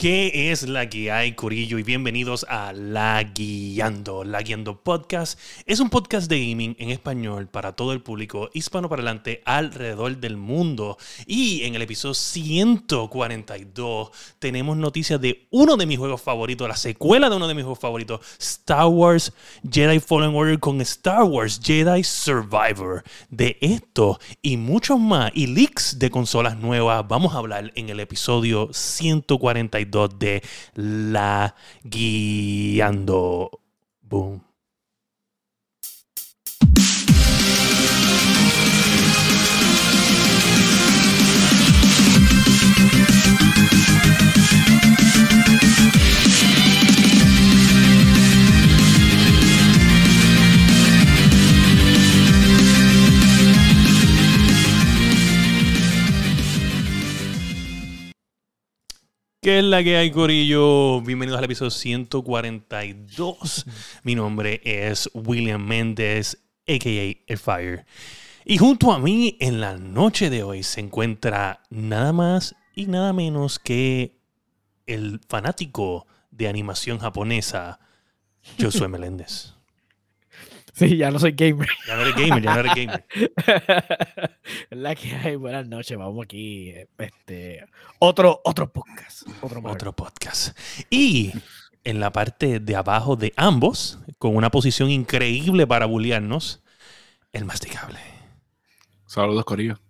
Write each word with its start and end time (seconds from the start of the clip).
¿Qué 0.00 0.52
es 0.52 0.62
la 0.68 0.88
que 0.88 1.10
hay, 1.10 1.32
Corillo? 1.32 1.76
Y 1.76 1.82
bienvenidos 1.82 2.46
a 2.48 2.72
La 2.72 3.20
Guiando. 3.24 4.22
La 4.22 4.42
Guiando 4.42 4.80
Podcast 4.80 5.36
es 5.66 5.80
un 5.80 5.90
podcast 5.90 6.30
de 6.30 6.38
gaming 6.38 6.76
en 6.78 6.90
español 6.90 7.48
para 7.48 7.72
todo 7.72 7.92
el 7.92 8.00
público 8.00 8.48
hispanoparlante 8.52 9.42
alrededor 9.44 10.18
del 10.18 10.36
mundo. 10.36 10.98
Y 11.26 11.64
en 11.64 11.74
el 11.74 11.82
episodio 11.82 12.14
142 12.14 14.10
tenemos 14.38 14.76
noticias 14.76 15.20
de 15.20 15.48
uno 15.50 15.76
de 15.76 15.86
mis 15.86 15.98
juegos 15.98 16.22
favoritos, 16.22 16.68
la 16.68 16.76
secuela 16.76 17.28
de 17.28 17.34
uno 17.34 17.48
de 17.48 17.54
mis 17.54 17.64
juegos 17.64 17.80
favoritos, 17.80 18.20
Star 18.38 18.86
Wars 18.86 19.32
Jedi 19.68 19.98
Fallen 19.98 20.32
Order 20.32 20.60
con 20.60 20.80
Star 20.80 21.24
Wars 21.24 21.60
Jedi 21.60 22.04
Survivor. 22.04 23.02
De 23.30 23.58
esto 23.60 24.20
y 24.42 24.58
muchos 24.58 25.00
más 25.00 25.32
y 25.34 25.48
leaks 25.48 25.98
de 25.98 26.08
consolas 26.08 26.56
nuevas 26.56 27.04
vamos 27.08 27.34
a 27.34 27.38
hablar 27.38 27.72
en 27.74 27.88
el 27.88 27.98
episodio 27.98 28.68
142 28.72 29.87
de 29.90 30.42
La 30.74 31.54
Guiando. 31.82 33.50
Boom. 34.02 34.48
¿Qué 59.40 59.60
es 59.60 59.64
la 59.64 59.84
que 59.84 59.96
hay, 59.96 60.10
Corillo? 60.10 61.00
Bienvenidos 61.00 61.38
al 61.38 61.44
episodio 61.44 61.70
142. 61.70 63.66
Mi 64.02 64.16
nombre 64.16 64.60
es 64.64 65.08
William 65.14 65.64
Méndez, 65.64 66.38
a.k.a. 66.66 67.22
El 67.24 67.38
Fire. 67.38 67.86
Y 68.44 68.58
junto 68.58 68.90
a 68.90 68.98
mí 68.98 69.36
en 69.38 69.60
la 69.60 69.76
noche 69.76 70.28
de 70.28 70.42
hoy 70.42 70.64
se 70.64 70.80
encuentra 70.80 71.62
nada 71.70 72.12
más 72.12 72.56
y 72.74 72.86
nada 72.86 73.12
menos 73.12 73.60
que 73.60 74.18
el 74.86 75.20
fanático 75.28 76.08
de 76.32 76.48
animación 76.48 76.98
japonesa, 76.98 77.78
Josué 78.60 78.88
Meléndez. 78.88 79.54
Sí, 80.78 80.96
ya 80.96 81.10
no 81.10 81.18
soy 81.18 81.32
gamer. 81.32 81.68
Ya 81.88 81.96
no 81.96 82.02
eres 82.02 82.14
gamer, 82.14 82.40
ya 82.40 82.54
no 82.54 82.60
eres 82.60 82.74
gamer. 82.76 83.04
la 84.70 84.94
que 84.94 85.12
hay, 85.12 85.34
buenas 85.34 85.66
noches, 85.66 85.98
vamos 85.98 86.24
aquí. 86.24 86.72
Este, 86.96 87.66
otro, 87.98 88.40
otro 88.44 88.72
podcast. 88.72 89.26
Otro, 89.42 89.60
otro 89.64 89.92
podcast. 89.92 90.56
Y 90.88 91.32
en 91.82 91.98
la 91.98 92.12
parte 92.12 92.60
de 92.60 92.76
abajo 92.76 93.16
de 93.16 93.32
ambos, 93.36 93.98
con 94.18 94.36
una 94.36 94.52
posición 94.52 94.88
increíble 94.92 95.66
para 95.66 95.86
bullearnos, 95.86 96.62
el 97.32 97.44
masticable. 97.44 97.98
Saludos, 99.04 99.44
Corillo. 99.44 99.80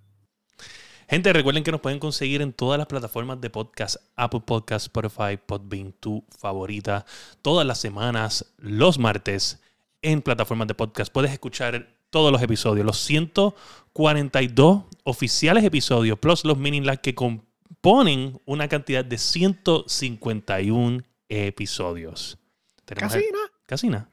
Gente, 1.07 1.35
recuerden 1.35 1.65
que 1.65 1.71
nos 1.73 1.83
pueden 1.83 1.99
conseguir 1.99 2.41
en 2.41 2.55
todas 2.55 2.79
las 2.79 2.87
plataformas 2.87 3.43
de 3.43 3.51
podcast, 3.51 3.97
Apple 4.17 4.41
Podcast, 4.41 4.87
Spotify, 4.87 5.37
Podbean, 5.37 5.93
tu 5.93 6.25
favorita, 6.39 7.05
todas 7.43 7.67
las 7.67 7.79
semanas, 7.79 8.55
los 8.57 8.99
martes 8.99 9.61
en 10.03 10.23
plataformas 10.23 10.69
de 10.69 10.75
podcast. 10.75 11.13
Puedes 11.13 11.33
escuchar 11.33 11.89
todos 12.11 12.33
los 12.33 12.41
episodios, 12.43 12.87
los 12.87 12.99
142 12.99 14.85
oficiales 15.05 15.65
episodios, 15.65 16.19
plus 16.19 16.45
los 16.45 16.59
mini 16.59 16.81
lag 16.81 17.01
que 17.01 17.15
componen 17.15 18.41
una 18.45 18.69
cantidad 18.69 19.05
de 19.05 19.19
151 19.19 21.03
episodios. 21.29 22.39
Casi 22.87 23.19
nada. 23.19 23.51
Casi 23.67 23.89
nada. 23.89 24.11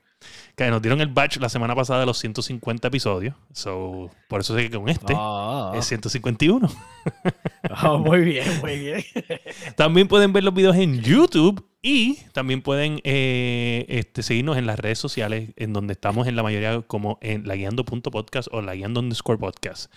Que 0.56 0.70
nos 0.70 0.82
dieron 0.82 1.02
el 1.02 1.08
batch 1.08 1.38
la 1.38 1.50
semana 1.50 1.76
pasada 1.76 2.00
de 2.00 2.06
los 2.08 2.18
150 2.18 2.88
episodios. 2.88 3.36
So, 3.54 4.10
por 4.28 4.42
eso 4.42 4.56
sé 4.56 4.70
que 4.70 4.78
con 4.78 4.90
este 4.90 5.14
Ah. 5.16 5.72
es 5.76 5.86
151. 5.86 6.68
Oh, 7.84 7.98
muy 7.98 8.22
bien, 8.22 8.46
muy 8.62 8.78
bien. 8.78 9.04
También 9.76 10.08
pueden 10.08 10.34
ver 10.34 10.44
los 10.44 10.54
videos 10.54 10.76
en 10.76 11.02
YouTube 11.02 11.66
y 11.82 12.16
también 12.34 12.64
pueden 12.64 13.00
eh, 13.04 13.86
este, 13.90 14.24
seguirnos 14.24 14.58
en 14.58 14.66
las 14.66 14.80
redes 14.80 14.98
sociales, 14.98 15.52
en 15.56 15.72
donde 15.72 15.94
estamos 15.94 16.28
en 16.28 16.36
la 16.36 16.42
mayoría 16.42 16.82
como 16.82 17.20
en 17.22 17.48
laguiando.podcast 17.48 18.48
o 18.52 18.64
laguiando 18.64 19.02
underscore 19.02 19.38
podcast. 19.38 19.94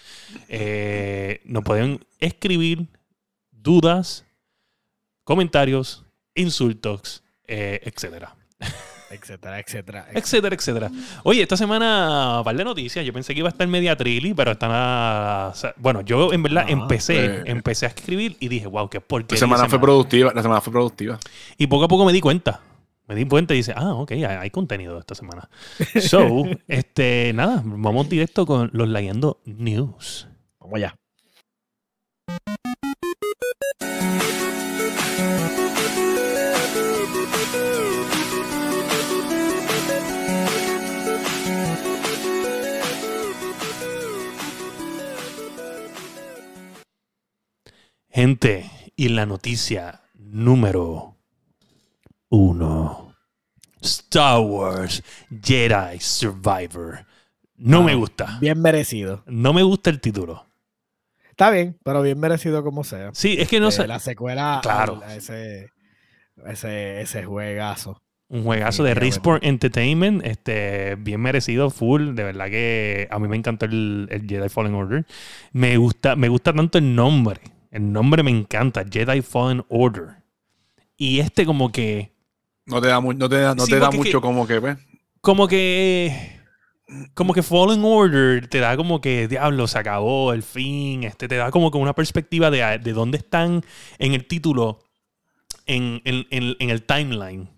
Eh, 0.48 1.40
nos 1.46 1.64
pueden 1.64 2.04
escribir 2.20 2.88
dudas, 3.50 4.26
comentarios, 5.24 6.04
insultos, 6.34 7.24
eh, 7.46 7.80
etcétera. 7.84 8.36
etcétera, 9.10 9.58
etcétera. 9.60 10.06
Etcétera, 10.12 10.54
etcétera. 10.54 10.91
Oye, 11.24 11.42
esta 11.42 11.56
semana, 11.56 12.42
par 12.44 12.56
de 12.56 12.64
noticias. 12.64 13.04
Yo 13.04 13.12
pensé 13.12 13.32
que 13.34 13.41
iba 13.41 13.48
a 13.48 13.52
estar 13.52 13.66
media 13.69 13.96
trilly, 13.96 14.34
pero 14.34 14.52
está 14.52 14.69
nada. 14.69 15.48
o 15.48 15.54
sea, 15.54 15.74
bueno, 15.76 16.00
yo 16.02 16.32
en 16.32 16.42
verdad 16.42 16.64
No, 16.66 16.72
empecé, 16.82 17.24
eh. 17.26 17.42
empecé 17.47 17.86
a 17.86 17.88
escribir 17.91 18.36
y 18.41 18.48
dije, 18.48 18.66
wow, 18.66 18.88
qué 18.88 18.98
La 18.98 19.04
porquería. 19.06 19.38
semana 19.38 19.62
fue 19.64 19.70
semana". 19.70 19.82
productiva. 19.82 20.32
La 20.34 20.42
semana 20.42 20.60
fue 20.60 20.72
productiva. 20.72 21.18
Y 21.56 21.66
poco 21.66 21.84
a 21.84 21.88
poco 21.88 22.04
me 22.04 22.12
di 22.12 22.20
cuenta. 22.20 22.60
Me 23.06 23.14
di 23.14 23.24
cuenta 23.26 23.54
y 23.54 23.58
dice, 23.58 23.72
ah, 23.74 23.94
ok, 23.94 24.10
hay, 24.12 24.24
hay 24.24 24.50
contenido 24.50 24.98
esta 24.98 25.14
semana. 25.14 25.48
So, 26.00 26.44
este, 26.68 27.32
nada, 27.34 27.62
vamos 27.64 28.08
directo 28.10 28.44
con 28.44 28.68
los 28.74 28.86
Layando 28.88 29.41
News. 29.47 30.28
Vamos 30.60 30.76
allá. 30.76 30.94
Gente, 48.22 48.68
y 48.96 49.10
la 49.10 49.26
noticia 49.26 50.00
número 50.18 51.14
uno. 52.30 53.14
Star 53.80 54.40
Wars 54.40 55.04
Jedi 55.40 56.00
Survivor. 56.00 57.06
No 57.58 57.78
Ah, 57.78 57.82
me 57.84 57.94
gusta. 57.94 58.38
Bien 58.40 58.60
merecido. 58.60 59.22
No 59.28 59.52
me 59.52 59.62
gusta 59.62 59.90
el 59.90 60.00
título. 60.00 60.44
Está 61.30 61.50
bien, 61.50 61.78
pero 61.84 62.02
bien 62.02 62.18
merecido 62.18 62.64
como 62.64 62.82
sea. 62.82 63.10
Sí, 63.14 63.36
es 63.38 63.46
que 63.46 63.60
no 63.60 63.68
Eh, 63.68 63.70
sé. 63.70 63.86
La 63.86 64.00
secuela 64.00 64.58
Claro. 64.64 65.00
a 65.06 65.14
ese, 65.14 65.70
ese, 66.44 67.00
ese 67.02 67.22
juegazo. 67.24 68.02
Un 68.26 68.42
juegazo 68.42 68.82
de. 68.82 68.94
Respawn 68.94 69.38
Entertainment, 69.42 70.26
este, 70.26 70.96
bien 70.96 71.20
merecido, 71.20 71.70
full. 71.70 72.14
De 72.16 72.24
verdad 72.24 72.46
que 72.46 73.06
a 73.12 73.20
mí 73.20 73.28
me 73.28 73.36
encantó 73.36 73.66
el, 73.66 74.08
el 74.10 74.26
Jedi 74.28 74.48
Fallen 74.48 74.74
Order. 74.74 75.06
Me 75.52 75.76
gusta, 75.76 76.16
me 76.16 76.28
gusta 76.28 76.52
tanto 76.52 76.78
el 76.78 76.96
nombre. 76.96 77.40
El 77.70 77.92
nombre 77.92 78.22
me 78.22 78.30
encanta, 78.30 78.84
Jedi 78.90 79.20
Fallen 79.22 79.64
Order. 79.68 80.16
Y 80.96 81.20
este 81.20 81.44
como 81.46 81.70
que, 81.70 82.12
No 82.66 82.80
te 82.80 82.88
da, 82.88 83.00
mu- 83.00 83.12
no 83.12 83.28
te 83.28 83.38
da, 83.38 83.54
no 83.54 83.64
Sí, 83.64 83.70
te 83.72 83.78
da 83.78 83.86
porque 83.86 83.98
mucho 83.98 84.20
que- 84.20 84.26
como 84.26 84.46
que, 84.46 84.60
pues. 84.60 84.78
como 85.20 85.48
que, 85.48 86.38
como 87.14 87.32
que 87.34 87.42
Fallen 87.42 87.82
Order 87.84 88.46
te 88.48 88.58
da 88.58 88.76
como 88.76 89.00
que, 89.00 89.28
diablo, 89.28 89.66
se 89.66 89.78
acabó 89.78 90.32
el 90.32 90.42
fin. 90.42 91.04
Este 91.04 91.28
te 91.28 91.36
da 91.36 91.50
como 91.50 91.70
que 91.70 91.78
una 91.78 91.94
perspectiva 91.94 92.50
de, 92.50 92.78
de 92.78 92.92
dónde 92.92 93.18
están 93.18 93.62
en 93.98 94.14
el 94.14 94.26
título, 94.26 94.80
en, 95.66 96.00
en- 96.04 96.26
en- 96.30 96.56
en 96.58 96.70
el 96.70 96.82
timeline. 96.82 97.48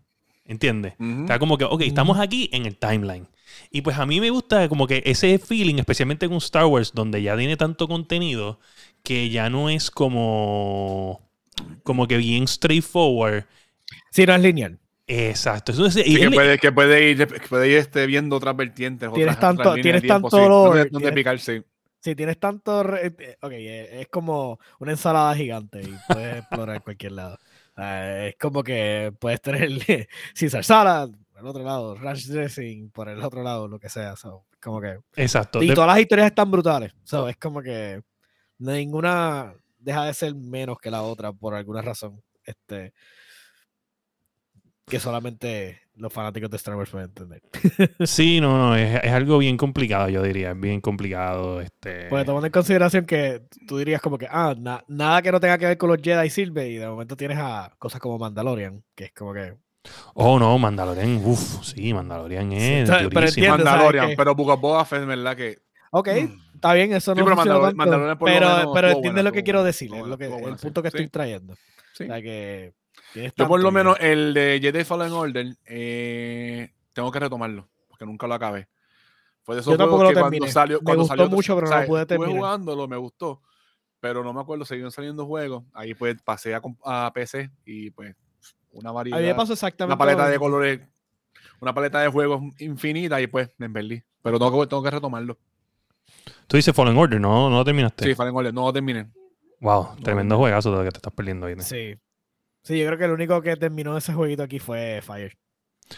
¿Entiendes? 0.44 0.94
Ujú. 0.98 1.22
Está 1.22 1.38
como 1.38 1.56
que, 1.58 1.64
ok, 1.64 1.82
estamos 1.82 2.18
aquí 2.18 2.50
en 2.52 2.66
el 2.66 2.76
timeline. 2.76 3.28
Y 3.70 3.82
pues 3.82 3.96
a 3.98 4.06
mí 4.06 4.20
me 4.20 4.30
gusta 4.30 4.68
como 4.68 4.86
que 4.88 5.00
ese 5.06 5.38
feeling, 5.38 5.76
especialmente 5.76 6.26
con 6.28 6.38
Star 6.38 6.66
Wars, 6.66 6.90
donde 6.92 7.22
ya 7.22 7.36
tiene 7.36 7.56
tanto 7.56 7.86
contenido 7.86 8.58
que 9.02 9.30
ya 9.30 9.48
no 9.50 9.68
es 9.70 9.90
como, 9.90 11.20
como 11.82 12.06
que 12.06 12.16
bien 12.16 12.46
straightforward. 12.48 13.44
Si 14.10 14.26
no 14.26 14.34
es 14.34 14.40
lineal. 14.40 14.78
Exacto. 15.06 15.72
Entonces, 15.72 16.04
Sí, 16.04 16.12
y 16.14 16.20
que, 16.20 16.30
puede, 16.30 16.58
que 16.58 16.72
puede 16.72 17.10
ir, 17.10 17.26
que 17.26 17.48
puede 17.48 17.68
ir 17.68 17.78
este, 17.78 18.06
viendo 18.06 18.36
otras 18.36 18.56
vertientes. 18.56 19.12
Tienes 19.12 19.34
otras, 19.36 19.40
tanto- 19.40 19.70
otras 19.70 19.82
tienes 19.82 20.06
tanto 20.06 20.30
sí. 20.30 20.36
Lore, 20.36 20.84
No 20.84 20.98
te 20.98 21.04
tienes- 21.06 21.12
picarse. 21.14 21.64
Si 22.02 22.14
tienes 22.14 22.38
tanto. 22.40 22.82
re- 22.82 23.06
eh, 23.18 23.36
Ok, 23.42 23.52
eh, 23.52 24.00
es 24.00 24.08
como 24.08 24.58
una 24.78 24.92
ensalada 24.92 25.34
gigante 25.34 25.82
y 25.82 25.94
puedes 26.08 26.38
explorar 26.38 26.82
cualquier 26.82 27.12
lado. 27.12 27.38
Ah, 27.76 28.26
es 28.28 28.36
como 28.38 28.62
que 28.62 29.12
puedes 29.18 29.40
tener 29.42 29.68
Caesar 30.38 30.64
salad 30.64 31.10
por 31.10 31.40
el 31.40 31.46
otro 31.46 31.62
lado, 31.64 31.94
ranch 31.96 32.26
dressing 32.26 32.90
por 32.90 33.08
el 33.08 33.20
otro 33.22 33.42
lado, 33.42 33.68
lo 33.68 33.78
que 33.78 33.88
sea. 33.90 34.16
so, 34.16 34.44
como 34.62 34.80
que. 34.80 34.98
exacto. 35.16 35.62
Y 35.62 35.68
De- 35.68 35.74
todas 35.74 35.88
las 35.88 35.98
historias 36.00 36.28
están 36.28 36.50
brutales. 36.50 36.92
so, 37.04 37.28
es 37.28 37.36
como 37.36 37.60
que 37.62 38.00
ninguna 38.60 39.54
deja 39.78 40.04
de 40.04 40.14
ser 40.14 40.34
menos 40.34 40.78
que 40.78 40.90
la 40.90 41.02
otra 41.02 41.32
por 41.32 41.54
alguna 41.54 41.82
razón. 41.82 42.22
Este. 42.44 42.92
Que 44.86 44.98
solamente 44.98 45.82
los 45.94 46.12
fanáticos 46.12 46.50
de 46.50 46.56
Star 46.56 46.74
Wars 46.74 46.90
pueden 46.90 47.08
entender. 47.08 47.42
Sí, 48.06 48.40
no, 48.40 48.56
no, 48.58 48.76
es, 48.76 49.04
es 49.04 49.12
algo 49.12 49.38
bien 49.38 49.56
complicado, 49.56 50.08
yo 50.08 50.22
diría, 50.22 50.50
es 50.50 50.60
bien 50.60 50.80
complicado. 50.80 51.60
Este... 51.60 52.08
Pues 52.08 52.24
tomando 52.24 52.46
en 52.46 52.52
consideración 52.52 53.06
que 53.06 53.42
tú 53.68 53.78
dirías 53.78 54.00
como 54.00 54.18
que, 54.18 54.26
ah, 54.28 54.54
na- 54.58 54.82
nada 54.88 55.22
que 55.22 55.30
no 55.30 55.38
tenga 55.38 55.58
que 55.58 55.66
ver 55.66 55.78
con 55.78 55.90
los 55.90 56.00
Jedi 56.02 56.28
sirve 56.30 56.68
y 56.70 56.76
de 56.76 56.88
momento 56.88 57.16
tienes 57.16 57.38
a 57.38 57.72
cosas 57.78 58.00
como 58.00 58.18
Mandalorian, 58.18 58.82
que 58.94 59.04
es 59.04 59.12
como 59.12 59.32
que... 59.32 59.54
Oh, 60.14 60.38
no, 60.38 60.58
Mandalorian, 60.58 61.20
uff, 61.24 61.64
sí, 61.64 61.94
Mandalorian 61.94 62.52
es 62.52 62.88
pero 62.88 63.00
entiendo, 63.26 63.30
¿sabes 63.30 63.64
Mandalorian, 63.64 64.10
pero 64.16 64.34
Boba 64.34 64.84
Fett, 64.84 65.06
¿verdad? 65.06 65.36
Que 65.36 65.58
Ok, 65.90 66.08
está 66.54 66.72
bien, 66.74 66.92
eso 66.92 67.12
Sí, 67.14 67.18
no 67.20 67.24
pero 67.24 67.36
Mandalor- 67.36 67.74
tanto, 67.76 67.98
lo 67.98 68.16
pero, 68.24 68.72
pero 68.72 68.86
estuvo 68.88 68.98
entiendes 68.98 69.24
lo 69.24 69.32
que 69.32 69.42
quiero 69.42 69.64
decir, 69.64 69.92
es 69.94 70.06
lo 70.06 70.16
que, 70.16 70.26
el 70.26 70.58
sí, 70.58 70.62
punto 70.62 70.82
que 70.82 70.88
estoy 70.88 71.04
sí. 71.06 71.10
trayendo. 71.10 71.54
sí. 71.92 72.04
O 72.04 72.06
sea 72.06 72.22
que... 72.22 72.74
Yo 73.36 73.48
por 73.48 73.60
lo 73.60 73.72
menos 73.72 73.96
el 74.00 74.32
de 74.34 74.60
Jedi 74.62 74.84
Fallen 74.84 75.12
Order 75.12 75.56
eh, 75.66 76.72
tengo 76.92 77.10
que 77.10 77.18
retomarlo, 77.18 77.68
porque 77.88 78.06
nunca 78.06 78.28
lo 78.28 78.34
acabé. 78.34 78.68
Fue 79.42 79.56
de 79.56 79.62
esos 79.62 79.76
Yo 79.76 79.84
juegos 79.88 80.12
que 80.12 80.20
cuando 80.20 80.46
salió, 80.48 80.78
Me 80.78 80.84
cuando 80.84 81.02
gustó 81.02 81.16
salió, 81.16 81.30
mucho, 81.30 81.54
pero 81.56 81.66
no 81.66 81.72
¿sabes? 81.72 81.88
pude 81.88 82.00
Estuve 82.02 82.18
terminar. 82.18 82.36
jugándolo, 82.36 82.86
me 82.86 82.96
gustó, 82.96 83.42
pero 83.98 84.22
no 84.22 84.32
me 84.32 84.40
acuerdo, 84.40 84.64
seguían 84.64 84.92
saliendo 84.92 85.26
juegos. 85.26 85.64
Ahí 85.72 85.94
pues 85.94 86.16
pasé 86.22 86.54
a, 86.54 86.62
a 86.84 87.12
PC 87.12 87.50
y 87.64 87.90
pues 87.90 88.14
una 88.70 88.90
A 88.90 88.92
variedad, 88.92 89.20
mí 89.20 89.26
me 89.26 89.34
pasó 89.34 89.54
exactamente 89.54 89.92
una 89.92 89.98
paleta 89.98 90.28
de 90.28 90.38
colores, 90.38 90.80
una 91.60 91.74
paleta 91.74 92.00
de 92.00 92.08
juegos 92.08 92.42
infinita 92.58 93.20
y 93.20 93.26
pues 93.26 93.50
me 93.58 93.68
perdí. 93.68 94.02
Pero 94.22 94.38
tengo 94.38 94.60
que, 94.60 94.66
tengo 94.68 94.82
que 94.82 94.90
retomarlo. 94.90 95.38
Tú 96.46 96.56
dices 96.56 96.74
Fallen 96.74 96.96
Order, 96.96 97.20
¿no? 97.20 97.48
¿No 97.50 97.56
lo 97.58 97.64
terminaste? 97.64 98.04
Sí, 98.04 98.14
Fallen 98.14 98.34
Order, 98.34 98.52
no 98.52 98.66
lo 98.66 98.72
terminé. 98.72 99.06
Wow, 99.60 99.96
tremendo 100.02 100.36
juegazo 100.38 100.70
de 100.72 100.78
lo 100.78 100.84
que 100.84 100.90
te 100.90 100.98
estás 100.98 101.12
perdiendo 101.12 101.46
ahí. 101.46 101.54
Sí. 101.60 101.94
Sí, 102.62 102.78
yo 102.78 102.86
creo 102.86 102.98
que 102.98 103.04
el 103.04 103.10
único 103.12 103.40
que 103.42 103.56
terminó 103.56 103.96
ese 103.96 104.12
jueguito 104.12 104.42
aquí 104.42 104.58
fue 104.58 105.00
Fire. 105.02 105.36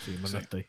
Sí, 0.05 0.19
no, 0.21 0.29
Sí. 0.29 0.37
estoy. 0.37 0.67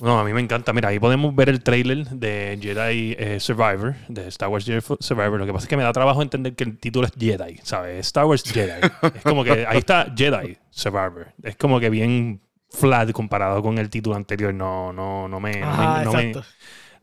No, 0.00 0.18
a 0.18 0.24
mí 0.24 0.32
me 0.32 0.40
encanta. 0.40 0.72
Mira, 0.72 0.88
ahí 0.88 0.98
podemos 0.98 1.34
ver 1.36 1.48
el 1.48 1.62
trailer 1.62 2.04
de 2.08 2.58
Jedi 2.60 3.14
eh, 3.18 3.38
Survivor, 3.38 3.94
de 4.08 4.26
Star 4.28 4.48
Wars 4.48 4.64
Jedi 4.64 4.80
Survivor. 5.00 5.38
Lo 5.38 5.46
que 5.46 5.52
pasa 5.52 5.64
es 5.64 5.68
que 5.68 5.76
me 5.76 5.82
da 5.84 5.92
trabajo 5.92 6.22
entender 6.22 6.54
que 6.56 6.64
el 6.64 6.78
título 6.78 7.06
es 7.06 7.12
Jedi, 7.16 7.58
¿sabes? 7.62 8.06
Star 8.06 8.24
Wars 8.24 8.42
Jedi. 8.44 8.80
es 9.14 9.22
como 9.22 9.44
que 9.44 9.64
ahí 9.66 9.78
está 9.78 10.12
Jedi 10.16 10.58
Survivor. 10.70 11.28
Es 11.42 11.56
como 11.56 11.78
que 11.78 11.90
bien 11.90 12.40
flat 12.70 13.12
comparado 13.12 13.62
con 13.62 13.78
el 13.78 13.90
título 13.90 14.16
anterior. 14.16 14.52
No, 14.52 14.92
no, 14.92 15.28
no 15.28 15.38
me, 15.38 15.52
no 15.52 15.58
me- 15.58 15.62
Ajá, 15.72 16.04
no 16.04 16.12
me- 16.14 16.30
exacto. 16.30 16.48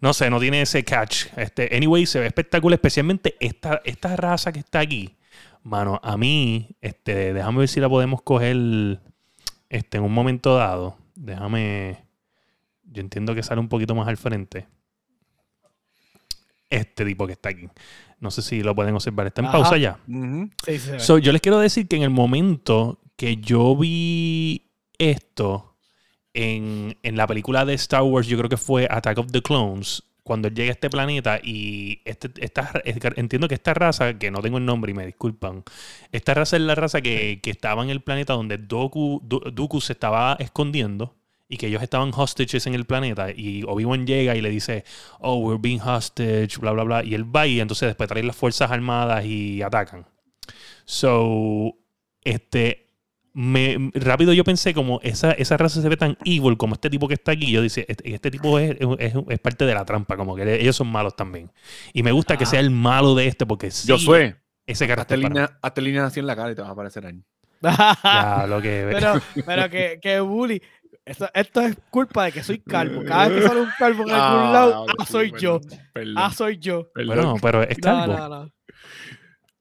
No 0.01 0.13
sé, 0.13 0.29
no 0.29 0.39
tiene 0.39 0.61
ese 0.61 0.83
catch. 0.83 1.27
Este, 1.35 1.75
anyway, 1.75 2.05
se 2.05 2.19
ve 2.19 2.27
espectacular, 2.27 2.77
especialmente 2.77 3.35
esta, 3.39 3.81
esta 3.83 4.15
raza 4.15 4.51
que 4.51 4.59
está 4.59 4.79
aquí. 4.79 5.15
Mano, 5.63 5.99
a 6.01 6.15
mí, 6.17 6.69
este, 6.81 7.33
déjame 7.33 7.59
ver 7.59 7.67
si 7.67 7.79
la 7.79 7.89
podemos 7.89 8.21
coger 8.21 9.01
este, 9.69 9.97
en 9.97 10.03
un 10.03 10.13
momento 10.13 10.55
dado. 10.55 10.97
Déjame. 11.15 12.05
Yo 12.83 13.01
entiendo 13.01 13.35
que 13.35 13.43
sale 13.43 13.59
un 13.59 13.67
poquito 13.67 13.93
más 13.93 14.07
al 14.07 14.17
frente. 14.17 14.67
Este 16.69 17.03
tipo 17.03 17.27
que 17.27 17.33
está 17.33 17.49
aquí. 17.49 17.67
No 18.19 18.31
sé 18.31 18.41
si 18.41 18.63
lo 18.63 18.73
pueden 18.73 18.95
observar. 18.95 19.27
Está 19.27 19.41
en 19.41 19.47
Ajá. 19.47 19.57
pausa 19.57 19.77
ya. 19.77 19.99
Sí, 20.65 20.79
sí. 20.79 20.91
So, 20.97 21.17
yo 21.17 21.31
les 21.31 21.41
quiero 21.41 21.59
decir 21.59 21.87
que 21.87 21.97
en 21.97 22.03
el 22.03 22.09
momento 22.09 22.99
que 23.15 23.37
yo 23.37 23.75
vi 23.75 24.71
esto 24.97 25.68
en, 26.33 26.97
en 27.03 27.17
la 27.17 27.27
película 27.27 27.65
de 27.65 27.73
Star 27.75 28.03
Wars, 28.03 28.27
yo 28.27 28.37
creo 28.37 28.49
que 28.49 28.57
fue 28.57 28.87
Attack 28.89 29.17
of 29.17 29.31
the 29.31 29.41
Clones, 29.41 30.03
cuando 30.23 30.47
él 30.47 30.53
llega 30.53 30.69
a 30.69 30.73
este 30.73 30.91
planeta 30.91 31.39
y 31.41 32.01
este, 32.05 32.29
esta, 32.39 32.71
entiendo 33.15 33.47
que 33.47 33.55
esta 33.55 33.73
raza, 33.73 34.19
que 34.19 34.29
no 34.29 34.41
tengo 34.41 34.59
el 34.59 34.65
nombre 34.65 34.91
y 34.91 34.93
me 34.93 35.05
disculpan, 35.05 35.63
esta 36.11 36.35
raza 36.35 36.55
es 36.57 36.61
la 36.61 36.75
raza 36.75 37.01
que, 37.01 37.39
que 37.41 37.49
estaba 37.49 37.83
en 37.83 37.89
el 37.89 38.01
planeta 38.01 38.33
donde 38.33 38.59
Doku, 38.59 39.21
Du- 39.23 39.39
Dooku 39.39 39.81
se 39.81 39.93
estaba 39.93 40.37
escondiendo 40.39 41.15
y 41.47 41.57
que 41.57 41.65
ellos 41.65 41.81
estaban 41.81 42.11
hostages 42.15 42.67
en 42.67 42.75
el 42.75 42.85
planeta 42.85 43.31
y 43.31 43.63
Obi-Wan 43.63 44.05
llega 44.05 44.35
y 44.35 44.41
le 44.41 44.51
dice, 44.51 44.83
oh, 45.19 45.37
we're 45.37 45.59
being 45.59 45.79
hostage, 45.81 46.59
bla, 46.59 46.73
bla, 46.73 46.83
bla, 46.83 47.03
y 47.03 47.15
él 47.15 47.23
va 47.35 47.47
y 47.47 47.59
entonces 47.59 47.87
después 47.87 48.07
traen 48.07 48.27
las 48.27 48.35
fuerzas 48.35 48.69
armadas 48.69 49.25
y 49.25 49.63
atacan. 49.63 50.05
So, 50.85 51.75
este, 52.23 52.88
me, 53.39 53.89
rápido 53.93 54.33
yo 54.33 54.43
pensé 54.43 54.73
como 54.73 54.99
esa, 55.01 55.31
esa 55.31 55.55
raza 55.55 55.81
se 55.81 55.87
ve 55.87 55.95
tan 55.95 56.17
evil 56.25 56.57
como 56.57 56.73
este 56.73 56.89
tipo 56.89 57.07
que 57.07 57.13
está 57.13 57.31
aquí. 57.31 57.49
Yo 57.51 57.61
dice, 57.61 57.85
este, 57.87 58.13
este 58.13 58.31
tipo 58.31 58.59
es, 58.59 58.75
es- 58.99 59.13
es 59.29 59.39
parte 59.39 59.65
de 59.65 59.73
la 59.73 59.85
trampa, 59.85 60.17
como 60.17 60.35
que 60.35 60.59
ellos 60.61 60.75
son 60.75 60.87
malos 60.91 61.15
también. 61.15 61.49
Y 61.93 62.03
me 62.03 62.11
gusta 62.11 62.35
que 62.35 62.43
Ah. 62.43 62.47
sea 62.47 62.59
el 62.59 62.69
malo 62.69 63.15
de 63.15 63.27
este 63.27 63.45
porque 63.45 63.71
sí, 63.71 63.87
Yo 63.87 63.97
soy. 63.97 64.35
ese 64.67 64.87
carácter. 64.87 65.21
para- 65.21 65.73
línea, 65.81 66.05
así 66.05 66.19
en 66.19 66.27
la 66.27 66.35
cara 66.35 66.51
y 66.51 66.55
te 66.55 66.61
va 66.61 66.67
a 66.67 66.71
aparecer 66.71 67.05
ahí. 67.05 67.23
Ya, 68.03 68.45
lo 68.47 68.61
que 68.61 68.87
pero, 68.91 69.13
pero 69.45 69.69
que, 69.69 69.99
que 70.01 70.19
bully. 70.19 70.61
Esto, 71.05 71.27
esto 71.33 71.61
es 71.61 71.77
culpa 71.89 72.25
de 72.25 72.31
que 72.33 72.43
soy 72.43 72.59
calvo. 72.59 73.03
Cada 73.03 73.29
vez 73.29 73.41
que 73.41 73.47
sale 73.47 73.61
un 73.61 73.69
calvo 73.79 74.03
en 74.03 74.11
algún 74.11 74.53
lado, 74.53 74.85
ah, 74.89 75.05
sí, 75.05 75.11
soy 75.11 75.31
yo. 75.39 75.59
perdón, 75.61 75.79
Perdón, 75.93 76.13
Ah, 76.17 76.31
soy 76.31 76.57
yo. 76.59 76.91
perdón. 76.93 77.15
Bueno, 77.15 77.35
pero 77.41 77.63
es 77.63 77.77
No, 77.83 78.05
no, 78.05 78.29
no. 78.29 78.51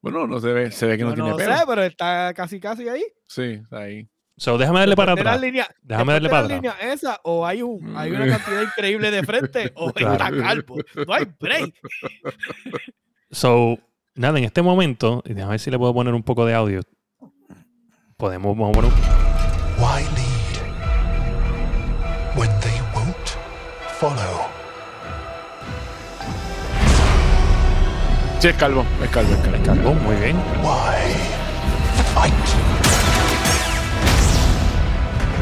Bueno, 0.01 0.27
no 0.27 0.39
se 0.41 0.53
ve, 0.53 0.71
se 0.71 0.87
ve 0.87 0.97
que 0.97 1.03
no, 1.05 1.11
Yo 1.11 1.15
tiene 1.17 1.31
no 1.31 1.37
pelo. 1.37 1.57
sé, 1.57 1.65
pero 1.67 1.83
está 1.83 2.33
casi 2.35 2.61
casi 2.61 2.89
ahí. 2.89 3.05
Sí, 3.27 3.61
está 3.63 3.79
ahí. 3.81 4.09
So, 4.37 4.57
déjame 4.57 4.79
darle 4.79 4.95
para 4.95 5.17
Después 5.17 5.25
de 5.25 5.25
la 5.25 5.31
atrás. 5.33 5.43
línea- 5.45 5.69
Déjame 5.83 6.13
darle 6.13 6.29
de 6.29 6.31
para 6.31 6.43
la 6.49 6.55
atrás. 6.57 6.77
línea 6.79 6.93
esa, 6.93 7.21
o 7.25 7.45
hay, 7.45 7.63
un, 7.63 7.97
hay 7.97 8.13
una 8.13 8.29
cantidad 8.29 8.63
increíble 8.63 9.11
de 9.11 9.23
frente, 9.25 9.73
o 9.75 9.93
Claro. 9.93 10.13
está 10.13 10.31
calvo. 10.31 10.77
No 11.07 11.13
hay 11.15 11.25
break. 11.41 11.75
So, 13.33 13.79
nada, 14.15 14.39
en 14.39 14.45
este 14.45 14.63
momento, 14.63 15.23
y 15.27 15.35
déjame 15.35 15.53
ver 15.55 15.61
si 15.61 15.71
le 15.73 15.79
puedo 15.79 15.93
poner 15.93 16.15
un 16.15 16.23
poco 16.23 16.47
de 16.47 16.55
audio. 16.55 16.81
Podemos, 18.17 18.57
vamos 18.57 18.71
a 18.71 18.81
poner 18.81 18.93
un- 18.93 18.99
Why 19.83 20.03
lead 20.15 20.29
when 22.37 22.51
they 22.61 22.81
won't 22.95 23.17
follow? 23.99 24.49
Sí, 28.41 28.49
es 28.49 28.57
calvo, 28.57 28.85
es 29.03 29.11
calvo, 29.11 29.33
es 29.35 29.41
calvo. 29.41 29.65
calvo, 29.65 29.95
muy 29.95 30.17
bien. 30.17 30.37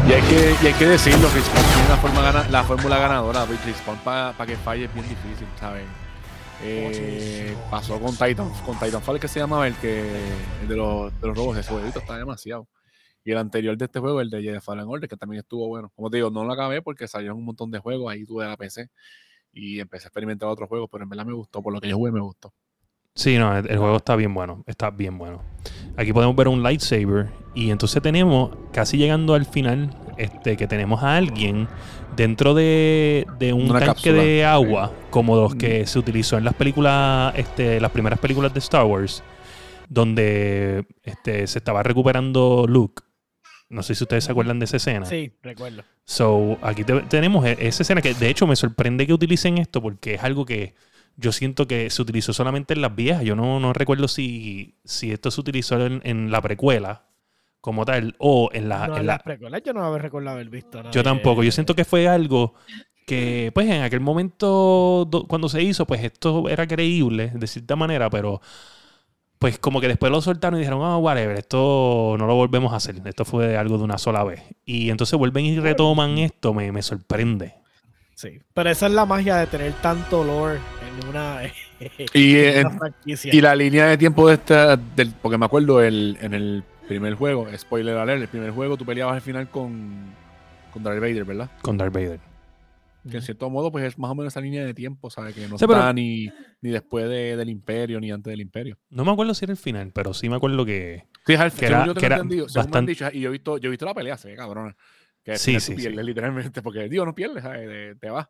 Y 0.08 0.12
hay 0.12 0.22
que, 0.22 0.54
y 0.62 0.66
hay 0.68 0.72
que 0.74 0.86
decirlo, 0.86 1.28
Respawn 1.34 1.66
tiene 1.74 1.88
la, 1.88 1.96
forma 1.96 2.22
gana- 2.22 2.48
la 2.48 2.62
fórmula 2.64 2.98
ganadora. 2.98 3.44
Respawn 3.44 3.98
para 3.98 4.46
que 4.46 4.56
falle 4.56 4.84
es 4.84 4.94
bien 4.94 5.08
difícil, 5.08 5.46
¿sabes? 5.58 5.84
Eh, 6.62 7.54
pasó 7.70 8.00
con 8.00 8.12
Titan, 8.12 8.48
con 8.64 8.78
Titanfall 8.78 9.20
que 9.20 9.28
se 9.28 9.40
llamaba 9.40 9.66
el 9.66 9.74
que 9.74 10.00
el 10.62 10.68
de 10.68 10.76
los, 10.76 11.20
de 11.20 11.26
los 11.26 11.36
robos, 11.36 11.58
ese 11.58 11.70
jueguito 11.72 11.98
está 11.98 12.16
demasiado. 12.16 12.68
Y 13.24 13.32
el 13.32 13.38
anterior 13.38 13.76
de 13.76 13.84
este 13.86 13.98
juego, 13.98 14.20
el 14.20 14.30
de 14.30 14.40
Jedi 14.40 14.60
Fallen 14.60 14.86
Order, 14.86 15.08
que 15.08 15.16
también 15.16 15.40
estuvo 15.40 15.66
bueno. 15.66 15.90
Como 15.96 16.08
te 16.08 16.18
digo, 16.18 16.30
no 16.30 16.44
lo 16.44 16.52
acabé 16.52 16.80
porque 16.80 17.08
salieron 17.08 17.36
un 17.38 17.44
montón 17.44 17.70
de 17.72 17.78
juegos, 17.80 18.10
ahí 18.12 18.24
tuve 18.24 18.46
la 18.46 18.56
PC 18.56 18.88
y 19.52 19.80
empecé 19.80 20.06
a 20.06 20.08
experimentar 20.08 20.48
otros 20.48 20.68
juegos, 20.68 20.88
pero 20.90 21.02
en 21.02 21.10
verdad 21.10 21.26
me 21.26 21.32
gustó, 21.32 21.60
por 21.62 21.72
lo 21.72 21.80
que 21.80 21.88
yo 21.88 21.96
jugué 21.96 22.12
me 22.12 22.20
gustó. 22.20 22.54
Sí, 23.16 23.36
no, 23.38 23.56
el, 23.56 23.68
el 23.68 23.78
juego 23.78 23.96
está 23.96 24.14
bien 24.14 24.32
bueno. 24.32 24.62
Está 24.66 24.90
bien 24.90 25.18
bueno. 25.18 25.42
Aquí 25.96 26.12
podemos 26.12 26.36
ver 26.36 26.46
un 26.46 26.62
lightsaber. 26.62 27.28
Y 27.54 27.70
entonces 27.70 28.00
tenemos, 28.02 28.50
casi 28.72 28.96
llegando 28.98 29.34
al 29.34 29.46
final, 29.46 29.90
este, 30.18 30.56
que 30.56 30.66
tenemos 30.68 31.02
a 31.02 31.16
alguien 31.16 31.66
dentro 32.14 32.54
de, 32.54 33.26
de 33.38 33.52
un 33.54 33.62
Una 33.70 33.80
tanque 33.80 33.86
cápsula, 33.86 34.22
de 34.22 34.36
sí. 34.38 34.42
agua, 34.42 34.92
como 35.10 35.34
los 35.36 35.54
que 35.54 35.86
se 35.86 35.98
utilizó 35.98 36.36
en 36.38 36.44
las 36.44 36.54
películas, 36.54 37.32
este, 37.36 37.80
las 37.80 37.90
primeras 37.90 38.18
películas 38.20 38.52
de 38.52 38.58
Star 38.60 38.84
Wars, 38.84 39.22
donde 39.88 40.84
este, 41.02 41.46
se 41.46 41.58
estaba 41.58 41.82
recuperando 41.82 42.66
Luke. 42.68 43.02
No 43.68 43.82
sé 43.82 43.94
si 43.94 44.04
ustedes 44.04 44.24
se 44.24 44.30
acuerdan 44.32 44.58
de 44.58 44.66
esa 44.66 44.76
escena. 44.76 45.06
Sí, 45.06 45.32
recuerdo. 45.42 45.82
So, 46.04 46.56
aquí 46.62 46.84
te- 46.84 47.00
tenemos 47.02 47.44
e- 47.46 47.56
esa 47.60 47.82
escena 47.82 48.00
que 48.00 48.14
de 48.14 48.28
hecho 48.28 48.46
me 48.46 48.54
sorprende 48.54 49.06
que 49.06 49.12
utilicen 49.12 49.58
esto 49.58 49.82
porque 49.82 50.14
es 50.14 50.22
algo 50.22 50.44
que 50.44 50.74
yo 51.16 51.32
siento 51.32 51.66
que 51.66 51.90
se 51.90 52.02
utilizó 52.02 52.32
solamente 52.32 52.74
en 52.74 52.82
las 52.82 52.94
viejas. 52.94 53.22
Yo 53.24 53.34
no, 53.36 53.58
no 53.60 53.72
recuerdo 53.72 54.08
si, 54.08 54.74
si 54.84 55.12
esto 55.12 55.30
se 55.30 55.40
utilizó 55.40 55.84
en, 55.84 56.00
en 56.04 56.30
la 56.30 56.40
precuela 56.42 57.04
como 57.60 57.84
tal 57.84 58.14
o 58.18 58.50
en 58.52 58.68
la... 58.68 58.86
no, 58.86 58.94
en 58.94 59.00
en 59.00 59.06
la- 59.06 59.14
las 59.14 59.22
precuelas 59.22 59.62
yo 59.64 59.72
no 59.72 59.84
haber 59.84 60.02
recordado 60.02 60.36
haber 60.36 60.50
visto 60.50 60.78
nada 60.78 60.90
yo 60.92 61.02
tampoco. 61.02 61.42
Yo 61.42 61.50
siento 61.52 61.74
que 61.74 61.84
fue 61.84 62.06
algo 62.06 62.54
que, 63.06 63.50
pues, 63.54 63.68
en 63.68 63.82
aquel 63.82 64.00
momento, 64.00 65.06
do- 65.08 65.26
cuando 65.26 65.48
se 65.48 65.62
hizo, 65.62 65.86
pues 65.86 66.02
esto 66.04 66.48
era 66.48 66.66
creíble 66.66 67.32
de 67.34 67.46
cierta 67.46 67.76
manera, 67.76 68.10
pero 68.10 68.40
pues 69.38 69.58
como 69.58 69.80
que 69.80 69.88
después 69.88 70.10
lo 70.10 70.20
soltaron 70.22 70.58
y 70.58 70.62
dijeron, 70.62 70.80
ah, 70.82 70.96
whatever, 70.96 71.36
esto 71.38 72.16
no 72.18 72.26
lo 72.26 72.34
volvemos 72.34 72.72
a 72.72 72.76
hacer. 72.76 72.96
Esto 73.04 73.24
fue 73.24 73.56
algo 73.56 73.76
de 73.78 73.84
una 73.84 73.98
sola 73.98 74.24
vez. 74.24 74.42
Y 74.64 74.88
entonces 74.90 75.18
vuelven 75.18 75.44
y 75.44 75.58
retoman 75.60 76.16
esto, 76.18 76.54
me, 76.54 76.72
me 76.72 76.82
sorprende. 76.82 77.54
Sí, 78.14 78.38
pero 78.54 78.70
esa 78.70 78.86
es 78.86 78.92
la 78.92 79.04
magia 79.04 79.36
de 79.36 79.46
tener 79.46 79.74
tanto 79.74 80.24
lore 80.24 80.58
Y, 82.14 82.36
en 82.38 82.70
franquicia. 82.78 83.34
y 83.34 83.40
la 83.40 83.54
línea 83.54 83.86
de 83.86 83.98
tiempo 83.98 84.28
de 84.28 84.34
esta, 84.34 84.76
del, 84.76 85.12
porque 85.22 85.38
me 85.38 85.46
acuerdo 85.46 85.82
el, 85.82 86.16
en 86.20 86.34
el 86.34 86.64
primer 86.88 87.14
juego, 87.14 87.46
spoiler 87.56 87.96
alert, 87.96 88.22
el 88.22 88.28
primer 88.28 88.50
juego 88.52 88.76
tú 88.76 88.84
peleabas 88.84 89.16
al 89.16 89.20
final 89.22 89.48
con, 89.50 90.14
con 90.72 90.82
Darth 90.82 91.00
Vader, 91.00 91.24
¿verdad? 91.24 91.50
Con 91.62 91.76
Darth 91.76 91.92
Vader. 91.92 92.20
Que 93.08 93.18
en 93.18 93.22
cierto 93.22 93.48
modo, 93.50 93.70
pues 93.70 93.84
es 93.84 93.98
más 93.98 94.10
o 94.10 94.14
menos 94.16 94.32
esa 94.32 94.40
línea 94.40 94.64
de 94.64 94.74
tiempo, 94.74 95.10
¿sabes? 95.10 95.32
Que 95.32 95.46
no 95.46 95.58
Sí, 95.58 95.64
pero- 95.66 95.78
está 95.78 95.92
ni, 95.92 96.28
ni 96.60 96.70
después 96.70 97.08
de- 97.08 97.36
del 97.36 97.48
Imperio, 97.48 98.00
ni 98.00 98.10
antes 98.10 98.32
del 98.32 98.40
Imperio. 98.40 98.78
No 98.90 99.04
me 99.04 99.12
acuerdo 99.12 99.32
si 99.32 99.44
era 99.44 99.52
el 99.52 99.58
final, 99.58 99.92
pero 99.94 100.12
sí 100.12 100.28
me 100.28 100.34
acuerdo 100.36 100.64
que. 100.64 101.04
Sí, 101.24 101.34
es 101.34 101.40
al- 101.40 101.52
Que 101.52 101.58
según 101.58 101.74
era- 101.74 101.86
yo 101.86 101.94
tengo 101.94 102.00
que 102.00 102.06
era 102.06 102.16
entendido, 102.16 102.48
según 102.48 102.54
me 102.56 102.60
han 102.62 102.70
bastante- 102.86 102.90
dicho, 102.92 103.08
y 103.12 103.20
yo 103.20 103.28
he 103.28 103.32
visto, 103.32 103.58
yo 103.58 103.68
he 103.68 103.70
visto 103.70 103.84
la 103.86 103.94
pelea, 103.94 104.16
se 104.16 104.28
ve 104.28 104.34
cabrona. 104.34 104.76
Que 105.22 105.36
Sí, 105.36 105.52
sí, 105.60 105.72
tú 105.74 105.78
sí. 105.80 105.86
pierdes, 105.86 106.04
literalmente, 106.04 106.62
porque 106.62 106.88
digo, 106.88 107.04
no 107.04 107.14
pierdes, 107.14 107.44
¿sabes? 107.44 107.68
Te- 107.68 107.94
te 107.94 108.10
vas. 108.10 108.26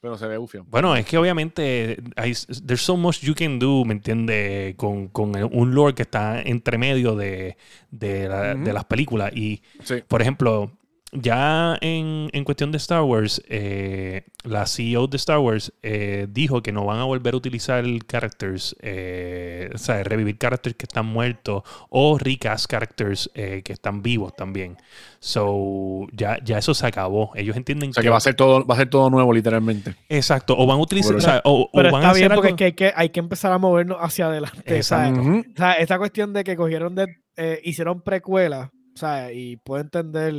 Pero 0.00 0.16
se 0.18 0.26
ve 0.28 0.38
ufio. 0.38 0.64
Bueno, 0.68 0.94
es 0.94 1.04
que 1.06 1.16
obviamente 1.18 1.96
hay, 2.16 2.32
there's 2.66 2.82
so 2.82 2.96
much 2.96 3.20
you 3.20 3.34
can 3.34 3.58
do, 3.58 3.84
¿me 3.84 3.94
entiendes? 3.94 4.74
Con, 4.76 5.08
con 5.08 5.32
un 5.52 5.74
lore 5.74 5.94
que 5.94 6.02
está 6.02 6.42
entre 6.42 6.78
medio 6.78 7.16
de, 7.16 7.56
de, 7.90 8.28
la- 8.28 8.54
Ujú. 8.54 8.64
de 8.64 8.72
las 8.72 8.84
películas. 8.84 9.32
Y, 9.34 9.62
Sí. 9.82 9.96
por 10.06 10.20
ejemplo, 10.22 10.70
ya 11.12 11.78
en, 11.80 12.28
en 12.32 12.44
cuestión 12.44 12.72
de 12.72 12.78
Star 12.78 13.02
Wars, 13.02 13.40
eh, 13.48 14.24
la 14.44 14.66
CEO 14.66 15.06
de 15.06 15.16
Star 15.16 15.38
Wars 15.38 15.72
eh, 15.82 16.26
dijo 16.28 16.62
que 16.62 16.72
no 16.72 16.84
van 16.84 16.98
a 16.98 17.04
volver 17.04 17.34
a 17.34 17.36
utilizar 17.36 17.84
characters, 18.06 18.76
eh, 18.80 19.70
o 19.74 19.78
sea, 19.78 20.02
revivir 20.02 20.36
characters 20.36 20.76
que 20.76 20.84
están 20.84 21.06
muertos 21.06 21.62
o 21.90 22.18
recast 22.18 22.66
characters 22.70 23.30
eh, 23.34 23.62
que 23.64 23.72
están 23.72 24.02
vivos 24.02 24.34
también. 24.36 24.76
So, 25.20 26.06
ya, 26.12 26.38
ya 26.44 26.58
eso 26.58 26.74
se 26.74 26.86
acabó. 26.86 27.30
Ellos 27.34 27.56
entienden 27.56 27.90
O 27.90 27.92
sea 27.92 28.02
que 28.02 28.08
va 28.10 28.16
a 28.16 28.20
ser 28.20 28.34
todo, 28.34 28.64
va 28.66 28.74
a 28.74 28.78
ser 28.78 28.90
todo 28.90 29.08
nuevo, 29.10 29.32
literalmente. 29.32 29.94
Exacto, 30.08 30.56
o 30.58 30.66
van 30.66 30.78
a 30.78 30.82
utilizar, 30.82 31.10
Pero- 31.12 31.18
o, 31.18 31.20
sea, 31.22 31.40
o- 31.44 31.62
o 31.62 31.70
Pero 31.72 31.90
van 31.92 32.02
a 32.02 32.06
está 32.06 32.10
hacer 32.10 32.22
bien 32.28 32.34
porque 32.34 32.48
algo- 32.48 32.54
es 32.54 32.58
que 32.58 32.64
hay, 32.64 32.72
que 32.72 32.92
hay 32.94 33.08
que 33.10 33.20
empezar 33.20 33.52
a 33.52 33.58
movernos 33.58 33.98
hacia 34.00 34.26
adelante. 34.26 34.76
Exacto. 34.76 35.20
Ujú. 35.20 35.38
O 35.38 35.56
sea, 35.56 35.72
esta 35.74 35.98
cuestión 35.98 36.32
de 36.32 36.44
que 36.44 36.56
cogieron 36.56 36.94
de, 36.94 37.06
eh, 37.36 37.60
hicieron 37.64 38.02
precuelas, 38.02 38.68
o 38.94 38.98
sea, 38.98 39.32
y 39.32 39.56
puedo 39.58 39.82
entender 39.82 40.34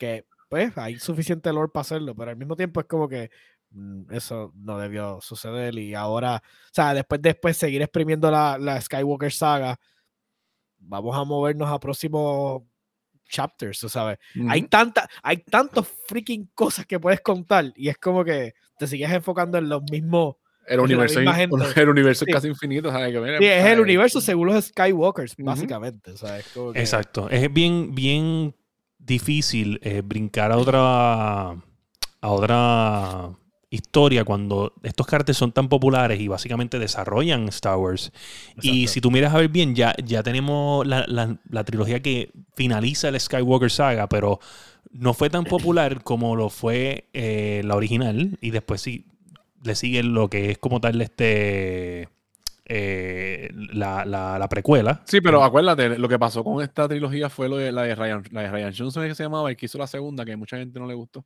que 0.00 0.24
pues 0.48 0.76
hay 0.78 0.98
suficiente 0.98 1.52
lore 1.52 1.68
para 1.72 1.82
hacerlo, 1.82 2.14
pero 2.16 2.30
al 2.32 2.36
mismo 2.36 2.56
tiempo 2.56 2.80
es 2.80 2.86
como 2.86 3.08
que 3.08 3.30
mm, 3.70 4.10
eso 4.12 4.52
no 4.56 4.78
debió 4.78 5.20
suceder 5.20 5.78
y 5.78 5.94
ahora, 5.94 6.42
o 6.42 6.70
sea, 6.72 6.92
después 6.94 7.22
después 7.22 7.56
seguir 7.56 7.82
exprimiendo 7.82 8.30
la, 8.32 8.58
la 8.58 8.80
Skywalker 8.80 9.30
saga, 9.32 9.78
vamos 10.78 11.16
a 11.16 11.22
movernos 11.24 11.68
a 11.68 11.78
próximos 11.78 12.62
chapters, 13.28 13.78
tú 13.78 13.88
sabes. 13.88 14.18
Hay 14.48 14.62
tanta, 14.62 15.08
hay 15.22 15.36
tantos 15.38 15.86
freaking 16.08 16.50
cosas 16.54 16.84
que 16.86 16.98
puedes 16.98 17.20
contar 17.20 17.72
y 17.76 17.88
es 17.88 17.96
como 17.98 18.24
que 18.24 18.54
te 18.76 18.88
sigues 18.88 19.10
enfocando 19.12 19.56
en 19.58 19.68
los 19.68 19.82
mismos 19.88 20.34
El 20.66 20.80
universo, 20.80 21.20
el 21.76 21.88
universo 21.88 22.24
Sí. 22.24 22.30
es 22.30 22.34
casi 22.34 22.48
infinito, 22.48 22.90
¿sabes? 22.90 23.12
Que, 23.12 23.20
mira, 23.20 23.38
Sí, 23.38 23.44
es 23.44 23.58
el 23.58 23.62
¿sabes? 23.62 23.78
universo 23.78 24.20
según 24.20 24.48
los 24.48 24.64
Skywalkers, 24.64 25.36
básicamente. 25.38 26.16
¿sabes? 26.16 26.44
Como 26.52 26.72
que- 26.72 26.80
Exacto. 26.80 27.28
Es 27.30 27.52
bien, 27.52 27.94
bien 27.94 28.56
difícil 29.04 29.80
eh, 29.82 30.02
brincar 30.04 30.52
a 30.52 30.56
otra, 30.58 31.50
a 31.50 31.58
otra 32.22 33.30
historia 33.72 34.24
cuando 34.24 34.72
estos 34.82 35.06
caracteres 35.06 35.36
son 35.38 35.52
tan 35.52 35.68
populares 35.68 36.20
y 36.20 36.26
básicamente 36.28 36.78
desarrollan 36.78 37.48
Star 37.48 37.76
Wars. 37.76 38.12
Y 38.60 38.88
si 38.88 39.00
tú 39.00 39.10
miras 39.10 39.32
a 39.34 39.38
ver 39.38 39.48
bien, 39.48 39.74
ya, 39.74 39.94
ya 40.04 40.22
tenemos 40.22 40.86
la, 40.86 41.04
la- 41.06 41.38
la 41.48 41.64
trilogía 41.64 42.00
que 42.02 42.30
finaliza 42.56 43.08
el 43.08 43.20
Skywalker 43.20 43.70
saga, 43.70 44.08
pero 44.08 44.40
no 44.92 45.14
fue 45.14 45.30
tan 45.30 45.44
popular 45.44 46.02
como 46.02 46.34
lo 46.34 46.50
fue 46.50 47.08
eh, 47.12 47.62
la 47.64 47.76
original. 47.76 48.38
Y 48.40 48.50
después 48.50 48.80
sí 48.80 49.04
le 49.62 49.74
sigue 49.76 50.02
lo 50.02 50.28
que 50.28 50.50
es 50.52 50.58
como 50.58 50.80
tal 50.80 51.00
este 51.00 52.08
eh, 52.72 53.50
la, 53.72 54.04
la- 54.04 54.38
la 54.38 54.48
precuela. 54.48 55.02
Sí, 55.04 55.20
pero 55.20 55.42
acuérdate, 55.42 55.98
lo 55.98 56.08
que 56.08 56.18
pasó 56.20 56.44
con 56.44 56.62
esta 56.62 56.86
trilogía 56.88 57.28
fue 57.28 57.48
lo 57.48 57.56
de 57.56 57.72
la 57.72 57.82
de 57.82 57.96
Ryan, 57.96 58.22
la 58.30 58.42
de 58.42 58.50
Ryan 58.52 58.72
Johnson, 58.76 59.08
que 59.08 59.14
se 59.16 59.24
llamaba, 59.24 59.50
el 59.50 59.56
que 59.56 59.66
hizo 59.66 59.76
la 59.76 59.88
segunda, 59.88 60.24
que 60.24 60.32
a 60.32 60.36
mucha 60.36 60.56
gente 60.56 60.78
no 60.78 60.86
le 60.86 60.94
gustó. 60.94 61.24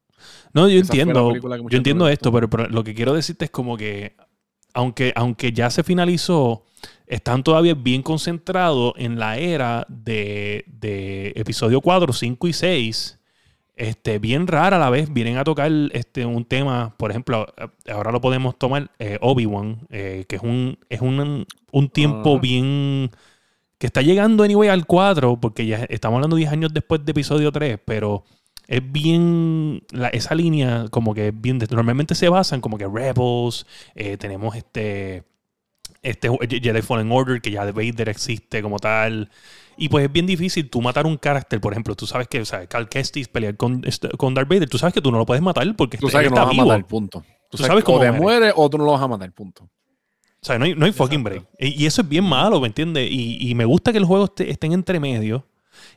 No, 0.54 0.66
yo 0.68 0.80
Esa 0.80 0.92
entiendo. 0.94 1.34
Yo 1.68 1.76
entiendo 1.76 2.04
no 2.06 2.08
esto, 2.10 2.32
pero 2.32 2.48
lo 2.68 2.82
que 2.82 2.94
quiero 2.94 3.12
decirte 3.12 3.44
es 3.44 3.50
como 3.50 3.76
que, 3.76 4.16
aunque, 4.72 5.12
aunque 5.14 5.52
ya 5.52 5.68
se 5.68 5.82
finalizó, 5.82 6.64
están 7.06 7.42
todavía 7.42 7.74
bien 7.74 8.02
concentrados 8.02 8.94
en 8.96 9.18
la 9.18 9.36
era 9.36 9.86
de, 9.90 10.64
de 10.66 11.32
episodio 11.36 11.82
4, 11.82 12.10
5 12.12 12.48
y 12.48 12.52
6. 12.54 13.20
Este, 13.76 14.18
bien 14.20 14.46
rara 14.46 14.76
a 14.76 14.80
la 14.80 14.90
vez. 14.90 15.12
Vienen 15.12 15.36
a 15.36 15.44
tocar 15.44 15.70
este, 15.92 16.24
un 16.26 16.44
tema, 16.44 16.94
por 16.96 17.10
ejemplo, 17.10 17.46
ahora 17.92 18.12
lo 18.12 18.20
podemos 18.20 18.56
tomar 18.58 18.90
eh, 18.98 19.18
Obi-Wan, 19.20 19.86
eh, 19.90 20.24
que 20.28 20.36
es 20.36 20.42
un, 20.42 20.78
es 20.88 21.00
un, 21.00 21.46
un 21.72 21.88
tiempo 21.88 22.32
Ajá. 22.34 22.40
bien. 22.40 23.10
que 23.78 23.86
está 23.86 24.00
llegando 24.02 24.44
anyway 24.44 24.68
al 24.68 24.86
4, 24.86 25.40
porque 25.40 25.66
ya 25.66 25.84
estamos 25.88 26.16
hablando 26.16 26.36
10 26.36 26.52
años 26.52 26.72
después 26.72 27.04
de 27.04 27.10
episodio 27.10 27.50
3, 27.52 27.78
pero 27.84 28.24
es 28.68 28.80
bien. 28.92 29.82
la- 29.90 30.08
esa 30.08 30.34
línea, 30.36 30.86
como 30.90 31.12
que 31.12 31.28
es 31.28 31.34
bien. 31.40 31.58
Normalmente 31.70 32.14
se 32.14 32.28
basan 32.28 32.60
como 32.60 32.78
que 32.78 32.86
Rebels, 32.86 33.66
eh, 33.96 34.16
tenemos 34.16 34.54
este. 34.56 35.24
Este 36.04 36.28
Jedi 36.48 36.82
Fallen 36.82 37.10
Order, 37.10 37.40
que 37.40 37.50
ya 37.50 37.64
de 37.66 37.72
Vader 37.72 38.08
existe 38.10 38.62
como 38.62 38.78
tal. 38.78 39.30
Y 39.76 39.88
pues 39.88 40.04
es 40.04 40.12
bien 40.12 40.26
difícil 40.26 40.70
tú 40.70 40.80
matar 40.80 41.04
un 41.06 41.16
carácter, 41.16 41.60
por 41.60 41.72
ejemplo, 41.72 41.96
tú 41.96 42.06
sabes 42.06 42.28
que, 42.28 42.40
o 42.40 42.44
sea, 42.44 42.66
Cal 42.68 42.88
Kestis 42.88 43.26
pelear 43.26 43.56
con, 43.56 43.82
este- 43.84 44.10
con 44.10 44.32
Darth 44.34 44.48
Vader, 44.48 44.68
tú 44.68 44.78
sabes 44.78 44.94
que 44.94 45.00
tú 45.00 45.10
no 45.10 45.18
lo 45.18 45.26
puedes 45.26 45.42
matar 45.42 45.74
porque 45.74 45.98
Tú 45.98 46.06
este- 46.06 46.12
sabes 46.12 46.26
él 46.28 46.32
que 46.32 46.34
no 46.38 46.42
lo 46.42 46.42
está 46.42 46.44
vas 46.50 46.58
a 46.58 46.62
vivo. 46.62 46.66
matar, 46.76 46.86
punto. 46.86 47.24
Tú, 47.50 47.56
sabes 47.58 47.68
sabes 47.68 47.84
cómo 47.84 47.98
o 47.98 48.00
te 48.00 48.12
muere. 48.12 48.22
muere 48.22 48.52
o 48.54 48.70
tú 48.70 48.78
no 48.78 48.84
lo 48.84 48.92
vas 48.92 49.02
a 49.02 49.08
matar, 49.08 49.32
punto. 49.32 49.64
O 49.64 50.46
sea, 50.46 50.58
no 50.58 50.66
hay, 50.66 50.74
no 50.74 50.84
hay 50.86 50.92
fucking 50.92 51.24
break. 51.24 51.42
Y, 51.58 51.82
y 51.82 51.86
eso 51.86 52.02
es 52.02 52.08
bien 52.08 52.24
malo, 52.24 52.60
¿me 52.60 52.66
entiendes? 52.68 53.08
Y, 53.10 53.38
y 53.50 53.54
me 53.54 53.64
gusta 53.64 53.90
que 53.92 53.98
el 53.98 54.04
juego 54.04 54.26
esté, 54.26 54.50
estén 54.50 54.72
entre 54.72 55.00
medio 55.00 55.46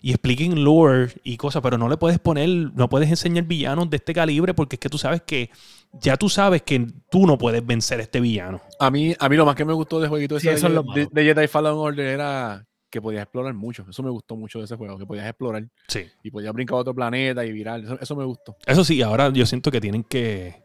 y 0.01 0.11
expliquen 0.11 0.63
lore 0.63 1.13
y 1.23 1.37
cosas, 1.37 1.61
pero 1.61 1.77
no 1.77 1.89
le 1.89 1.97
puedes 1.97 2.19
poner, 2.19 2.49
no 2.49 2.89
puedes 2.89 3.09
enseñar 3.09 3.43
villanos 3.45 3.89
de 3.89 3.97
este 3.97 4.13
calibre 4.13 4.53
porque 4.53 4.75
es 4.75 4.79
que 4.79 4.89
tú 4.89 4.97
sabes 4.97 5.21
que, 5.23 5.49
ya 5.93 6.17
tú 6.17 6.29
sabes 6.29 6.61
que 6.61 6.87
tú 7.09 7.25
no 7.27 7.37
puedes 7.37 7.65
vencer 7.65 7.99
a 7.99 8.03
este 8.03 8.19
villano. 8.19 8.61
A 8.79 8.91
mí, 8.91 9.15
a 9.19 9.29
mí 9.29 9.35
lo 9.35 9.45
más 9.45 9.55
que 9.55 9.65
me 9.65 9.73
gustó 9.73 9.99
de 9.99 10.07
jueguito 10.07 10.39
Sí, 10.39 10.47
ese 10.47 10.57
eso 10.57 10.67
es 10.67 10.73
de, 10.73 10.75
lo 10.75 10.83
de- 10.93 11.07
de 11.11 11.23
Jedi 11.33 11.47
Fallen 11.47 11.73
Order 11.73 12.05
era 12.07 12.65
que 12.89 13.01
podías 13.01 13.23
explorar 13.23 13.53
mucho. 13.53 13.85
Eso 13.89 14.01
me 14.03 14.09
gustó 14.09 14.35
mucho 14.37 14.59
de 14.59 14.65
ese 14.65 14.75
juego, 14.77 14.97
que 14.97 15.05
podías 15.05 15.25
explorar 15.27 15.67
Sí. 15.87 16.05
y 16.23 16.31
podías 16.31 16.53
brincar 16.53 16.75
a 16.77 16.79
otro 16.81 16.95
planeta 16.95 17.45
y 17.45 17.51
virar. 17.51 17.81
Eso, 17.81 17.97
eso 17.99 18.15
me 18.15 18.23
gustó. 18.25 18.55
Eso 18.65 18.83
sí, 18.83 19.01
ahora 19.01 19.29
yo 19.29 19.45
siento 19.45 19.71
que 19.71 19.81
tienen 19.81 20.03
que, 20.03 20.63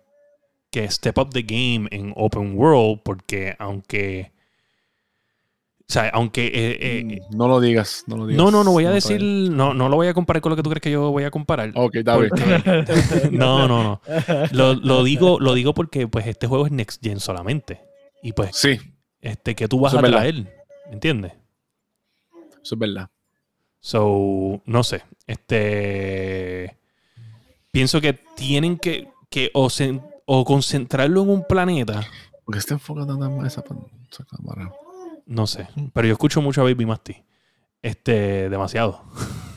que 0.71 0.89
step 0.91 1.19
up 1.19 1.31
the 1.31 1.43
game 1.43 1.89
en 1.91 2.13
open 2.17 2.57
world 2.57 3.01
porque 3.05 3.57
aunque... 3.59 4.33
O 5.93 5.95
sea, 5.95 6.09
aunque... 6.15 6.47
eh, 6.47 6.79
eh, 6.81 7.21
Mm, 7.31 7.37
no 7.37 7.49
lo 7.49 7.61
digas, 7.61 8.05
no 8.07 8.17
lo 8.17 8.27
digas. 8.27 8.43
no, 8.43 8.51
no, 8.51 8.65
no 8.65 8.73
voy 8.73 8.87
a 8.87 8.91
decir... 8.91 9.23
No, 9.23 9.75
no 9.75 9.91
lo 9.91 9.97
voy 9.97 10.07
a 10.07 10.15
comparar 10.15 10.41
con 10.41 10.49
lo 10.49 10.57
que 10.57 10.63
tú 10.63 10.71
crees 10.71 10.81
que 10.81 10.91
yo 10.91 11.11
voy 11.11 11.25
a 11.25 11.31
comparar. 11.31 11.71
Ok, 11.75 11.97
está 11.97 12.17
bien. 12.17 12.31
Porque- 12.31 13.29
no, 13.31 13.69
no, 13.69 13.83
no. 13.83 14.01
Lo, 14.53 14.73
lo 14.73 15.05
digo, 15.05 15.39
lo 15.39 15.53
digo 15.53 15.75
porque 15.75 16.09
pues 16.09 16.27
este 16.27 16.47
juego 16.47 16.65
es 16.65 16.73
next 16.73 17.03
gen 17.05 17.21
solamente. 17.21 17.83
Y 18.23 18.33
pues, 18.33 18.57
Sí, 18.57 18.79
este, 19.21 19.55
que 19.55 19.69
tú 19.69 19.81
vas 19.81 19.93
Eso 19.93 19.99
a 20.01 20.09
traer, 20.09 20.35
¿me 20.87 20.93
entiendes? 20.95 21.33
eso 22.63 22.75
es 22.75 22.79
verdad. 22.79 23.11
So, 23.81 24.63
no 24.65 24.85
sé. 24.85 25.03
Este. 25.27 26.75
Pienso 27.71 28.01
que 28.01 28.15
tienen 28.35 28.79
que, 28.79 29.09
que 29.29 29.51
o, 29.53 29.67
cen- 29.67 30.03
o 30.25 30.45
concentrarlo 30.47 31.23
en 31.23 31.29
un 31.29 31.45
planeta. 31.47 32.01
Porque 32.47 32.61
está 32.61 32.73
enfocando 32.75 33.15
nada 33.19 33.29
más 33.31 33.53
esa, 33.53 33.63
esa 34.11 34.25
cámara. 34.25 34.73
No 35.27 35.47
sé. 35.47 35.69
Pero 35.93 36.07
yo 36.07 36.13
escucho 36.13 36.41
mucho 36.43 36.61
a 36.61 36.65
Baby 36.65 36.87
Masty. 36.87 37.17
Este, 37.83 38.49
demasiado. 38.51 39.03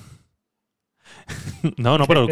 no, 1.77 1.97
no, 1.97 2.05
pero 2.05 2.27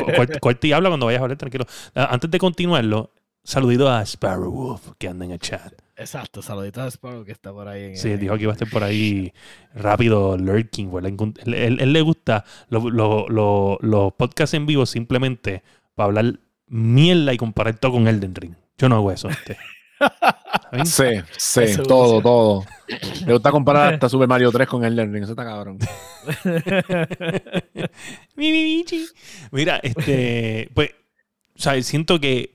y 0.62 0.72
habla 0.72 0.90
cuando 0.90 1.06
vayas 1.06 1.22
a 1.22 1.24
hablar, 1.24 1.38
tranquilo. 1.38 1.66
Ah, 1.96 2.10
Antes 2.12 2.30
de 2.32 2.40
continuarlo, 2.40 3.12
saludito 3.44 3.90
a 3.90 4.02
Sparrow 4.06 4.52
Wolf 4.52 4.90
que 4.98 5.08
anda 5.08 5.26
en 5.26 5.32
el 5.32 5.40
chat. 5.40 5.74
Exacto, 5.96 6.42
saluditos 6.42 6.84
a 6.84 6.88
Sparrow 6.92 7.24
que 7.24 7.32
está 7.32 7.52
por 7.52 7.68
ahí. 7.68 7.84
En 7.92 7.98
Sí, 7.98 8.12
el- 8.12 8.20
dijo 8.20 8.36
que 8.38 8.44
iba 8.44 8.52
a 8.52 8.56
estar 8.56 8.70
por 8.70 8.84
ahí 8.84 9.32
rápido, 9.76 10.38
lurking. 10.38 10.92
¿verdad? 10.92 11.12
Él, 11.46 11.54
él- 11.54 11.80
él 11.80 11.94
le 11.94 12.02
gusta 12.02 12.46
los 12.70 12.84
lo- 12.86 13.28
lo- 13.30 14.12
podcasts 14.18 14.54
en 14.56 14.66
vivo 14.66 14.86
simplemente 14.86 15.64
para 15.96 16.06
hablar 16.08 16.40
mierda 16.68 17.34
y 17.34 17.38
comparar 17.38 17.78
todo 17.78 17.94
con 17.94 18.08
Elden 18.08 18.34
Ring. 18.36 18.56
Yo 18.78 18.90
no 18.90 18.96
hago 18.96 19.12
eso. 19.12 19.30
Este. 19.30 19.58
Sí, 20.86 21.06
sí, 21.38 21.78
todo, 21.88 22.22
todo. 22.22 22.66
Me 23.26 23.34
gusta 23.34 23.52
comparar 23.52 23.94
hasta 23.94 24.10
Super 24.10 24.28
Mario 24.28 24.52
3 24.52 24.68
con 24.68 24.84
Elden 24.84 25.14
Ring. 25.14 25.24
Eso 25.24 25.34
está 25.34 25.46
cabrón. 25.46 25.78
Mira, 29.52 29.78
este, 29.78 30.70
pues, 30.74 30.92
o 31.56 31.62
sea, 31.62 31.82
siento 31.82 32.20
que 32.20 32.54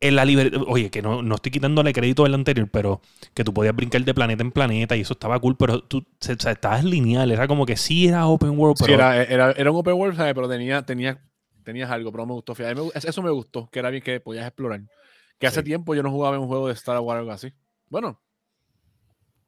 en 0.00 0.16
la 0.16 0.24
libertad, 0.24 0.60
oye, 0.66 0.90
que 0.90 1.02
no, 1.02 1.22
no 1.22 1.34
estoy 1.34 1.52
quitándole 1.52 1.92
crédito 1.92 2.24
al 2.24 2.34
anterior, 2.34 2.68
pero 2.70 3.00
que 3.34 3.44
tú 3.44 3.52
podías 3.52 3.76
brincar 3.76 4.02
de 4.02 4.14
planeta 4.14 4.42
en 4.42 4.50
planeta 4.50 4.96
y 4.96 5.02
eso 5.02 5.12
estaba 5.12 5.38
cool, 5.38 5.56
pero 5.56 5.82
tú 5.82 5.98
o 5.98 6.04
sea, 6.18 6.52
estabas 6.52 6.84
lineal, 6.84 7.30
era 7.30 7.46
como 7.46 7.66
que 7.66 7.76
sí 7.76 8.08
era 8.08 8.26
open 8.26 8.58
world, 8.58 8.78
Sí, 8.78 8.84
pero 8.84 8.94
era, 8.94 9.22
era, 9.22 9.52
era 9.52 9.70
un 9.70 9.76
open 9.76 9.94
world, 9.94 10.16
¿sabes? 10.16 10.34
Pero 10.34 10.48
tenía, 10.48 10.82
tenía, 10.82 11.20
tenías 11.64 11.90
algo, 11.90 12.10
pero 12.12 12.26
me 12.26 12.32
gustó. 12.32 12.54
Eso 12.94 13.22
me 13.22 13.30
gustó, 13.30 13.68
que 13.70 13.78
era 13.78 13.90
bien 13.90 14.02
que 14.02 14.20
podías 14.20 14.46
explorar. 14.46 14.80
Que 15.40 15.48
hace 15.48 15.60
Sí. 15.60 15.64
tiempo 15.64 15.94
yo 15.96 16.02
no 16.04 16.10
jugaba 16.12 16.36
en 16.36 16.42
un 16.42 16.48
juego 16.48 16.68
de 16.68 16.74
Star 16.74 16.98
Wars 17.00 17.16
o 17.16 17.20
algo 17.20 17.32
así. 17.32 17.52
Bueno, 17.88 18.20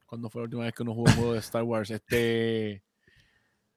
¿cuándo 0.05 0.29
fue 0.29 0.41
la 0.41 0.43
última 0.45 0.63
vez 0.63 0.73
que 0.73 0.83
uno 0.83 0.93
jugó 0.93 1.05
un 1.09 1.15
juego 1.15 1.33
de 1.33 1.39
Star 1.39 1.63
Wars? 1.63 1.89
Este. 1.91 2.83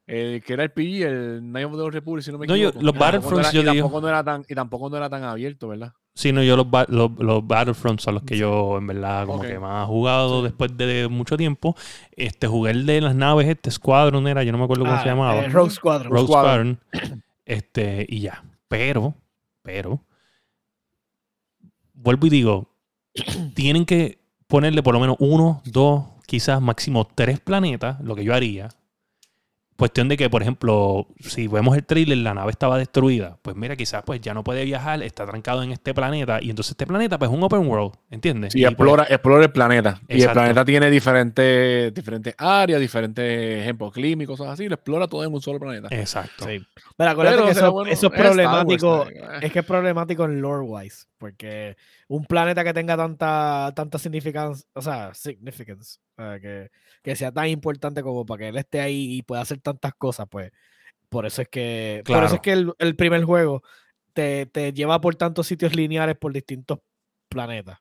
El 0.07 0.41
que 0.45 0.53
era 0.53 0.63
el 0.63 0.71
PG, 0.71 1.03
el 1.03 1.53
Night 1.53 1.67
of 1.67 1.73
the 1.75 1.81
Old 1.81 1.93
Republic, 1.95 2.25
si 2.25 2.31
no 2.31 2.39
me 2.39 2.47
No, 2.47 2.55
yo- 2.57 2.71
los 2.81 2.97
Battlefronts, 2.97 3.51
yo 3.53 3.61
y 3.61 3.65
digo. 3.65 3.75
tampoco 3.75 4.01
no 4.01 4.09
era 4.09 4.23
tan 4.23 4.45
Y 4.49 4.55
tampoco 4.55 4.89
no 4.89 4.97
era 4.97 5.11
tan 5.11 5.25
abierto, 5.25 5.67
¿verdad? 5.67 5.93
Sí, 6.15 6.31
no, 6.33 6.43
yo 6.45 6.57
los, 6.57 6.71
ba- 6.71 6.87
los, 6.89 7.11
los 7.19 7.45
Battlefronts 7.47 8.05
son 8.05 8.15
los 8.15 8.23
que 8.23 8.39
yo 8.39 8.79
en 8.79 8.87
verdad 8.87 9.27
como 9.27 9.43
que 9.43 9.59
más 9.59 9.83
he 9.85 9.87
jugado 9.89 10.39
Sí. 10.39 10.45
después 10.45 10.77
de 10.77 11.09
mucho 11.09 11.37
tiempo. 11.37 11.77
Este, 12.13 12.47
jugué 12.47 12.71
el 12.71 12.87
de 12.87 13.01
las 13.01 13.15
naves, 13.17 13.49
este 13.49 13.71
Squadron 13.73 14.27
era, 14.29 14.43
yo 14.45 14.53
no 14.53 14.59
me 14.59 14.65
acuerdo 14.65 14.85
cómo 14.85 14.97
Ah, 14.97 15.03
se 15.03 15.09
llamaba. 15.09 15.45
eh, 15.45 15.49
Rogue 15.49 15.71
Squadron. 15.71 16.13
Rogue 16.13 16.27
Squadron. 16.29 16.81
Squadron. 16.95 17.23
Este, 17.45 18.07
y 18.09 18.21
ya. 18.21 18.45
Pero, 18.69 19.15
pero, 19.63 20.01
vuelvo 22.07 22.29
y 22.29 22.31
digo, 22.31 22.71
tienen 23.55 23.85
que 23.85 24.21
ponerle 24.47 24.83
por 24.83 24.95
lo 24.95 25.01
menos 25.01 25.17
uno, 25.19 25.61
dos, 25.65 26.05
quizás 26.27 26.63
máximo 26.63 27.07
tres 27.13 27.41
planetas, 27.41 28.01
lo 28.01 28.15
que 28.15 28.25
yo 28.25 28.33
haría. 28.33 28.69
Cuestión 29.77 30.09
de 30.09 30.17
que, 30.17 30.31
por 30.31 30.41
ejemplo, 30.41 31.07
si 31.21 31.49
vemos 31.49 31.77
el 31.77 31.85
trailer, 31.85 32.17
la 32.19 32.33
nave 32.33 32.51
estaba 32.51 32.79
destruida. 32.79 33.37
Pues 33.43 33.57
mira, 33.57 33.77
quizás 33.77 34.03
pues 34.07 34.23
ya 34.23 34.33
no 34.33 34.43
puede 34.43 34.65
viajar, 34.65 35.03
está 35.03 35.27
trancado 35.27 35.63
en 35.63 35.71
este 35.71 35.93
planeta. 35.93 36.39
Y 36.41 36.49
entonces 36.49 36.71
este 36.71 36.87
planeta 36.87 37.19
pues 37.19 37.31
es 37.31 37.37
un 37.37 37.43
open 37.43 37.67
world, 37.67 37.93
¿entiendes? 38.09 38.55
Sí, 38.55 38.61
Y, 38.61 38.63
pues, 38.63 38.73
explora, 38.73 39.07
explora 39.11 39.45
el 39.45 39.53
planeta. 39.53 40.01
Y 40.09 40.23
el 40.23 40.31
planeta 40.31 40.65
tiene 40.65 40.89
diferentes, 40.91 41.93
diferentes 41.93 42.35
áreas, 42.39 42.81
diferentes 42.81 43.61
ejemplos 43.61 43.93
y 43.99 44.25
cosas 44.25 44.47
así. 44.47 44.67
Lo 44.67 44.77
explora 44.77 45.09
todo 45.09 45.25
en 45.25 45.35
un 45.35 45.43
solo 45.43 45.59
planeta. 45.59 45.89
Exacto. 45.91 46.47
Sí. 46.47 46.59
Pero 46.97 47.11
acuérdate 47.11 47.37
Pero 47.37 47.47
que 47.47 47.53
eso, 47.53 47.73
bueno, 47.73 47.91
eso 47.91 48.07
es 48.07 48.13
Wars, 48.13 48.23
problemático. 48.23 49.07
Es 49.43 49.53
que 49.53 49.59
es 49.59 49.65
problemático 49.67 50.25
en 50.25 50.41
lore 50.41 50.65
wise. 50.65 51.05
Porque 51.19 51.77
un 52.09 52.25
planeta 52.27 52.63
que 52.65 52.75
tenga 52.75 52.97
tanta, 52.97 53.73
tanta 53.75 53.99
significancia, 53.99 54.67
o 54.75 54.83
sea, 54.83 55.15
significance, 55.15 55.99
eh, 56.19 56.39
que, 56.43 56.71
que 57.03 57.17
sea 57.17 57.33
tan 57.33 57.49
importante 57.49 58.03
como 58.03 58.27
para 58.27 58.39
que 58.41 58.49
él 58.49 58.57
esté 58.59 58.81
ahí 58.81 59.17
y 59.17 59.23
pueda 59.23 59.41
hacer 59.43 59.61
tantas 59.61 59.95
cosas, 59.95 60.27
pues 60.31 60.53
por 61.09 61.27
eso 61.27 61.43
es 61.43 61.49
que, 61.49 62.05
por 62.13 62.21
Claro. 62.21 62.27
eso 62.27 62.35
es 62.37 62.41
que 62.43 62.53
el, 62.53 62.73
el 62.79 62.97
primer 62.97 63.25
juego 63.25 63.63
te, 64.15 64.47
te 64.47 64.73
lleva 64.73 65.01
por 65.01 65.17
tantos 65.17 65.47
sitios 65.47 65.75
lineales 65.77 66.17
por 66.17 66.33
distintos 66.33 66.81
planetas. 67.29 67.79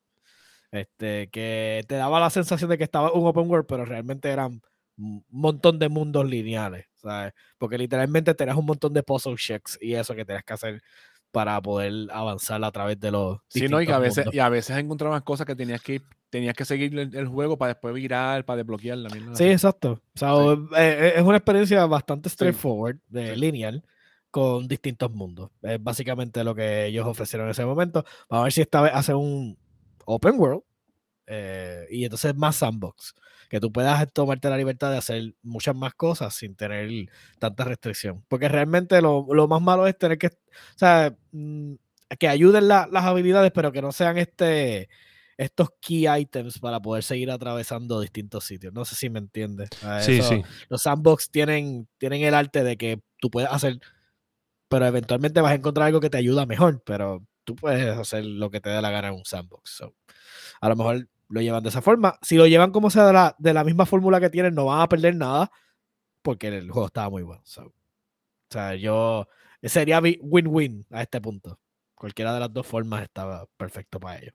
Este, 0.72 1.30
que 1.30 1.84
te 1.88 1.96
daba 1.96 2.20
la 2.20 2.30
sensación 2.30 2.70
de 2.70 2.78
que 2.78 2.84
estaba 2.84 3.14
un 3.14 3.26
open 3.28 3.50
world, 3.50 3.66
pero 3.68 3.86
realmente 3.86 4.30
eran 4.30 4.62
un 4.98 5.26
montón 5.30 5.80
de 5.80 5.90
mundos 5.90 6.26
lineales, 6.30 6.86
¿sabes? 6.96 7.34
Porque 7.58 7.78
literalmente 7.78 8.34
tenías 8.34 8.58
un 8.58 8.66
montón 8.66 8.94
de 8.94 9.04
puzzle 9.04 9.36
checks 9.38 9.78
y 9.82 9.94
eso 9.96 10.16
que 10.16 10.26
tenías 10.26 10.44
que 10.44 10.54
hacer 10.54 10.82
para 11.36 11.62
poder 11.62 12.08
avanzar 12.14 12.64
a 12.64 12.72
través 12.72 12.98
de 12.98 13.12
los 13.12 13.40
Sí, 13.50 13.68
no, 13.68 13.82
y 13.82 13.86
que 13.86 13.92
a 13.92 14.00
veces, 14.00 14.20
mundos. 14.26 14.34
y 14.36 14.40
a 14.40 14.48
veces 14.48 14.78
encontrabas 14.78 15.22
cosas 15.24 15.46
que 15.46 15.54
tenías 15.56 15.82
que 15.82 16.02
tenías 16.30 16.56
que 16.56 16.64
seguir 16.66 16.98
el, 16.98 17.14
el 17.16 17.28
juego 17.28 17.58
para 17.58 17.74
después 17.74 17.94
virar, 17.94 18.46
para 18.46 18.58
desbloquear 18.58 18.98
la 18.98 19.10
mierda. 19.10 19.36
Sí, 19.36 19.44
exacto. 19.46 20.02
O 20.16 20.18
sea, 20.18 20.34
o- 20.36 20.76
eh, 20.78 21.14
es 21.18 21.22
una 21.24 21.38
experiencia 21.38 21.86
bastante 21.86 22.30
straightforward, 22.30 22.98
de 23.10 23.34
Sí. 23.34 23.40
lineal, 23.40 23.84
con 24.32 24.68
distintos 24.68 25.12
mundos. 25.12 25.50
Es 25.62 25.82
básicamente 25.84 26.44
lo 26.44 26.56
que 26.56 26.86
ellos 26.88 27.06
ofrecieron 27.06 27.48
en 27.48 27.52
ese 27.52 27.66
momento. 27.66 28.04
Vamos 28.30 28.42
a 28.42 28.44
ver 28.46 28.52
si 28.54 28.62
esta 28.62 28.82
vez 28.82 28.92
hacen 28.94 29.16
un 29.18 29.58
open 30.06 30.40
world 30.40 30.62
eh, 31.28 31.86
y 31.90 32.04
entonces 32.06 32.36
más 32.36 32.56
sandbox. 32.58 33.14
Que 33.56 33.62
tú 33.62 33.72
puedas 33.72 34.12
tomarte 34.12 34.50
la 34.50 34.58
libertad 34.58 34.92
de 34.92 34.98
hacer 34.98 35.34
muchas 35.42 35.76
más 35.76 35.94
cosas 35.94 36.34
sin 36.36 36.56
tener 36.56 36.90
tanta 37.40 37.64
restricción. 37.64 38.24
Porque 38.28 38.50
realmente 38.50 39.02
lo, 39.02 39.26
lo 39.34 39.48
más 39.48 39.62
malo 39.62 39.88
es 39.88 39.98
tener 39.98 40.18
que, 40.18 40.28
o 40.28 40.32
sea, 40.76 41.16
mm, 41.32 41.74
que 42.20 42.28
ayuden 42.28 42.68
la- 42.68 42.88
las 42.92 43.06
habilidades, 43.06 43.52
pero 43.54 43.72
que 43.72 43.82
no 43.82 43.92
sean 43.92 44.18
este 44.18 44.90
estos 45.38 45.70
key 45.82 46.06
items 46.08 46.60
para 46.60 46.80
poder 46.80 47.04
seguir 47.04 47.30
atravesando 47.32 48.00
distintos 48.00 48.46
sitios. 48.46 48.72
No 48.74 48.86
sé 48.86 48.96
si 48.96 49.10
me 49.10 49.20
entiendes. 49.20 49.70
Ah, 49.84 50.00
Sí, 50.02 50.22
sí. 50.22 50.42
Los 50.70 50.82
sandbox 50.84 51.30
tienen, 51.30 51.88
tienen 51.98 52.22
el 52.24 52.34
arte 52.34 52.64
de 52.64 52.78
que 52.78 53.02
tú 53.20 53.30
puedes 53.30 53.50
hacer, 53.52 53.80
pero 54.70 54.86
eventualmente 54.86 55.42
vas 55.42 55.52
a 55.52 55.56
encontrar 55.56 55.88
algo 55.88 56.00
que 56.00 56.10
te 56.10 56.18
ayuda 56.18 56.46
mejor, 56.46 56.82
pero 56.86 57.26
tú 57.44 57.56
puedes 57.56 57.86
hacer 57.98 58.24
lo 58.26 58.50
que 58.50 58.62
te 58.62 58.70
dé 58.70 58.82
la 58.82 58.92
gana 58.92 59.10
en 59.10 59.16
un 59.16 59.26
sandbox. 59.26 59.70
So, 59.72 59.94
a 60.62 60.70
lo 60.70 60.76
mejor 60.78 61.08
lo 61.30 61.42
llevan 61.42 61.64
de 61.64 61.70
esa 61.70 61.82
forma. 61.82 62.18
Si 62.22 62.36
lo 62.38 62.48
llevan 62.48 62.72
como 62.72 62.90
sea 62.90 63.06
de 63.08 63.14
la, 63.14 63.36
de 63.40 63.54
la 63.54 63.64
misma 63.64 63.86
fórmula 63.86 64.20
que 64.20 64.30
tienen, 64.30 64.54
no 64.56 64.66
van 64.66 64.82
a 64.82 64.88
perder 64.90 65.16
nada 65.16 65.52
porque 66.22 66.48
el 66.48 66.70
juego 66.72 66.88
estaba 66.88 67.10
muy 67.10 67.24
bueno. 67.24 67.42
So, 67.46 67.64
o 67.66 67.74
sea, 68.50 68.76
yo 68.76 69.28
sería 69.64 70.02
mi 70.02 70.18
win-win 70.22 70.86
a 70.92 71.02
este 71.02 71.20
punto. 71.22 71.60
Cualquiera 71.96 72.34
de 72.34 72.40
las 72.42 72.54
dos 72.54 72.68
formas 72.68 73.02
estaba 73.04 73.46
perfecto 73.58 74.00
para 74.00 74.20
ellos. 74.20 74.34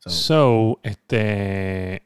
So, 0.00 0.10
So, 0.10 0.80
este. 0.82 2.02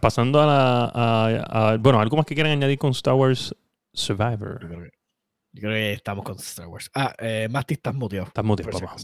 Pasando 0.00 0.40
a 0.42 0.46
la. 0.46 0.84
a- 0.94 1.70
a- 1.72 1.76
bueno, 1.78 1.98
algo 2.00 2.16
más 2.18 2.26
que 2.26 2.34
quieran 2.34 2.52
añadir 2.52 2.78
con 2.78 2.90
Star 2.90 3.14
Wars 3.14 3.54
Survivor. 3.92 4.60
yo, 4.60 4.68
creo 4.68 4.82
que, 4.82 4.90
yo 5.52 5.60
creo 5.60 5.72
que 5.72 5.92
estamos 5.94 6.24
con 6.24 6.36
Star 6.36 6.66
Wars. 6.68 6.90
Ah, 6.94 7.14
eh, 7.18 7.48
Masti, 7.50 7.74
estás 7.74 7.94
muteado. 7.94 8.26
Estás 8.26 8.44
muteado, 8.44 8.78
papá. 8.78 8.96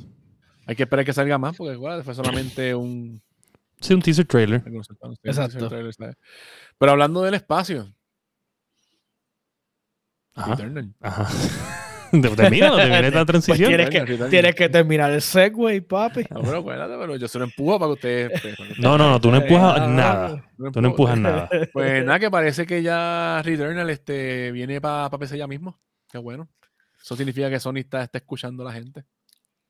Hay 0.67 0.77
que 0.77 0.83
esperar 0.83 1.05
que 1.07 1.13
salga 1.15 1.39
más, 1.39 1.57
porque 1.57 1.73
igual 1.73 2.05
fue 2.05 2.15
solamente 2.15 2.75
un. 2.75 3.23
Sí, 3.81 3.95
un 3.95 4.03
teaser 4.03 4.27
trailer. 4.27 4.63
Exacto. 5.23 5.69
Pero 6.79 6.93
hablando 6.93 7.23
del 7.23 7.35
espacio, 7.35 7.93
Ajá. 10.35 10.51
Returnal. 10.55 10.95
Ajá. 11.01 11.27
Termina, 12.11 12.75
termina 12.75 13.07
esta 13.07 13.27
transición. 13.27 13.59
Pues 13.59 13.69
tienes, 13.69 13.87
Returnal, 13.87 13.91
que, 13.91 14.01
Returnal. 14.13 14.31
tienes 14.31 14.55
que 14.55 14.69
terminar 14.71 15.13
el 15.13 15.21
segue, 15.21 15.83
papi. 15.83 16.25
No, 16.31 16.41
pero 16.41 16.59
acuérdate, 16.59 16.95
pero 16.99 17.17
yo 17.17 17.29
se 17.29 17.39
lo 17.39 17.45
empujo 17.45 17.79
para 17.79 17.89
que 17.89 17.93
ustedes. 17.93 18.31
pues, 18.31 18.43
para 18.43 18.55
que 18.57 18.63
ustedes- 18.63 18.79
No, 18.79 18.97
no, 18.97 19.11
no, 19.11 19.21
tú 19.21 19.31
no 19.31 19.37
empujas 19.43 19.79
Ah, 19.81 19.87
nada. 19.89 20.45
no 20.57 20.73
Tú 20.73 20.81
no 20.81 20.89
empujas 20.89 21.19
nada. 21.19 21.51
Pues 21.73 22.05
nada, 22.05 22.19
que 22.19 22.31
parece 22.31 22.65
que 22.67 22.83
ya 22.83 23.43
Returnal 23.45 23.91
este, 23.91 24.51
viene 24.53 24.81
para 24.81 25.11
PC 25.19 25.37
ya 25.37 25.47
mismo. 25.47 25.79
Qué 26.11 26.17
bueno. 26.19 26.49
Eso 27.03 27.15
significa 27.15 27.51
que 27.51 27.61
Sony 27.61 27.79
está, 27.79 28.03
está 28.05 28.19
escuchando 28.19 28.63
a 28.63 28.67
la 28.67 28.73
gente. 28.73 29.05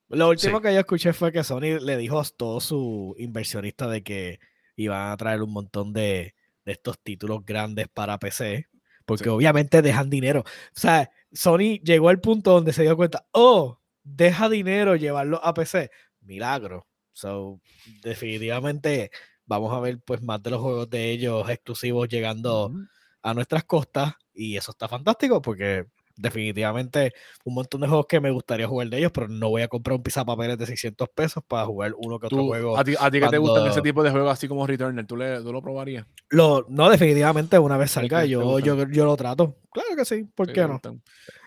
Lo 0.09 0.29
último 0.31 0.59
Sí. 0.59 0.63
que 0.65 0.75
yo 0.75 0.81
escuché 0.81 1.13
fue 1.13 1.33
que 1.33 1.45
Sony 1.45 1.79
le 1.81 1.97
dijo 1.97 2.19
a 2.21 2.25
todos 2.25 2.65
sus 2.65 3.19
inversionistas 3.19 3.91
de 3.91 4.03
que 4.03 4.41
iban 4.77 5.11
a 5.13 5.17
traer 5.17 5.43
un 5.43 5.53
montón 5.53 5.93
de, 5.93 6.35
de 6.65 6.73
estos 6.73 6.99
títulos 7.01 7.45
grandes 7.45 7.89
para 7.89 8.19
PC, 8.19 8.69
porque 9.05 9.25
Sí. 9.25 9.31
obviamente 9.31 9.83
dejan 9.83 10.09
dinero. 10.11 10.41
O 10.41 10.81
sea, 10.81 11.11
Sony 11.33 11.79
llegó 11.83 12.09
al 12.09 12.21
punto 12.21 12.53
donde 12.53 12.73
se 12.73 12.83
dio 12.83 12.97
cuenta, 12.97 13.27
oh, 13.33 13.79
deja 14.03 14.49
dinero 14.49 14.97
llevarlo 14.97 15.45
a 15.45 15.53
PC. 15.55 15.91
Milagro. 16.23 16.87
So, 17.13 17.61
definitivamente 18.03 19.11
vamos 19.47 19.73
a 19.75 19.81
ver 19.81 19.99
pues 20.05 20.23
más 20.23 20.43
de 20.43 20.51
los 20.51 20.61
juegos 20.61 20.89
de 20.91 21.11
ellos 21.11 21.49
exclusivos 21.49 22.09
llegando 22.09 22.73
a 23.23 23.35
nuestras 23.35 23.65
costas 23.65 24.15
y 24.35 24.57
eso 24.57 24.71
está 24.73 24.89
fantástico 24.89 25.41
porque 25.43 25.87
definitivamente 26.19 27.13
un 27.45 27.55
montón 27.55 27.81
de 27.81 27.89
juegos 27.89 28.07
que 28.07 28.21
me 28.21 28.31
gustaría 28.31 28.67
jugar 28.69 28.89
de 28.89 28.99
ellos, 28.99 29.13
pero 29.13 29.29
no 29.29 29.49
voy 29.49 29.63
a 29.63 29.69
comprar 29.69 29.97
un 29.97 30.03
pisapapeles 30.03 30.59
de 30.59 30.67
600 30.67 31.09
pesos 31.09 31.43
para 31.47 31.65
jugar 31.65 31.93
uno 31.97 32.19
que 32.19 32.27
otro 32.27 32.45
juego. 32.45 32.77
a 32.77 32.85
ti, 32.85 32.95
a 32.99 33.11
ti 33.11 33.21
que 33.21 33.29
te 33.29 33.39
gustan 33.39 33.67
ese 33.67 33.83
tipo 33.83 34.03
de 34.03 34.11
juegos 34.11 34.33
así 34.33 34.49
como 34.49 34.67
Returnal, 34.67 35.07
¿tú, 35.07 35.17
le, 35.17 35.41
tú 35.43 35.53
lo 35.53 35.63
probarías? 35.63 36.07
Lo, 36.31 36.67
no, 36.69 36.91
definitivamente 36.91 37.59
una 37.59 37.77
vez 37.79 37.93
salga 37.93 38.25
yo, 38.25 38.59
yo, 38.59 38.87
yo 38.91 39.05
lo 39.05 39.17
trato. 39.17 39.57
Claro 39.73 39.97
que 39.97 40.05
sí, 40.05 40.25
¿por 40.35 40.47
Sí, 40.47 40.53
qué 40.53 40.63
no? 40.63 40.81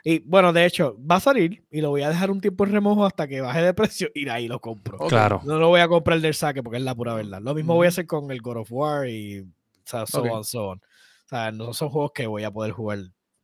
Y 0.04 0.20
bueno, 0.20 0.52
de 0.52 0.66
hecho, 0.66 0.98
va 1.00 1.18
a 1.18 1.20
salir 1.20 1.64
y 1.70 1.82
lo 1.82 1.90
voy 1.90 2.02
a 2.02 2.10
dejar 2.10 2.32
un 2.32 2.42
tiempo 2.42 2.66
en 2.66 2.72
remojo 2.72 3.06
hasta 3.06 3.28
que 3.28 3.42
baje 3.42 3.62
de 3.62 3.74
precio 3.74 4.10
y 4.16 4.26
de 4.26 4.32
ahí 4.32 4.48
lo 4.48 4.60
compro. 4.60 4.98
Claro. 4.98 5.42
No 5.46 5.60
lo 5.60 5.68
voy 5.68 5.82
a 5.82 5.88
comprar 5.88 6.20
del 6.22 6.34
saque 6.34 6.64
porque 6.64 6.78
es 6.78 6.84
la 6.84 6.96
pura 6.96 7.14
verdad. 7.14 7.40
Lo 7.42 7.54
mismo 7.54 7.76
voy 7.76 7.86
a 7.86 7.90
Ujú. 7.90 7.94
hacer 7.94 8.08
con 8.08 8.32
el 8.32 8.42
God 8.42 8.58
of 8.58 8.72
War 8.72 9.08
y 9.08 9.42
o 9.42 9.46
sea, 9.86 10.06
so 10.06 10.24
on, 10.24 10.44
so 10.44 10.70
on. 10.70 10.78
O 10.80 11.30
sea, 11.30 11.52
no 11.52 11.74
son 11.74 11.90
juegos 11.90 12.12
que 12.14 12.28
voy 12.28 12.44
a 12.44 12.52
poder 12.52 12.72
jugar 12.72 13.00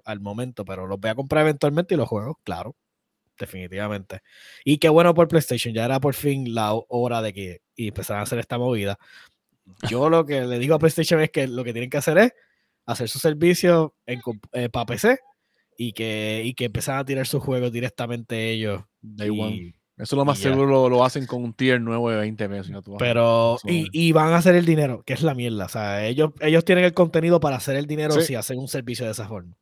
al 0.07 0.19
momento, 0.21 0.65
pero 0.65 0.87
los 0.87 0.99
voy 0.99 1.09
a 1.11 1.15
comprar 1.15 1.43
eventualmente 1.43 1.93
y 1.93 1.97
los 1.97 2.07
juego, 2.09 2.39
claro. 2.43 2.75
Definitivamente. 3.39 4.21
Y 4.65 4.77
qué 4.79 4.89
bueno 4.89 5.13
por 5.13 5.27
PlayStation. 5.27 5.73
Ya 5.73 5.85
era 5.85 5.99
por 5.99 6.15
fin 6.15 6.55
la 6.55 6.73
ho- 6.73 6.85
hora 6.89 7.21
de 7.21 7.33
que 7.33 7.61
y 7.75 7.89
empezaran 7.89 8.21
a 8.21 8.23
hacer 8.23 8.39
esta 8.39 8.57
movida. 8.57 8.97
Yo 9.89 10.09
lo 10.09 10.25
que 10.25 10.41
le 10.45 10.57
digo 10.59 10.73
a 10.75 10.79
PlayStation 10.79 11.19
es 11.21 11.29
que 11.29 11.47
lo 11.47 11.63
que 11.63 11.73
tienen 11.73 11.89
que 11.89 11.97
hacer 11.97 12.17
es 12.17 12.33
hacer 12.85 13.09
su 13.09 13.19
servicio 13.19 13.93
en, 14.05 14.21
para 14.71 14.85
PC 14.87 15.19
y 15.77 15.91
que, 15.93 16.41
y 16.45 16.53
que 16.55 16.65
empezaran 16.65 17.01
a 17.01 17.05
tirar 17.05 17.27
sus 17.27 17.43
juegos 17.43 17.71
directamente 17.71 18.49
ellos. 18.49 18.81
Day 19.01 19.29
one. 19.29 19.51
y- 19.55 19.75
Eso 19.97 20.15
lo 20.15 20.25
más 20.25 20.39
seguro 20.39 20.65
lo, 20.65 20.89
lo 20.89 21.03
hacen 21.05 21.27
con 21.27 21.43
un 21.43 21.53
tier 21.53 21.79
nuevo 21.81 22.09
de 22.09 22.17
20 22.17 22.49
pesos. 22.49 22.71
ver. 22.71 22.81
Pero, 22.97 23.57
y, 23.65 23.87
y 23.91 24.11
van 24.13 24.33
a 24.33 24.37
hacer 24.37 24.55
el 24.55 24.65
dinero, 24.65 25.03
que 25.05 25.13
es 25.13 25.21
la 25.21 25.35
mierda. 25.35 25.65
O 25.65 25.69
sea, 25.69 26.05
ellos, 26.07 26.31
ellos 26.39 26.65
tienen 26.65 26.85
el 26.85 26.93
contenido 26.93 27.39
para 27.39 27.57
hacer 27.57 27.75
el 27.75 27.85
dinero 27.87 28.13
Sí. 28.13 28.21
si 28.21 28.35
hacen 28.35 28.57
un 28.57 28.67
servicio 28.67 29.05
de 29.05 29.11
esa 29.11 29.27
forma. 29.27 29.53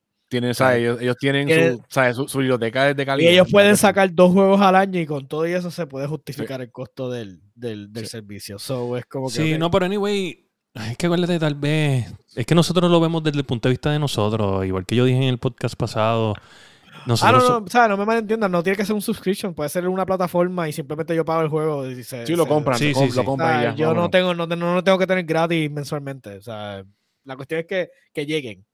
Tienen, 0.41 0.53
Claro. 0.53 0.75
ellos, 0.75 1.01
ellos 1.01 1.15
tienen 1.19 1.47
Tienen- 1.47 1.77
su, 1.77 1.83
sea, 1.89 2.13
su, 2.13 2.27
su 2.27 2.37
biblioteca 2.39 2.93
de 2.93 3.03
Y 3.03 3.05
calidad. 3.05 3.31
ellos 3.31 3.47
pueden 3.51 3.77
sacar 3.77 4.13
dos 4.13 4.31
juegos 4.33 4.59
al 4.61 4.75
año 4.75 4.99
y 4.99 5.05
con 5.05 5.27
todo 5.27 5.47
y 5.47 5.53
eso 5.53 5.71
se 5.71 5.87
puede 5.87 6.07
justificar 6.07 6.61
el 6.61 6.71
costo 6.71 7.09
del, 7.09 7.39
del, 7.55 7.91
del 7.93 8.05
Sí. 8.05 8.11
servicio. 8.11 8.59
So, 8.59 8.97
es 8.97 9.05
como 9.05 9.27
que. 9.27 9.33
Sí, 9.33 9.53
ok, 9.53 9.59
no, 9.59 9.71
pero 9.71 9.85
anyway, 9.85 10.47
es 10.73 10.97
que 10.97 11.05
acuérdate, 11.05 11.39
tal 11.39 11.55
vez. 11.55 12.13
Es 12.35 12.45
que 12.45 12.53
nosotros 12.55 12.91
lo 12.91 12.99
vemos 12.99 13.23
desde 13.23 13.37
el 13.39 13.45
punto 13.45 13.69
de 13.69 13.73
vista 13.73 13.91
de 13.91 13.99
nosotros, 13.99 14.65
igual 14.65 14.85
que 14.85 14.95
yo 14.95 15.05
dije 15.05 15.17
en 15.17 15.23
el 15.23 15.37
podcast 15.39 15.75
pasado. 15.75 16.33
Ah, 16.37 17.03
Nosotros 17.07 17.43
no, 17.43 17.47
so- 17.47 17.59
no, 17.59 17.65
o 17.65 17.69
sea, 17.69 17.87
no 17.87 17.97
me 17.97 18.05
malentiendan, 18.05 18.51
no 18.51 18.63
tiene 18.63 18.75
que 18.77 18.85
ser 18.85 18.95
un 18.95 19.01
subscription, 19.01 19.53
puede 19.53 19.69
ser 19.69 19.87
una 19.87 20.05
plataforma 20.05 20.67
y 20.67 20.71
simplemente 20.73 21.15
yo 21.15 21.23
pago 21.23 21.41
el 21.43 21.49
juego 21.49 21.87
y 21.87 22.03
se, 22.03 22.25
Sí, 22.25 22.35
lo 22.35 22.43
se- 22.43 22.49
compran, 22.49 22.79
Sí, 22.79 22.93
lo, 22.93 22.99
sí, 22.99 23.05
lo 23.07 23.11
sí. 23.13 23.19
o 23.19 23.23
compran 23.25 23.61
sea, 23.61 23.71
y 23.73 23.75
yo 23.75 23.93
no 23.93 24.09
tengo, 24.09 24.33
no, 24.33 24.47
te- 24.47 24.55
no, 24.55 24.73
no 24.73 24.83
tengo 24.83 24.97
que 24.97 25.05
tener 25.05 25.23
gratis 25.23 25.69
mensualmente. 25.69 26.37
O 26.37 26.41
sea, 26.41 26.83
la 27.25 27.35
cuestión 27.35 27.59
es 27.61 27.67
que, 27.67 27.89
que 28.13 28.25
lleguen. 28.25 28.65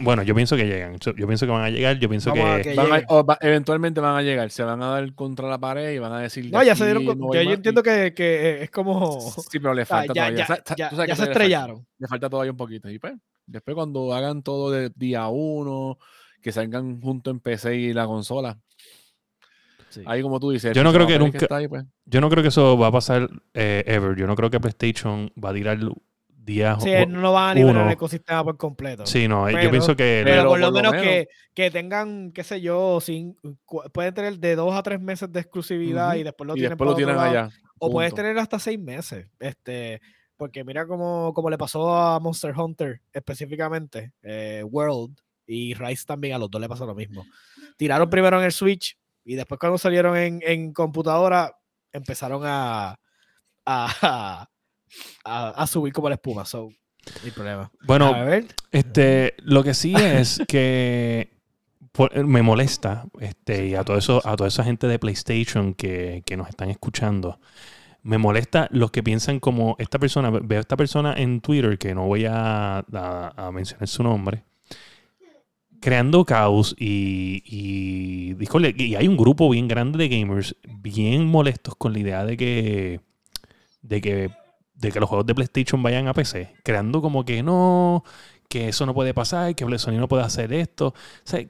Bueno, 0.00 0.22
yo 0.22 0.34
pienso 0.34 0.56
que 0.56 0.66
llegan. 0.66 0.98
Yo 0.98 1.26
pienso 1.26 1.46
que 1.46 1.52
van 1.52 1.62
a 1.62 1.70
llegar. 1.70 1.98
Yo 1.98 2.08
pienso 2.08 2.30
Vamos 2.30 2.56
que. 2.56 2.62
que 2.62 2.74
Van 2.74 2.86
a- 2.86 2.88
lleguen. 2.96 3.06
o 3.08 3.24
va- 3.24 3.38
eventualmente 3.40 4.00
van 4.00 4.16
a 4.16 4.22
llegar, 4.22 4.50
se 4.50 4.62
van 4.62 4.82
a 4.82 4.86
dar 4.88 5.14
contra 5.14 5.48
la 5.48 5.58
pared 5.58 5.92
y 5.94 5.98
van 5.98 6.12
a 6.12 6.20
decir. 6.20 6.50
No, 6.52 6.62
ya 6.62 6.74
se 6.76 6.84
dieron. 6.84 7.04
no 7.04 7.32
yo, 7.34 7.40
entiendo 7.52 7.82
que, 7.82 8.12
que 8.14 8.62
es 8.64 8.70
como. 8.70 9.18
Sí, 9.50 9.58
pero 9.58 9.72
le 9.74 9.84
sea, 9.84 9.96
falta 9.98 10.12
ya, 10.14 10.22
todavía. 10.22 10.38
ya, 10.38 10.46
Sa- 10.46 10.62
sa- 10.64 10.74
ya- 10.76 10.88
tú 10.90 10.96
sabes 10.96 11.08
ya 11.08 11.14
que 11.14 11.16
se 11.16 11.22
todavía 11.22 11.26
le 11.26 11.26
falta- 11.26 11.30
estrellaron. 11.32 11.86
Le 11.98 12.08
falta 12.08 12.28
todavía 12.30 12.50
un 12.52 12.56
poquito. 12.58 12.90
Y 12.90 12.98
pues, 12.98 13.14
después 13.46 13.74
cuando 13.74 14.12
hagan 14.14 14.42
todo 14.42 14.70
de 14.70 14.90
día 14.94 15.26
uno, 15.28 15.98
que 16.42 16.52
salgan 16.52 17.00
junto 17.00 17.30
en 17.30 17.40
PC 17.40 17.76
y 17.76 17.92
la 17.92 18.06
consola, 18.06 18.58
Sí. 19.88 20.02
Ahí 20.04 20.20
como 20.20 20.38
tú 20.38 20.50
dices. 20.50 20.74
Yo 20.74 20.82
no 20.84 20.92
creo 20.92 21.06
que 21.06 21.18
nunca- 21.18 21.38
está 21.38 21.56
ahí, 21.56 21.68
pues. 21.68 21.84
Yo 22.04 22.20
no 22.20 22.28
creo 22.28 22.42
que 22.42 22.48
eso 22.50 22.76
va 22.76 22.88
a 22.88 22.92
pasar 22.92 23.30
eh, 23.54 23.82
ever. 23.86 24.14
Yo 24.16 24.26
no 24.26 24.34
creo 24.36 24.50
que 24.50 24.60
PlayStation 24.60 25.32
va 25.42 25.50
a 25.50 25.54
tirar 25.54 25.78
días. 26.46 26.82
Sí, 26.82 26.90
no 27.08 27.20
lo 27.20 27.32
van 27.32 27.58
a 27.58 27.60
uno. 27.66 27.86
el 27.86 27.92
ecosistema 27.92 28.42
por 28.42 28.56
completo. 28.56 29.04
Sí, 29.04 29.28
no, 29.28 29.50
yo 29.50 29.70
pienso 29.70 29.94
que. 29.94 30.22
Pero, 30.24 30.36
Pero 30.42 30.48
por 30.48 30.58
lo 30.60 30.66
por 30.66 30.74
lo 30.74 30.90
menos, 30.90 30.92
menos- 30.92 31.06
que, 31.06 31.28
que 31.52 31.70
tengan, 31.70 32.32
qué 32.32 32.42
sé 32.44 32.60
yo, 32.62 33.00
sin, 33.02 33.36
pueden 33.92 34.14
tener 34.14 34.38
de 34.38 34.56
dos 34.56 34.74
a 34.74 34.82
tres 34.82 35.00
meses 35.00 35.30
de 35.30 35.40
exclusividad 35.40 36.14
y 36.14 36.22
después 36.22 36.46
lo 36.46 36.54
y 36.54 36.60
tienen 36.60 36.70
después 36.70 36.88
lo 36.90 36.96
tienen 36.96 37.18
allá. 37.18 37.50
O 37.78 37.90
puedes 37.90 38.14
tener 38.14 38.38
hasta 38.38 38.58
seis 38.58 38.78
meses. 38.78 39.26
Este, 39.38 40.00
porque 40.38 40.64
mira 40.64 40.86
como, 40.86 41.34
como 41.34 41.50
le 41.50 41.58
pasó 41.58 41.94
a 41.94 42.20
Monster 42.20 42.54
Hunter 42.56 43.00
específicamente, 43.12 44.12
eh, 44.22 44.62
World 44.64 45.18
y 45.46 45.74
Rise 45.74 46.04
también, 46.06 46.34
a 46.34 46.38
los 46.38 46.50
dos 46.50 46.60
le 46.60 46.68
pasó 46.68 46.86
lo 46.86 46.94
mismo. 46.94 47.24
Tiraron 47.76 48.08
primero 48.08 48.38
en 48.38 48.44
el 48.44 48.52
Switch 48.52 48.96
y 49.24 49.34
después 49.34 49.58
cuando 49.58 49.78
salieron 49.78 50.16
en, 50.16 50.40
en 50.42 50.72
computadora 50.72 51.56
empezaron 51.92 52.42
a, 52.44 52.96
a, 53.64 54.48
a, 55.24 55.48
a 55.50 55.66
subir 55.66 55.92
como 55.92 56.08
la 56.08 56.14
espuma. 56.16 56.44
So, 56.44 56.68
no 56.68 57.12
hay 57.22 57.30
problema. 57.30 57.70
Bueno, 57.86 58.06
a 58.14 58.22
ver. 58.24 58.46
Este, 58.72 59.34
lo 59.38 59.62
que 59.64 59.74
sí 59.74 59.94
es 59.94 60.42
que 60.48 61.30
por- 61.92 62.24
me 62.26 62.42
molesta, 62.42 63.06
este, 63.20 63.66
y 63.68 63.74
a 63.74 63.84
todo 63.84 63.96
eso, 63.98 64.20
a 64.24 64.36
toda 64.36 64.48
esa 64.48 64.64
gente 64.64 64.86
de 64.86 64.98
PlayStation 64.98 65.74
que, 65.74 66.22
que 66.26 66.36
nos 66.36 66.48
están 66.48 66.70
escuchando, 66.70 67.40
me 68.02 68.18
molesta 68.18 68.68
los 68.70 68.90
que 68.92 69.02
piensan 69.02 69.40
como 69.40 69.74
esta 69.78 69.98
persona, 69.98 70.30
veo 70.30 70.58
a 70.58 70.60
esta 70.60 70.76
persona 70.76 71.14
en 71.16 71.40
Twitter, 71.40 71.76
que 71.78 71.94
no 71.94 72.06
voy 72.06 72.24
a, 72.26 72.78
a- 72.78 73.32
a 73.36 73.50
mencionar 73.52 73.88
su 73.88 74.02
nombre, 74.02 74.44
creando 75.80 76.24
caos 76.24 76.74
y, 76.78 77.42
y, 77.46 78.36
y 78.78 78.94
hay 78.94 79.08
un 79.08 79.16
grupo 79.16 79.48
bien 79.50 79.68
grande 79.68 79.98
de 79.98 80.08
gamers 80.08 80.56
bien 80.68 81.26
molestos 81.26 81.74
con 81.76 81.92
la 81.92 81.98
idea 81.98 82.24
de 82.24 82.36
que, 82.36 83.00
de 83.82 84.00
que, 84.00 84.30
de 84.76 84.92
que 84.92 85.00
los 85.00 85.08
juegos 85.08 85.26
de 85.26 85.34
PlayStation 85.34 85.82
vayan 85.82 86.08
a 86.08 86.14
PC, 86.14 86.54
creando 86.62 87.00
como 87.00 87.24
que 87.24 87.42
no, 87.42 88.04
que 88.48 88.68
eso 88.68 88.86
no 88.86 88.94
puede 88.94 89.14
pasar, 89.14 89.54
que 89.54 89.78
Sony 89.78 89.92
no 89.98 90.08
puede 90.08 90.22
hacer 90.22 90.52
esto. 90.52 90.88
O 90.88 90.94
sea, 91.24 91.44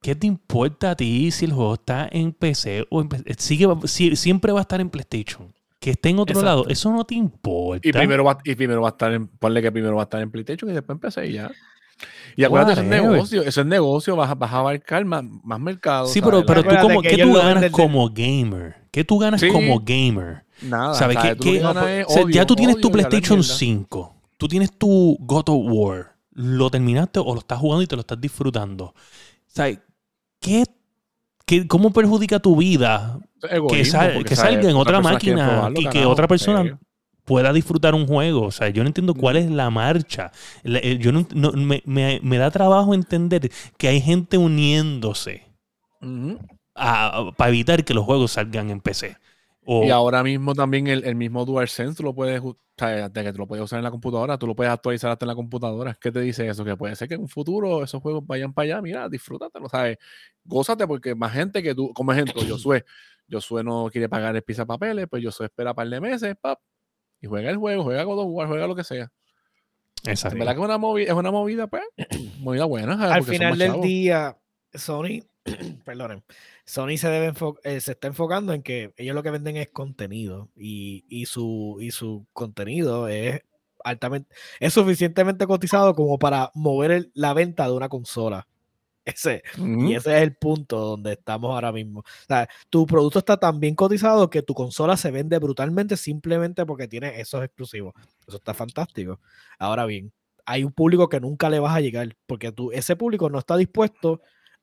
¿qué 0.00 0.14
te 0.14 0.26
importa 0.26 0.90
a 0.90 0.96
ti 0.96 1.30
si 1.30 1.46
el 1.46 1.52
juego 1.52 1.74
está 1.74 2.08
en 2.10 2.32
PC 2.32 2.86
o 2.90 3.00
en 3.02 3.08
sigue, 3.38 3.66
si- 3.84 4.16
siempre 4.16 4.52
va 4.52 4.60
a 4.60 4.62
estar 4.62 4.80
en 4.80 4.90
PlayStation? 4.90 5.52
Que 5.80 5.90
esté 5.90 6.10
en 6.10 6.18
otro 6.20 6.34
Exacto. 6.38 6.46
lado, 6.62 6.68
eso 6.68 6.92
no 6.92 7.04
te 7.04 7.16
importa. 7.16 7.88
Y 7.88 7.92
primero, 7.92 8.22
va, 8.22 8.38
y 8.44 8.54
primero 8.54 8.82
va 8.82 8.88
a 8.88 8.92
estar 8.92 9.12
en, 9.12 9.26
ponle 9.26 9.60
que 9.62 9.72
primero 9.72 9.96
va 9.96 10.02
a 10.02 10.04
estar 10.04 10.20
en 10.20 10.30
PlayStation 10.30 10.70
y 10.70 10.74
después 10.74 10.94
en 10.94 11.00
PC 11.00 11.26
y 11.26 11.32
ya. 11.32 11.50
Y 12.36 12.44
acuérdate, 12.44 12.72
eso 12.72 12.82
es 12.82 12.86
negocio, 12.88 13.42
eso 13.42 13.60
es 13.60 13.66
negocio, 13.66 14.16
vas 14.16 14.30
a, 14.30 14.34
vas 14.34 14.52
a 14.52 14.58
abarcar 14.58 15.04
más, 15.04 15.24
más 15.44 15.60
mercado. 15.60 16.06
Sí, 16.06 16.20
¿sabes? 16.20 16.44
pero, 16.44 16.62
pero 16.62 16.62
tú 16.76 16.86
como, 16.86 17.02
que 17.02 17.08
¿qué 17.16 17.22
tú 17.22 17.32
ganas 17.34 17.70
como 17.70 18.08
gamer? 18.10 18.76
¿Qué 18.90 19.04
tú 19.04 19.18
ganas 19.18 19.40
Sí. 19.40 19.48
como 19.48 19.80
gamer? 19.84 20.44
Nada, 20.62 20.94
¿Sabes 20.94 21.16
qué? 21.18 21.34
Tú 21.36 21.44
lo 21.46 21.52
que 21.52 21.58
qué- 21.58 21.58
ganas 21.62 21.88
es 21.88 22.06
o 22.06 22.10
sea, 22.10 22.24
ya 22.30 22.46
tú 22.46 22.54
tienes 22.56 22.80
tu 22.80 22.90
PlayStation 22.90 23.38
mierda. 23.40 23.54
5, 23.54 24.14
tú 24.38 24.48
tienes 24.48 24.72
tu 24.78 25.16
God 25.20 25.44
of 25.48 25.58
War, 25.68 26.12
lo 26.32 26.70
terminaste 26.70 27.18
o 27.20 27.34
lo 27.34 27.40
estás 27.40 27.58
jugando 27.58 27.82
y 27.82 27.86
te 27.86 27.96
lo 27.96 28.00
estás 28.00 28.20
disfrutando. 28.20 28.94
¿Sabes? 29.46 29.78
¿Qué, 30.40 30.64
qué, 31.46 31.66
¿Cómo 31.66 31.92
perjudica 31.92 32.38
tu 32.40 32.56
vida 32.56 33.18
sal- 33.84 34.24
que 34.24 34.34
salga 34.36 34.70
en 34.70 34.76
otra 34.76 35.00
máquina 35.00 35.48
probarlo, 35.48 35.80
y 35.80 35.84
que 35.84 35.90
carajo, 35.90 36.10
otra 36.10 36.26
persona 36.28 36.58
serio. 36.62 36.78
pueda 37.24 37.52
disfrutar 37.52 37.94
un 37.94 38.06
juego? 38.06 38.42
O 38.46 38.50
sea, 38.50 38.68
yo 38.70 38.82
no 38.82 38.88
entiendo 38.88 39.14
cuál 39.14 39.36
es 39.36 39.50
la 39.50 39.68
marcha. 39.70 40.32
Eh, 40.64 40.98
Yo 41.00 41.12
no, 41.12 41.26
no- 41.34 41.52
me, 41.52 41.82
me- 41.86 42.20
me 42.22 42.38
da 42.38 42.50
trabajo 42.50 42.94
entender 42.94 43.50
que 43.76 43.88
hay 43.88 44.00
gente 44.00 44.38
uniéndose 44.38 45.42
para 46.74 47.48
evitar 47.48 47.84
que 47.84 47.94
los 47.94 48.04
juegos 48.04 48.32
salgan 48.32 48.70
en 48.70 48.80
PC. 48.80 49.16
O, 49.64 49.84
Y 49.84 49.90
ahora 49.90 50.24
mismo 50.24 50.54
también 50.54 50.88
el, 50.88 51.04
el 51.04 51.14
mismo 51.14 51.44
DualSense 51.44 51.96
tú 51.96 52.02
lo 52.02 52.14
puedes, 52.14 52.40
o 52.40 52.56
sea, 52.76 53.08
de 53.08 53.22
que 53.22 53.32
tú 53.32 53.38
lo 53.38 53.46
puedes 53.46 53.64
usar 53.64 53.78
en 53.78 53.84
la 53.84 53.92
computadora, 53.92 54.36
tú 54.36 54.46
lo 54.48 54.56
puedes 54.56 54.72
actualizar 54.72 55.10
hasta 55.12 55.24
en 55.24 55.28
la 55.28 55.34
computadora. 55.36 55.96
¿Qué 56.00 56.10
te 56.10 56.20
dice 56.20 56.48
eso? 56.48 56.64
Que 56.64 56.76
puede 56.76 56.96
ser 56.96 57.06
que 57.06 57.14
en 57.14 57.20
un 57.20 57.28
futuro 57.28 57.84
esos 57.84 58.02
juegos 58.02 58.26
vayan 58.26 58.52
para 58.52 58.64
allá, 58.64 58.82
mira, 58.82 59.08
disfrútatelo, 59.08 59.68
¿sabes? 59.68 59.98
Gózate 60.44 60.86
porque 60.88 61.14
más 61.14 61.32
gente 61.32 61.62
que 61.62 61.74
tú, 61.76 61.92
como 61.94 62.12
ejemplo, 62.12 62.42
Josué, 62.48 62.84
Josué 63.30 63.62
no 63.62 63.88
quiere 63.92 64.08
pagar 64.08 64.34
el 64.34 64.42
pizza 64.42 64.66
papeles, 64.66 65.06
pues 65.08 65.24
Josué 65.24 65.46
espera 65.46 65.70
un 65.70 65.76
par 65.76 65.88
de 65.88 66.00
meses, 66.00 66.34
pap, 66.40 66.58
y 67.20 67.28
juega 67.28 67.50
el 67.50 67.56
juego, 67.56 67.84
juega 67.84 68.02
God 68.02 68.18
of 68.18 68.26
War, 68.30 68.48
juega 68.48 68.66
lo 68.66 68.74
que 68.74 68.82
sea. 68.82 69.12
Exacto. 70.04 70.34
En 70.34 70.40
verdad 70.40 70.54
que 70.54 70.60
es 70.60 70.64
una 70.64 70.78
movida, 70.78 71.06
es 71.06 71.14
una 71.14 71.30
movida, 71.30 71.68
pues, 71.68 71.84
movida 72.40 72.64
buena. 72.64 72.96
¿sabes? 72.96 73.12
Al 73.12 73.18
Porque 73.20 73.32
final 73.38 73.58
del 73.58 73.68
chavos. 73.68 73.86
día, 73.86 74.38
Sony, 74.74 75.20
perdonen, 75.84 76.22
Sony 76.64 76.96
se 76.96 77.08
debe 77.08 77.32
eh, 77.64 77.80
se 77.80 77.92
está 77.92 78.06
enfocando 78.08 78.52
en 78.52 78.62
que 78.62 78.92
ellos 78.96 79.14
lo 79.14 79.22
que 79.22 79.30
venden 79.30 79.56
es 79.56 79.68
contenido 79.70 80.50
y, 80.56 81.04
y 81.08 81.26
su, 81.26 81.78
y 81.80 81.90
su 81.90 82.26
contenido 82.32 83.08
es 83.08 83.42
altamente, 83.84 84.32
es 84.60 84.72
suficientemente 84.72 85.46
cotizado 85.46 85.94
como 85.94 86.18
para 86.18 86.50
mover 86.54 86.90
el- 86.92 87.10
la 87.14 87.34
venta 87.34 87.66
de 87.66 87.72
una 87.72 87.88
consola. 87.88 88.46
Ese, 89.04 89.42
y 89.90 89.94
ese 89.96 90.16
es 90.16 90.22
el 90.22 90.36
punto 90.36 90.78
donde 90.78 91.14
estamos 91.14 91.50
ahora 91.50 91.72
mismo. 91.72 92.00
O 92.00 92.04
sea, 92.28 92.48
tu 92.70 92.86
producto 92.86 93.18
está 93.18 93.36
tan 93.36 93.58
bien 93.58 93.74
cotizado 93.74 94.30
que 94.30 94.42
tu 94.42 94.54
consola 94.54 94.96
se 94.96 95.10
vende 95.10 95.40
brutalmente 95.40 95.96
simplemente 95.96 96.64
porque 96.64 96.86
tiene 96.86 97.20
esos 97.20 97.42
exclusivos. 97.42 97.94
Eso 98.28 98.36
está 98.36 98.54
fantástico. 98.54 99.18
Ahora 99.58 99.86
bien, 99.86 100.12
hay 100.46 100.62
un 100.62 100.70
público 100.72 101.08
que 101.08 101.18
nunca 101.18 101.50
le 101.50 101.58
vas 101.58 101.74
a 101.74 101.80
llegar 101.80 102.16
porque 102.26 102.52
tú, 102.52 102.70
ese 102.70 102.94
público 102.94 103.28
no 103.28 103.40
está 103.40 103.56
dispuesto 103.56 104.20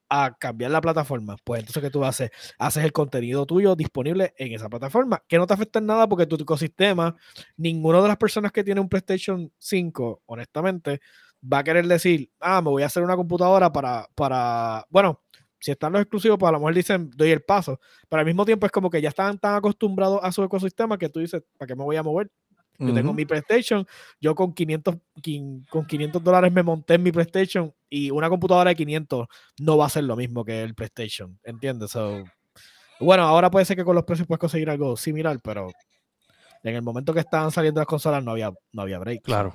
a 0.10 0.36
cambiar 0.38 0.72
la 0.72 0.82
plataforma. 0.82 1.38
Pues 1.44 1.62
entonces, 1.62 1.82
¿qué 1.84 1.90
tú 1.90 2.04
haces? 2.04 2.32
Haces 2.58 2.84
el 2.84 2.92
contenido 2.92 3.46
tuyo 3.46 3.76
disponible 3.76 4.34
en 4.38 4.54
esa 4.54 4.70
plataforma, 4.70 5.24
que 5.28 5.38
no 5.38 5.48
te 5.48 5.54
afecta 5.54 5.80
en 5.80 5.86
nada 5.86 6.08
porque 6.10 6.26
tu 6.26 6.36
ecosistema, 6.36 7.16
ninguna 7.58 8.02
de 8.02 8.08
las 8.08 8.18
personas 8.18 8.52
que 8.52 8.64
tiene 8.64 8.82
un 8.82 8.90
PlayStation 8.90 9.52
5, 9.58 10.24
honestamente, 10.26 11.00
va 11.42 11.60
a 11.60 11.64
querer 11.64 11.88
decir, 11.88 12.32
ah, 12.40 12.62
me 12.62 12.70
voy 12.70 12.84
a 12.84 12.88
hacer 12.88 13.04
una 13.04 13.16
computadora 13.16 13.72
para, 13.72 14.08
para, 14.16 14.86
bueno, 14.90 15.22
si 15.60 15.72
están 15.72 15.92
los 15.94 16.02
exclusivos, 16.02 16.38
pues 16.38 16.50
a 16.50 16.54
lo 16.54 16.60
mejor 16.60 16.74
dicen, 16.74 17.10
doy 17.16 17.32
el 17.32 17.42
paso, 17.44 17.80
pero 18.08 18.22
al 18.22 18.26
mismo 18.26 18.46
tiempo 18.46 18.66
es 18.66 18.72
como 18.72 18.90
que 18.90 19.02
ya 19.02 19.10
están 19.10 19.38
tan 19.38 19.56
acostumbrados 19.56 20.20
a 20.24 20.32
su 20.32 20.44
ecosistema 20.44 20.98
que 20.98 21.10
tú 21.10 21.20
dices, 21.20 21.44
¿para 21.58 21.68
qué 21.68 21.76
me 21.76 21.84
voy 21.84 21.98
a 21.98 22.04
mover? 22.04 22.32
Yo 22.80 22.94
tengo 22.94 23.14
mi 23.14 23.26
PlayStation, 23.26 23.86
yo 24.22 24.34
con 24.36 24.54
500, 24.54 24.96
quin- 25.22 25.68
con 25.70 25.86
500 25.86 26.24
dólares 26.24 26.52
me 26.52 26.64
monté 26.64 26.94
en 26.94 27.04
mi 27.04 27.12
PlayStation 27.12 27.74
y 27.90 28.10
una 28.10 28.30
computadora 28.30 28.70
de 28.70 28.76
500 28.78 29.28
no 29.60 29.78
va 29.78 29.86
a 29.88 29.90
ser 29.90 30.06
lo 30.06 30.16
mismo 30.16 30.46
que 30.46 30.64
el 30.64 30.76
PlayStation, 30.76 31.38
¿entiendes? 31.44 31.92
So, 31.92 32.24
bueno, 33.02 33.24
ahora 33.24 33.52
puede 33.52 33.66
ser 33.66 33.76
que 33.76 33.84
con 33.84 33.96
los 33.96 34.06
precios 34.06 34.28
puedes 34.28 34.40
conseguir 34.40 34.70
algo 34.70 34.96
similar, 34.96 35.40
pero 35.44 35.68
en 36.64 36.76
el 36.76 36.82
momento 36.82 37.14
que 37.14 37.20
estaban 37.20 37.52
saliendo 37.52 37.82
las 37.82 37.88
consolas 37.88 38.24
no 38.24 38.32
había, 38.32 38.52
no 38.72 38.82
había 38.82 39.00
break. 39.00 39.24
Claro. 39.24 39.54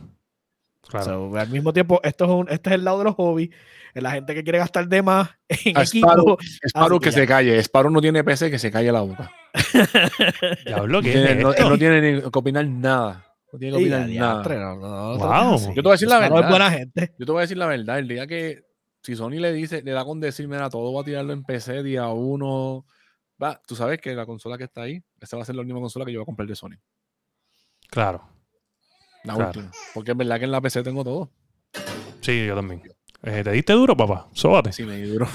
Claro. 0.87 1.31
So, 1.31 1.39
al 1.39 1.49
mismo 1.49 1.73
tiempo, 1.73 2.01
esto 2.03 2.25
es 2.27 2.31
un, 2.31 2.49
este 2.51 2.69
es 2.71 2.75
el 2.75 2.85
lado 2.85 2.99
de 2.99 3.05
los 3.05 3.15
hobbies, 3.15 3.49
es 3.95 4.03
la 4.03 4.11
gente 4.11 4.35
que 4.35 4.45
quiere 4.45 4.59
gastar 4.59 4.87
de 4.87 5.03
más 5.03 5.31
en 5.49 5.79
A 5.79 5.83
equipo. 5.83 6.37
Que 7.01 7.11
se 7.11 7.27
calle. 7.27 7.59
Sparrow 7.63 7.91
no 7.91 8.03
tiene 8.03 8.23
PC, 8.23 8.51
que 8.51 8.59
se 8.59 8.71
calle 8.71 8.93
la 8.93 9.01
boca. 9.01 9.31
Diablo, 10.67 11.01
¿qué 11.03 11.13
tiene, 11.13 11.33
es 11.33 11.43
no, 11.43 11.51
esto? 11.53 11.71
no 11.71 11.79
tiene 11.79 12.01
ni 12.01 12.21
que 12.23 12.29
opinar 12.39 12.67
nada. 12.67 13.25
No 13.53 13.59
tiene 13.59 13.77
que 13.77 13.83
opinar 13.83 14.01
nada. 14.01 14.07
diantre, 14.09 14.59
no, 14.59 15.17
Wow. 15.19 15.59
Yo 15.69 15.75
te 15.75 15.81
voy 15.83 15.91
a 15.91 15.93
decir 15.93 16.09
la 16.09 16.25
es 16.27 16.31
verdad. 16.33 16.51
buena 16.51 16.71
gente. 16.71 17.15
Yo 17.19 17.27
te 17.27 17.33
voy 17.33 17.39
a 17.39 17.43
decir 17.43 17.57
la 17.57 17.67
verdad. 17.67 17.99
El 17.99 18.09
día 18.09 18.27
que 18.27 18.63
si 19.03 19.15
Sony 19.17 19.33
le 19.39 19.53
dice, 19.53 19.83
le 19.83 19.93
da 19.93 20.05
con 20.05 20.19
decir, 20.21 20.49
mira, 20.49 20.69
todo 20.71 20.93
va 20.93 21.03
a 21.03 21.05
tirarlo 21.05 21.33
en 21.33 21.45
PC 21.45 21.83
día 21.83 22.09
uno. 22.09 22.85
Va, 23.43 23.61
tú 23.67 23.77
sabes 23.77 24.01
que 24.01 24.15
la 24.15 24.27
consola 24.27 24.57
que 24.59 24.65
está 24.65 24.83
ahí, 24.83 25.03
esa 25.21 25.37
va 25.37 25.43
a 25.43 25.47
ser 25.47 25.55
la 25.55 25.61
última 25.63 25.81
consola 25.81 26.05
que 26.05 26.13
yo 26.13 26.21
voy 26.21 26.25
a 26.25 26.27
comprar 26.27 26.49
de 26.49 26.55
Sony. 26.57 26.77
Claro. 27.91 28.23
La 29.25 29.35
Claro. 29.35 29.49
última. 29.51 29.71
Porque 29.95 30.11
es 30.13 30.17
verdad 30.17 30.39
que 30.39 30.45
en 30.45 30.51
la 30.53 30.61
PC 30.61 30.83
tengo 30.83 31.05
todo. 31.05 31.31
Sí, 32.21 32.47
yo 32.47 32.55
también. 32.57 32.83
Eh, 33.23 33.43
¿Te 33.43 33.53
diste 33.53 33.73
duro, 33.73 33.97
papá? 33.97 34.29
Sóbate. 34.33 34.73
Sí, 34.73 34.83
me 34.85 34.97
di 34.97 35.09
duro. 35.09 35.27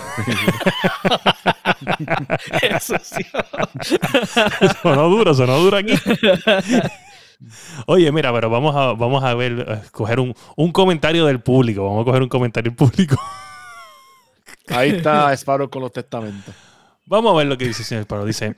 Eso 2.62 2.96
sí. 3.02 3.24
sonó 4.82 5.10
duro, 5.10 5.34
sonó 5.34 5.60
duro 5.60 5.78
aquí. 5.78 5.94
Oye, 7.86 8.12
mira, 8.12 8.34
pero 8.34 8.50
vamos 8.50 8.76
a, 8.76 8.94
vamos 8.94 9.24
a 9.24 9.34
ver, 9.34 9.66
a 9.70 9.74
escoger 9.76 10.20
un, 10.20 10.34
un 10.56 10.72
comentario 10.72 11.26
del 11.26 11.40
público. 11.40 11.86
Vamos 11.86 12.02
a 12.02 12.06
coger 12.06 12.22
un 12.22 12.30
comentario 12.30 12.72
del 12.72 12.78
público. 12.78 13.18
Ahí 14.68 14.90
está 14.92 15.34
Sparrow 15.34 15.70
con 15.70 15.82
los 15.82 15.92
testamentos. 15.92 16.54
Vamos 17.06 17.34
a 17.34 17.38
ver 17.38 17.48
lo 17.48 17.58
que 17.58 17.66
dice 17.66 17.82
el 17.82 17.86
señor 17.86 18.06
Paro. 18.06 18.26
Dice, 18.26 18.56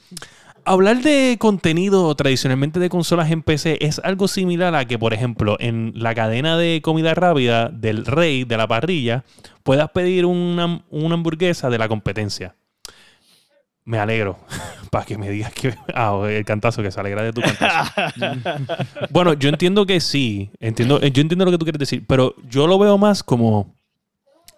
hablar 0.66 1.02
de 1.02 1.38
contenido 1.40 2.14
tradicionalmente 2.16 2.80
de 2.80 2.90
consolas 2.90 3.32
en 3.32 3.44
PC 3.44 3.78
es 3.82 4.00
algo 4.00 4.28
similar 4.28 4.76
a 4.76 4.86
que, 4.86 5.00
por 5.00 5.14
ejemplo, 5.14 5.56
en 5.60 5.94
la 5.96 6.14
cadena 6.14 6.58
de 6.58 6.82
comida 6.84 7.14
rápida 7.14 7.70
del 7.70 8.06
rey, 8.06 8.44
de 8.44 8.58
la 8.58 8.68
parrilla, 8.68 9.24
puedas 9.64 9.90
pedir 9.92 10.26
una, 10.26 10.84
una 10.90 11.16
hamburguesa 11.16 11.70
de 11.70 11.78
la 11.78 11.88
competencia. 11.88 12.56
Me 13.86 13.98
alegro. 14.00 14.38
Para 14.92 15.06
que 15.06 15.18
me 15.18 15.30
digas 15.30 15.54
que... 15.54 15.74
Ah, 15.94 16.22
el 16.30 16.46
cantazo, 16.46 16.84
que 16.84 16.92
se 16.92 17.00
alegra 17.00 17.24
de 17.24 17.34
tu 17.34 17.42
cantazo. 17.42 17.92
Bueno, 19.10 19.34
yo 19.34 19.50
entiendo 19.50 19.86
que 19.86 20.00
sí. 20.00 20.52
Entiendo, 20.60 21.00
eh, 21.02 21.12
yo 21.12 21.22
entiendo 21.22 21.46
lo 21.46 21.52
que 21.52 21.58
tú 21.58 21.66
quieres 21.66 21.80
decir. 21.80 22.06
Pero 22.08 22.36
yo 22.50 22.68
lo 22.68 22.78
veo 22.78 22.98
más 22.98 23.24
como 23.24 23.74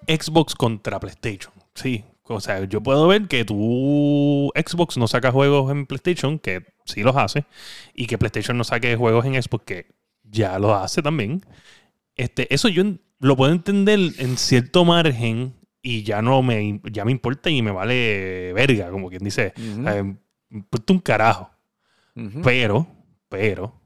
Xbox 0.07 0.55
contra 0.55 0.99
PlayStation. 0.99 1.53
Sí. 1.75 2.03
O 2.23 2.39
sea, 2.39 2.63
yo 2.65 2.81
puedo 2.81 3.07
ver 3.07 3.27
que 3.27 3.43
tu 3.43 4.51
Xbox 4.55 4.97
no 4.97 5.07
saca 5.07 5.31
juegos 5.31 5.71
en 5.71 5.85
PlayStation, 5.85 6.39
que 6.39 6.65
sí 6.85 7.03
los 7.03 7.15
hace, 7.15 7.45
y 7.93 8.07
que 8.07 8.17
PlayStation 8.17 8.57
no 8.57 8.63
saque 8.63 8.95
juegos 8.95 9.25
en 9.25 9.41
Xbox, 9.41 9.65
que 9.65 9.87
ya 10.23 10.57
los 10.57 10.71
hace 10.71 11.01
también. 11.01 11.45
Este, 12.15 12.53
eso 12.53 12.69
yo 12.69 12.83
lo 13.19 13.35
puedo 13.35 13.51
entender 13.51 13.99
en 14.17 14.37
cierto 14.37 14.85
margen 14.85 15.53
y 15.85 16.01
ya 16.03 16.21
no 16.23 16.41
me, 16.41 16.79
ya 16.91 17.05
me 17.05 17.11
importa 17.11 17.49
y 17.51 17.61
me 17.61 17.69
vale 17.71 18.53
verga, 18.53 18.89
como 18.89 19.09
quien 19.09 19.23
dice. 19.23 19.53
Eh, 19.57 20.03
me 20.49 20.57
importa 20.57 20.93
un 20.93 20.99
carajo. 20.99 21.51
Pero, 22.43 22.87
pero, 23.29 23.79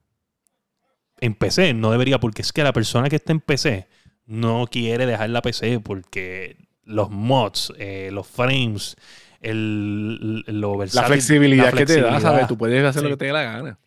en 1.19 1.33
PC 1.33 1.73
no 1.73 1.91
debería, 1.91 2.19
porque 2.19 2.41
es 2.43 2.53
que 2.53 2.63
la 2.63 2.71
persona 2.73 3.09
que 3.09 3.15
está 3.17 3.31
en 3.33 3.39
PC 3.39 3.87
no 4.25 4.67
quiere 4.69 5.05
dejar 5.05 5.29
la 5.31 5.41
PC 5.41 5.79
porque 5.79 6.57
los 6.83 7.09
mods, 7.09 7.73
eh, 7.79 8.09
los 8.11 8.27
frames, 8.27 8.95
el, 9.41 10.41
lo 10.41 10.73
La 10.75 10.85
versátil- 10.85 11.05
flexibilidad 11.07 11.71
la 11.73 11.77
que 11.79 11.85
te 11.85 11.93
da, 12.01 12.01
¿sabes? 12.01 12.19
flexibilidad. 12.21 12.47
Tú 12.47 12.57
puedes 12.57 12.83
hacer 12.85 13.01
Sí. 13.01 13.03
lo 13.09 13.09
que 13.15 13.17
te 13.17 13.25
dé 13.25 13.31
la 13.33 13.43
gana. 13.43 13.79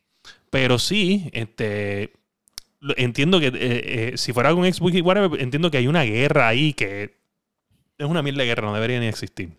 Pero 0.51 0.79
sí, 0.79 1.29
este, 1.33 2.13
entiendo 2.97 3.39
que 3.41 3.49
eh, 3.49 3.53
eh, 3.55 4.13
si 4.17 4.33
fuera 4.33 4.53
con 4.55 4.65
Xbox 4.73 4.95
y 4.95 5.01
whatever, 5.03 5.41
entiendo 5.41 5.71
que 5.71 5.77
hay 5.79 5.87
una 5.87 6.03
guerra 6.03 6.49
ahí 6.49 6.73
que 6.73 7.20
es 8.05 8.11
una 8.11 8.23
mierda 8.23 8.41
de 8.41 8.47
guerra, 8.47 8.67
no 8.69 8.75
debería 8.75 8.99
ni 9.01 9.07
existir. 9.07 9.51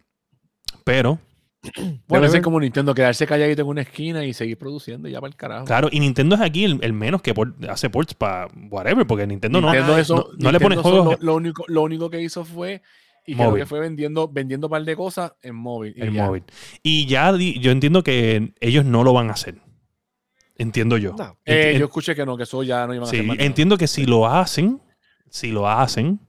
Pero, 0.84 1.20
whatever. 2.10 2.30
ser 2.32 2.42
como 2.42 2.60
Nintendo, 2.60 2.94
quedarse 2.96 3.28
calladito 3.28 3.62
en 3.62 3.68
una 3.68 3.82
esquina 3.82 4.26
y 4.26 4.34
seguir 4.34 4.58
produciendo 4.58 5.08
y 5.08 5.12
ya 5.12 5.22
para 5.22 5.30
el 5.30 5.36
carajo. 5.36 5.66
Claro, 5.66 5.90
y 5.92 6.00
Nintendo 6.00 6.36
es 6.36 6.42
aquí 6.42 6.64
el, 6.66 6.80
el 6.82 6.94
menos 6.94 7.22
que 7.22 7.34
por- 7.34 7.54
hace 7.70 7.90
ports 7.90 8.14
para 8.16 8.48
whatever, 8.70 9.06
porque 9.06 9.28
Nintendo, 9.28 9.62
no- 9.62 9.68
Nintendo 9.68 9.94
no, 9.94 9.98
eso- 10.00 10.30
no, 10.40 10.52
le 10.52 10.60
pone 10.60 10.76
juegos 10.78 11.18
Lo, 11.22 11.36
único, 11.36 11.64
lo 11.68 11.84
único 11.84 12.10
que 12.10 12.22
hizo 12.22 12.44
fue. 12.46 12.82
Y 13.24 13.36
creo 13.36 13.54
que 13.54 13.68
fue 13.68 13.80
vendiendo, 13.80 14.28
vendiendo 14.28 14.66
un 14.66 14.72
par 14.72 14.84
de 14.84 14.96
cosas 14.96 15.34
en 15.44 15.54
móvil. 15.56 15.94
en 15.96 16.12
móvil. 16.14 16.44
Y 16.82 17.06
ya 17.06 17.32
di- 17.32 17.60
yo 17.60 17.70
entiendo 17.72 18.02
que 18.02 18.54
ellos 18.60 18.84
no 18.84 19.04
lo 19.04 19.14
van 19.14 19.30
a 19.30 19.34
hacer. 19.34 19.62
Entiendo 20.58 20.98
yo. 20.98 21.14
No. 21.18 21.38
Eh, 21.46 21.74
Enti- 21.76 21.80
yo 21.80 21.86
escuché 21.86 22.16
que 22.16 22.26
no, 22.26 22.36
que 22.36 22.44
eso 22.44 22.64
ya 22.64 22.88
no 22.88 22.96
iban 22.96 23.06
a 23.06 23.08
hacer 23.08 23.24
más 23.24 23.38
nada. 23.38 23.46
entiendo 23.46 23.78
que 23.78 23.86
si 23.88 24.06
lo 24.06 24.26
hacen, 24.28 24.82
si 25.30 25.52
lo 25.52 25.70
hacen, 25.70 26.20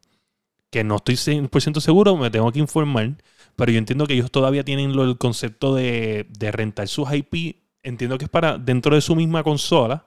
que 0.72 0.84
no 0.84 0.96
estoy 0.96 1.16
100% 1.16 1.82
seguro, 1.82 2.16
me 2.18 2.30
tengo 2.32 2.52
que 2.52 2.60
informar, 2.60 3.12
pero 3.56 3.72
yo 3.72 3.78
entiendo 3.78 4.08
que 4.08 4.14
ellos 4.14 4.32
todavía 4.32 4.64
tienen 4.64 4.96
lo- 4.96 5.04
el 5.04 5.18
concepto 5.18 5.74
de, 5.76 6.26
de 6.30 6.52
rentar 6.52 6.88
sus 6.88 7.12
IP, 7.14 7.62
entiendo 7.84 8.18
que 8.18 8.26
es 8.26 8.30
para 8.30 8.58
dentro 8.58 8.96
de 8.96 9.02
su 9.02 9.16
misma 9.16 9.44
consola, 9.44 10.06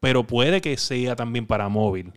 pero 0.00 0.26
puede 0.26 0.60
que 0.62 0.76
sea 0.78 1.16
también 1.16 1.46
para 1.46 1.68
móvil. 1.70 2.12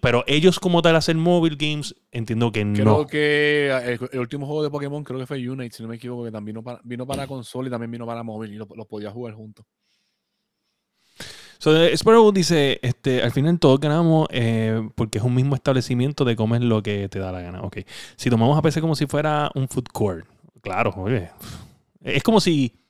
Pero 0.00 0.24
ellos 0.26 0.60
como 0.60 0.82
tal 0.82 0.96
hacer 0.96 1.16
móvil 1.16 1.56
games, 1.56 1.94
entiendo 2.12 2.52
que 2.52 2.64
Creo 2.72 3.04
no. 3.04 3.06
que 3.06 3.68
eh, 3.68 3.92
el, 4.00 4.08
el 4.12 4.20
último 4.20 4.46
juego 4.46 4.62
de 4.62 4.70
Pokémon 4.70 5.02
creo 5.02 5.18
que 5.18 5.26
fue 5.26 5.48
Unite, 5.48 5.74
si 5.76 5.82
no 5.82 5.88
me 5.88 5.96
equivoco, 5.96 6.24
que 6.24 6.30
también 6.30 6.54
vino 6.54 6.62
para, 6.64 6.80
vino 6.84 7.06
para 7.06 7.26
consola 7.26 7.68
y 7.68 7.70
también 7.70 7.90
vino 7.90 8.06
para 8.06 8.22
móvil 8.22 8.52
y 8.52 8.56
los 8.56 8.68
lo 8.76 8.86
podía 8.86 9.10
jugar 9.10 9.34
juntos. 9.34 9.66
So, 11.60 11.76
eh, 11.76 11.92
Sparrow 11.92 12.32
dice, 12.32 12.80
este, 12.80 13.22
al 13.22 13.32
final 13.32 13.58
todos 13.58 13.78
ganamos 13.78 14.26
eh, 14.30 14.88
porque 14.94 15.18
es 15.18 15.24
un 15.24 15.34
mismo 15.34 15.54
establecimiento 15.54 16.24
de 16.24 16.34
comer 16.34 16.64
lo 16.64 16.82
que 16.82 17.10
te 17.10 17.18
da 17.18 17.30
la 17.32 17.42
gana. 17.42 17.60
Ok. 17.60 17.80
Si 18.16 18.30
tomamos 18.30 18.58
a 18.58 18.62
PC 18.62 18.80
como 18.80 18.96
si 18.96 19.06
fuera 19.06 19.50
un 19.54 19.68
food 19.68 19.84
court, 19.92 20.26
claro, 20.62 20.94
oye. 20.96 21.28
Es 22.00 22.22
como 22.22 22.40
si, 22.40 22.80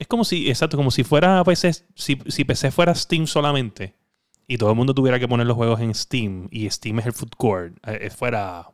es 0.00 0.08
como 0.08 0.24
si, 0.24 0.48
exacto, 0.48 0.76
como 0.76 0.90
si 0.90 1.04
fuera 1.04 1.44
PC, 1.44 1.72
si, 1.94 2.18
si 2.26 2.44
PC 2.44 2.72
fuera 2.72 2.92
Steam 2.92 3.28
solamente 3.28 3.94
y 4.48 4.58
todo 4.58 4.70
el 4.70 4.76
mundo 4.76 4.94
tuviera 4.94 5.20
que 5.20 5.28
poner 5.28 5.46
los 5.46 5.56
juegos 5.56 5.80
en 5.80 5.94
Steam 5.94 6.48
y 6.50 6.68
Steam 6.68 6.98
es 6.98 7.06
el 7.06 7.12
food 7.12 7.30
court, 7.36 7.78
eh, 7.86 8.10
fuera 8.10 8.68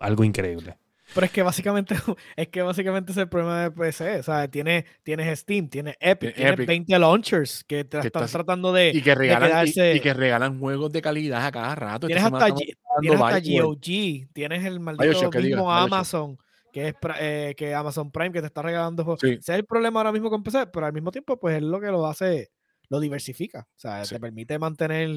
algo 0.00 0.24
increíble. 0.24 0.78
Pero 1.14 1.24
es 1.26 1.32
que 1.32 1.42
básicamente 1.42 1.94
es 2.36 2.48
que 2.48 2.62
básicamente 2.62 3.12
es 3.12 3.18
el 3.18 3.28
problema 3.28 3.62
de 3.64 3.70
PC. 3.70 4.18
O 4.18 4.22
sea, 4.22 4.48
tienes, 4.48 4.84
tienes 5.02 5.38
Steam, 5.40 5.68
tienes 5.68 5.96
Epic, 6.00 6.34
Tiene 6.34 6.34
tienes 6.34 6.52
Epic. 6.54 6.66
20 6.68 6.98
launchers 6.98 7.64
que 7.64 7.84
te 7.84 7.98
Que 8.00 8.06
están 8.08 8.24
estás- 8.24 8.32
tratando 8.32 8.72
de. 8.72 8.90
Y 8.94 9.02
que 9.02 9.14
regalan, 9.14 9.48
y- 9.48 9.52
quedarse- 9.72 9.96
y, 9.96 10.00
que 10.00 10.14
regalan 10.14 10.58
juegos 10.60 10.92
de 10.92 11.00
calidad 11.02 11.46
a 11.46 11.50
cada 11.50 11.74
rato. 11.74 12.06
Tienes 12.06 12.22
Esta 12.24 12.28
semana 12.38 12.44
hasta, 12.46 12.56
tienes 13.00 13.20
hasta. 13.20 13.40
GOG, 13.40 14.32
tienes 14.32 14.64
el 14.64 14.80
maldito 14.80 15.04
Bioshock, 15.10 15.34
mismo 15.36 15.48
Bioshock. 15.64 15.70
Amazon, 15.92 16.38
que 16.72 16.88
es 16.88 16.94
eh, 17.20 17.54
que 17.56 17.74
Amazon 17.74 18.10
Prime 18.12 18.32
que 18.32 18.40
te 18.40 18.46
está 18.46 18.60
regalando 18.62 19.02
juegos. 19.04 19.20
Sí. 19.22 19.28
Ese 19.30 19.52
es 19.52 19.58
el 19.60 19.64
problema 19.64 20.00
ahora 20.00 20.12
mismo 20.12 20.28
con 20.30 20.42
PC, 20.42 20.66
pero 20.66 20.84
al 20.86 20.92
mismo 20.92 21.10
tiempo, 21.10 21.38
pues 21.40 21.56
es 21.56 21.62
lo 21.62 21.80
que 21.80 21.86
lo 21.86 22.06
hace, 22.06 22.50
lo 22.90 23.00
diversifica. 23.00 23.60
O 23.60 23.78
sea, 23.78 24.04
Sí. 24.04 24.14
te 24.14 24.20
permite 24.20 24.58
mantener 24.58 25.08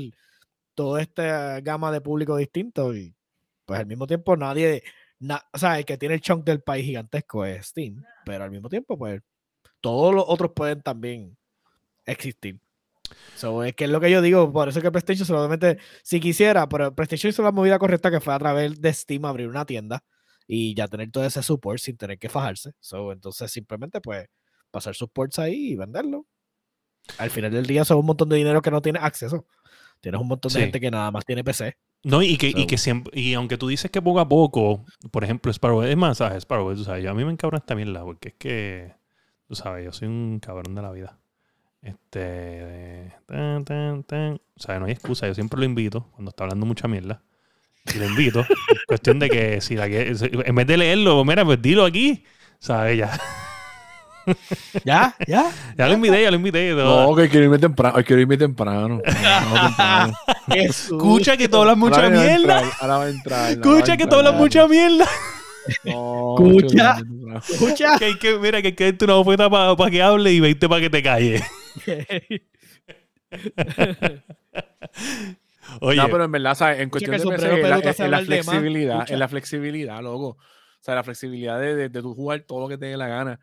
toda 0.74 1.02
esta 1.02 1.60
gama 1.60 1.92
de 1.92 2.00
público 2.00 2.38
distinto 2.38 2.96
y 2.96 3.14
pues 3.66 3.80
al 3.80 3.86
mismo 3.86 4.08
tiempo 4.08 4.36
nadie, 4.38 4.84
na- 5.22 5.44
o 5.54 5.58
sea, 5.58 5.80
el 5.80 5.86
que 5.86 5.98
tiene 5.98 6.16
el 6.16 6.22
chunk 6.22 6.44
del 6.44 6.62
país 6.62 6.86
gigantesco 6.86 7.46
es 7.46 7.68
Steam, 7.68 8.04
pero 8.26 8.44
al 8.44 8.52
mismo 8.52 8.68
tiempo, 8.70 8.98
pues 8.98 9.22
todos 9.80 10.14
los 10.14 10.26
otros 10.28 10.52
pueden 10.56 10.82
también 10.82 11.38
existir. 12.06 12.60
So, 13.36 13.64
es 13.64 13.74
que 13.76 13.86
es 13.86 13.90
lo 13.90 14.00
que 14.00 14.10
yo 14.12 14.22
digo, 14.22 14.52
por 14.54 14.70
eso 14.70 14.82
que 14.82 14.92
PlayStation 14.92 15.26
solamente, 15.26 15.78
si 16.04 16.20
quisiera, 16.20 16.68
pero 16.70 16.94
PlayStation 16.96 17.30
hizo 17.30 17.44
la 17.44 17.52
movida 17.52 17.78
correcta 17.80 18.10
que 18.10 18.22
fue 18.22 18.34
a 18.34 18.40
través 18.40 18.80
de 18.80 18.94
Steam 18.94 19.26
abrir 19.26 19.48
una 19.48 19.66
tienda 19.66 20.04
y 20.48 20.74
ya 20.76 20.88
tener 20.88 21.12
todo 21.12 21.26
ese 21.26 21.44
support 21.44 21.80
sin 21.80 21.98
tener 21.98 22.18
que 22.20 22.30
fajarse. 22.30 22.72
So, 22.80 23.12
entonces 23.12 23.52
simplemente 23.52 24.00
pues 24.02 24.28
pasar 24.70 24.96
sus 24.96 25.10
ports 25.10 25.40
ahí 25.40 25.72
y 25.72 25.76
venderlo. 25.76 26.26
Al 27.18 27.30
final 27.32 27.52
del 27.52 27.66
día 27.66 27.84
son 27.84 27.98
un 27.98 28.06
montón 28.06 28.30
de 28.30 28.38
dinero 28.38 28.62
que 28.62 28.72
no 28.72 28.82
tienes 28.82 29.04
acceso. 29.04 29.46
Tienes 30.00 30.22
un 30.22 30.28
montón 30.28 30.50
Sí. 30.52 30.58
de 30.60 30.64
gente 30.66 30.80
que 30.80 30.90
nada 30.92 31.12
más 31.12 31.26
tiene 31.26 31.44
PC. 31.44 31.76
No, 32.04 32.22
y 32.24 32.38
que, 32.38 32.50
y 32.50 32.66
que 32.66 32.78
siempre, 32.78 33.20
y 33.20 33.34
aunque 33.36 33.58
tú 33.58 33.68
dices 33.68 33.92
que 33.92 34.02
poco 34.02 34.20
a 34.20 34.28
poco, 34.28 34.86
por 35.12 35.24
ejemplo, 35.24 35.52
Sparrow, 35.52 35.84
es 35.84 35.96
más, 35.98 36.18
¿sabes? 36.18 36.40
Sparrow, 36.44 36.74
tú 36.76 36.84
sabes, 36.84 37.04
yo- 37.04 37.12
a 37.12 37.14
mí 37.14 37.24
me 37.24 37.32
encabrona 37.32 37.60
esta 37.60 37.76
mierda, 37.76 38.04
porque 38.04 38.30
es 38.30 38.36
que, 38.40 38.94
tú 39.48 39.56
sabes, 39.56 39.86
yo 39.86 39.92
soy 39.92 40.08
un 40.08 40.40
cabrón 40.40 40.74
de 40.76 40.82
la 40.82 40.92
vida. 40.92 41.20
Este, 41.82 43.14
tan, 43.28 43.66
tan, 43.66 44.04
tan. 44.04 44.34
O 44.56 44.60
sea, 44.60 44.80
no 44.80 44.86
hay 44.86 44.94
excusa, 44.94 45.28
yo 45.28 45.34
siempre 45.36 45.60
lo 45.60 45.66
invito 45.66 46.08
cuando 46.12 46.30
está 46.30 46.44
hablando 46.46 46.66
mucha 46.66 46.88
mierda. 46.88 47.22
Y 47.94 48.00
lo 48.00 48.06
invito. 48.06 48.42
Es 48.70 48.86
cuestión 48.88 49.20
de 49.20 49.30
que 49.30 49.62
si 49.62 49.76
la 49.76 49.88
que, 49.90 50.14
en 50.46 50.56
vez 50.56 50.68
de 50.68 50.78
leerlo, 50.78 51.24
mira, 51.26 51.46
pues 51.46 51.62
dilo 51.62 51.86
aquí. 51.86 52.24
¿Sabes? 52.60 52.98
Ya, 53.00 53.20
Ya, 54.86 55.16
ya. 55.28 55.52
ya 55.78 55.88
lo 55.88 55.94
invité, 55.94 56.22
ya 56.24 56.32
lo 56.32 56.38
invité. 56.38 56.74
No, 56.74 57.16
que 57.16 57.30
quiero 57.30 57.46
irme 57.46 57.60
temprano. 57.60 57.96
ay, 57.98 58.04
Quiero 58.04 58.22
irme 58.22 58.38
temprano. 58.38 58.88
No, 58.88 59.02
temprano. 59.02 60.14
Escucha 60.54 61.38
que 61.38 61.48
tú 61.50 61.58
hablas 61.58 61.78
mucha 61.78 62.10
mierda. 62.10 62.64
Ahora 62.80 62.98
va 62.98 63.04
a 63.06 63.10
entrar. 63.10 63.52
Escucha 63.52 63.98
que 63.98 64.06
tú 64.08 64.16
hablas 64.16 64.36
mucha 64.36 64.68
mierda. 64.68 65.06
No, 65.86 66.36
Escucha. 66.40 66.98
Escucha. 67.50 67.98
Que 68.00 68.06
hay 68.06 68.18
que, 68.18 68.38
mira, 68.40 68.62
que 68.62 68.70
hay 68.70 68.74
que 68.76 68.86
darte 68.86 69.06
una 69.06 69.16
bofeta 69.16 69.50
para 69.50 69.92
que 69.92 70.02
hable 70.02 70.32
y 70.32 70.40
20 70.40 70.70
para 70.70 70.82
que 70.82 70.90
te 70.90 71.04
calles. 71.04 71.44
Oye, 75.80 75.98
No, 75.98 76.10
pero 76.10 76.26
en 76.26 76.32
verdad, 76.32 76.56
¿sabes? 76.56 76.80
En 76.82 76.90
cuestión 76.90 77.18
de 77.18 77.24
PC, 77.24 77.62
en 77.62 77.70
la, 77.70 77.78
en 77.80 78.12
la 78.12 78.20
flexibilidad, 78.22 79.10
en 79.10 79.20
la 79.20 79.28
flexibilidad, 79.28 80.02
loco. 80.02 80.28
O 80.30 80.84
sea, 80.84 80.96
la 80.96 81.04
flexibilidad 81.04 81.60
de, 81.60 81.76
de, 81.76 81.90
de 81.90 82.02
tú 82.02 82.14
jugar 82.16 82.42
todo 82.42 82.62
lo 82.62 82.68
que 82.68 82.78
te 82.78 82.88
dé 82.88 82.98
la 82.98 83.08
gana. 83.08 83.40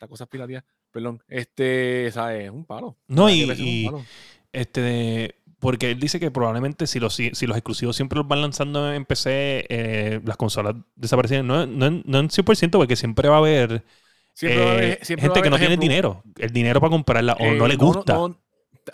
Hasta 0.00 0.08
cosas 0.08 0.28
piratías. 0.28 0.64
Perdón. 0.90 1.22
Este, 1.28 2.10
¿sabes? 2.10 2.44
Es 2.46 2.50
un 2.50 2.64
palo. 2.64 2.96
No, 3.06 3.28
y- 3.28 3.84
palo. 3.84 4.02
este, 4.50 5.34
porque 5.58 5.90
él 5.90 6.00
dice 6.00 6.18
que 6.18 6.30
probablemente 6.30 6.86
si 6.86 6.98
los, 6.98 7.12
si 7.14 7.46
los 7.46 7.54
exclusivos 7.54 7.96
siempre 7.96 8.16
los 8.16 8.26
van 8.26 8.40
lanzando 8.40 8.90
en 8.94 9.04
PC, 9.04 9.66
eh, 9.68 10.20
las 10.24 10.38
consolas 10.38 10.74
desaparecen. 10.96 11.46
No, 11.46 11.66
no, 11.66 11.84
en- 11.84 12.02
no 12.06 12.18
en 12.18 12.30
100%, 12.30 12.78
porque 12.78 12.96
siempre 12.96 13.28
va 13.28 13.34
a 13.34 13.38
haber 13.40 13.84
Siempre 14.32 14.64
va 14.64 14.70
a 14.70 14.74
eh, 14.74 14.76
haber- 14.78 15.04
siempre 15.04 15.28
va 15.28 15.32
a 15.32 15.34
gente 15.34 15.44
que 15.46 15.50
no 15.50 15.58
tiene 15.58 15.76
dinero. 15.76 16.22
El 16.38 16.50
dinero 16.50 16.80
para 16.80 16.90
comprarla 16.92 17.34
o 17.34 17.44
eh, 17.44 17.58
no 17.58 17.68
le 17.68 17.76
gusta. 17.76 18.14
no- 18.14 18.38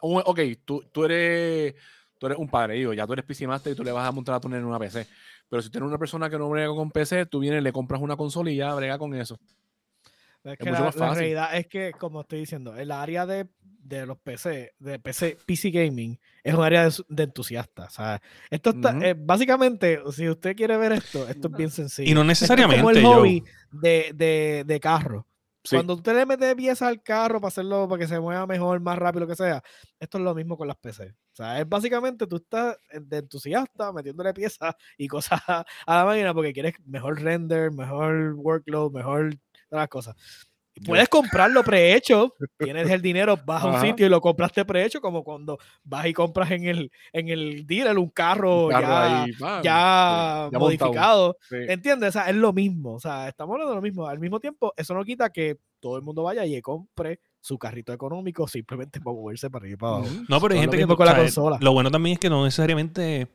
ok, 0.03 0.41
tú, 0.65 0.83
tú 0.91 1.05
eres 1.05 1.77
tú 2.19 2.27
eres 2.27 2.37
un 2.39 2.49
padre, 2.49 2.75
digo, 2.75 2.95
ya 2.95 3.07
tú 3.07 3.13
eres 3.13 3.25
PC 3.25 3.47
Master 3.47 3.75
y 3.75 3.77
tú 3.77 3.85
le 3.85 3.93
vas 3.93 4.09
a 4.09 4.11
montar 4.11 4.35
a 4.35 4.41
tu 4.41 4.49
en 4.49 4.65
una 4.65 4.81
PC. 4.81 5.07
Pero 5.49 5.63
si 5.63 5.71
tienes 5.71 5.87
una 5.87 5.99
persona 5.99 6.29
que 6.29 6.37
no 6.37 6.49
brega 6.51 6.75
con 6.75 6.91
PC, 6.91 7.27
tú 7.27 7.39
vienes, 7.39 7.63
le 7.63 7.73
compras 7.73 8.01
una 8.01 8.17
consola 8.17 8.51
y 8.51 8.57
ya 8.57 8.75
brega 8.75 8.99
con 8.99 9.15
eso. 9.15 9.39
Es 10.53 10.59
que 10.59 10.71
mucho 10.71 10.81
la, 10.81 10.87
más 10.87 10.97
la 10.97 11.15
realidad 11.15 11.57
es 11.57 11.67
que, 11.67 11.93
como 11.93 12.21
estoy 12.21 12.41
diciendo, 12.41 12.77
el 12.77 12.91
área 12.91 13.27
de, 13.27 13.49
de 13.61 14.07
los 14.07 14.19
PC, 14.19 14.75
de 14.79 14.99
PC, 14.99 15.39
PC 15.47 15.71
Gaming, 15.71 16.19
es 16.43 16.55
un 16.55 16.65
área 16.65 16.89
de, 16.89 16.95
de 17.09 17.23
entusiastas. 17.25 17.93
O 17.93 17.97
sea, 17.97 18.23
esto 18.51 18.71
está, 18.71 18.91
Ujú. 18.91 19.03
eh, 19.03 19.15
básicamente, 19.19 20.01
si 20.13 20.29
usted 20.29 20.57
quiere 20.57 20.77
ver 20.77 20.93
esto, 20.93 21.29
esto 21.29 21.49
es 21.49 21.57
bien 21.57 21.71
sencillo. 21.71 22.11
Y 22.11 22.15
no 22.15 22.21
Esto 22.31 22.45
es 22.45 22.51
como 22.51 22.57
necesariamente, 22.73 23.01
el 23.01 23.05
hobby 23.05 23.45
de, 23.71 24.13
de, 24.15 24.65
de 24.67 24.81
carro. 24.81 25.27
Sí. 25.65 25.75
Cuando 25.75 25.95
usted 25.95 26.15
le 26.15 26.27
mete 26.27 26.55
piezas 26.55 26.87
al 26.87 27.03
carro 27.03 27.41
para 27.41 27.49
hacerlo, 27.49 27.89
para 27.89 27.99
que 27.99 28.07
se 28.07 28.21
mueva 28.21 28.47
mejor, 28.47 28.79
más 28.79 28.97
rápido, 28.97 29.23
lo 29.23 29.27
que 29.27 29.35
sea, 29.35 29.61
esto 29.99 30.19
es 30.19 30.23
lo 30.25 30.33
mismo 30.33 30.57
con 30.57 30.69
las 30.69 30.77
PC. 30.77 31.09
O 31.09 31.35
sea, 31.35 31.59
es 31.61 31.69
básicamente 31.69 32.29
tú 32.29 32.37
estás 32.37 32.77
de 32.93 33.19
entusiasta 33.19 33.93
metiéndole 33.93 34.33
piezas 34.33 34.77
y 34.97 35.09
cosas 35.09 35.41
a, 35.49 35.67
a 35.87 35.97
la 35.97 36.05
máquina 36.05 36.33
porque 36.33 36.53
quieres 36.53 36.75
mejor 36.87 37.21
render, 37.21 37.73
mejor 37.73 38.35
workload, 38.35 38.93
mejor 38.93 39.35
todas 39.77 40.05
las 40.05 40.15
cosas. 40.15 40.17
Puedes 40.85 41.09
comprarlo 41.09 41.65
prehecho, 41.65 42.35
tienes 42.59 42.91
el 42.91 43.01
dinero, 43.01 43.39
vas 43.47 43.63
a 43.63 43.67
un 43.67 43.75
Ajá. 43.77 43.87
sitio 43.87 44.07
y 44.07 44.11
lo 44.11 44.21
compraste 44.21 44.65
prehecho, 44.65 45.01
como 45.01 45.25
cuando 45.25 45.59
vas 45.85 46.07
y 46.07 46.13
compras 46.13 46.51
en 46.51 46.65
el, 46.65 46.91
en 47.13 47.29
el 47.29 47.67
dealer 47.67 47.97
un 47.97 48.11
carro, 48.11 48.67
Un 48.67 48.73
carro 48.73 48.87
ya, 48.87 49.23
ahí, 49.23 49.33
pam, 49.33 49.63
ya 49.63 50.49
ya 50.53 50.59
modificado. 50.59 51.37
Sí. 51.49 51.57
¿Entiendes? 51.69 52.11
O 52.11 52.13
sea, 52.13 52.29
es 52.29 52.37
lo 52.37 52.53
mismo. 52.53 52.95
O 52.95 53.01
sea, 53.01 53.29
estamos 53.29 53.55
hablando 53.55 53.71
de 53.71 53.77
lo 53.77 53.83
mismo. 53.83 54.07
Al 54.07 54.19
mismo 54.19 54.39
tiempo, 54.39 54.75
eso 54.77 54.93
no 54.93 55.03
quita 55.05 55.31
que 55.31 55.57
todo 55.81 55.97
el 55.97 56.03
mundo 56.03 56.23
vaya 56.23 56.45
y 56.45 56.61
compre 56.61 57.21
su 57.41 57.59
carrito 57.59 57.93
económico 57.93 58.47
simplemente 58.47 59.01
para 59.01 59.15
moverse 59.17 59.49
para 59.49 59.63
arriba 59.63 59.75
y 59.75 59.79
para 59.79 59.93
abajo. 59.97 60.11
No, 60.29 60.41
pero 60.41 60.55
hay 60.55 60.61
gente 60.61 60.77
que. 60.77 60.87
con 60.87 61.07
la 61.07 61.17
consola. 61.17 61.59
Lo 61.61 61.73
bueno 61.73 61.91
también 61.91 62.15
es 62.15 62.19
que 62.19 62.29
no 62.29 62.45
necesariamente. 62.45 63.29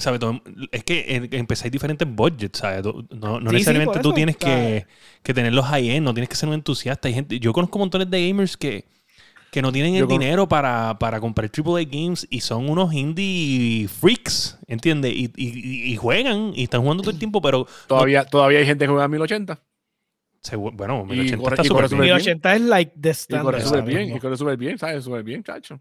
¿Sabes? 0.00 0.20
Todo- 0.20 0.40
es 0.72 0.84
que 0.84 1.04
en- 1.16 1.28
empezáis 1.34 1.70
diferentes 1.70 2.06
budgets, 2.08 2.58
¿sabes? 2.58 2.82
Tú- 2.82 3.06
No, 3.10 3.38
no 3.38 3.38
Sí, 3.38 3.46
sí, 3.48 3.52
necesariamente 3.54 3.92
por 3.94 4.02
tú 4.02 4.12
tienes 4.12 4.36
que, 4.36 4.86
que 5.22 5.34
tener 5.34 5.52
los 5.52 5.66
high-end, 5.66 6.04
no 6.04 6.14
tienes 6.14 6.28
que 6.28 6.36
ser 6.36 6.48
un 6.48 6.54
entusiasta. 6.54 7.08
Hay 7.08 7.14
gente, 7.14 7.38
yo 7.38 7.52
conozco 7.52 7.78
montones 7.78 8.10
de 8.10 8.28
gamers 8.28 8.56
que, 8.56 8.84
que 9.50 9.62
no 9.62 9.72
tienen 9.72 9.94
el 9.94 10.00
Yo 10.00 10.06
con- 10.08 10.18
dinero 10.18 10.48
para, 10.48 10.96
para 10.98 11.18
comprar 11.20 11.50
AAA 11.50 11.84
games 11.84 12.26
y 12.30 12.40
son 12.40 12.68
unos 12.70 12.92
indie 12.94 13.88
freaks, 13.88 14.58
¿entiendes? 14.68 15.12
Y, 15.14 15.30
y- 15.36 15.92
y 15.92 15.96
juegan 15.96 16.52
y 16.54 16.62
están 16.64 16.82
jugando 16.82 17.02
todo 17.02 17.10
el 17.12 17.18
tiempo, 17.18 17.42
pero 17.42 17.66
Todavía, 17.88 18.24
todavía 18.24 18.60
hay 18.60 18.66
gente 18.66 18.84
que 18.84 18.88
juega 18.90 19.04
a 19.04 19.08
1080. 19.08 19.60
se- 20.42 20.56
bueno, 20.56 21.04
Y 21.08 21.12
1080 21.12 21.36
corre- 21.42 21.54
está 21.56 21.66
y 21.66 21.68
corre 21.68 21.88
súper 21.88 21.88
súper 21.88 22.04
bien. 22.04 22.16
bien. 22.16 22.16
1080 22.16 22.54
es 22.56 22.60
like 22.62 22.92
the 23.00 23.08
Y 23.08 23.12
standard. 23.12 23.44
corre 23.44 23.62
súper 23.64 23.82
bien, 23.84 24.16
y 24.16 24.20
corre 24.20 24.36
súper 24.36 24.56
bien, 24.56 24.78
¿sabes? 24.78 25.02
Súper 25.04 25.22
bien, 25.24 25.42
chacho. 25.42 25.80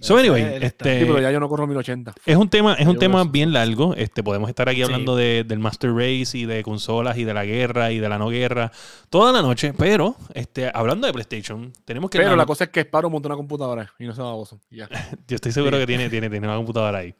So, 0.00 0.16
anyway, 0.16 0.42
el 0.42 0.62
este, 0.62 1.00
Sí, 1.00 1.04
pero 1.06 1.20
ya 1.20 1.32
yo 1.32 1.40
no 1.40 1.48
corro 1.48 1.66
1080. 1.66 2.14
Es 2.24 2.36
un 2.36 2.48
tema, 2.48 2.74
es 2.74 2.86
un 2.86 2.94
Yo 2.94 2.98
tema 3.00 3.24
bien 3.24 3.52
largo. 3.52 3.94
Este, 3.96 4.22
podemos 4.22 4.48
estar 4.48 4.68
aquí 4.68 4.76
Sí. 4.78 4.82
hablando 4.84 5.16
de- 5.16 5.42
del 5.44 5.58
Master 5.58 5.92
Race 5.92 6.38
y 6.38 6.44
de 6.44 6.62
consolas 6.62 7.18
y 7.18 7.24
de 7.24 7.34
la 7.34 7.44
guerra 7.44 7.90
y 7.90 7.98
de 7.98 8.08
la 8.08 8.16
no 8.18 8.28
guerra 8.28 8.70
toda 9.10 9.32
la 9.32 9.42
noche. 9.42 9.72
Pero, 9.76 10.14
este, 10.34 10.70
hablando 10.72 11.06
de 11.08 11.12
PlayStation, 11.12 11.72
tenemos 11.84 12.10
que. 12.10 12.18
Pero 12.18 12.36
la- 12.36 12.46
cosa 12.46 12.64
es 12.64 12.70
que 12.70 12.80
Sparrow 12.80 13.10
montó 13.10 13.28
una 13.28 13.36
computadora 13.36 13.92
y 13.98 14.06
no 14.06 14.14
se 14.14 14.22
baboso. 14.22 14.60
y 14.70 14.76
Ya. 14.76 14.88
Yo 15.26 15.34
estoy 15.34 15.50
seguro 15.50 15.76
que 15.78 15.86
tiene, 15.86 16.08
tiene, 16.08 16.30
tiene 16.30 16.46
una 16.46 16.56
computadora 16.56 16.98
ahí. 16.98 17.14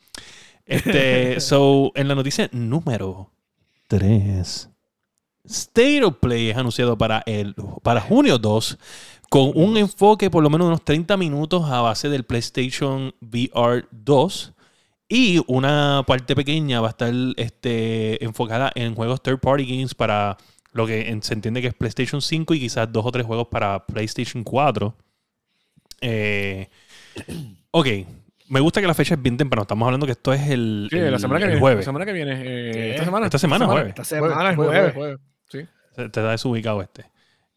Este, 0.65 1.41
so, 1.41 1.91
en 1.97 2.07
la 2.07 2.15
noticia 2.15 2.49
número 2.53 3.33
3. 3.89 4.69
State 5.45 6.05
of 6.05 6.17
Play 6.21 6.51
es 6.51 6.57
anunciado 6.57 6.99
para, 6.99 7.23
el, 7.25 7.55
para 7.83 8.03
junio 8.03 8.37
2 8.39 8.79
con 9.29 9.53
un 9.55 9.77
enfoque 9.77 10.31
por 10.31 10.43
lo 10.43 10.51
menos 10.51 10.67
de 10.67 10.69
unos 10.69 10.85
30 10.85 11.17
minutos 11.17 11.69
a 11.71 11.81
base 11.83 12.09
del 12.09 12.25
PlayStation 12.25 13.15
VR 13.21 13.87
2 13.91 14.53
y 15.09 15.43
una 15.47 16.03
parte 16.07 16.35
pequeña 16.35 16.81
va 16.81 16.89
a 16.89 16.91
estar 16.91 17.13
este, 17.37 18.23
enfocada 18.25 18.71
en 18.75 18.95
juegos 18.95 19.23
third 19.23 19.39
party 19.41 19.65
games 19.67 19.95
para 19.95 20.37
lo 20.73 20.87
que 20.87 21.19
se 21.23 21.35
entiende 21.35 21.61
que 21.63 21.69
es 21.69 21.75
PlayStation 21.75 22.21
5 22.23 22.55
y 22.55 22.61
quizás 22.61 22.91
dos 22.93 23.05
o 23.07 23.11
tres 23.11 23.25
juegos 23.27 23.49
para 23.49 23.85
PlayStation 23.87 24.45
4. 24.45 24.95
Eh, 26.01 26.69
ok, 27.71 27.87
me 28.49 28.61
gusta 28.61 28.81
que 28.81 28.87
la 28.87 28.95
fecha 28.95 29.15
es 29.15 29.23
bien 29.23 29.37
temprano. 29.37 29.63
Estamos 29.63 29.87
hablando 29.87 30.07
que 30.07 30.13
esto 30.13 30.33
es 30.33 30.49
el, 30.49 30.89
Sí, 30.91 30.99
el- 30.99 31.11
la 31.13 31.19
semana 31.19 31.39
que 31.39 31.45
el 31.45 31.51
viene. 31.51 31.61
jueves. 31.61 31.85
La 31.87 31.91
semana 31.91 32.05
que 32.07 32.13
viene. 32.13 32.33
eh, 32.45 32.91
esta 32.93 33.05
semana. 33.05 33.27
Esta 33.27 33.39
semana, 33.39 33.67
jueves. 33.67 33.89
Esta 33.91 34.05
semana 34.05 34.51
es 34.51 34.57
jueves. 34.57 35.19
Sí. 35.49 35.61
Te, 35.97 36.09
te 36.11 36.21
da 36.23 36.31
desubicado 36.33 36.83
este. 36.83 37.07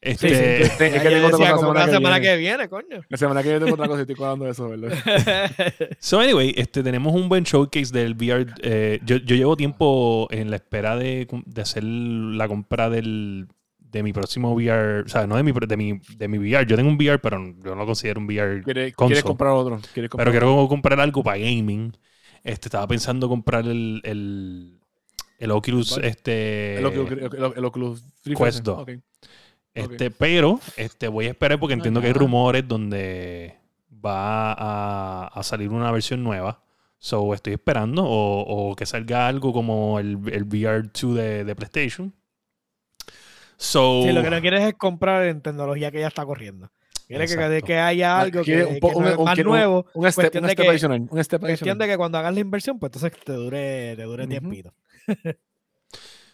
Sí, 0.03 0.09
Este, 0.09 0.65
sí, 0.65 0.71
Te- 0.79 0.89
ya- 0.89 0.95
es 0.97 1.01
que 1.03 1.09
tengo 1.09 1.27
otra 1.27 1.37
cosa 1.37 1.57
semana 1.59 1.79
la 1.81 1.85
que 1.85 1.91
semana 1.91 2.19
viene. 2.19 2.33
que 2.35 2.39
viene, 2.39 2.69
coño. 2.69 3.01
La 3.07 3.17
semana 3.17 3.43
que 3.43 3.49
viene 3.49 3.63
tengo 3.63 3.75
otra 3.75 3.87
cosa 3.87 3.99
y 3.99 4.01
estoy 4.01 4.15
cuadrando 4.15 4.49
eso, 4.49 4.67
¿verdad? 4.69 4.91
So, 5.99 6.19
anyway, 6.19 6.53
este, 6.57 6.81
tenemos 6.81 7.13
un 7.13 7.29
buen 7.29 7.43
showcase 7.43 7.93
del 7.93 8.15
VR. 8.15 8.47
eh, 8.63 8.99
yo, 9.05 9.17
yo 9.17 9.35
llevo 9.35 9.55
tiempo 9.55 10.27
en 10.31 10.49
la 10.49 10.55
espera 10.55 10.95
de, 10.95 11.27
de 11.45 11.61
hacer 11.61 11.83
la 11.83 12.47
compra 12.47 12.89
del, 12.89 13.47
de 13.77 14.01
mi 14.01 14.11
próximo 14.11 14.53
VR. 14.55 15.01
O 15.01 15.07
sea, 15.07 15.27
no 15.27 15.35
de 15.37 15.43
mi, 15.43 15.51
de, 15.51 15.77
mi, 15.77 16.01
de 16.17 16.27
mi 16.27 16.37
VR. 16.39 16.65
Yo 16.65 16.75
tengo 16.75 16.89
un 16.89 16.95
VR, 16.95 17.19
pero 17.19 17.37
yo 17.63 17.69
no 17.69 17.75
lo 17.75 17.85
considero 17.85 18.19
un 18.19 18.25
VR. 18.25 18.63
¿Quieres, 18.63 18.95
Console. 18.95 19.09
quieres 19.13 19.23
comprar 19.23 19.51
otro? 19.51 19.79
¿Quieres 19.93 20.09
comprar 20.09 20.25
Pero 20.25 20.31
quiero 20.31 20.67
comprar 20.67 20.99
algo 20.99 21.21
para 21.23 21.37
gaming. 21.37 21.95
Este, 22.43 22.69
estaba 22.69 22.87
pensando 22.87 23.29
comprar 23.29 23.67
el, 23.67 24.01
el, 24.03 24.79
el 25.37 25.51
Oculus. 25.51 25.91
Vale. 25.95 26.07
Este, 26.07 26.79
el 26.79 26.85
Oculus, 26.87 27.11
el, 27.11 27.19
el- 27.19 27.53
el 27.55 27.65
Oculus 27.65 28.03
Rift 28.25 28.39
Quest 28.41 28.55
ese. 28.55 28.63
2. 28.63 28.79
Ok. 28.79 28.89
Este, 29.73 30.11
pero 30.11 30.59
este, 30.77 31.07
voy 31.07 31.27
a 31.27 31.29
esperar 31.29 31.59
porque 31.59 31.73
entiendo 31.73 32.01
que 32.01 32.07
hay 32.07 32.13
rumores 32.13 32.67
donde 32.67 33.57
va 34.03 34.51
a, 34.53 35.27
a 35.27 35.43
salir 35.43 35.69
una 35.69 35.91
versión 35.91 36.23
nueva. 36.23 36.61
So 36.97 37.33
estoy 37.33 37.53
esperando. 37.53 38.03
O, 38.05 38.41
o 38.71 38.75
que 38.75 38.85
salga 38.85 39.27
algo 39.27 39.53
como 39.53 39.97
el, 39.99 40.19
el 40.31 40.45
VR2 40.47 41.13
de, 41.13 41.43
de 41.45 41.55
PlayStation. 41.55 42.13
So. 43.57 44.01
Sí, 44.03 44.11
lo 44.11 44.23
que 44.23 44.29
no 44.29 44.41
quieres 44.41 44.61
es 44.63 44.73
comprar 44.75 45.23
en 45.25 45.41
tecnología 45.41 45.91
que 45.91 45.99
ya 45.99 46.07
está 46.07 46.25
corriendo. 46.25 46.69
Quieres 47.07 47.35
que, 47.35 47.61
que 47.61 47.77
haya 47.77 48.19
algo 48.21 48.41
que, 48.43 48.63
un 48.63 48.79
que 48.79 48.99
no 48.99 49.09
es 49.09 49.17
un- 49.17 49.25
más 49.25 49.37
nuevo. 49.39 49.85
Un 49.93 50.09
step, 50.11 50.15
Cuestión 50.23 50.43
un 50.43 50.47
de 50.47 50.53
step 50.53 50.63
que- 50.65 50.69
adicional. 50.69 51.07
Un 51.09 51.23
step 51.23 51.41
Cuestión 51.41 51.77
de 51.77 51.87
que 51.87 51.97
cuando 51.97 52.17
hagas 52.17 52.33
la 52.33 52.39
inversión, 52.39 52.79
pues 52.79 52.89
entonces 52.95 53.19
te 53.23 53.33
dure, 53.33 53.95
te 53.97 54.03
dure 54.03 54.27
tiempito. 54.27 54.73
Esa 55.07 55.29
es 55.29 55.35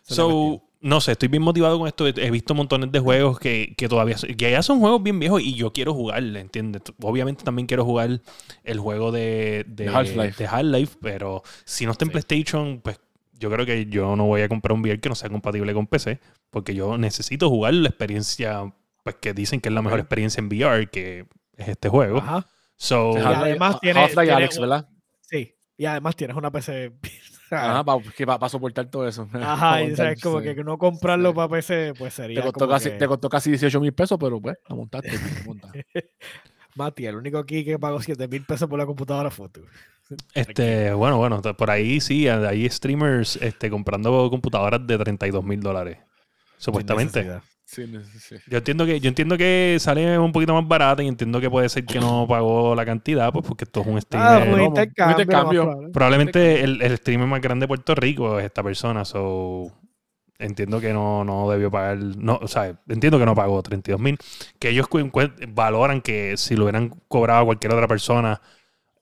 la 0.10 0.16
So. 0.16 0.64
No 0.82 1.02
sé, 1.02 1.14
estoy 1.14 1.28
bien 1.30 1.42
motivado 1.44 1.78
con 1.80 1.88
esto. 1.88 2.06
He 2.08 2.32
visto 2.32 2.54
montones 2.54 2.92
de 2.92 3.00
juegos 3.00 3.40
que, 3.40 3.74
que 3.78 3.88
todavía 3.88 4.16
que 4.16 4.52
ya 4.52 4.62
son 4.62 4.80
juegos 4.80 5.02
bien 5.04 5.20
viejos 5.20 5.42
y 5.42 5.56
yo 5.56 5.74
quiero 5.74 5.94
jugar, 5.94 6.24
¿entiendes? 6.24 6.84
Obviamente 7.02 7.44
también 7.44 7.66
quiero 7.68 7.84
jugar 7.84 8.22
el 8.64 8.80
juego 8.80 9.12
de, 9.12 9.66
de, 9.68 9.88
Half-Life. 9.90 10.98
pero 11.02 11.42
si 11.66 11.86
no 11.86 11.92
está 11.92 12.06
en 12.06 12.10
Sí. 12.10 12.12
PlayStation, 12.14 12.80
pues 12.82 13.00
yo 13.40 13.50
creo 13.52 13.66
que 13.66 13.86
yo 13.88 14.16
no 14.16 14.26
voy 14.26 14.42
a 14.42 14.50
comprar 14.50 14.74
un 14.74 14.82
VR 14.82 15.00
que 15.00 15.10
no 15.10 15.16
sea 15.16 15.30
compatible 15.30 15.74
con 15.74 15.88
PC, 15.88 16.20
porque 16.50 16.74
yo 16.74 16.98
necesito 16.98 17.50
jugar 17.50 17.74
la 17.74 17.90
experiencia, 17.90 18.74
pues 19.04 19.16
que 19.22 19.34
dicen 19.34 19.62
que 19.62 19.70
es 19.70 19.76
la 19.76 19.82
mejor 19.82 20.00
experiencia 20.00 20.42
en 20.42 20.48
VR, 20.48 20.88
que 20.90 21.26
es 21.56 21.68
este 21.68 21.90
juego. 21.90 22.18
Ajá. 22.20 22.48
So, 22.76 23.14
Y 23.18 23.22
además 23.22 23.80
tiene- 23.80 24.00
Half-Life 24.00 24.32
Alex, 24.32 24.60
¿verdad? 24.60 24.88
Sí. 25.22 25.54
Y 25.78 25.86
además 25.86 26.16
tienes 26.16 26.36
una 26.38 26.52
PC. 26.52 26.92
Ajá, 27.52 27.84
para 27.84 28.50
soportar 28.50 28.86
todo 28.90 29.08
eso. 29.08 29.28
Ajá, 29.34 29.82
y 29.84 29.96
sabes 29.96 30.22
como 30.22 30.40
sí. 30.42 30.54
que 30.56 30.64
no 30.64 30.78
comprarlo 30.78 31.30
Sí. 31.30 31.36
para 31.36 31.50
PC, 31.50 31.94
pues 31.98 32.14
sería. 32.14 32.40
Te 32.40 32.46
costó, 32.46 32.60
como 32.60 32.72
casi, 32.72 32.90
que- 32.92 32.96
te 32.98 33.08
costó 33.08 33.30
casi 33.30 33.50
18 33.52 33.80
mil 33.80 33.94
pesos, 33.94 34.18
pero 34.20 34.40
pues, 34.42 34.58
lo 34.70 34.76
montaste. 34.78 35.12
Mati, 36.76 37.06
el 37.08 37.16
único 37.16 37.38
aquí 37.40 37.66
que 37.66 37.80
pagó 37.80 38.02
7 38.02 38.28
mil 38.28 38.46
pesos 38.46 38.70
por 38.70 38.78
la 38.78 38.86
computadora 38.86 39.32
fue 39.32 39.50
tú. 39.50 39.62
este, 40.34 40.94
bueno, 40.94 41.18
bueno, 41.18 41.42
por 41.42 41.72
ahí 41.72 42.00
sí, 42.00 42.28
hay 42.28 42.70
streamers 42.70 43.36
este, 43.38 43.70
comprando 43.70 44.30
computadoras 44.30 44.86
de 44.86 44.98
32 44.98 45.44
mil 45.44 45.60
dólares. 45.60 45.98
Supuestamente. 46.58 47.40
Sí, 47.70 47.86
sí, 47.86 48.20
sí. 48.20 48.36
Yo 48.50 48.60
entiendo 48.60 48.86
que 48.86 49.00
yo 49.02 49.10
entiendo 49.10 49.38
que 49.38 49.76
sale 49.82 50.18
un 50.18 50.32
poquito 50.32 50.54
más 50.54 50.66
barata 50.66 51.04
y 51.04 51.08
entiendo 51.08 51.42
que 51.42 51.50
puede 51.50 51.68
ser 51.68 51.86
que 51.86 52.00
no 52.00 52.26
pagó 52.26 52.74
la 52.76 52.86
cantidad, 52.86 53.32
pues 53.34 53.46
porque 53.46 53.66
esto 53.66 53.82
es 53.82 53.88
un 53.88 53.98
Ah, 54.14 54.40
streamer. 54.40 54.48
un 54.48 54.62
un 54.62 54.62
intercambio. 54.62 55.26
probable. 55.26 55.90
Probablemente 55.92 56.64
el, 56.64 56.82
el 56.82 56.98
streamer 56.98 57.28
más 57.28 57.42
grande 57.42 57.66
de 57.66 57.68
Puerto 57.68 57.94
Rico 57.94 58.40
es 58.40 58.46
esta 58.46 58.64
persona, 58.64 59.04
so 59.04 59.70
entiendo 60.40 60.80
que 60.80 60.94
no, 60.94 61.24
no 61.26 61.50
debió 61.50 61.70
pagar, 61.72 61.98
no, 61.98 62.40
o 62.42 62.48
sea, 62.48 62.80
entiendo 62.88 63.20
que 63.20 63.26
no 63.26 63.36
pagó 63.36 63.62
32 63.64 64.00
mil, 64.02 64.18
que 64.60 64.70
ellos 64.70 64.88
valoran 65.50 66.02
que 66.02 66.38
si 66.38 66.56
lo 66.56 66.64
hubieran 66.66 66.90
cobrado 67.10 67.42
a 67.42 67.46
cualquier 67.46 67.74
otra 67.74 67.88
persona 67.88 68.42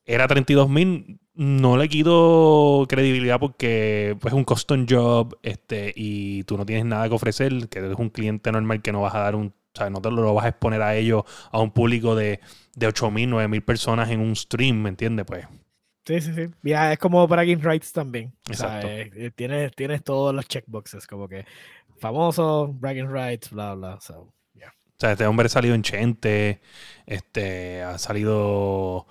era 0.06 0.28
32 0.28 0.70
mil, 0.70 1.20
no 1.36 1.78
le 1.78 1.90
quito 1.90 2.86
credibilidad 2.88 3.40
porque 3.40 4.18
pues, 4.20 4.34
es 4.34 4.38
un 4.38 4.46
custom 4.46 4.86
job 4.90 5.38
este, 5.44 5.94
y 5.96 6.44
tú 6.44 6.58
no 6.58 6.66
tienes 6.66 6.86
nada 6.86 7.08
que 7.08 7.16
ofrecer, 7.16 7.70
que 7.70 7.80
eres 7.80 7.98
un 7.98 8.10
cliente 8.10 8.52
normal 8.52 8.82
que 8.82 8.92
no 8.92 9.02
vas 9.02 9.16
a 9.16 9.20
dar 9.20 9.36
un, 9.36 9.48
o 9.48 9.78
sea, 9.78 9.90
no 9.90 10.02
te 10.02 10.10
lo 10.12 10.34
vas 10.34 10.46
a 10.46 10.50
exponer 10.50 10.82
a 10.82 10.96
ellos, 10.96 11.24
a 11.52 11.60
un 11.60 11.72
público 11.72 12.16
de, 12.16 12.40
de 12.76 12.88
8 12.88 13.12
mil, 13.12 13.30
9 13.30 13.48
mil 13.48 13.64
personas 13.64 14.10
en 14.10 14.22
un 14.22 14.36
stream, 14.36 14.82
¿me 14.82 14.90
entiendes? 14.90 15.26
Pues 15.26 15.46
Sí, 16.06 16.22
sí, 16.22 16.34
sí. 16.36 16.52
Ya, 16.62 16.94
es 16.94 17.00
como 17.00 17.28
bragging 17.28 17.62
rights 17.62 17.92
también. 17.92 18.32
O 18.50 18.54
sea, 18.54 18.80
Exacto. 18.80 18.88
eh, 18.88 19.12
eh, 19.16 19.32
tienes, 19.32 19.72
tienes 19.76 20.04
todos 20.04 20.36
los 20.36 20.48
checkboxes, 20.48 21.08
como 21.08 21.28
que 21.28 21.46
famoso, 22.00 22.68
bragging 22.68 23.12
rights, 23.12 23.50
bla, 23.50 23.74
bla. 23.74 24.00
So, 24.02 24.32
yeah. 24.54 24.70
O 24.70 25.00
sea, 25.00 25.14
este 25.14 25.26
hombre 25.26 25.48
ha 25.48 25.50
salido 25.50 25.74
en 25.74 25.82
Chente, 25.82 26.62
este, 27.08 27.82
ha 27.82 27.98
salido, 27.98 29.08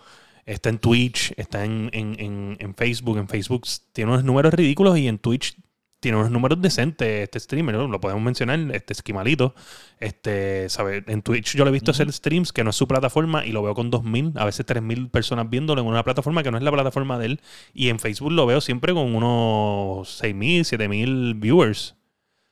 está 0.47 0.69
en 0.69 0.79
Twitch, 0.79 1.33
está 1.37 1.65
en, 1.65 1.91
en, 1.93 2.17
en, 2.19 2.57
en 2.61 2.75
Facebook. 2.75 3.19
En 3.19 3.29
Facebook 3.29 3.67
tiene 3.93 4.13
unos 4.13 4.25
números 4.25 4.53
ridículos 4.55 4.99
y 4.99 5.09
en 5.09 5.19
Twitch 5.19 5.57
tiene 6.01 6.19
unos 6.19 6.31
números 6.31 6.61
decentes 6.61 7.23
este 7.23 7.41
streamer, 7.41 7.75
¿no? 7.77 7.89
lo 7.89 7.99
podemos 7.99 8.23
mencionar, 8.23 8.59
este 8.75 8.93
esquimalito. 8.93 9.55
Este, 9.99 10.69
¿sabe? 10.69 11.03
En 11.07 11.23
Twitch 11.23 11.57
yo 11.57 11.65
lo 11.65 11.71
he 11.71 11.73
visto 11.73 11.93
hacer 11.93 12.13
streams 12.13 12.53
que 12.53 12.63
no 12.63 12.69
es 12.71 12.77
su 12.77 12.87
plataforma 12.87 13.47
y 13.47 13.53
lo 13.53 13.63
veo 13.63 13.75
con 13.75 13.91
2.000, 13.91 14.33
a 14.37 14.45
veces 14.45 14.67
3.000 14.67 15.11
personas 15.11 15.49
viéndolo 15.49 15.81
en 15.81 15.87
una 15.87 16.03
plataforma 16.05 16.43
que 16.43 16.51
no 16.51 16.59
es 16.59 16.63
la 16.63 16.73
plataforma 16.73 17.19
de 17.19 17.25
él. 17.27 17.41
Y 17.73 17.89
en 17.89 17.99
Facebook 18.01 18.33
lo 18.33 18.45
veo 18.45 18.61
siempre 18.61 18.93
con 18.93 19.15
unos 19.15 20.23
6.000, 20.23 20.61
7.000 20.61 21.41
viewers. 21.41 21.95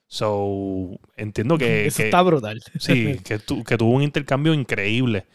So, 0.07 0.99
entiendo 1.17 1.59
que... 1.59 1.87
Eso 1.87 1.99
que- 1.99 2.05
está 2.05 2.23
brutal. 2.23 2.63
Sí, 2.79 3.19
que, 3.25 3.39
tu- 3.39 3.65
que 3.65 3.77
tuvo 3.77 3.91
un 3.93 4.03
intercambio 4.03 4.55
increíble. 4.55 5.27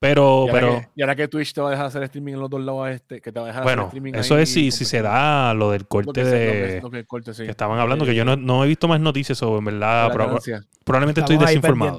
Pero, 0.00 0.46
y, 0.48 0.52
pero, 0.52 0.78
que, 0.80 0.88
y 0.94 1.02
ahora 1.02 1.16
que 1.16 1.26
Twitch 1.26 1.52
te 1.52 1.60
va 1.60 1.68
a 1.68 1.70
dejar 1.72 1.86
hacer 1.86 2.02
streaming 2.04 2.34
en 2.34 2.40
los 2.40 2.48
dos 2.50 2.60
lados 2.60 2.88
este, 2.90 3.20
que 3.20 3.32
te 3.32 3.40
va 3.40 3.46
a 3.46 3.48
dejar 3.48 3.62
hacer 3.64 3.76
bueno, 3.76 3.86
streaming 3.88 4.14
eso 4.14 4.36
ahí 4.36 4.42
es 4.44 4.52
si, 4.52 4.70
si 4.70 4.84
se 4.84 5.02
da 5.02 5.52
lo 5.54 5.72
del 5.72 5.82
Lo 5.82 5.88
corte 5.88 6.22
lo 6.22 6.30
que- 6.30 6.36
de... 6.36 6.80
lo 6.80 6.90
que 6.90 6.98
el 6.98 7.06
corte, 7.06 7.34
sí. 7.34 7.42
Que 7.44 7.50
estaban 7.50 7.80
hablando, 7.80 8.04
que 8.04 8.14
yo 8.14 8.24
no, 8.24 8.36
no 8.36 8.62
he 8.62 8.68
visto 8.68 8.86
más 8.86 9.00
noticias 9.00 9.36
sobre, 9.38 9.58
en 9.58 9.64
verdad, 9.64 10.12
proba- 10.12 10.40
probablemente 10.84 11.20
estoy 11.20 11.34
Estamos 11.34 11.48
desinformado. 11.50 11.98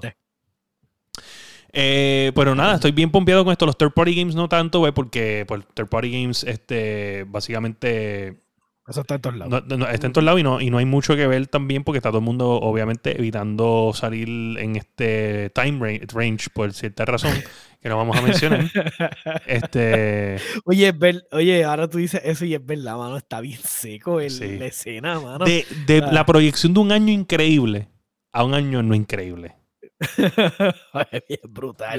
Eh, 1.71 2.31
pero 2.35 2.55
nada, 2.55 2.75
estoy 2.75 2.91
bien 2.91 3.11
pompeado 3.11 3.43
con 3.43 3.51
esto. 3.51 3.65
Los 3.65 3.77
third 3.77 3.91
party 3.93 4.15
games 4.15 4.33
no 4.33 4.49
tanto, 4.49 4.79
güey, 4.79 4.91
porque 4.91 5.45
pues, 5.47 5.61
third 5.73 5.87
party 5.89 6.11
games, 6.21 6.43
este, 6.43 7.25
básicamente 7.27 8.41
Eso 8.89 9.01
está 9.01 9.15
en 9.15 9.21
todos 9.21 9.35
lados. 9.37 9.63
no, 9.67 9.77
no- 9.77 9.87
está 9.87 10.07
en 10.07 10.13
todos 10.13 10.25
lados 10.25 10.39
y 10.39 10.43
no, 10.43 10.59
y 10.61 10.69
no 10.71 10.77
hay 10.79 10.85
mucho 10.85 11.15
que 11.15 11.27
ver 11.27 11.45
también 11.47 11.83
porque 11.83 11.97
está 11.99 12.09
todo 12.09 12.19
el 12.19 12.25
mundo, 12.25 12.49
obviamente, 12.59 13.17
evitando 13.19 13.91
salir 13.93 14.27
en 14.57 14.75
este 14.75 15.51
time 15.51 15.79
ra- 15.99 16.05
range 16.13 16.49
por 16.53 16.73
cierta 16.73 17.05
razón 17.05 17.33
que 17.81 17.87
no 17.89 17.97
vamos 17.97 18.17
a 18.17 18.21
mencionar. 18.21 18.65
este, 19.47 20.37
Oye, 20.65 20.87
es 20.89 20.97
ver- 20.99 21.27
oye, 21.31 21.63
ahora 21.63 21.87
tú 21.87 21.97
dices 21.97 22.21
eso 22.23 22.45
y 22.45 22.53
es 22.53 22.65
verdad, 22.65 22.97
mano. 22.97 23.17
Está 23.17 23.41
bien 23.41 23.59
seco 23.63 24.19
el, 24.19 24.31
Sí. 24.31 24.57
la 24.57 24.65
escena, 24.67 25.19
mano. 25.19 25.45
de, 25.45 25.65
de 25.85 25.99
Ah. 25.99 26.11
la 26.11 26.25
proyección 26.25 26.73
de 26.73 26.79
un 26.79 26.91
año 26.91 27.11
increíble 27.13 27.87
a 28.31 28.43
un 28.43 28.53
año 28.53 28.81
no 28.83 28.95
increíble. 28.95 29.55
Brutal. 31.49 31.97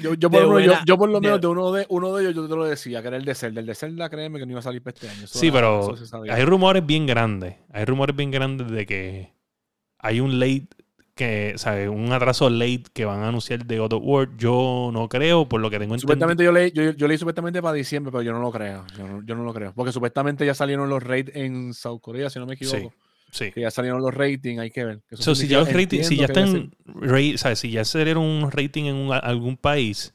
Yo, 0.00 0.12
eh, 0.12 0.16
yo, 0.18 0.30
por, 0.30 0.42
lo 0.42 0.48
menos- 0.50 0.64
yo- 0.64 0.70
buena- 0.70 0.84
yo 0.84 0.98
por 0.98 1.08
lo 1.08 1.20
de- 1.20 1.26
menos 1.26 1.40
de 1.40 1.46
uno 1.48 1.72
de 1.72 1.86
uno 1.88 2.14
de 2.16 2.22
ellos 2.22 2.34
yo 2.34 2.48
te 2.48 2.56
lo 2.56 2.64
decía, 2.64 3.02
que 3.02 3.08
era 3.08 3.16
el 3.16 3.24
de 3.24 3.34
Zelda. 3.34 3.60
El 3.60 3.66
de 3.66 3.74
Zelda, 3.74 4.08
créeme 4.08 4.38
que 4.38 4.46
no 4.46 4.52
iba 4.52 4.60
a 4.60 4.62
salir 4.62 4.82
para 4.82 4.94
este 4.94 5.08
año. 5.08 5.24
Eso 5.24 5.38
Sí, 5.38 5.48
era- 5.48 5.54
pero 5.54 5.94
hay 6.32 6.44
rumores 6.44 6.84
bien 6.86 7.06
grandes. 7.06 7.56
Hay 7.72 7.84
rumores 7.84 8.14
bien 8.16 8.30
grandes 8.30 8.70
de 8.70 8.86
que 8.86 9.32
hay 9.98 10.20
un 10.20 10.38
late 10.38 10.68
que, 11.14 11.54
¿sabes? 11.56 11.88
Un 11.88 12.12
atraso 12.12 12.48
late 12.48 12.84
que 12.94 13.04
van 13.04 13.20
a 13.22 13.28
anunciar 13.28 13.66
de 13.66 13.78
God 13.78 13.92
of 13.94 14.02
War. 14.04 14.28
Yo 14.38 14.90
no 14.92 15.06
creo, 15.08 15.46
por 15.48 15.60
lo 15.60 15.68
que 15.68 15.78
tengo 15.78 15.94
entendido. 15.94 16.00
Supuestamente 16.02 16.44
yo 16.44 16.52
leí, 16.52 16.72
yo, 16.72 16.92
yo 16.92 17.06
leí 17.08 17.18
supuestamente 17.18 17.60
para 17.60 17.74
diciembre, 17.74 18.10
pero 18.10 18.22
yo 18.22 18.32
no 18.32 18.40
lo 18.40 18.50
creo. 18.50 18.86
Yo 18.96 19.06
no, 19.06 19.22
yo 19.24 19.34
no 19.34 19.44
lo 19.44 19.52
creo. 19.52 19.72
Porque 19.74 19.92
supuestamente 19.92 20.46
ya 20.46 20.54
salieron 20.54 20.88
los 20.88 21.02
raids 21.02 21.32
en 21.34 21.74
South 21.74 22.00
Korea, 22.00 22.30
si 22.30 22.38
no 22.38 22.46
me 22.46 22.54
equivoco. 22.54 22.78
Sí. 22.78 22.88
Que 23.30 23.60
ya 23.60 23.70
salieron 23.70 24.02
los 24.02 24.12
ratings, 24.14 24.60
hay 24.60 24.70
que 24.70 24.84
ver. 24.84 25.00
So, 25.12 25.34
si 25.34 25.46
ya 25.48 25.58
los 25.60 25.72
ratings, 25.72 26.06
si 26.08 26.16
ya 26.16 26.26
están, 26.26 26.72
ra- 26.86 27.20
¿sabes? 27.36 27.58
Si 27.60 27.70
ya 27.70 27.84
salieron 27.84 28.24
unos 28.24 28.52
ratings 28.52 28.88
en 28.88 28.96
un- 28.96 29.12
algún 29.12 29.56
país, 29.56 30.12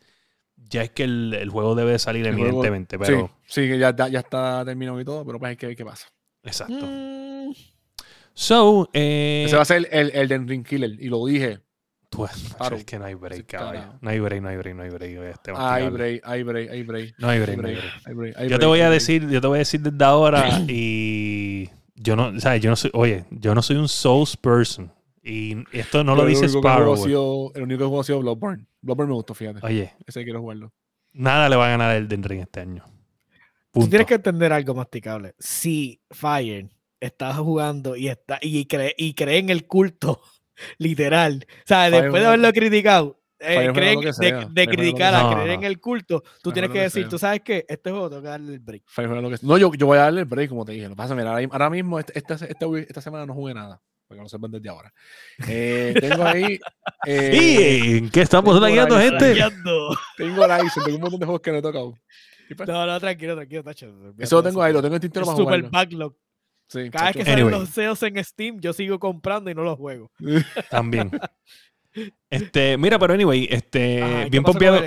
ya 0.57 0.84
es 0.84 0.89
que 0.91 1.03
el, 1.03 1.34
el 1.39 1.49
juego 1.49 1.76
debe 1.76 1.91
de 1.91 1.99
salir, 1.99 2.26
El 2.26 2.36
juego- 2.36 2.47
evidentemente. 2.63 2.97
Sí, 2.97 3.03
Pero, 3.05 3.32
sí, 3.47 3.61
que 3.68 3.78
ya, 3.78 3.95
ya, 3.95 4.07
ya 4.07 4.20
está 4.20 4.63
terminado 4.66 4.99
y 4.99 5.05
todo, 5.05 5.26
pero 5.26 5.39
pues 5.39 5.49
hay 5.51 5.55
que 5.57 5.68
ver 5.68 5.76
qué 5.76 5.86
pasa. 5.86 6.07
exacto. 6.43 6.86
Mm, 6.86 7.53
So, 8.38 8.89
eh, 8.93 9.43
Ese 9.47 9.55
va 9.55 9.61
a 9.61 9.66
ser 9.66 9.88
el, 9.91 10.11
el 10.13 10.28
de 10.28 10.38
Ring 10.39 10.66
Killer, 10.66 10.91
y 10.99 11.07
lo 11.07 11.26
dije. 11.26 11.59
pues, 12.09 12.53
Claro. 12.57 12.76
es 12.78 12.84
que 12.86 12.99
no 12.99 13.05
hay 13.05 13.13
break, 13.13 13.38
Sí, 13.39 13.43
caballo. 13.43 13.80
carajo. 13.80 13.97
No 14.01 14.09
hay 14.09 14.20
break, 14.20 14.41
no 14.41 14.49
hay 14.49 14.57
break, 14.57 14.76
no 14.76 14.84
hay 14.84 14.89
break. 14.89 15.11
Este 15.34 15.51
Hay 15.55 15.89
break, 15.89 16.22
hay 16.26 16.43
break, 16.43 16.70
hay 16.72 16.84
break. 16.84 17.13
No 17.18 17.30
hay 17.30 17.39
break, 17.39 17.57
no 17.57 17.68
hay 17.68 18.13
break, 18.13 18.59
te 18.59 18.66
voy 18.66 18.82
a 18.82 18.89
decir, 18.89 19.30
yo 19.30 19.39
te 19.41 19.47
voy 19.47 19.55
a 19.55 19.59
decir 19.59 19.82
desde 19.82 20.03
ahora 20.03 20.61
y 20.68 21.70
yo 21.96 22.16
no, 22.16 22.39
¿sabes? 22.39 22.62
Yo 22.62 22.70
no 22.70 22.76
soy, 22.76 22.91
oye, 22.93 23.26
yo 23.32 23.56
no 23.56 23.62
soy 23.62 23.78
un 23.78 23.88
Souls 23.88 24.38
person 24.38 24.91
y 25.24 25.56
esto 25.72 26.04
no 26.04 26.12
lo 26.16 26.24
Pero 26.24 26.28
el 26.38 26.41
dice 26.41 26.58
Sparrow. 26.58 26.98
sido- 26.98 27.52
El 27.56 27.64
único 27.64 27.80
que 27.80 27.86
juego 27.86 28.02
ha 28.02 28.04
sido 28.04 28.20
Bloodborne. 28.20 28.68
Bloodborne 28.82 29.10
me 29.10 29.16
gustó, 29.16 29.34
fíjate. 29.34 29.60
Oye, 29.66 29.93
Ese 30.06 30.24
quiero 30.24 30.41
jugarlo. 30.41 30.72
nada 31.14 31.50
le 31.50 31.56
va 31.56 31.68
a 31.68 31.70
ganar 31.70 31.96
el 31.96 32.08
Den 32.08 32.24
Ring 32.24 32.41
este 32.41 32.60
año. 32.60 32.84
Tú 33.72 33.82
Punto. 33.82 33.89
tienes 33.89 34.08
que 34.08 34.14
entender 34.16 34.54
algo 34.54 34.74
masticable. 34.76 35.34
Si 35.39 36.02
Fire 36.12 36.70
está 37.00 37.34
jugando 37.34 37.96
y 37.96 38.08
está 38.08 38.39
y 38.41 38.66
cree, 38.66 38.93
y 38.98 39.14
cree 39.14 39.39
en 39.39 39.50
el 39.50 39.66
culto, 39.68 40.22
literal. 40.78 41.46
O 41.50 41.68
sea, 41.68 41.89
después 41.89 42.22
de 42.22 42.28
haberlo 42.28 42.52
criticado, 42.54 43.20
eh, 43.48 43.72
creen- 43.74 44.02
de, 44.02 44.48
de 44.52 44.68
que 44.68 44.76
criticar 44.76 45.14
a 45.14 45.24
No, 45.24 45.32
creer 45.34 45.48
no. 45.48 45.54
en 45.54 45.64
el 45.64 45.80
culto, 45.80 46.24
tú 46.41 46.52
tienes 46.52 46.70
que 46.70 46.78
que 46.78 46.82
decir, 46.84 47.04
sea. 47.04 47.10
tú 47.10 47.18
sabes 47.20 47.41
que 47.41 47.66
este 47.68 47.91
juego 47.91 48.10
tengo 48.10 48.22
que 48.24 48.28
darle 48.30 48.54
el 48.54 48.60
break. 48.60 48.84
Lo 48.98 49.30
que- 49.30 49.38
No, 49.41 49.58
yo, 49.58 49.72
yo 49.74 49.86
voy 49.86 49.98
a 49.98 50.02
darle 50.02 50.22
el 50.22 50.26
break, 50.28 50.50
como 50.50 50.66
te 50.66 50.72
dije. 50.74 50.89
Lo 50.89 50.96
pasa, 50.96 51.16
mira, 51.16 51.32
ahora, 51.32 51.48
ahora 51.52 51.70
mismo, 51.70 52.00
este- 52.00 52.18
esta, 52.18 52.34
esta, 52.36 52.66
esta 52.80 53.02
semana 53.02 53.26
no 53.26 53.34
jugué 53.34 53.54
nada. 53.54 53.82
Porque 54.08 54.22
no 54.22 54.30
sepan 54.30 54.52
desde 54.52 54.70
ahora. 54.70 54.93
Eh, 55.48 55.96
tengo 56.00 56.24
ahí. 56.26 56.60
eh, 57.08 57.80
¿Y 57.84 57.98
en 57.98 58.10
qué 58.12 58.22
estamos 58.22 58.62
ahí- 58.62 58.76
gente? 58.76 59.34
Tengo 60.16 60.41
Horizon, 60.43 60.84
tengo 60.84 60.96
un 60.98 61.02
montón 61.02 61.20
de 61.20 61.26
juegos 61.26 61.41
que 61.41 61.52
no 61.52 61.58
he 61.58 61.62
tocado. 61.64 61.96
No, 62.68 62.86
no, 62.86 63.00
tranquilo, 63.00 63.36
tranquilo, 63.36 63.64
Tacho. 63.64 63.91
Eso 64.20 64.36
lo 64.36 64.43
tengo 64.43 64.62
ahí, 64.62 64.72
lo 64.72 64.82
tengo 64.84 64.93
en 64.96 65.02
tintero 65.02 65.24
Es 65.24 65.28
para 65.30 65.38
super 65.38 65.60
jugarlo. 65.62 65.70
backlog. 65.72 66.16
Sí, 66.68 66.89
Cada 66.91 67.06
vez 67.08 67.16
que 67.18 67.24
salen 67.26 67.46
Anyway. 67.46 67.60
los 67.62 67.70
SEOs 67.70 68.04
en 68.04 68.24
Steam, 68.24 68.60
yo 68.60 68.74
sigo 68.74 69.00
comprando 69.00 69.50
y 69.50 69.56
no 69.56 69.64
los 69.64 69.78
juego. 69.78 70.12
También. 70.70 71.10
Este, 72.30 72.78
mira, 72.78 73.00
pero 73.00 73.14
anyway, 73.14 73.48
este, 73.50 74.04
Ajá, 74.04 74.22
¿y 74.22 74.24
qué 74.26 74.30
bien 74.30 74.43
pompeado, 74.43 74.82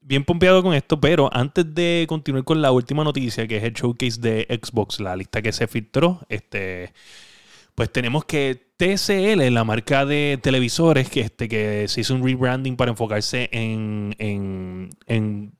bien 0.00 0.24
pompeado 0.24 0.62
con 0.62 0.74
esto, 0.74 1.00
pero 1.00 1.28
antes 1.32 1.74
de 1.74 2.06
continuar 2.08 2.44
con 2.44 2.62
la 2.62 2.70
última 2.70 3.02
noticia, 3.02 3.46
que 3.48 3.56
es 3.56 3.64
el 3.64 3.72
showcase 3.72 4.20
de 4.20 4.46
Xbox, 4.62 5.00
la 5.00 5.16
lista 5.16 5.42
que 5.42 5.52
se 5.52 5.66
filtró, 5.66 6.20
este, 6.28 6.92
pues 7.74 7.90
tenemos 7.90 8.24
que 8.24 8.72
TCL, 8.76 9.52
la 9.52 9.64
marca 9.64 10.04
de 10.04 10.38
televisores, 10.42 11.08
que, 11.08 11.20
este, 11.20 11.48
que 11.48 11.86
se 11.88 12.00
hizo 12.00 12.14
un 12.14 12.24
rebranding 12.24 12.76
para 12.76 12.90
enfocarse 12.90 13.48
en, 13.52 14.14
en, 14.18 14.90
en 15.06 15.52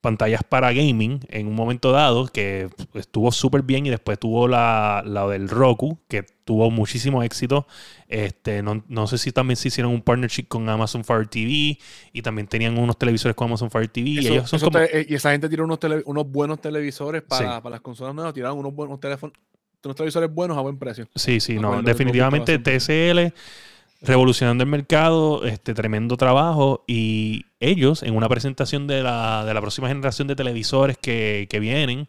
pantallas 0.00 0.42
para 0.48 0.72
gaming 0.72 1.20
en 1.28 1.46
un 1.48 1.54
momento 1.54 1.90
dado, 1.92 2.26
que 2.28 2.68
estuvo 2.94 3.32
súper 3.32 3.62
bien 3.62 3.86
y 3.86 3.90
después 3.90 4.18
tuvo 4.18 4.46
la, 4.48 5.02
la 5.04 5.26
del 5.26 5.48
Roku, 5.48 5.98
que 6.08 6.24
tuvo 6.44 6.70
muchísimo 6.70 7.22
éxito. 7.22 7.66
Este, 8.08 8.62
no, 8.62 8.84
no 8.88 9.06
sé 9.06 9.18
si 9.18 9.32
también 9.32 9.56
se 9.56 9.68
hicieron 9.68 9.92
un 9.92 10.00
partnership 10.02 10.44
con 10.48 10.68
Amazon 10.68 11.04
Fire 11.04 11.26
TV 11.26 11.78
y 12.12 12.22
también 12.22 12.46
tenían 12.46 12.78
unos 12.78 12.96
televisores 12.98 13.34
con 13.34 13.48
Amazon 13.48 13.70
Fire 13.70 13.88
TV. 13.88 14.08
y 14.10 14.18
ellos 14.28 14.48
son 14.48 14.60
como... 14.60 14.78
te- 14.78 15.00
eh, 15.00 15.06
y 15.08 15.14
esa 15.14 15.32
gente 15.32 15.48
tiró 15.48 15.64
unos, 15.64 15.78
tele- 15.80 16.02
unos 16.06 16.30
buenos 16.30 16.60
televisores 16.60 17.22
para, 17.22 17.56
Sí. 17.56 17.60
para 17.62 17.70
las 17.70 17.80
consolas 17.80 18.14
nuevas. 18.14 18.32
Tiraron 18.32 18.58
unos 18.58 18.74
buenos 18.74 18.98
teléfonos, 19.00 19.36
unos 19.84 19.96
televisores 19.96 20.32
buenos 20.32 20.56
a 20.56 20.60
buen 20.60 20.78
precio. 20.78 21.06
Sí, 21.14 21.40
sí, 21.40 21.58
no, 21.58 21.82
definitivamente 21.82 22.58
TCL 22.58 23.32
revolucionando 24.00 24.62
el 24.64 24.70
mercado, 24.70 25.44
este 25.44 25.74
tremendo 25.74 26.16
trabajo 26.16 26.84
y 26.86 27.46
ellos 27.60 28.02
en 28.02 28.16
una 28.16 28.28
presentación 28.28 28.86
de 28.86 29.02
la, 29.02 29.44
de 29.44 29.54
la 29.54 29.60
próxima 29.60 29.88
generación 29.88 30.28
de 30.28 30.36
televisores 30.36 30.96
que, 30.98 31.46
que 31.50 31.58
vienen, 31.60 32.06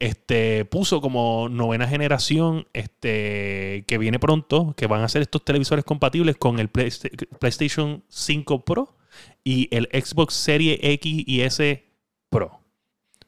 este 0.00 0.64
puso 0.64 1.00
como 1.00 1.48
novena 1.48 1.86
generación 1.88 2.66
este 2.72 3.84
que 3.86 3.98
viene 3.98 4.18
pronto, 4.18 4.74
que 4.76 4.86
van 4.86 5.02
a 5.02 5.08
ser 5.08 5.22
estos 5.22 5.44
televisores 5.44 5.84
compatibles 5.84 6.36
con 6.36 6.58
el 6.58 6.68
Playsta- 6.68 7.08
PlayStation 7.38 8.02
5 8.08 8.64
Pro 8.64 8.96
y 9.44 9.68
el 9.74 9.88
Xbox 9.92 10.34
Series 10.34 10.78
X 10.82 11.24
y 11.26 11.40
S 11.42 11.84
Pro. 12.28 12.60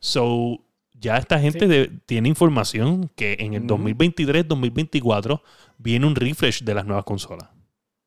So, 0.00 0.60
ya 0.92 1.16
esta 1.18 1.38
gente 1.38 1.60
Sí. 1.60 1.66
de- 1.66 1.90
tiene 2.06 2.28
información 2.28 3.10
que 3.16 3.36
en 3.40 3.54
el 3.54 3.60
Ujú. 3.62 3.68
2023-2024 3.78 5.42
viene 5.78 6.06
un 6.06 6.14
refresh 6.16 6.62
de 6.62 6.74
las 6.74 6.84
nuevas 6.86 7.04
consolas. 7.04 7.48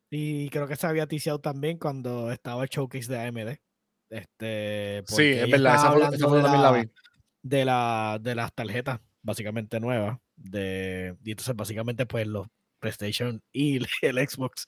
Y 0.10 0.50
creo 0.50 0.68
que 0.68 0.76
se 0.76 0.88
había 0.88 1.08
ticiado 1.08 1.40
también 1.40 1.78
cuando 1.78 2.32
estaba 2.32 2.64
el 2.64 2.70
showcase 2.70 3.12
de 3.12 3.20
AMD. 3.28 3.60
Este, 4.10 5.04
Sí, 5.08 5.24
es 5.24 5.52
verdad. 5.52 5.76
Esa 5.76 5.82
fue, 5.84 5.90
hablando 5.96 6.16
esa 6.16 6.28
fue 6.28 6.38
de 6.38 6.44
también 6.44 6.64
la 6.64 6.72
la- 6.72 6.78
vi. 6.82 6.90
de, 7.44 7.66
la, 7.66 8.18
de 8.22 8.36
las 8.36 8.54
tarjetas 8.54 9.00
básicamente 9.22 9.80
nuevas. 9.80 10.18
De, 10.36 11.16
y 11.24 11.32
entonces 11.32 11.56
básicamente 11.56 12.06
pues 12.06 12.26
los 12.26 12.48
PlayStation 12.80 13.42
y 13.52 13.80
el 14.02 14.18
Xbox 14.30 14.66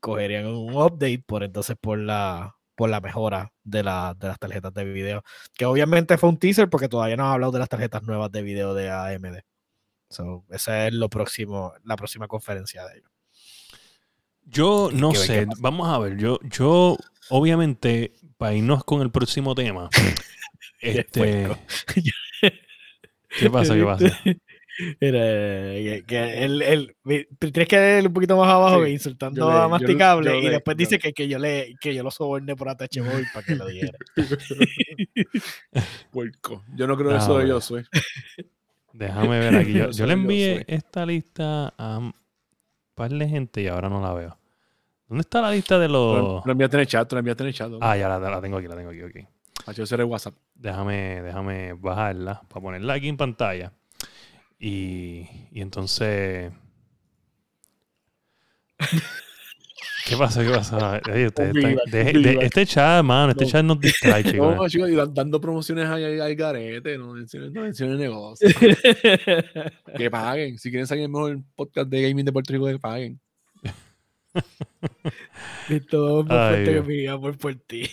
cogerían 0.00 0.46
un 0.46 0.74
update 0.74 1.22
por 1.26 1.44
entonces 1.44 1.76
por 1.80 1.98
la 1.98 2.56
por 2.74 2.88
la 2.88 3.00
mejora 3.02 3.52
de, 3.62 3.82
la, 3.82 4.14
de 4.18 4.28
las 4.28 4.38
tarjetas 4.38 4.72
de 4.72 4.84
video. 4.84 5.22
Que 5.54 5.66
obviamente 5.66 6.16
fue 6.18 6.30
un 6.30 6.38
teaser 6.38 6.68
porque 6.70 6.88
todavía 6.88 7.16
no 7.16 7.26
han 7.26 7.32
hablado 7.34 7.52
de 7.52 7.58
las 7.60 7.68
tarjetas 7.68 8.02
nuevas 8.02 8.32
de 8.32 8.42
video 8.42 8.72
de 8.74 8.90
AMD. 8.90 9.40
So, 10.10 10.44
esa 10.50 10.86
es 10.88 10.94
lo 10.94 11.08
próximo, 11.10 11.74
la 11.84 11.96
próxima 11.96 12.26
conferencia 12.26 12.84
de 12.86 12.98
ellos. 12.98 13.10
Yo 14.46 14.90
no 14.92 15.14
sé, 15.14 15.46
vamos 15.58 15.88
a 15.88 15.98
ver, 15.98 16.16
yo, 16.18 16.38
yo 16.42 16.96
obviamente, 17.30 18.12
para 18.36 18.54
irnos 18.54 18.84
con 18.84 19.00
el 19.02 19.10
próximo 19.10 19.54
tema, 19.54 19.88
este. 20.80 21.48
¿qué 23.38 23.50
pasa? 23.50 23.74
¿Qué 23.74 23.84
pasa? 23.84 24.20
Era, 25.00 25.18
que, 25.20 26.04
que 26.06 26.44
él, 26.44 26.94
tienes 27.38 27.68
que 27.68 27.76
leer 27.76 28.06
un 28.06 28.12
poquito 28.14 28.38
más 28.38 28.48
abajo 28.50 28.78
Sí, 28.78 28.84
que 28.86 28.90
insultando 28.90 29.50
le- 29.50 29.58
a 29.58 29.68
Masticable 29.68 30.30
yo 30.30 30.38
y 30.38 30.42
le- 30.44 30.50
después 30.52 30.76
dice 30.78 30.98
que, 30.98 31.12
que 31.12 31.28
yo 31.28 31.38
le 31.38 31.76
que 31.78 31.94
yo 31.94 32.02
lo 32.02 32.10
soborné 32.10 32.56
por 32.56 32.70
ATH 32.70 33.02
Móvil 33.02 33.26
para 33.34 33.44
que 33.46 33.54
lo 33.54 33.66
dijera. 33.66 33.98
Puerco. 36.10 36.64
Yo 36.74 36.86
no 36.86 36.96
creo 36.96 37.12
Ah, 37.12 37.18
eso 37.18 37.38
de 37.38 37.60
soy. 37.60 37.84
Déjame 38.94 39.38
ver 39.38 39.56
aquí. 39.56 39.72
Yo, 39.74 39.78
Yo 39.78 39.90
yo 39.90 39.92
soy, 39.92 40.06
le 40.06 40.12
envié 40.14 40.64
esta 40.66 41.04
lista 41.04 41.74
a 41.76 42.12
par 43.02 43.10
de 43.10 43.28
gente 43.28 43.60
y 43.60 43.66
ahora 43.66 43.88
no 43.88 44.00
la 44.00 44.12
veo. 44.12 44.38
¿Dónde 45.08 45.22
está 45.22 45.40
la 45.40 45.50
lista 45.50 45.76
de 45.78 45.88
los...? 45.88 46.46
Lo 46.46 46.52
enviaste 46.52 46.76
en 46.76 46.80
el 46.82 46.86
chat, 46.86 47.12
lo 47.12 47.18
enviaste 47.18 47.42
en 47.42 47.48
el 47.48 47.54
chat. 47.54 47.68
¿no? 47.68 47.78
Ah, 47.80 47.96
ya 47.96 48.08
la, 48.08 48.20
la 48.20 48.40
tengo 48.40 48.58
aquí, 48.58 48.68
la 48.68 48.76
tengo 48.76 48.90
aquí, 48.90 49.02
ok. 49.02 49.16
Ah, 49.66 49.72
yo 49.72 49.84
seré 49.84 50.04
WhatsApp. 50.04 50.34
Déjame, 50.54 51.20
déjame 51.20 51.72
bajarla 51.72 52.42
para 52.48 52.62
ponerla 52.62 52.94
aquí 52.94 53.08
en 53.08 53.16
pantalla. 53.16 53.72
Y, 54.58 55.28
y 55.50 55.60
entonces. 55.60 56.52
¿Qué 60.06 60.16
pasó? 60.16 60.40
¿Qué 60.42 60.50
pasó? 60.50 60.76
Oye, 61.12 61.26
están- 61.26 61.52
feedback, 61.52 61.90
de- 61.90 62.12
de- 62.12 62.38
este 62.44 62.66
mano, 63.02 63.30
este 63.30 63.44
No. 63.44 63.50
chat 63.50 63.64
nos 63.64 63.80
distrae, 63.80 64.24
chicos. 64.24 64.56
No, 64.56 64.68
chicos, 64.68 64.90
y 64.90 64.94
dan- 64.94 65.14
dando 65.14 65.40
promociones 65.40 65.86
ahí 65.88 66.04
al 66.04 66.20
al 66.20 66.34
garete, 66.34 66.98
no 66.98 67.12
mencionen, 67.12 67.52
no 67.52 67.62
mencionen 67.62 67.98
negocio. 67.98 68.48
que 69.96 70.10
paguen. 70.10 70.58
Si 70.58 70.70
quieren 70.70 70.86
salir 70.86 71.04
el 71.04 71.10
mejor 71.10 71.40
podcast 71.54 71.88
de 71.88 72.02
gaming 72.08 72.24
de 72.24 72.32
Puerto 72.32 72.52
Rico, 72.52 72.66
que 72.66 72.78
paguen. 72.78 73.20
Listo, 75.68 76.24
más 76.24 76.38
Ay, 76.38 76.64
fuerte 76.64 76.72
que 76.74 76.82
mi 76.82 77.06
amor 77.06 77.38
por 77.38 77.54
ti. 77.54 77.88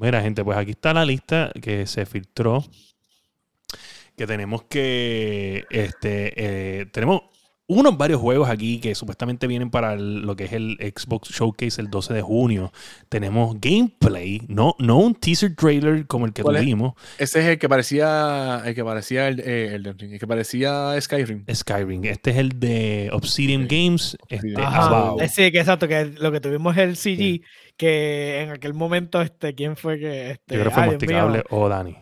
Mira, 0.00 0.20
gente, 0.22 0.44
pues 0.44 0.56
aquí 0.58 0.72
está 0.72 0.92
la 0.94 1.04
lista 1.04 1.50
que 1.60 1.86
se 1.86 2.06
filtró. 2.06 2.64
Que 4.16 4.26
tenemos 4.26 4.64
que. 4.64 5.64
Este. 5.70 6.80
eh, 6.80 6.86
tenemos 6.86 7.22
unos 7.68 7.96
varios 7.96 8.20
juegos 8.20 8.50
aquí 8.50 8.80
que 8.80 8.94
supuestamente 8.94 9.46
vienen 9.46 9.70
para 9.70 9.94
el- 9.94 10.22
lo 10.22 10.36
que 10.36 10.44
es 10.44 10.52
el 10.52 10.76
Xbox 10.80 11.30
Showcase 11.30 11.80
el 11.80 11.88
12 11.88 12.12
de 12.12 12.20
junio. 12.20 12.72
Tenemos 13.08 13.56
gameplay, 13.60 14.42
no, 14.48 14.74
no 14.78 14.98
un 14.98 15.14
teaser 15.14 15.54
trailer 15.56 16.06
como 16.06 16.26
el 16.26 16.32
que 16.32 16.42
tuvimos. 16.42 16.94
Ese 17.18 17.40
es 17.40 17.46
el 17.46 17.58
que 17.58 17.68
parecía 17.68 18.62
el 18.64 18.74
que 18.74 18.84
parecía 18.84 19.28
el, 19.28 19.40
eh, 19.40 19.74
el 19.76 20.18
que 20.18 20.26
parecía 20.26 21.00
Skyrim. 21.00 21.44
Skyrim. 21.52 22.04
Este 22.04 22.30
es 22.32 22.36
el 22.36 22.60
de 22.60 23.08
Obsidian. 23.12 23.66
Games. 23.68 24.16
Obsidian. 24.22 24.60
Este, 24.60 24.62
Ajá. 24.62 25.14
Sí, 25.28 25.50
que 25.52 25.60
exacto, 25.60 25.88
que 25.88 26.04
lo 26.18 26.30
que 26.32 26.40
tuvimos 26.40 26.76
es 26.76 26.82
el 26.82 26.96
CG, 26.96 27.40
que 27.76 28.42
en 28.42 28.50
aquel 28.50 28.74
momento, 28.74 29.22
este, 29.22 29.54
¿quién 29.54 29.76
fue 29.76 29.98
que? 29.98 30.32
Este, 30.32 30.56
Yo 30.56 30.60
creo 30.60 30.64
que 30.64 30.70
fue 30.74 30.86
Masticable 30.88 31.44
o 31.50 31.68
Dani. 31.68 31.96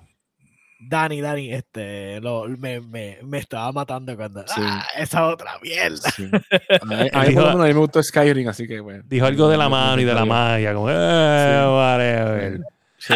Dani, 0.82 1.20
Dani, 1.20 1.52
este, 1.52 2.20
lo, 2.20 2.48
me, 2.48 2.80
me, 2.80 3.18
me 3.22 3.38
estaba 3.38 3.70
matando 3.70 4.16
cuando. 4.16 4.40
Sí. 4.46 4.54
¡Ah, 4.64 4.82
esa 4.96 5.26
otra 5.28 5.52
mierda! 5.62 6.10
Sí. 6.10 6.30
A 6.80 6.84
mí, 6.86 6.94
a 7.12 7.20
mí 7.22 7.28
dijo- 7.28 7.42
por 7.42 7.50
lo 7.50 7.58
menos 7.58 7.64
a 7.64 7.68
mí 7.68 7.74
me 7.74 7.80
gustó 7.80 8.02
Skyrim, 8.02 8.48
así 8.48 8.66
que 8.66 8.80
bueno. 8.80 9.02
Dijo 9.06 9.26
algo 9.26 9.48
de 9.48 9.56
la 9.58 9.68
mano 9.68 10.00
y 10.00 10.04
de 10.04 10.14
la 10.14 10.24
magia, 10.24 10.72
como, 10.74 10.88
eh. 10.90 12.58
Sí. 12.98 13.14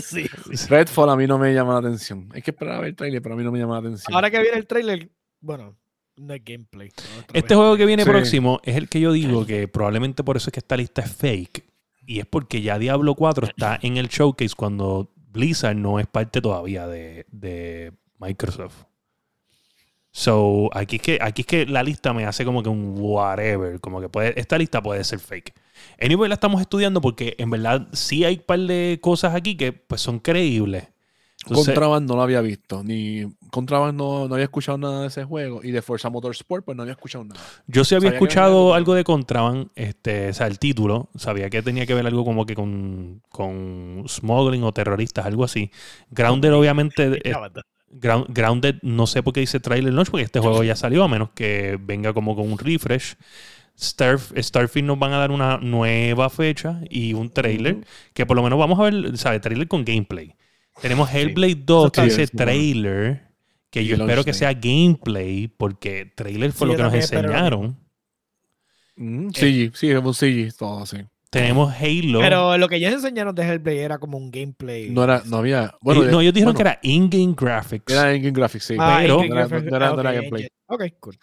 sí. 0.00 0.66
Redfall 0.68 1.10
a 1.10 1.16
mí 1.16 1.26
no 1.26 1.38
me 1.38 1.52
llama 1.54 1.74
la 1.74 1.78
atención. 1.80 2.28
Hay 2.34 2.42
que 2.42 2.50
esperar 2.50 2.76
a 2.76 2.80
ver 2.80 2.88
el 2.90 2.96
trailer, 2.96 3.22
pero 3.22 3.34
a 3.34 3.38
mí 3.38 3.44
no 3.44 3.52
me 3.52 3.58
llama 3.58 3.74
la 3.74 3.80
atención. 3.80 4.14
Ahora 4.14 4.30
que 4.30 4.40
viene 4.40 4.56
el 4.58 4.66
trailer, 4.66 5.08
bueno, 5.40 5.76
no 6.16 6.34
es 6.34 6.44
gameplay. 6.44 6.88
Este 7.32 7.40
vez. 7.54 7.56
juego 7.56 7.76
que 7.76 7.86
viene 7.86 8.04
Sí. 8.04 8.10
próximo 8.10 8.60
es 8.64 8.76
el 8.76 8.88
que 8.88 9.00
yo 9.00 9.12
digo 9.12 9.46
que 9.46 9.68
probablemente 9.68 10.22
por 10.24 10.36
eso 10.36 10.50
es 10.50 10.52
que 10.52 10.60
esta 10.60 10.76
lista 10.76 11.02
es 11.02 11.14
fake. 11.14 11.64
Y 12.04 12.18
es 12.18 12.26
porque 12.26 12.62
ya 12.62 12.78
Diablo 12.78 13.14
4 13.14 13.46
está 13.46 13.78
en 13.80 13.96
el 13.96 14.08
showcase 14.08 14.54
cuando 14.56 15.08
Blizzard 15.32 15.76
no 15.76 15.98
es 15.98 16.06
parte 16.06 16.40
todavía 16.40 16.86
de, 16.86 17.92
Microsoft. 18.18 18.84
So, 20.14 20.68
aquí 20.74 20.96
es, 20.96 21.02
que, 21.02 21.18
aquí 21.20 21.40
es 21.40 21.46
que 21.46 21.66
la 21.66 21.82
lista 21.82 22.12
me 22.12 22.26
hace 22.26 22.44
como 22.44 22.62
que 22.62 22.68
un 22.68 22.94
whatever. 22.98 23.80
Como 23.80 24.00
que 24.00 24.08
puede, 24.08 24.38
esta 24.38 24.58
lista 24.58 24.82
puede 24.82 25.02
ser 25.04 25.18
fake. 25.18 25.54
Anyway, 26.00 26.28
la 26.28 26.34
estamos 26.34 26.60
estudiando 26.60 27.00
porque 27.00 27.34
en 27.38 27.50
verdad 27.50 27.88
sí 27.92 28.24
hay 28.24 28.34
un 28.34 28.42
par 28.42 28.60
de 28.60 28.98
cosas 29.00 29.34
aquí 29.34 29.56
que 29.56 29.72
pues 29.72 30.00
son 30.02 30.18
creíbles. 30.18 30.91
Entonces, 31.44 31.66
Contraband 31.74 32.08
no 32.08 32.16
lo 32.16 32.22
había 32.22 32.40
visto, 32.40 32.84
ni 32.84 33.24
Contraband 33.50 33.98
no, 33.98 34.28
no 34.28 34.34
había 34.34 34.44
escuchado 34.44 34.78
nada 34.78 35.00
de 35.02 35.08
ese 35.08 35.24
juego, 35.24 35.60
y 35.64 35.72
de 35.72 35.82
Forza 35.82 36.08
Motorsport 36.08 36.64
pues 36.64 36.76
no 36.76 36.82
había 36.82 36.92
escuchado 36.92 37.24
nada. 37.24 37.40
Yo 37.66 37.84
sí 37.84 37.94
había 37.96 38.10
Sabía 38.10 38.18
escuchado 38.18 38.74
algo 38.74 38.94
de 38.94 39.02
Contraband, 39.04 39.68
este, 39.74 40.28
o 40.28 40.34
sea, 40.34 40.46
el 40.46 40.58
título, 40.60 41.08
sabía 41.16 41.50
que 41.50 41.60
tenía 41.62 41.84
que 41.84 41.94
ver 41.94 42.06
algo 42.06 42.24
como 42.24 42.46
que 42.46 42.54
con, 42.54 43.22
con 43.28 44.04
smuggling 44.08 44.62
o 44.62 44.72
terroristas, 44.72 45.26
algo 45.26 45.42
así. 45.44 45.70
Grounded, 46.10 46.54
obviamente, 46.54 47.06
eh. 47.28 47.32
Ground- 47.90 48.26
Grounded, 48.28 48.76
no 48.82 49.06
sé 49.06 49.22
por 49.22 49.32
qué 49.34 49.40
dice 49.40 49.60
trailer 49.60 49.92
launch, 49.92 50.10
porque 50.10 50.24
este 50.24 50.38
juego 50.40 50.62
ya 50.64 50.76
salió, 50.76 51.02
a 51.04 51.08
menos 51.08 51.30
que 51.34 51.76
venga 51.78 52.12
como 52.14 52.34
con 52.36 52.50
un 52.50 52.56
refresh. 52.58 53.16
Starf- 53.76 54.32
Starfield 54.40 54.86
nos 54.86 54.98
van 54.98 55.12
a 55.12 55.18
dar 55.18 55.30
una 55.30 55.58
nueva 55.58 56.30
fecha 56.30 56.80
y 56.88 57.14
un 57.14 57.30
trailer, 57.30 57.78
que 58.14 58.26
por 58.26 58.36
lo 58.36 58.42
menos 58.42 58.58
vamos 58.58 58.78
a 58.78 58.84
ver, 58.84 59.18
¿sabes? 59.18 59.40
Trailer 59.40 59.66
con 59.68 59.84
gameplay. 59.84 60.34
Tenemos 60.80 61.12
Hellblade 61.12 61.56
2, 61.64 61.86
está 61.86 62.02
que 62.02 62.08
dice 62.08 62.26
sí, 62.26 62.32
bueno. 62.34 62.50
trailer, 62.50 63.22
que 63.70 63.82
Y 63.82 63.86
yo 63.86 63.96
espero 63.96 64.24
que 64.24 64.32
sea 64.32 64.52
gameplay, 64.54 65.48
porque 65.48 66.06
trailer 66.14 66.52
fue 66.52 66.66
Sí, 66.66 66.72
lo 66.72 66.76
que 66.76 66.82
nos 66.82 66.94
enseñaron. 66.94 67.78
Mm, 68.96 69.30
CG, 69.30 69.72
sí, 69.74 69.90
es 69.90 69.98
un 69.98 70.14
CG, 70.14 70.52
todo 70.56 70.82
así. 70.82 70.98
Tenemos 71.30 71.72
Halo. 71.74 72.20
Pero 72.20 72.58
lo 72.58 72.68
que 72.68 72.76
ellos 72.76 72.92
enseñaron 72.92 73.34
de 73.34 73.42
Hellblade 73.42 73.80
era 73.80 73.98
como 73.98 74.18
un 74.18 74.30
gameplay. 74.30 74.90
No, 74.90 75.04
era, 75.04 75.22
no 75.24 75.38
había. 75.38 75.74
Bueno, 75.80 76.04
Eh, 76.04 76.10
no, 76.10 76.20
ellos 76.20 76.34
dijeron 76.34 76.52
bueno, 76.52 76.56
que 76.64 76.70
era 76.70 76.78
in-game 76.82 77.34
graphics. 77.34 77.90
Era 77.90 78.12
en 78.12 78.22
Game 78.22 78.32
Graphics, 78.38 78.64
sí. 78.66 78.74
Ah, 78.78 78.98
pero- 79.00 79.16
no 79.16 79.24
era- 79.24 79.48
no 79.48 79.76
era- 79.76 79.92
no 79.94 80.00
era 80.00 80.12
gameplay. 80.12 80.48
Ok, 80.66 80.84
cool. 81.00 81.16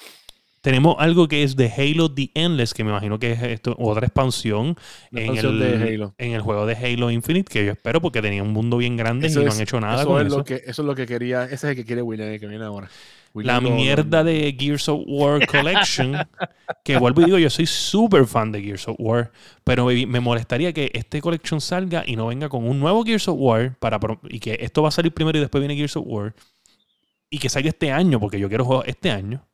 Tenemos 0.61 0.95
algo 0.99 1.27
que 1.27 1.43
es 1.43 1.55
de 1.55 1.71
Halo 1.71 2.11
The 2.13 2.31
Endless, 2.33 2.73
que 2.73 2.83
me 2.83 2.89
imagino 2.89 3.17
que 3.17 3.31
es 3.31 3.41
esto, 3.43 3.75
otra 3.79 4.05
expansión, 4.05 4.75
en, 5.11 5.37
el, 5.37 5.59
de 5.59 5.93
Halo. 5.93 6.13
en 6.17 6.33
el 6.33 6.41
juego 6.41 6.65
de 6.65 6.75
Halo 6.75 7.09
Infinite, 7.11 7.51
que 7.51 7.65
yo 7.65 7.71
espero 7.71 8.01
porque 8.01 8.21
tenía 8.21 8.43
un 8.43 8.51
mundo 8.51 8.77
bien 8.77 8.97
grande 8.97 9.27
Eso 9.27 9.41
y 9.41 9.43
no 9.45 9.49
es- 9.49 9.55
han 9.55 9.61
hecho 9.63 9.79
nada 9.79 10.01
eso 10.01 10.07
con 10.09 10.21
es 10.21 10.27
eso. 10.27 10.37
Lo 10.39 10.43
que, 10.43 10.55
eso 10.65 10.81
es 10.81 10.85
lo 10.85 10.95
que 10.95 11.05
quería. 11.05 11.45
Ese 11.45 11.55
es 11.55 11.63
el 11.65 11.75
que 11.75 11.85
quiere 11.85 12.01
William, 12.01 12.29
el 12.29 12.39
que 12.39 12.47
viene 12.47 12.65
ahora. 12.65 12.89
La 13.35 13.59
William 13.59 13.75
mierda 13.75 14.23
de 14.23 14.55
Gears 14.59 14.89
of 14.89 15.01
War 15.05 15.45
Collection, 15.47 16.15
que 16.83 16.97
vuelvo 16.97 17.21
y 17.21 17.25
digo, 17.25 17.37
yo 17.37 17.49
soy 17.49 17.67
súper 17.67 18.25
fan 18.25 18.51
de 18.51 18.61
Gears 18.61 18.87
of 18.87 18.95
War, 18.97 19.31
pero 19.63 19.85
me, 19.85 20.05
me 20.07 20.19
molestaría 20.19 20.73
que 20.73 20.89
este 20.93 21.21
collection 21.21 21.61
salga 21.61 22.03
y 22.05 22.15
no 22.15 22.25
venga 22.27 22.49
con 22.49 22.67
un 22.67 22.79
nuevo 22.79 23.03
Gears 23.05 23.27
of 23.27 23.35
War 23.39 23.75
para 23.79 23.99
y 24.29 24.39
que 24.39 24.57
esto 24.59 24.81
va 24.81 24.89
a 24.89 24.91
salir 24.91 25.13
primero 25.13 25.37
y 25.37 25.41
después 25.41 25.61
viene 25.61 25.75
Gears 25.75 25.95
of 25.97 26.05
War 26.07 26.33
y 27.29 27.37
que 27.37 27.49
salga 27.49 27.69
este 27.69 27.91
año, 27.91 28.19
porque 28.19 28.39
yo 28.39 28.49
quiero 28.49 28.65
jugar 28.65 28.89
este 28.89 29.11
año. 29.11 29.45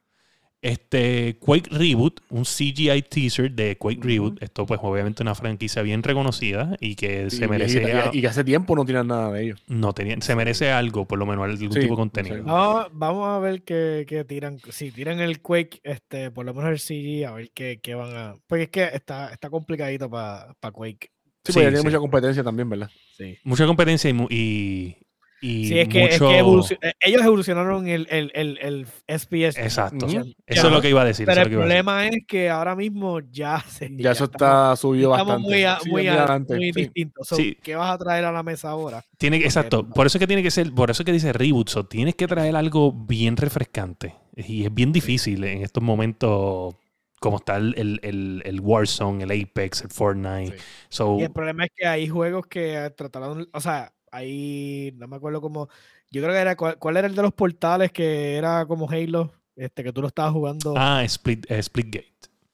Este 0.66 1.38
Quake 1.39 1.70
Reboot, 1.70 2.22
un 2.30 2.43
CGI 2.43 3.03
teaser 3.03 3.51
de 3.51 3.78
Quake. 3.78 3.99
Reboot. 4.01 4.41
Esto, 4.41 4.66
pues, 4.66 4.80
obviamente, 4.82 5.22
una 5.22 5.36
franquicia 5.36 5.84
bien 5.84 6.01
reconocida 6.01 6.76
y 6.80 6.95
que 6.95 7.30
Sí, 7.30 7.38
se 7.38 7.47
merece. 7.47 7.84
Y, 8.11 8.18
y 8.18 8.22
que 8.22 8.28
hace 8.28 8.43
tiempo 8.43 8.76
no 8.76 8.84
tiran 8.84 9.05
nada 9.07 9.32
de 9.32 9.43
ellos. 9.43 9.61
no 9.68 9.93
tenía, 9.93 10.20
se 10.22 10.36
merece 10.36 10.72
algo, 10.72 11.05
por 11.05 11.20
lo 11.20 11.28
menos, 11.28 11.45
algún 11.45 11.72
Sí, 11.72 11.80
tipo 11.82 11.93
de 11.93 11.97
contenido. 11.97 12.38
sí. 12.38 12.41
Vamos, 12.45 12.88
vamos 12.93 13.28
a 13.30 13.39
ver 13.39 13.61
qué, 13.61 14.05
qué 14.07 14.24
tiran. 14.26 14.57
Si 14.72 14.89
tiran 14.91 15.20
el 15.20 15.39
Quake, 15.39 15.82
este, 15.84 16.32
por 16.32 16.45
lo 16.45 16.53
menos 16.55 16.72
el 16.72 16.80
CG, 16.80 17.28
a 17.28 17.34
ver 17.34 17.51
qué, 17.53 17.80
qué 17.82 17.93
van 17.93 18.16
a. 18.16 18.36
Porque 18.47 18.63
es 18.63 18.70
que 18.70 18.84
está, 18.91 19.32
está 19.32 19.51
complicadito 19.51 20.09
para 20.09 20.55
Quake. 20.74 21.11
Sí, 21.43 21.51
Sí, 21.51 21.53
porque 21.53 21.66
ya 21.66 21.70
tiene 21.74 21.84
mucha 21.84 21.99
competencia 21.99 22.43
también, 22.43 22.68
¿verdad? 22.68 22.89
Sí. 23.16 23.38
Mucha 23.43 23.68
competencia 23.68 24.09
y, 24.32 24.97
y 25.45 25.65
Sí, 25.67 25.79
es 25.79 25.87
que, 25.87 26.03
es 26.05 26.19
mucho... 26.21 26.29
que 26.31 26.41
evolucion- 26.41 26.77
eh, 26.81 26.93
ellos 27.01 27.21
evolucionaron 27.23 27.87
el, 27.87 28.07
el, 28.09 28.31
el, 28.33 28.57
el 28.61 28.87
SPS. 29.07 29.57
Exacto. 29.59 30.07
Eso 30.07 30.23
Ya. 30.47 30.61
es 30.61 30.63
lo 30.63 30.81
que 30.81 30.89
iba 30.89 31.01
a 31.01 31.05
decir. 31.05 31.25
Pero 31.25 31.33
eso 31.33 31.41
es 31.41 31.45
el 31.47 31.51
decir. 31.51 31.59
problema 31.59 32.07
es 32.07 32.17
que 32.27 32.49
ahora 32.49 32.75
mismo 32.75 33.19
ya 33.31 33.59
se. 33.67 33.89
Ya, 33.95 34.11
eso 34.11 34.25
estamos- 34.25 34.33
está 34.33 34.75
subido 34.75 35.11
estamos 35.11 35.33
bastante. 35.35 35.49
muy, 35.55 35.63
a- 35.63 35.79
Sí, 35.81 35.89
muy, 35.91 36.01
muy 36.03 36.07
a- 36.07 36.13
adelante. 36.19 36.55
muy 36.55 36.73
sí. 36.73 36.81
distintos. 36.81 37.27
So, 37.27 37.35
Sí. 37.35 37.57
¿Qué 37.61 37.75
vas 37.75 37.91
a 37.93 37.97
traer 37.97 38.25
a 38.25 38.31
la 38.31 38.43
mesa 38.43 38.69
ahora? 38.69 39.03
Tiene 39.17 39.37
Porque 39.37 39.45
exacto. 39.47 39.87
Por 39.89 40.07
eso 40.07 40.17
es 40.17 40.19
que 40.19 40.27
tiene 40.27 40.43
que 40.43 40.51
ser, 40.51 40.71
por 40.73 40.89
eso 40.91 41.03
es 41.03 41.05
que 41.05 41.11
dice 41.11 41.31
reboot. 41.33 41.69
So, 41.69 41.85
tienes 41.85 42.15
que 42.15 42.27
traer 42.27 42.55
algo 42.55 42.91
bien 42.91 43.37
refrescante. 43.37 44.15
Y 44.35 44.65
es 44.65 44.73
bien 44.73 44.91
difícil 44.91 45.43
en 45.45 45.61
estos 45.63 45.81
momentos, 45.83 46.75
como 47.21 47.37
está 47.37 47.55
el, 47.57 47.73
el, 47.77 47.99
el- 48.03 48.41
el 48.45 48.59
Warzone, 48.61 49.23
el 49.23 49.31
Apex, 49.31 49.81
el 49.83 49.89
Fortnite. 49.89 50.57
Sí. 50.57 50.63
So, 50.89 51.17
Y 51.19 51.23
el 51.23 51.31
problema 51.31 51.65
es 51.65 51.71
que 51.75 51.87
hay 51.87 52.07
juegos 52.09 52.45
que 52.47 52.91
trataron, 52.97 53.47
o 53.53 53.61
sea, 53.61 53.93
ahí 54.16 54.91
no 54.95 55.07
me 55.07 55.16
acuerdo 55.18 55.41
cómo, 55.41 55.70
yo 56.11 56.22
creo 56.22 56.34
que 56.34 56.39
era, 56.39 56.55
¿cuál, 56.55 56.78
cuál 56.78 56.97
era 56.97 57.07
el 57.07 57.16
de 57.16 57.22
los 57.22 57.34
portales 57.34 57.91
que 57.91 58.36
era 58.36 58.66
como 58.66 58.89
Halo? 58.89 59.32
Este, 59.55 59.84
que 59.84 59.93
tú 59.93 60.01
lo 60.01 60.07
estabas 60.07 60.34
jugando. 60.34 60.74
ah, 60.78 61.03
Split, 61.05 61.49
eh, 61.49 61.61
Splitgate. 61.63 62.11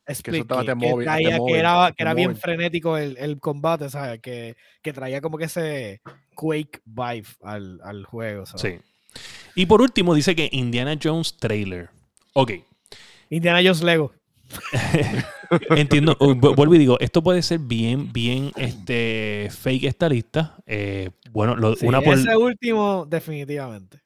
Split, 0.07 0.45
que, 0.47 0.66
que 0.66 0.76
móvil, 0.76 0.99
de 0.99 1.05
traía- 1.05 1.30
que 1.32 1.38
móvil, 1.38 1.55
era, 1.55 1.86
de 1.88 1.93
que 1.93 2.03
era 2.03 2.14
bien 2.14 2.36
frenético 2.36 2.97
el, 2.97 3.18
el 3.18 3.39
combate, 3.39 3.89
¿sabes? 3.89 4.20
Que, 4.20 4.55
que 4.82 4.91
traía 4.93 5.22
como 5.22 5.38
que 5.38 5.45
ese 5.45 6.01
Quake 6.36 6.82
vibe 6.86 7.28
al, 7.43 7.80
al 7.84 8.05
juego. 8.05 8.45
¿sabes? 8.45 8.62
Sí. 8.62 9.22
Y 9.55 9.66
por 9.68 9.82
último, 9.82 10.14
dice 10.14 10.36
que 10.36 10.49
Indiana 10.51 10.97
Jones 11.01 11.38
trailer. 11.38 11.89
Ok. 12.34 12.51
Indiana 13.30 13.59
Jones 13.64 13.84
Lego. 13.84 14.12
Entiendo, 15.75 16.15
uh, 16.19 16.33
vu- 16.33 16.55
vuelvo 16.55 16.75
y 16.75 16.77
digo, 16.79 16.97
esto 16.99 17.21
puede 17.21 17.41
ser 17.41 17.59
bien, 17.59 18.11
bien 18.13 18.51
este, 18.57 19.49
fake 19.51 19.83
esta 19.85 20.07
lista. 20.09 20.55
Eh, 20.65 21.11
bueno, 21.31 21.55
lo- 21.55 21.75
Sí, 21.75 21.85
una 21.85 22.01
por 22.01 22.17
ese 22.17 22.35
último, 22.37 23.05
definitivamente. 23.09 23.99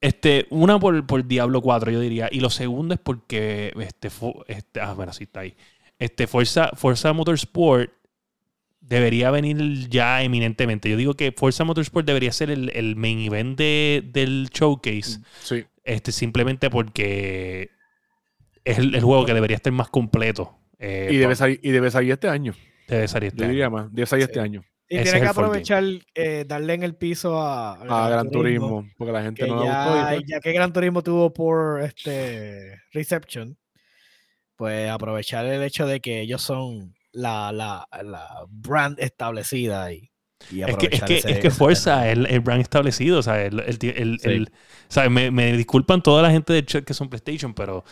este, 0.00 0.46
una 0.50 0.78
por, 0.78 1.06
por 1.06 1.26
Diablo 1.26 1.60
4, 1.62 1.90
yo 1.92 2.00
diría. 2.00 2.28
Y 2.30 2.40
lo 2.40 2.50
segundo 2.50 2.94
es 2.94 3.00
porque 3.00 3.72
este, 3.80 4.08
este 4.48 4.80
ah, 4.80 4.92
bueno, 4.94 5.12
sí 5.12 5.24
está 5.24 5.40
ahí. 5.40 5.54
Este, 5.98 6.26
Forza, 6.26 6.70
Forza 6.74 7.12
Motorsport 7.12 7.90
debería 8.80 9.30
venir 9.30 9.88
ya 9.88 10.22
eminentemente. 10.22 10.90
Yo 10.90 10.96
digo 10.96 11.14
que 11.14 11.32
Forza 11.32 11.62
Motorsport 11.64 12.04
debería 12.06 12.32
ser 12.32 12.50
el, 12.50 12.70
el 12.74 12.96
main 12.96 13.20
event 13.20 13.56
de- 13.56 14.02
del 14.12 14.48
showcase. 14.52 15.20
Sí. 15.42 15.64
Este, 15.84 16.10
simplemente 16.12 16.68
porque 16.70 17.70
es 18.64 18.78
el, 18.78 18.94
el 18.94 19.02
juego 19.02 19.24
que 19.26 19.34
debería 19.34 19.56
estar 19.56 19.72
más 19.72 19.88
completo. 19.88 20.58
eh, 20.78 21.08
Y 21.10 21.16
debe, 21.16 21.36
salir, 21.36 21.60
y 21.62 21.70
debe 21.70 21.90
salir 21.90 22.12
este 22.12 22.28
año. 22.28 22.54
debe 22.88 23.06
salir 23.08 23.28
este 23.28 23.38
Yo 23.38 23.44
año. 23.44 23.52
diría 23.52 23.70
más. 23.70 23.92
Debe 23.92 24.06
salir 24.06 24.24
Sí. 24.26 24.30
este 24.30 24.40
año. 24.40 24.64
Y 24.88 24.96
Ese 24.96 25.04
tiene 25.04 25.18
es 25.18 25.22
que 25.24 25.28
aprovechar, 25.30 25.84
eh, 26.14 26.44
darle 26.46 26.74
en 26.74 26.82
el 26.82 26.94
piso 26.96 27.40
a, 27.40 27.72
A 27.80 28.10
Gran 28.10 28.30
Turismo. 28.30 28.86
Porque 28.98 29.12
la 29.12 29.22
gente 29.22 29.46
no 29.46 29.64
ya, 29.64 29.86
gustó. 30.10 30.16
y 30.20 30.24
ya 30.26 30.40
que 30.40 30.52
Gran 30.52 30.72
Turismo 30.72 31.02
tuvo 31.02 31.32
por 31.32 31.80
este 31.82 32.78
reception, 32.92 33.56
pues 34.56 34.90
aprovechar 34.90 35.46
el 35.46 35.62
hecho 35.62 35.86
de 35.86 36.00
que 36.00 36.20
ellos 36.20 36.42
son 36.42 36.94
la, 37.12 37.52
la, 37.52 37.88
la 38.02 38.44
brand 38.48 38.98
establecida 39.00 39.92
y, 39.92 40.10
y 40.50 40.62
Es 40.62 40.76
que, 40.76 40.88
es 40.90 41.02
que, 41.02 41.16
ese- 41.18 41.30
es 41.32 41.38
que 41.38 41.48
es 41.48 41.86
el, 41.86 42.26
el 42.26 42.40
brand 42.40 42.60
establecido, 42.60 43.18
o 43.18 43.22
sea, 43.22 43.44
el, 43.44 43.60
el, 43.60 43.78
el- 43.82 44.18
Sí. 44.20 44.28
el- 44.30 44.52
¿sabes? 44.88 45.10
Me, 45.10 45.30
me 45.30 45.56
disculpan 45.56 46.02
toda 46.02 46.22
la 46.22 46.30
gente 46.30 46.52
de 46.52 46.64
chat 46.64 46.84
que 46.84 46.94
son 46.94 47.08
PlayStation, 47.08 47.54
pero, 47.54 47.84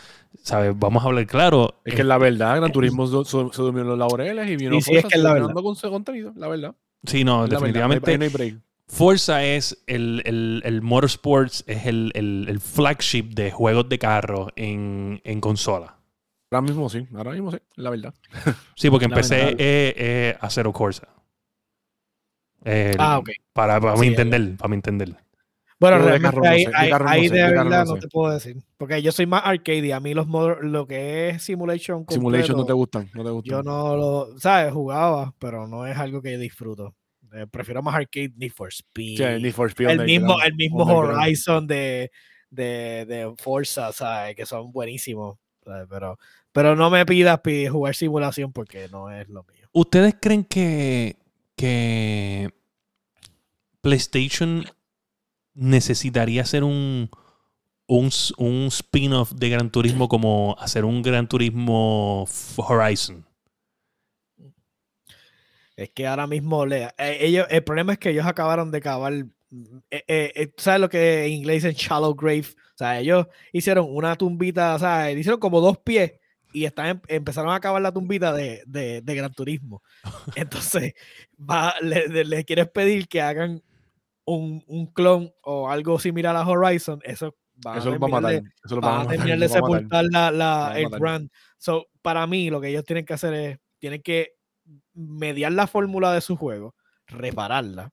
¿sabes? 0.43 0.73
Vamos 0.77 1.03
a 1.03 1.07
hablar 1.07 1.25
claro. 1.27 1.81
Es 1.85 1.95
que 1.95 2.03
la 2.03 2.17
verdad, 2.17 2.57
Gran 2.57 2.71
Turismo 2.71 3.07
se, 3.07 3.29
se- 3.29 3.53
se 3.53 3.61
durmió 3.61 3.81
en 3.81 3.87
los 3.89 3.97
laureles 3.97 4.49
y 4.49 4.55
vino 4.55 4.75
Sí, 4.75 4.81
sí, 4.81 4.91
es 4.95 5.01
Forza 5.01 5.07
que 5.09 5.17
es 5.17 5.23
la 5.23 5.29
solucionando 5.29 5.63
con 5.63 5.75
su 5.75 5.89
contenido, 5.89 6.33
la 6.35 6.47
verdad. 6.47 6.75
Sí, 7.05 7.23
no, 7.23 7.37
la 7.47 7.59
verdad, 7.59 7.59
definitivamente. 7.59 8.29
break. 8.29 8.55
Forza 8.87 9.43
es 9.45 9.81
el, 9.87 10.21
el, 10.25 10.61
el 10.65 10.81
Motorsports, 10.81 11.63
es 11.65 11.85
el, 11.85 12.11
el, 12.13 12.45
el 12.49 12.59
flagship 12.59 13.23
de 13.33 13.49
juegos 13.49 13.87
de 13.87 13.97
carro 13.97 14.49
en, 14.57 15.21
en 15.23 15.39
consola. 15.39 15.95
Ahora 16.51 16.61
mismo 16.63 16.89
sí, 16.89 17.07
ahora 17.15 17.31
mismo 17.31 17.49
sí, 17.51 17.57
la 17.77 17.89
verdad. 17.89 18.13
Sí, 18.75 18.89
porque 18.89 19.07
PC 19.07 19.37
Lamentable. 19.37 19.87
es, 19.89 20.35
es 20.35 20.43
Acero 20.43 20.73
Corsa. 20.73 21.07
El- 22.63 22.95
Ah, 22.99 23.17
ok. 23.19 23.29
Para, 23.53 23.79
para 23.79 23.95
Sí, 23.95 24.01
mi 24.01 24.07
entender, 24.07 24.57
para 24.57 24.69
mi 24.69 24.75
entender. 24.75 25.15
Bueno, 25.79 25.97
Yo 25.97 26.05
realmente 26.05 26.37
no 26.37 26.45
ahí, 26.45 26.63
sé, 26.63 26.71
ahí- 26.75 26.89
no 26.91 27.09
ahí 27.09 27.27
sé, 27.27 27.33
de 27.35 27.43
verdad 27.43 27.85
no 27.85 27.97
te 27.97 28.07
puedo 28.07 28.31
decir. 28.31 28.57
Porque 28.77 29.01
yo 29.01 29.11
soy 29.11 29.25
más 29.25 29.41
arcade 29.45 29.79
y 29.87 29.91
a 29.91 29.99
mí 29.99 30.13
los 30.13 30.27
modo- 30.27 30.61
lo 30.61 30.85
que 30.85 31.29
es 31.29 31.43
simulation 31.43 32.05
Simulation 32.07 32.55
no 32.57 32.65
te 32.65 32.73
completo, 32.73 32.75
gustan, 32.77 33.09
no 33.15 33.23
te 33.23 33.29
gustan. 33.31 33.51
Yo 33.57 33.63
no 33.63 33.95
lo, 33.95 34.39
¿sabes? 34.39 34.71
Jugaba, 34.71 35.33
pero 35.39 35.67
no 35.67 35.87
es 35.87 35.97
algo 35.97 36.21
que 36.21 36.37
disfruto. 36.37 36.95
Eh, 37.33 37.47
prefiero 37.49 37.81
más 37.81 37.95
arcade 37.95 38.31
Need 38.35 38.51
for 38.51 38.69
Speed. 38.71 39.17
Sí, 39.17 39.41
Need 39.41 39.53
for 39.53 39.69
Speed 39.69 39.89
el 39.89 40.05
mismo, 40.05 40.37
el 40.45 40.53
mismo. 40.53 40.83
Horizon 40.83 41.65
de, 41.65 42.11
de, 42.51 43.05
de 43.07 43.33
Forza, 43.37 43.91
¿sabes? 43.91 44.35
Que 44.35 44.45
son 44.45 44.71
buenísimos. 44.71 45.39
¿sabes? 45.63 45.87
Pero, 45.89 46.17
pero 46.51 46.75
no 46.75 46.89
me 46.89 47.05
pidas 47.05 47.39
pi- 47.41 47.67
jugar 47.67 47.95
simulación 47.95 48.51
porque 48.51 48.87
no 48.91 49.09
es 49.11 49.27
lo 49.29 49.43
mío. 49.45 49.67
¿Ustedes 49.71 50.15
creen 50.19 50.43
que, 50.43 51.15
que 51.61 52.49
PlayStation 53.81 54.65
necesitaría 55.53 56.41
hacer 56.41 56.63
un, 56.63 57.11
un, 57.87 58.67
spin-off 58.67 59.33
de 59.33 59.49
Gran 59.49 59.71
Turismo 59.71 60.07
como 60.07 60.55
hacer 60.59 60.85
un 60.85 61.03
Gran 61.03 61.27
Turismo 61.27 62.25
Horizon? 62.57 63.23
Es 65.75 65.91
que 65.91 66.07
ahora 66.07 66.25
mismo 66.25 66.65
le, 66.65 66.85
eh, 66.97 67.17
ellos, 67.21 67.45
el 67.51 67.63
problema 67.63 67.93
es 67.93 67.99
que 67.99 68.09
ellos 68.09 68.25
acabaron 68.25 68.71
de 68.71 68.81
cavar. 68.81 69.13
eh, 69.13 70.03
eh, 70.07 70.53
¿Sabes 70.57 70.81
lo 70.81 70.89
que 70.89 71.25
en 71.25 71.33
inglés 71.33 71.63
dicen 71.63 71.75
shallow 71.75 72.15
grave? 72.15 72.47
O 72.73 72.77
sea, 72.77 72.99
ellos 72.99 73.27
hicieron 73.53 73.85
una 73.87 74.15
tumbita, 74.15 74.73
o 74.73 74.79
sea, 74.79 75.11
hicieron 75.11 75.39
como 75.39 75.61
dos 75.61 75.77
pies 75.77 76.13
y 76.53 76.65
están, 76.65 76.87
em- 76.87 77.01
empezaron 77.07 77.51
a 77.51 77.55
acabar 77.55 77.81
la 77.81 77.91
tumbita 77.91 78.33
de, 78.33 78.63
de, 78.65 79.01
de 79.01 79.15
Gran 79.15 79.33
Turismo. 79.33 79.81
Entonces, 80.35 80.93
va, 81.37 81.73
le, 81.81 82.07
le- 82.25 82.45
quieres 82.45 82.69
pedir 82.69 83.07
que 83.07 83.21
hagan 83.21 83.61
un, 84.25 84.63
un 84.67 84.87
clon 84.87 85.31
o 85.43 85.69
algo 85.69 85.99
similar 85.99 86.35
a 86.35 86.47
Horizon. 86.47 86.99
Eso 87.03 87.35
va 87.65 87.77
Eso 87.77 87.89
a 87.89 87.91
terminar 87.91 88.21
matar. 88.21 88.43
de- 88.43 88.49
sepultar 89.49 90.05
la, 90.11 90.31
la- 90.31 90.79
el 90.79 90.89
brand. 90.99 91.29
So, 91.57 91.87
para 92.01 92.25
mí, 92.27 92.49
lo 92.49 92.59
que 92.61 92.69
ellos 92.69 92.85
tienen 92.85 93.05
que 93.05 93.13
hacer 93.13 93.33
es, 93.33 93.59
tienen 93.79 94.01
que 94.01 94.33
mediar 94.93 95.51
la 95.51 95.67
fórmula 95.67 96.13
de 96.13 96.21
su 96.21 96.35
juego, 96.35 96.75
repararla 97.07 97.91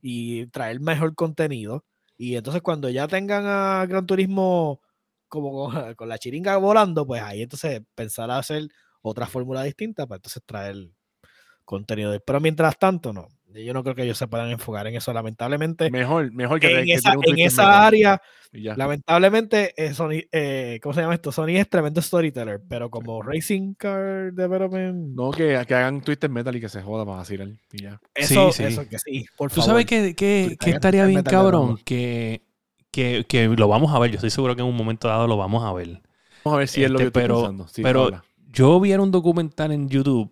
y 0.00 0.46
traer 0.46 0.80
mejor 0.80 1.14
contenido. 1.14 1.84
Y 2.16 2.36
entonces 2.36 2.62
cuando 2.62 2.88
ya 2.90 3.08
tengan 3.08 3.44
a 3.46 3.84
Gran 3.86 4.06
Turismo 4.06 4.80
como 5.32 5.70
con, 5.70 5.94
con 5.96 6.08
la 6.10 6.18
chiringa 6.18 6.58
volando, 6.58 7.06
pues 7.06 7.22
ahí 7.22 7.42
entonces 7.42 7.80
pensar 7.94 8.30
a 8.30 8.36
hacer 8.38 8.68
otra 9.00 9.26
fórmula 9.26 9.62
distinta 9.62 10.06
para 10.06 10.18
entonces 10.18 10.42
traer 10.44 10.76
contenido. 11.64 12.10
de- 12.12 12.20
Pero 12.20 12.38
mientras 12.40 12.78
tanto, 12.78 13.12
no. 13.12 13.28
Yo 13.54 13.74
no 13.74 13.82
creo 13.82 13.94
que 13.94 14.02
ellos 14.04 14.16
se 14.16 14.26
puedan 14.28 14.48
enfocar 14.50 14.86
en 14.86 14.94
eso, 14.96 15.12
lamentablemente. 15.12 15.90
Mejor, 15.90 16.32
mejor 16.32 16.58
que, 16.58 16.78
En 16.80 16.86
que 16.86 16.94
esa, 16.94 17.12
en 17.22 17.38
esa 17.38 17.86
área. 17.86 18.20
Lamentablemente, 18.52 19.72
eh, 19.76 19.92
Sony, 19.94 20.22
eh, 20.32 20.80
¿cómo 20.82 20.94
se 20.94 21.00
llama 21.02 21.14
esto? 21.14 21.32
Sony 21.32 21.56
es 21.58 21.68
tremendo 21.68 22.00
storyteller, 22.00 22.60
pero 22.68 22.90
como 22.90 23.22
Racing 23.22 23.74
Car 23.74 24.32
Development, 24.32 25.14
No, 25.14 25.30
que, 25.30 25.62
que 25.66 25.74
hagan 25.74 26.00
Twisted 26.00 26.30
Metal 26.30 26.54
y 26.56 26.60
que 26.60 26.68
se 26.68 26.82
joda 26.82 27.04
para 27.04 27.18
vacilar. 27.18 27.48
Y 27.72 27.82
ya. 27.82 28.00
eso, 28.14 28.52
sí. 28.52 28.64
eso 28.64 28.88
que 28.88 28.98
sí, 28.98 29.26
por 29.36 29.50
¿Tú 29.50 29.56
favor. 29.56 29.70
sabes 29.70 29.86
que, 29.86 30.14
que- 30.14 30.56
que 30.58 30.70
estaría 30.70 31.04
bien 31.06 31.22
cabrón? 31.22 31.78
Que, 31.84 32.42
que, 32.92 33.24
que 33.28 33.48
lo 33.48 33.66
vamos 33.66 33.92
a 33.92 33.98
ver. 33.98 34.10
Yo 34.10 34.16
estoy 34.16 34.30
seguro 34.30 34.54
que 34.54 34.62
en 34.62 34.68
un 34.68 34.76
momento 34.76 35.08
dado 35.08 35.26
lo 35.26 35.36
vamos 35.36 35.64
a 35.64 35.72
ver. 35.72 36.00
Vamos 36.44 36.56
a 36.56 36.58
ver 36.60 36.68
si 36.68 36.84
es 36.84 36.90
lo 36.90 36.98
Este, 36.98 37.04
que 37.04 37.06
estoy 37.08 37.22
pero- 37.22 37.36
pensando. 37.40 37.66
Sí, 37.68 37.82
pero- 37.82 38.04
habla. 38.04 38.24
Yo 38.52 38.78
viera 38.80 39.02
un 39.02 39.10
documental 39.10 39.72
en 39.72 39.88
YouTube, 39.88 40.30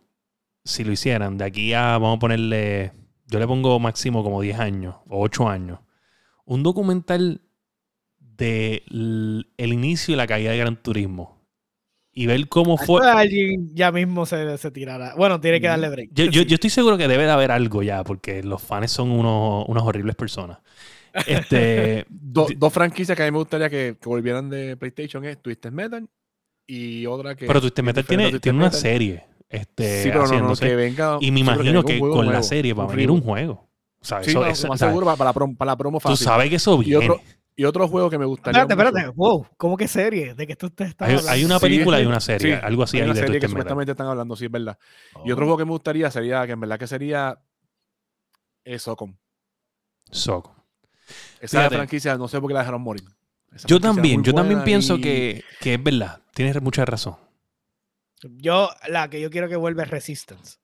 si 0.62 0.84
lo 0.84 0.92
hicieran, 0.92 1.38
de 1.38 1.44
aquí 1.46 1.72
a, 1.72 1.92
vamos 1.96 2.16
a 2.16 2.18
ponerle, 2.18 2.92
yo 3.26 3.38
le 3.38 3.46
pongo 3.46 3.78
máximo 3.80 4.22
como 4.22 4.42
10 4.42 4.58
años 4.58 4.96
o 5.08 5.22
8 5.22 5.48
años. 5.48 5.78
Un 6.44 6.62
documental 6.62 7.40
de 8.18 8.82
el 9.56 9.72
inicio 9.72 10.12
y 10.14 10.16
la 10.16 10.26
caída 10.26 10.50
de 10.52 10.58
Gran 10.58 10.76
Turismo. 10.82 11.38
Y 12.12 12.26
ver 12.26 12.48
cómo 12.48 12.76
fue. 12.76 13.08
alguien 13.08 13.74
ya 13.74 13.90
mismo 13.92 14.26
se, 14.26 14.58
se 14.58 14.70
tirará. 14.70 15.14
Bueno, 15.16 15.40
tiene 15.40 15.60
que 15.60 15.68
darle 15.68 15.88
break. 15.88 16.10
Yo, 16.12 16.24
yo 16.44 16.54
estoy 16.54 16.68
seguro 16.70 16.98
que 16.98 17.08
debe 17.08 17.24
de 17.24 17.30
haber 17.30 17.50
algo 17.50 17.82
ya, 17.82 18.04
porque 18.04 18.42
los 18.42 18.60
fans 18.60 18.90
son 18.90 19.10
unos, 19.12 19.64
unas 19.68 19.82
horribles 19.84 20.16
personas. 20.16 20.58
Este, 21.26 22.06
Do- 22.10 22.48
dos 22.56 22.72
franquicias 22.72 23.16
que 23.16 23.22
a 23.22 23.26
mí 23.26 23.32
me 23.32 23.38
gustaría 23.38 23.68
que, 23.70 23.96
que 24.00 24.08
volvieran 24.08 24.48
de 24.50 24.76
PlayStation 24.76 25.24
es 25.24 25.40
Twisted 25.42 25.72
Metal 25.72 26.08
y 26.66 27.06
otra 27.06 27.34
que. 27.34 27.46
pero 27.46 27.60
Twisted 27.60 27.80
es 27.82 27.84
Metal 27.86 28.04
tiene, 28.04 28.22
Twisted 28.24 28.40
tiene 28.40 28.58
una 28.58 28.66
Metal. 28.66 28.80
serie 28.80 29.24
este, 29.48 30.02
Sí, 30.04 30.08
pero 30.10 30.26
no, 30.28 30.48
no, 30.50 30.54
que 30.56 30.76
venga. 30.76 31.18
y 31.20 31.30
me 31.32 31.40
imagino 31.40 31.82
que 31.82 31.98
con 31.98 32.26
la 32.32 32.42
serie 32.42 32.72
va 32.72 32.84
a 32.84 32.86
venir 32.86 33.10
un 33.10 33.20
juego. 33.20 33.68
O 34.00 34.04
sea, 34.04 34.22
Sí, 34.22 34.30
eso, 34.30 34.40
no, 34.40 34.46
eso- 34.46 34.68
más 34.68 34.76
o 34.76 34.78
sea, 34.78 34.88
seguro 34.88 35.04
para, 35.06 35.16
para 35.16 35.28
la 35.30 35.34
promo, 35.34 35.56
para 35.56 35.72
la 35.72 35.76
promo 35.76 36.00
tú 36.00 36.16
sabes 36.16 36.48
que 36.48 36.56
eso 36.56 36.80
y, 36.80 36.86
viene. 36.86 37.04
otro, 37.04 37.20
y 37.56 37.64
otro 37.64 37.86
juego 37.88 38.08
que 38.08 38.16
me 38.16 38.24
gustaría. 38.24 38.62
Espérate, 38.62 38.88
espérate. 38.88 39.06
mucho- 39.08 39.16
Wow, 39.16 39.46
¿cómo 39.58 39.76
que 39.76 39.88
serie? 39.88 40.34
¿De 40.34 40.46
qué 40.46 40.54
tú 40.56 40.70
te 40.70 40.84
estás 40.84 41.06
Hay, 41.08 41.14
hablando? 41.16 41.32
hay 41.32 41.44
una 41.44 41.58
Sí, 41.58 41.62
película 41.66 42.00
y 42.00 42.06
una 42.06 42.20
serie, 42.20 42.56
sí, 42.56 42.60
algo 42.62 42.84
así 42.84 42.96
hay 42.96 43.02
ahí 43.02 43.06
una 43.10 43.14
de 43.14 43.20
serie 43.20 43.34
que 43.34 43.40
Twisted 43.40 43.48
Metal. 43.48 43.50
supuestamente 43.62 43.90
están 43.92 44.06
hablando, 44.06 44.36
sí, 44.36 44.44
es 44.46 44.50
verdad. 44.50 44.78
Y 45.24 45.30
Oh. 45.30 45.34
otro 45.34 45.44
juego 45.46 45.58
que 45.58 45.64
me 45.66 45.70
gustaría 45.72 46.10
sería, 46.10 46.46
que 46.46 46.52
en 46.52 46.60
verdad 46.60 46.78
que 46.78 46.86
sería. 46.86 47.38
Es 48.64 48.82
Socom. 48.82 49.16
Soco. 50.10 50.54
Esa 51.40 51.58
Fíjate. 51.58 51.76
franquicia, 51.76 52.16
no 52.16 52.28
sé 52.28 52.40
por 52.40 52.48
qué 52.48 52.54
la 52.54 52.60
dejaron 52.60 52.82
morir. 52.82 53.02
Esa 53.52 53.66
Yo 53.66 53.80
también, 53.80 54.22
yo 54.22 54.32
también 54.34 54.62
pienso 54.62 54.96
y- 54.96 55.00
que, 55.00 55.44
que 55.60 55.74
es 55.74 55.82
verdad. 55.82 56.20
Tienes 56.34 56.60
mucha 56.62 56.84
razón. 56.84 57.16
Yo, 58.22 58.68
la 58.88 59.08
que 59.08 59.20
yo 59.20 59.30
quiero 59.30 59.48
que 59.48 59.56
vuelva 59.56 59.82
es 59.84 59.90
Resistance. 59.90 60.58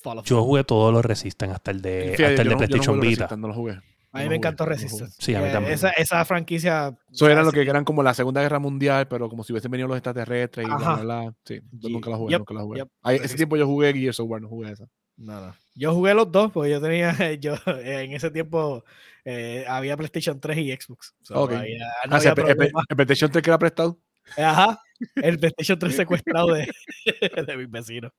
Fall 0.00 0.18
of 0.18 0.26
Yo 0.26 0.42
jugué 0.42 0.64
todos 0.64 0.92
los 0.92 1.04
Resistance 1.04 1.54
hasta 1.54 1.70
el 1.70 1.80
de, 1.80 2.14
Fíjate, 2.16 2.24
hasta 2.26 2.32
el 2.32 2.36
de 2.36 2.44
no- 2.44 2.50
no 2.50 2.56
PlayStation 2.58 2.96
jugué 2.96 3.10
los 3.10 3.18
Vita. 3.18 3.36
No 3.36 3.48
lo 3.48 3.54
jugué. 3.54 3.72
A 4.12 4.18
no 4.18 4.22
mí 4.24 4.28
me 4.30 4.36
encantó 4.36 4.64
no 4.64 4.72
jugué. 4.74 4.82
Resistance. 4.82 5.16
Sí, 5.20 5.34
a 5.34 5.40
mí 5.40 5.48
Eh, 5.48 5.52
también. 5.52 5.74
Esa, 5.74 5.90
esa 5.90 6.24
franquicia. 6.24 6.96
Eso 7.12 7.28
era 7.28 7.42
lo 7.42 7.52
que 7.52 7.62
eran 7.62 7.84
como 7.84 8.02
la 8.02 8.14
Segunda 8.14 8.40
Guerra 8.42 8.58
Mundial, 8.58 9.06
pero 9.08 9.28
como 9.28 9.44
si 9.44 9.52
hubiesen 9.52 9.70
venido 9.70 9.88
los 9.88 9.96
extraterrestres 9.96 10.64
y 10.64 10.68
bla, 10.68 10.76
Ajá. 10.76 10.94
bla, 11.02 11.20
bla. 11.22 11.34
Sí, 11.44 11.60
yo 11.72 11.88
nunca 11.88 12.10
la 12.10 12.16
jugué, 12.16 12.30
yep, 12.32 12.38
nunca 12.40 12.54
la 12.54 12.60
jugué. 12.62 12.78
yep. 12.80 12.88
Ahí, 13.02 13.20
ese 13.22 13.36
tiempo 13.36 13.56
yo 13.56 13.66
jugué 13.66 13.92
Gears 13.92 14.18
of 14.20 14.28
War, 14.28 14.40
no 14.42 14.48
jugué 14.48 14.72
esa. 14.72 14.86
No, 15.16 15.40
no. 15.46 15.54
Yo 15.74 15.94
jugué 15.94 16.14
los 16.14 16.30
dos, 16.32 16.50
porque 16.52 16.70
yo 16.70 16.80
tenía, 16.80 17.14
yo 17.40 17.54
en 17.66 18.12
ese 18.12 18.30
tiempo 18.30 18.84
eh, 19.26 19.64
había 19.68 19.96
PlayStation 19.96 20.40
3 20.40 20.56
y 20.58 20.72
Xbox. 20.72 21.14
So, 21.22 21.48
ah, 21.50 21.62
no 22.08 22.16
Ah, 22.16 22.20
sí, 22.20 22.28
había 22.28 22.44
el, 22.44 22.50
el- 22.50 22.56
problema. 22.56 22.82
el 22.88 22.96
PlayStation 22.96 23.30
3 23.30 23.42
que 23.42 23.50
era 23.50 23.58
prestado. 23.58 23.98
Ajá. 24.38 24.80
El 25.16 25.38
PlayStation 25.38 25.78
3 25.78 25.94
secuestrado 25.96 26.52
de, 26.54 26.68
de 27.46 27.56
mis 27.56 27.70
vecinos. 27.70 28.12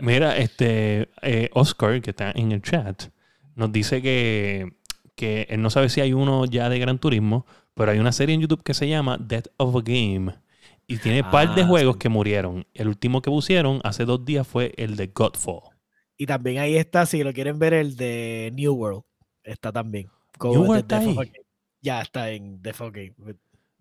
Mira, 0.00 0.36
este 0.38 1.10
eh, 1.22 1.50
Oscar, 1.52 2.00
que 2.00 2.10
está 2.10 2.32
en 2.34 2.52
el 2.52 2.62
chat, 2.62 3.04
nos 3.54 3.70
dice 3.72 4.00
que, 4.00 4.68
que 5.14 5.46
él 5.50 5.60
no 5.60 5.70
sabe 5.70 5.88
si 5.88 6.00
hay 6.00 6.12
uno 6.12 6.44
ya 6.46 6.68
de 6.68 6.78
Gran 6.78 6.98
Turismo, 6.98 7.46
pero 7.74 7.90
hay 7.92 7.98
una 7.98 8.12
serie 8.12 8.34
en 8.34 8.40
YouTube 8.40 8.62
que 8.62 8.74
se 8.74 8.88
llama 8.88 9.18
Death 9.18 9.48
of 9.58 9.76
a 9.76 9.80
Game. 9.84 10.34
Y 10.86 10.98
tiene 10.98 11.22
par 11.24 11.54
de 11.54 11.62
Ah, 11.62 11.66
juegos 11.66 11.94
sí. 11.94 11.98
que 12.00 12.08
murieron. 12.08 12.66
El 12.74 12.88
último 12.88 13.22
que 13.22 13.30
pusieron 13.30 13.80
hace 13.84 14.04
dos 14.04 14.24
días 14.24 14.46
fue 14.46 14.72
el 14.76 14.96
de 14.96 15.06
Godfall. 15.08 15.60
Y 16.16 16.26
también 16.26 16.58
ahí 16.58 16.76
está, 16.76 17.06
si 17.06 17.22
lo 17.22 17.32
quieren 17.32 17.58
ver, 17.58 17.72
el 17.74 17.96
de 17.96 18.50
New 18.54 18.74
World. 18.74 19.02
Está 19.44 19.72
también. 19.72 20.08
New 20.42 20.62
World 20.64 20.78
está 20.82 20.98
ahí. 20.98 21.14
Game. 21.14 21.32
Ya 21.80 22.00
está 22.00 22.30
en 22.30 22.60
a 22.64 22.90
Game. 22.90 23.14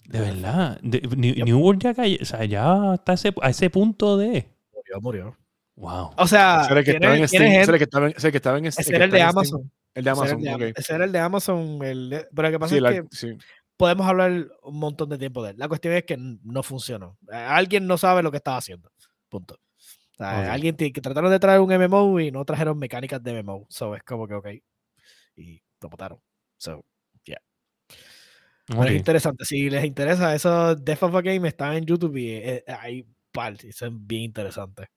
De 0.06 0.20
verdad. 0.20 0.80
De- 0.82 1.02
New, 1.02 1.34
Yep. 1.36 1.46
New 1.46 1.60
World 1.60 1.82
ya, 1.84 1.94
cayó- 1.94 2.18
o 2.22 2.26
sea, 2.26 2.44
ya 2.46 2.96
está 2.96 3.14
ese- 3.14 3.34
a 3.42 3.50
ese 3.50 3.70
punto 3.70 4.18
de. 4.18 4.48
Murió, 4.74 5.02
murió. 5.02 5.38
Wow. 5.76 6.12
O 6.18 6.28
sea, 6.28 6.62
Ese 6.64 6.72
era 6.72 6.80
el 6.80 6.86
que 6.86 6.92
estaba 6.92 7.18
en 7.18 7.28
Steam. 7.28 7.44
Ese 7.44 7.52
gente- 7.52 7.64
era 7.64 7.74
el 7.74 7.78
que 7.78 7.84
estaba 7.84 8.06
en- 8.08 8.12
ese 8.18 8.20
era 8.20 8.28
el 8.28 8.32
que 8.32 8.38
estaba 8.38 8.58
en 8.58 8.66
ese 8.66 8.84
que 8.84 8.96
era 8.96 9.06
el 9.06 9.10
está 9.10 9.18
de. 9.18 9.24
Amazon. 9.24 9.72
El 9.94 10.04
de 10.04 10.12
Ese 10.12 10.20
era 10.20 10.32
Amazon, 10.32 10.40
el 10.40 10.60
de, 10.60 10.66
ok. 10.72 10.78
ese 10.80 10.94
era 10.96 11.06
el 11.06 11.12
de 11.12 11.20
Amazon. 11.20 11.84
el 11.84 12.10
de- 12.10 12.28
pero 12.34 12.48
lo 12.48 12.52
que 12.52 12.60
pasa 12.60 12.70
Sí, 12.70 12.76
es 12.78 12.82
la- 12.82 12.92
que 12.94 13.04
sí. 13.12 13.38
podemos 13.78 14.08
hablar 14.08 14.48
un 14.64 14.78
montón 14.80 15.10
de 15.10 15.18
tiempo 15.18 15.44
de 15.44 15.52
él. 15.52 15.58
La 15.58 15.68
cuestión 15.68 15.94
es 15.94 16.04
que 16.04 16.18
no 16.18 16.64
funcionó. 16.64 17.18
Alguien 17.32 17.88
no 17.88 17.98
sabe 17.98 18.24
lo 18.24 18.32
que 18.32 18.38
estaba 18.38 18.58
haciendo. 18.58 18.92
Punto. 19.30 19.56
O 19.56 20.18
sea, 20.18 20.42
Ok. 20.42 20.48
Alguien 20.50 20.76
que 20.76 20.92
trataron 21.02 21.32
de 21.32 21.40
traer 21.40 21.60
un 21.62 21.72
MMO 21.72 22.20
y 22.20 22.32
no 22.32 22.44
trajeron 22.46 22.78
mecánicas 22.78 23.22
de 23.24 23.32
MMO. 23.32 23.66
So 23.70 23.96
es 23.96 24.04
como 24.04 24.28
que, 24.28 24.34
ok. 24.36 24.48
Y 25.42 25.62
lo 25.82 25.90
botaron. 25.90 26.20
So, 26.58 26.84
pero 28.68 28.82
Ok. 28.84 28.88
es 28.90 28.96
interesante. 28.96 29.44
Si 29.46 29.70
les 29.70 29.84
interesa, 29.84 30.34
eso 30.34 30.76
Death 30.76 31.04
of 31.04 31.16
a 31.16 31.22
Game 31.22 31.48
está 31.48 31.76
en 31.76 31.86
YouTube 31.86 32.16
y 32.18 32.30
eh, 32.32 32.64
hay 32.68 33.06
par. 33.32 33.56
y 33.64 33.70
Eso 33.70 33.88
es 33.88 33.92
bien 33.94 34.24
interesante. 34.24 34.88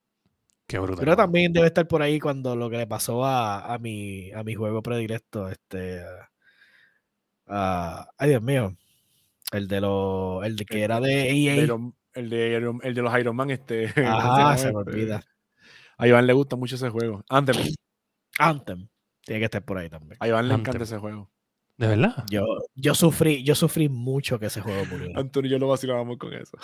Qué 0.66 0.78
brutal. 0.78 1.04
Pero 1.04 1.16
también 1.16 1.52
debe 1.52 1.66
estar 1.66 1.86
por 1.88 2.00
ahí 2.02 2.20
cuando 2.20 2.54
lo 2.56 2.70
que 2.70 2.76
le 2.76 2.86
pasó 2.86 3.24
a, 3.24 3.74
a 3.74 3.78
mi, 3.78 4.30
a 4.32 4.42
mi 4.44 4.54
juego 4.54 4.82
predilecto, 4.82 5.48
este. 5.48 6.02
a- 7.46 8.08
ay, 8.18 8.28
Dios 8.30 8.42
mío. 8.42 8.76
El 9.52 9.68
de 9.68 9.80
los. 9.80 10.44
El 10.44 10.56
de 10.56 10.64
que 10.64 10.82
era 10.82 11.00
de 11.00 11.30
EA. 11.30 11.66
los- 11.66 11.92
el 12.14 12.30
de, 12.30 12.56
Iron- 12.56 12.80
el 12.82 12.94
de 12.94 13.02
los 13.02 13.18
Iron 13.18 13.36
Man, 13.36 13.50
este. 13.50 13.92
¿cómo 13.94 14.08
Ajá, 14.08 14.56
se 14.58 14.72
me 14.72 14.80
este? 14.80 14.90
olvida. 14.92 15.24
A 15.98 16.06
Iván 16.08 16.26
le 16.26 16.32
gusta 16.32 16.56
mucho 16.56 16.76
ese 16.76 16.88
juego. 16.90 17.24
Anthem. 17.28 17.56
Anthem. 18.38 18.88
Tiene 19.24 19.38
que 19.40 19.44
estar 19.46 19.64
por 19.64 19.78
ahí 19.78 19.88
también. 19.88 20.16
A 20.20 20.28
Iván 20.28 20.48
le 20.48 20.54
Anthem. 20.54 20.70
encanta 20.70 20.84
ese 20.84 20.98
juego. 20.98 21.30
¿De 21.76 21.88
verdad? 21.88 22.24
Yo, 22.30 22.44
yo 22.74 22.94
sufrí, 22.94 23.42
yo 23.42 23.54
sufrí 23.54 23.88
mucho 23.88 24.38
que 24.38 24.46
ese 24.46 24.60
juego 24.60 24.84
muriera. 24.86 25.18
Antonio 25.20 25.48
y 25.48 25.52
yo 25.52 25.58
lo 25.58 25.68
vacilábamos 25.68 26.18
con 26.18 26.32
eso. 26.34 26.56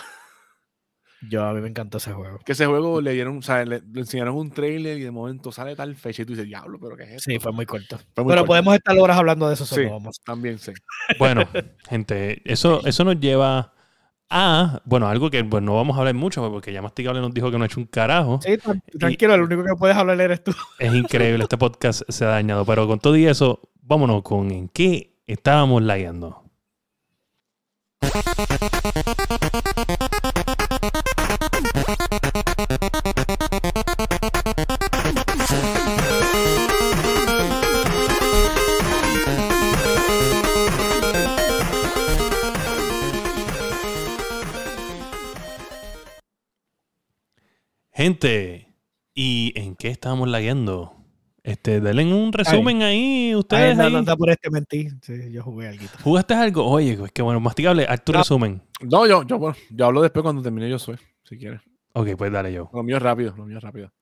Yo 1.29 1.45
a 1.45 1.53
mí 1.53 1.61
me 1.61 1.69
encantó 1.69 1.99
ese 1.99 2.13
juego. 2.13 2.39
Que 2.47 2.53
ese 2.53 2.65
juego 2.65 3.01
le 3.03 3.13
dieron, 3.13 3.39
o 3.39 3.43
sea, 3.43 3.63
le, 3.67 3.83
le 3.93 4.01
enseñaron 4.01 4.37
un 4.37 4.51
trailer 4.53 4.97
y 4.97 5.03
de 5.03 5.11
momento 5.11 5.53
sale 5.53 5.77
tal 5.77 5.95
fecha 5.95 6.23
y 6.23 6.25
tú 6.25 6.33
dices, 6.33 6.47
diablo, 6.47 6.79
pero 6.81 6.97
¿qué 6.97 7.03
es 7.03 7.11
esto? 7.11 7.31
Sí, 7.31 7.39
fue 7.39 7.53
muy 7.53 7.67
corto. 7.67 7.99
Fue 8.15 8.25
muy 8.25 8.31
Pero 8.33 8.41
corto. 8.43 8.47
podemos 8.47 8.75
estar 8.75 8.97
horas 8.99 9.19
hablando 9.19 9.47
de 9.49 9.55
eso, 9.55 9.67
Sí. 9.67 9.75
solo 9.75 9.91
vamos. 9.91 10.19
También 10.25 10.59
sí. 10.59 10.73
Bueno, 11.19 11.43
gente, 11.91 12.41
eso, 12.51 12.81
eso 12.87 13.05
nos 13.05 13.21
lleva 13.21 13.75
a, 14.31 14.81
bueno, 14.85 15.09
algo 15.09 15.31
que 15.31 15.45
pues, 15.45 15.63
no 15.63 15.75
vamos 15.75 15.97
a 15.97 16.01
hablar 16.01 16.15
mucho 16.15 16.49
porque 16.51 16.73
ya 16.73 16.81
Masticable 16.81 17.21
nos 17.21 17.35
dijo 17.35 17.51
que 17.51 17.59
no 17.59 17.65
ha 17.65 17.67
hecho 17.67 17.81
un 17.81 17.87
carajo. 17.87 18.41
Sí, 18.43 18.53
tran- 18.53 18.83
tranquilo, 18.99 19.35
el 19.35 19.43
único 19.43 19.65
que 19.65 19.75
puedes 19.77 19.97
hablar 19.97 20.21
eres 20.21 20.43
tú. 20.43 20.53
Es 20.79 20.95
increíble, 20.95 21.43
este 21.43 21.59
podcast 21.59 22.03
se 22.09 22.25
ha 22.25 22.29
dañado. 22.29 22.65
Pero 22.65 22.87
con 22.87 22.99
todo 23.01 23.17
y 23.17 23.27
eso, 23.27 23.61
vámonos 23.83 24.23
con 24.23 24.51
en 24.51 24.69
qué 24.69 25.17
estábamos 25.27 25.83
lagueando. 25.83 26.45
Gente, 48.01 48.67
¿y 49.15 49.53
en 49.57 49.77
qué 49.77 49.89
estábamos 49.89 50.27
lagueando? 50.27 50.95
Este, 51.43 51.83
denle 51.83 52.07
un 52.15 52.33
resumen 52.33 52.81
ahí, 52.81 53.27
Ay, 53.29 53.35
ustedes 53.35 53.79
ahí. 53.79 53.93
no, 53.93 54.01
no, 54.01 54.17
por 54.17 54.31
este 54.31 54.49
mentí. 54.49 54.89
Sí, 55.03 55.31
yo 55.31 55.43
jugué 55.43 55.69
algo. 55.69 55.85
¿Jugaste 56.03 56.33
algo? 56.33 56.65
Oye, 56.67 56.93
es 57.05 57.13
que 57.13 57.21
bueno, 57.21 57.41
masticable, 57.41 57.85
haz 57.87 58.03
tu 58.03 58.13
No. 58.13 58.21
resumen. 58.21 58.63
No, 58.81 59.07
yo, 59.07 59.23
yo, 59.25 59.39
bueno, 59.39 59.55
yo 59.69 59.85
hablo 59.85 60.01
después 60.01 60.23
cuando 60.23 60.41
termine 60.41 60.71
yo 60.71 60.79
soy, 60.79 60.97
si 61.25 61.37
quieres. 61.37 61.61
Ok, 61.93 62.09
pues 62.17 62.33
dale 62.33 62.55
yo. 62.55 62.71
Lo 62.73 62.83
mío 62.83 62.97
es 62.97 63.03
rápido, 63.03 63.35
lo 63.37 63.45
mío 63.45 63.59
es 63.59 63.63
rápido. 63.63 63.93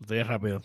Estoy 0.00 0.24
rápido. 0.24 0.60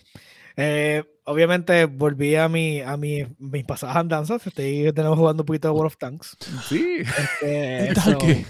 Eh, 0.57 1.03
obviamente 1.25 1.85
volví 1.85 2.33
a 2.37 2.49
mi, 2.49 2.81
a 2.81 2.97
mi, 2.97 3.19
mis 3.37 3.65
pasadas 3.65 3.97
andanzas. 3.97 4.47
Estoy 4.47 4.91
tenemos 4.93 5.15
jugando 5.19 5.43
un 5.43 5.45
poquito 5.45 5.67
de 5.67 5.73
World 5.75 5.91
of 5.91 5.97
Tanks. 5.97 6.35
Sí. 6.67 7.01
Este, 7.01 7.91
Tal 7.93 8.03
so- 8.13 8.17
que- 8.17 8.45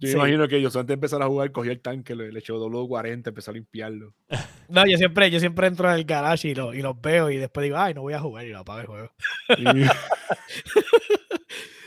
Yo 0.00 0.08
Sí. 0.08 0.14
imagino 0.14 0.46
que 0.46 0.56
ellos 0.56 0.74
antes 0.76 0.88
de 0.88 0.94
empezar 0.94 1.22
a 1.22 1.26
jugar, 1.26 1.50
cogí 1.52 1.70
el 1.70 1.80
tanque, 1.80 2.14
le, 2.14 2.30
le 2.32 2.38
echó 2.38 2.56
W40, 2.58 3.28
empezó 3.28 3.50
a 3.50 3.54
limpiarlo. 3.54 4.14
no, 4.68 4.86
yo 4.86 4.96
siempre, 4.96 5.30
yo 5.30 5.40
siempre 5.40 5.66
entro 5.66 5.88
en 5.90 5.96
el 5.96 6.04
garage 6.04 6.48
y, 6.48 6.54
lo- 6.54 6.74
y 6.74 6.82
los 6.82 7.00
veo 7.00 7.30
y 7.30 7.36
después 7.36 7.64
digo, 7.64 7.76
ay, 7.78 7.94
no 7.94 8.02
voy 8.02 8.14
a 8.14 8.20
jugar 8.20 8.46
y 8.46 8.50
lo 8.50 8.58
apago 8.60 8.80
el 8.80 8.86
juego. 8.86 9.10
Y- 9.58 9.64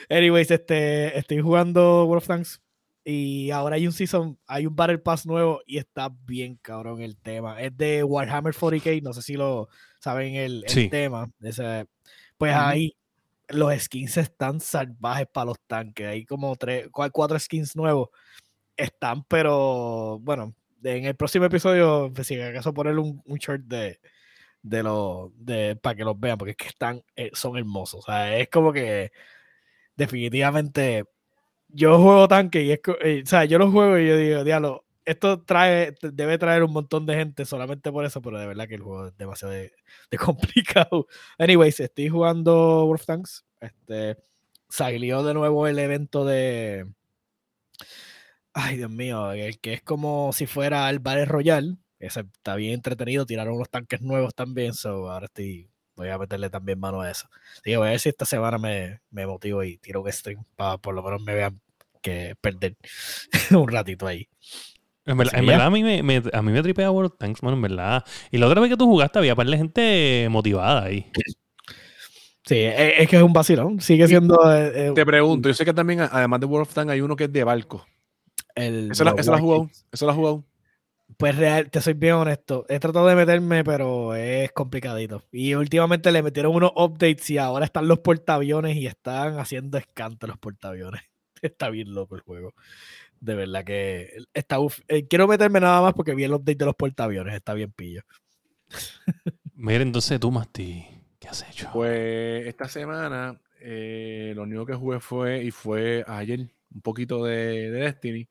Anyways, 0.09 0.51
este, 0.51 1.17
estoy 1.17 1.39
jugando 1.39 2.05
World 2.05 2.21
of 2.23 2.27
Tanks 2.27 2.61
y 3.03 3.49
ahora 3.51 3.77
hay 3.77 3.87
un 3.87 3.93
season, 3.93 4.37
hay 4.45 4.65
un 4.65 4.75
Battle 4.75 4.99
Pass 4.99 5.25
nuevo 5.25 5.61
y 5.65 5.77
está 5.77 6.09
bien 6.25 6.57
cabrón 6.61 7.01
el 7.01 7.17
tema. 7.17 7.61
Es 7.61 7.75
de 7.77 8.03
Warhammer 8.03 8.53
40k, 8.53 9.01
no 9.01 9.13
sé 9.13 9.21
si 9.21 9.33
lo 9.35 9.69
saben 9.99 10.35
el, 10.35 10.63
el 10.65 10.69
Sí. 10.69 10.89
tema. 10.89 11.29
Ese, 11.41 11.85
pues 12.37 12.53
ahí 12.53 12.93
los 13.53 13.73
skins 13.83 14.17
están 14.17 14.59
salvajes 14.59 15.27
para 15.31 15.45
los 15.47 15.59
tanques. 15.67 16.07
Hay 16.07 16.25
como 16.25 16.55
tres, 16.55 16.89
cua- 16.91 17.11
cuatro 17.11 17.37
skins 17.39 17.75
nuevos. 17.75 18.09
Están, 18.77 19.23
pero 19.25 20.19
bueno, 20.21 20.55
en 20.83 21.05
el 21.05 21.15
próximo 21.15 21.45
episodio, 21.45 22.11
pues, 22.13 22.27
si 22.27 22.39
acaso 22.41 22.73
ponerle 22.73 23.01
un, 23.01 23.21
un 23.25 23.37
short 23.37 23.61
de, 23.63 23.99
de 24.61 24.83
los 24.83 25.31
de 25.37 25.75
para 25.75 25.95
que 25.95 26.03
los 26.03 26.19
vean, 26.19 26.37
porque 26.37 26.51
es 26.51 26.57
que 26.57 26.67
están, 26.69 27.03
eh, 27.15 27.31
son 27.33 27.57
hermosos. 27.57 28.01
O 28.01 28.05
sea, 28.05 28.37
es 28.37 28.49
como 28.49 28.73
que 28.73 29.11
definitivamente 29.95 31.05
yo 31.69 31.97
juego 32.01 32.27
tanque 32.27 32.63
y 32.63 32.71
es 32.71 32.79
eh, 33.01 33.21
o 33.23 33.27
sea, 33.27 33.45
yo 33.45 33.57
lo 33.59 33.71
juego 33.71 33.97
y 33.97 34.07
yo 34.07 34.17
digo, 34.17 34.43
diablo, 34.43 34.85
esto 35.05 35.41
trae, 35.43 35.95
debe 36.01 36.37
traer 36.37 36.63
un 36.63 36.73
montón 36.73 37.05
de 37.05 37.15
gente 37.15 37.45
solamente 37.45 37.91
por 37.91 38.05
eso, 38.05 38.21
pero 38.21 38.39
de 38.39 38.47
verdad 38.47 38.67
que 38.67 38.75
el 38.75 38.81
juego 38.81 39.07
es 39.07 39.17
demasiado 39.17 39.53
de, 39.53 39.71
complicado. 40.19 41.07
Anyways, 41.37 41.79
estoy 41.79 42.09
jugando 42.09 42.85
World 42.85 43.01
of 43.01 43.05
Tanks. 43.05 43.45
Este, 43.59 44.17
salió 44.69 45.23
de 45.23 45.33
nuevo 45.33 45.67
el 45.67 45.79
evento 45.79 46.25
de. 46.25 46.87
Ay, 48.53 48.77
Dios 48.77 48.89
mío, 48.91 49.31
el 49.31 49.59
que 49.59 49.73
es 49.73 49.81
como 49.81 50.33
si 50.33 50.45
fuera 50.45 50.89
el 50.89 50.99
Battle 50.99 51.25
Royale. 51.25 51.77
Ese 51.99 52.21
está 52.21 52.55
bien 52.55 52.73
entretenido. 52.73 53.25
Tiraron 53.25 53.55
unos 53.55 53.69
tanques 53.69 54.01
nuevos 54.01 54.35
también. 54.35 54.73
So 54.73 55.09
ahora 55.09 55.25
estoy. 55.27 55.69
Voy 55.95 56.09
a 56.09 56.17
meterle 56.17 56.49
también 56.49 56.79
mano 56.79 57.01
a 57.01 57.11
eso. 57.11 57.29
Así 57.53 57.71
que 57.71 57.77
voy 57.77 57.87
a 57.87 57.91
ver 57.91 57.99
si 57.99 58.09
esta 58.09 58.25
semana 58.25 58.57
me, 58.57 59.01
me 59.11 59.27
motivo 59.27 59.63
y 59.63 59.77
tiro 59.77 60.01
un 60.01 60.11
stream 60.11 60.43
para 60.55 60.77
por 60.77 60.95
lo 60.95 61.03
menos 61.03 61.21
me 61.21 61.35
vean 61.35 61.61
que 62.01 62.35
perder 62.41 62.77
un 63.51 63.67
ratito 63.67 64.07
ahí. 64.07 64.27
En 65.11 65.17
verdad, 65.17 65.33
en 65.35 65.49
a, 65.61 65.69
mí 65.69 65.83
me, 65.83 66.01
me- 66.03 66.23
a 66.33 66.41
mí 66.41 66.51
me 66.51 66.61
tripea 66.61 66.89
World 66.91 67.11
of 67.13 67.17
Tanks, 67.17 67.43
mano, 67.43 67.55
en 67.55 67.61
verdad. 67.61 68.03
Y 68.31 68.37
la 68.37 68.47
otra 68.47 68.61
vez 68.61 68.69
que 68.69 68.77
tú 68.77 68.85
jugaste 68.85 69.19
había 69.19 69.35
par 69.35 69.47
de 69.47 69.57
gente 69.57 70.27
motivada 70.29 70.83
ahí. 70.85 71.11
Sí, 72.45 72.57
es, 72.57 72.93
es 72.99 73.07
que 73.07 73.17
es 73.17 73.21
un 73.23 73.33
vacilón. 73.33 73.79
Sigue 73.81 74.07
siendo 74.07 74.35
eh, 74.53 74.87
eh, 74.87 74.91
Te 74.95 75.05
pregunto, 75.05 75.47
yo 75.49 75.53
sé 75.53 75.63
que 75.63 75.73
también, 75.73 76.01
además 76.01 76.39
de 76.39 76.45
World 76.47 76.67
of 76.67 76.73
Tanks, 76.73 76.91
hay 76.91 77.01
uno 77.01 77.15
que 77.15 77.25
es 77.25 77.31
de 77.33 77.43
barco. 77.43 77.85
el. 78.55 78.91
¿Eso 78.91 79.03
la, 79.03 79.11
eso 79.17 79.31
la 79.31 79.37
has 79.37 79.41
jugado? 79.43 79.69
¿Eso 79.91 80.05
la 80.05 80.11
has 80.11 80.17
jugado? 80.17 80.43
Pues 81.17 81.35
real, 81.35 81.69
te 81.69 81.81
soy 81.81 81.93
bien 81.93 82.13
honesto. 82.15 82.65
He 82.67 82.79
tratado 82.79 83.05
de 83.05 83.15
meterme, 83.15 83.63
pero 83.63 84.15
es 84.15 84.51
complicadito. 84.53 85.23
Y 85.31 85.53
últimamente 85.53 86.11
le 86.11 86.23
metieron 86.23 86.55
unos 86.55 86.71
updates 86.75 87.29
y 87.29 87.37
ahora 87.37 87.65
están 87.65 87.87
los 87.87 87.99
portaaviones 87.99 88.75
y 88.77 88.87
están 88.87 89.37
haciendo 89.37 89.77
escante 89.77 90.25
los 90.25 90.37
portaaviones. 90.37 91.01
Está 91.41 91.69
bien 91.69 91.93
loco 91.93 92.15
el 92.15 92.21
juego. 92.21 92.53
De 93.21 93.35
verdad 93.35 93.63
que 93.63 94.09
está 94.33 94.59
uf- 94.59 94.81
eh, 94.87 95.07
quiero 95.07 95.27
meterme 95.27 95.59
nada 95.59 95.79
más 95.81 95.93
porque 95.93 96.13
vi 96.15 96.23
el 96.25 96.33
update 96.33 96.55
de 96.57 96.65
los 96.65 96.75
portaaviones. 96.75 97.35
Está 97.35 97.53
bien 97.53 97.71
pillo. 97.71 98.01
Mira, 99.53 99.83
entonces 99.83 100.19
tú, 100.19 100.31
Masti, 100.31 100.85
¿qué 101.19 101.27
has 101.27 101.47
hecho? 101.49 101.69
Pues 101.71 102.47
esta 102.47 102.67
semana 102.67 103.39
eh, 103.61 104.33
lo 104.35 104.43
único 104.43 104.65
que 104.65 104.73
jugué 104.73 104.99
fue, 104.99 105.43
y 105.43 105.51
fue 105.51 106.03
ayer, 106.07 106.39
un 106.73 106.81
poquito 106.81 107.23
de, 107.23 107.69
de 107.71 107.79
Destiny. 107.81 108.27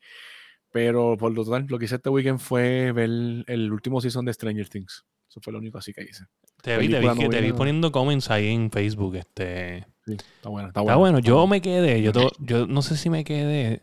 Pero 0.72 1.16
por 1.16 1.32
lo 1.32 1.44
total, 1.44 1.66
lo 1.68 1.78
que 1.78 1.86
hice 1.86 1.96
este 1.96 2.10
weekend 2.10 2.38
fue 2.38 2.92
ver 2.92 3.10
el 3.46 3.72
último 3.72 4.00
season 4.00 4.24
de 4.24 4.32
Stranger 4.32 4.68
Things. 4.68 5.04
Eso 5.28 5.40
fue 5.40 5.52
lo 5.52 5.58
único 5.58 5.78
así 5.78 5.92
que 5.92 6.02
hice. 6.02 6.24
te 6.62 6.76
vi, 6.78 6.88
te 6.88 7.00
vi, 7.00 7.08
te 7.28 7.40
vi 7.40 7.52
poniendo 7.52 7.90
comments 7.92 8.30
ahí 8.30 8.48
en 8.48 8.70
Facebook. 8.70 9.16
Este. 9.16 9.86
Sí, 10.06 10.12
está 10.14 10.48
buena, 10.48 10.68
está 10.68 10.80
Está 10.80 10.96
bueno, 10.96 11.18
está 11.18 11.28
yo 11.28 11.46
me 11.46 11.60
quedé, 11.60 12.02
yo, 12.02 12.12
to- 12.12 12.32
yo 12.40 12.66
no 12.66 12.82
sé 12.82 12.96
si 12.96 13.10
me 13.10 13.22
quedé 13.24 13.82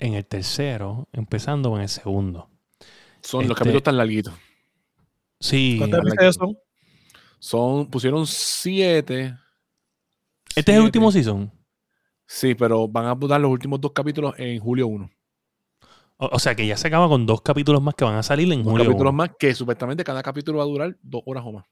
en 0.00 0.14
el 0.14 0.24
tercero, 0.26 1.08
empezando 1.12 1.70
o 1.72 1.76
en 1.76 1.82
el 1.82 1.88
segundo. 1.88 2.48
Son, 3.22 3.42
los 3.42 3.50
este- 3.50 3.58
capítulos 3.58 3.82
tan 3.82 3.96
larguitos. 3.96 4.34
Sí, 5.40 5.76
¿Cuántos 5.78 6.00
episodios 6.00 6.34
son? 6.36 6.58
Son, 7.38 7.90
pusieron 7.90 8.26
siete. 8.26 9.34
este 10.54 10.72
es 10.72 10.78
el 10.78 10.84
último 10.84 11.12
season. 11.12 11.52
Sí, 12.26 12.54
pero 12.54 12.88
van 12.88 13.06
a 13.06 13.14
dar 13.14 13.40
los 13.40 13.50
últimos 13.50 13.80
dos 13.80 13.92
capítulos 13.92 14.34
en 14.38 14.58
julio 14.58 14.86
1. 14.88 15.10
O, 16.18 16.26
o 16.32 16.38
sea 16.38 16.54
que 16.54 16.66
ya 16.66 16.76
se 16.76 16.88
acaba 16.88 17.08
con 17.08 17.26
dos 17.26 17.42
capítulos 17.42 17.82
más 17.82 17.94
que 17.94 18.04
van 18.04 18.16
a 18.16 18.22
salir 18.22 18.50
en 18.52 18.62
Dos 18.62 18.72
julio. 18.72 18.86
capítulos 18.86 19.10
uno. 19.10 19.12
más 19.12 19.30
que 19.38 19.54
supuestamente 19.54 20.02
cada 20.02 20.22
capítulo 20.22 20.58
va 20.58 20.64
a 20.64 20.66
durar 20.66 20.96
dos 21.02 21.22
horas 21.26 21.44
o 21.46 21.52
más. 21.52 21.66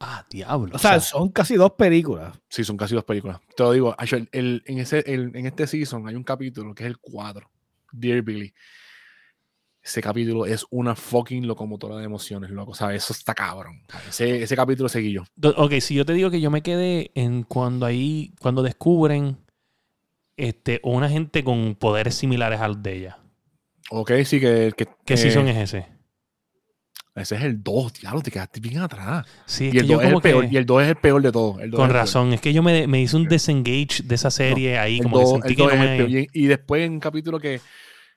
Ah, 0.00 0.26
diablo. 0.28 0.74
O 0.74 0.78
sea, 0.78 1.00
son 1.00 1.30
casi 1.30 1.54
dos 1.54 1.72
películas. 1.72 2.36
Sí, 2.50 2.64
son 2.64 2.76
casi 2.76 2.94
dos 2.94 3.04
películas. 3.04 3.38
Te 3.56 3.62
lo 3.62 3.72
digo, 3.72 3.96
el- 3.98 4.28
el- 4.32 4.62
en, 4.66 4.78
ese, 4.78 4.98
el- 5.06 5.34
en 5.34 5.46
este 5.46 5.66
season 5.66 6.06
hay 6.08 6.16
un 6.16 6.24
capítulo 6.24 6.74
que 6.74 6.82
es 6.82 6.88
el 6.88 6.98
4, 6.98 7.48
Dear 7.92 8.22
Billy. 8.22 8.52
Ese 9.82 10.02
capítulo 10.02 10.46
es 10.46 10.66
una 10.70 10.96
fucking 10.96 11.46
locomotora 11.46 11.96
de 11.96 12.04
emociones, 12.04 12.50
loco. 12.50 12.72
O 12.72 12.74
sea, 12.74 12.92
eso 12.92 13.12
está 13.12 13.34
cabrón. 13.34 13.82
Ese, 14.08 14.42
ese 14.42 14.56
capítulo 14.56 14.88
seguí 14.88 15.12
yo. 15.12 15.22
Ok, 15.56 15.74
si 15.80 15.94
yo 15.94 16.04
te 16.04 16.12
digo 16.12 16.30
que 16.30 16.40
yo 16.40 16.50
me 16.50 16.62
quedé 16.62 17.12
en 17.14 17.44
cuando 17.44 17.86
ahí, 17.86 18.34
cuando 18.40 18.64
descubren 18.64 19.38
este, 20.36 20.80
una 20.82 21.08
gente 21.08 21.44
con 21.44 21.76
poderes 21.76 22.16
similares 22.16 22.60
a 22.60 22.68
los 22.68 22.82
de 22.82 22.96
ella. 22.96 23.18
Ok, 23.90 24.10
sí, 24.24 24.40
que... 24.40 24.72
que 24.76 24.88
¿Qué 25.04 25.14
eh, 25.14 25.16
season 25.16 25.46
es 25.46 25.56
ese? 25.56 25.95
Ese 27.16 27.34
es 27.36 27.42
el 27.44 27.62
2, 27.62 27.94
diablo, 27.94 28.20
te 28.20 28.30
quedaste 28.30 28.60
bien 28.60 28.78
atrás. 28.78 29.26
Sí, 29.46 29.68
es 29.68 29.74
Y 29.74 29.78
el, 29.78 29.82
que 29.84 29.88
yo 29.88 29.96
2 29.96 30.04
es 30.04 30.12
el 30.12 30.20
peor, 30.20 30.46
que- 30.46 30.52
y 30.52 30.56
el 30.58 30.66
2 30.66 30.82
es 30.82 30.88
el 30.90 30.96
peor 30.96 31.22
de 31.22 31.32
todo. 31.32 31.58
el 31.60 31.70
dos 31.70 31.78
Con 31.80 31.88
es 31.88 31.92
razón, 31.94 32.32
es 32.34 32.40
que 32.42 32.52
yo 32.52 32.62
me, 32.62 32.86
me 32.86 33.00
hice 33.00 33.16
un 33.16 33.22
Sí. 33.22 33.28
disengage 33.30 34.02
de 34.04 34.14
esa 34.14 34.30
serie 34.30 34.78
ahí, 34.78 34.98
El 34.98 35.02
como 35.04 35.16
que 35.18 35.22
dos- 35.24 35.32
sentí 35.32 35.48
el 35.48 35.56
que 35.56 35.62
dos 35.62 35.72
no 35.74 35.82
es 35.82 35.90
el 35.90 35.96
peor. 35.96 36.10
me... 36.10 36.20
Y, 36.20 36.28
y 36.32 36.46
después 36.46 36.82
en 36.84 36.92
un 36.92 37.00
capítulo 37.00 37.40
que 37.40 37.60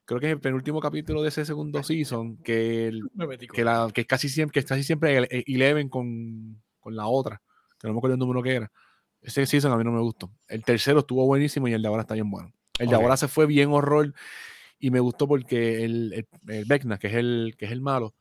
creo 0.03 0.19
que 0.19 0.25
es 0.27 0.31
el 0.33 0.39
penúltimo 0.41 0.81
capítulo 0.81 1.21
de 1.21 1.29
ese 1.29 1.45
segundo 1.45 1.81
season, 1.81 2.37
que, 2.43 2.87
el- 2.87 3.03
Me 3.13 3.37
que, 3.37 3.63
la, 3.63 3.89
que 3.93 4.01
es 4.01 4.07
casi 4.07 4.27
siempre, 4.27 4.53
que 4.53 4.59
es 4.59 4.65
casi 4.65 4.83
siempre 4.83 5.15
el- 5.17 5.27
el 5.31 5.43
Eleven 5.47 5.87
con, 5.87 6.61
con 6.81 6.95
la 6.95 7.07
otra, 7.07 7.41
que 7.79 7.87
no 7.87 7.93
me 7.93 7.99
acuerdo 7.99 8.15
el 8.15 8.19
número 8.19 8.43
que 8.43 8.53
era. 8.55 8.71
Ese 9.21 9.45
season 9.45 9.71
a 9.71 9.77
mí 9.77 9.83
no 9.85 9.91
me 9.93 10.01
gustó. 10.01 10.29
El 10.49 10.63
tercero 10.63 10.99
estuvo 10.99 11.25
buenísimo 11.25 11.67
y 11.69 11.73
el 11.73 11.81
de 11.81 11.87
ahora 11.87 12.01
está 12.01 12.13
bien 12.15 12.29
bueno. 12.29 12.53
El 12.79 12.87
de 12.89 12.95
ahora 12.95 13.15
se 13.17 13.27
fue 13.29 13.45
bien 13.45 13.69
horror 13.71 14.13
y 14.79 14.91
me 14.91 14.99
gustó 15.01 15.27
porque 15.27 15.83
el, 15.83 16.13
el, 16.13 16.27
el 16.53 16.65
Vecna, 16.65 16.97
que 16.97 17.07
es 17.07 17.13
el, 17.15 17.55
que 17.57 17.65
es 17.65 17.71
el 17.71 17.81
malo, 17.81 18.15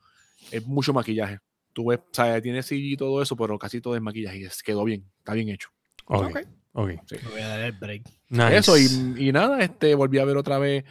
es 0.51 0.65
mucho 0.65 0.93
maquillaje. 0.93 1.39
Tú 1.73 1.87
ves, 1.87 1.99
o 1.99 2.03
sea, 2.11 2.41
tiene 2.41 2.61
CG 2.63 2.73
y 2.93 2.97
todo 2.97 3.21
eso, 3.21 3.35
pero 3.35 3.57
casi 3.59 3.79
todo 3.81 3.95
es 3.95 4.01
maquillaje 4.01 4.39
y 4.39 4.43
es- 4.45 4.63
quedó 4.63 4.83
bien, 4.83 5.05
está 5.19 5.33
bien 5.33 5.49
hecho. 5.49 5.69
Ok. 6.05 6.23
Ok. 6.25 6.39
ok. 6.73 6.89
Me 7.23 7.29
voy 7.31 7.41
a 7.41 7.47
dar 7.47 7.59
el 7.61 7.71
break. 7.73 8.03
Nice. 8.29 8.57
Eso, 8.57 8.77
y, 8.77 9.27
y 9.27 9.31
nada, 9.31 9.59
este, 9.61 9.95
volví 9.95 10.17
a 10.19 10.25
ver 10.25 10.37
otra 10.37 10.57
vez 10.59 10.83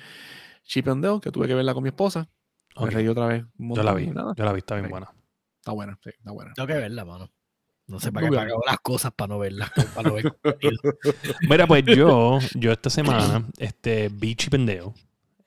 Chip 0.64 0.88
and 0.88 1.04
Dale, 1.04 1.20
que 1.20 1.30
tuve 1.30 1.46
que 1.48 1.54
verla 1.54 1.74
con 1.74 1.82
mi 1.82 1.88
esposa. 1.88 2.28
Ok. 2.76 2.86
Me 2.86 2.90
reí 2.94 3.08
otra 3.08 3.26
vez. 3.26 3.44
Yo 3.58 3.82
la 3.82 3.94
vi. 3.94 4.06
nada. 4.08 4.34
Yo 4.36 4.44
la 4.44 4.52
vi, 4.52 4.58
está 4.58 4.76
bien 4.76 4.88
buena. 4.88 5.10
Está 5.60 5.72
buena, 5.72 5.98
sí, 6.02 6.10
está 6.10 6.30
buena. 6.32 6.52
Tengo 6.54 6.66
que 6.66 6.74
verla, 6.74 7.04
mano. 7.04 7.30
No 7.88 7.98
sé 7.98 8.12
para 8.12 8.28
qué 8.28 8.36
pago 8.36 8.62
las 8.66 8.78
cosas 8.80 9.12
para 9.12 9.28
no 9.28 9.38
verlas. 9.38 9.70
Para 9.94 10.08
no 10.10 10.14
ver. 10.14 10.32
Mira, 11.48 11.66
pues 11.66 11.84
yo, 11.86 12.38
yo 12.54 12.70
esta 12.72 12.90
semana 12.90 13.46
este, 13.58 14.10
vi 14.12 14.34
Chip 14.34 14.54
and 14.54 14.68
Dale. 14.68 14.92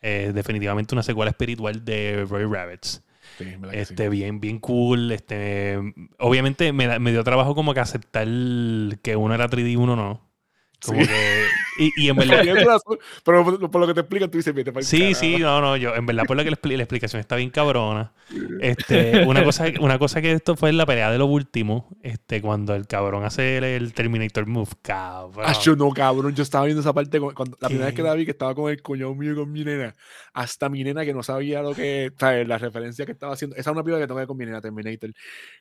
Eh, 0.01 0.31
definitivamente 0.33 0.95
una 0.95 1.03
secuela 1.03 1.29
espiritual 1.29 1.85
de 1.85 2.25
Roy 2.27 2.45
Rabbits. 2.45 3.03
Sí. 3.37 3.45
Este, 3.71 4.09
bien, 4.09 4.39
bien 4.39 4.59
cool. 4.59 5.11
Este, 5.11 5.77
obviamente 6.19 6.73
me, 6.73 6.87
da- 6.87 6.99
me 6.99 7.11
dio 7.11 7.23
trabajo 7.23 7.55
como 7.55 7.73
que 7.73 7.79
aceptar 7.79 8.27
que 9.01 9.15
uno 9.15 9.33
era 9.35 9.47
3D 9.47 9.71
y 9.71 9.75
uno 9.75 9.95
no. 9.95 10.29
Como 10.85 11.01
Sí. 11.01 11.07
que. 11.07 11.45
Y, 11.79 11.91
y 12.05 12.09
en 12.09 12.15
verdad. 12.17 12.77
Pero 13.23 13.43
por, 13.45 13.71
por 13.71 13.81
lo 13.81 13.87
que 13.87 13.93
te 13.93 13.99
explican, 14.01 14.29
tú 14.29 14.37
dices, 14.37 14.53
vete 14.53 14.71
para 14.71 14.85
Sí, 14.85 15.13
sí, 15.13 15.37
no, 15.37 15.61
no, 15.61 15.77
yo, 15.77 15.95
en 15.95 16.05
verdad, 16.05 16.23
por 16.25 16.35
lo 16.37 16.43
que 16.43 16.51
la, 16.51 16.57
la 16.63 16.83
explicación 16.83 17.19
está 17.19 17.35
bien 17.35 17.49
cabrona. 17.49 18.11
Este, 18.61 19.25
una 19.25 19.43
cosa, 19.43 19.65
una 19.81 19.99
cosa 19.99 20.21
que 20.21 20.31
esto 20.31 20.55
fue 20.55 20.69
en 20.69 20.77
la 20.77 20.85
pelea 20.85 21.11
de 21.11 21.17
lo 21.17 21.25
último, 21.25 21.89
este, 22.01 22.41
cuando 22.41 22.75
el 22.75 22.87
cabrón 22.87 23.25
hace 23.25 23.57
el, 23.57 23.63
el 23.65 23.93
Terminator 23.93 24.45
Move, 24.47 24.69
cabrón. 24.81 25.43
Ah, 25.45 25.53
yo 25.61 25.75
no, 25.75 25.89
cabrón. 25.91 26.33
Yo 26.35 26.43
estaba 26.43 26.65
viendo 26.65 26.79
esa 26.81 26.93
parte 26.93 27.19
con- 27.19 27.33
cuando, 27.33 27.57
la 27.59 27.67
primera 27.67 27.87
vez 27.87 27.95
que 27.95 28.03
la 28.03 28.13
vi, 28.13 28.23
que 28.25 28.31
estaba 28.31 28.55
con 28.55 28.71
el 28.71 28.81
coño 28.81 29.13
mío 29.15 29.33
y 29.33 29.35
con 29.35 29.51
mi 29.51 29.65
nena. 29.65 29.93
Hasta 30.33 30.69
mi 30.69 30.83
nena 30.83 31.03
que 31.03 31.13
no 31.13 31.23
sabía 31.23 31.61
lo 31.61 31.73
que, 31.73 32.11
¿sabes? 32.17 32.47
La 32.47 32.57
referencia 32.57 33.05
que 33.05 33.11
estaba 33.11 33.33
haciendo. 33.33 33.55
Esa 33.57 33.71
es 33.71 33.73
una 33.73 33.83
película 33.83 34.01
que 34.03 34.07
tengo 34.07 34.19
que 34.21 34.27
con 34.27 34.37
mi 34.37 34.45
nena, 34.45 34.61
Terminator. 34.61 35.11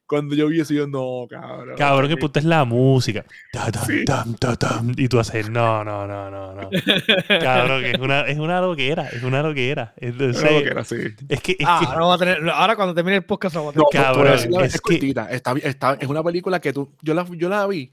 Cuando 0.07 0.35
yo 0.37 0.47
vi 0.49 0.61
eso, 0.61 0.75
yo, 0.75 0.87
no, 0.87 1.27
cabrón. 1.29 1.77
Cabrón, 1.77 2.09
que 2.09 2.15
Terminator". 2.15 2.19
puta 2.21 2.39
es 2.41 2.45
la 2.45 2.65
música. 2.65 3.25
Ta, 3.53 3.73
tam, 3.73 3.85
Sí. 3.87 4.05
tam, 4.05 4.35
ta, 4.35 4.57
tam. 4.57 4.93
Y 4.97 5.09
tú 5.09 5.19
haces, 5.19 5.51
no, 5.51 5.83
no, 5.83 6.00
no, 6.07 6.31
no, 6.31 6.55
no. 6.55 6.71
Cabrón, 7.41 7.83
que 7.83 7.91
es 7.93 7.99
una, 7.99 8.21
es 8.23 8.39
una 8.39 8.61
loquera, 8.61 9.09
es 9.09 9.23
una 9.23 9.43
loquera. 9.43 9.95
Entonces, 9.97 10.43
Era 10.43 10.53
lo 10.53 10.63
que 10.63 10.69
era 10.71 10.81
así. 10.83 10.97
es 11.29 11.41
que, 11.43 11.53
es 11.53 11.59
Ah, 11.67 11.79
que- 11.81 11.87
ahora, 11.87 12.01
vamos 12.01 12.15
a 12.17 12.19
tener, 12.19 12.51
ahora 12.51 12.77
cuando 12.77 12.95
termine 12.95 13.17
el 13.17 13.25
podcast 13.25 13.55
lo 13.55 13.61
vamos 13.65 13.77
a 13.77 13.79
No, 13.79 13.85
tener. 13.91 14.07
la 14.07 14.13
Cabrón, 14.13 14.33
es 14.65 14.75
es, 14.75 14.81
que- 14.81 14.81
cortita. 14.81 15.31
Está, 15.31 15.53
está- 15.63 15.99
es 16.01 16.09
una 16.09 16.23
película 16.23 16.61
que 16.61 16.73
tú. 16.73 16.95
Yo 17.03 17.15
la, 17.15 17.25
yo 17.37 17.49
la 17.49 17.67
vi 17.67 17.91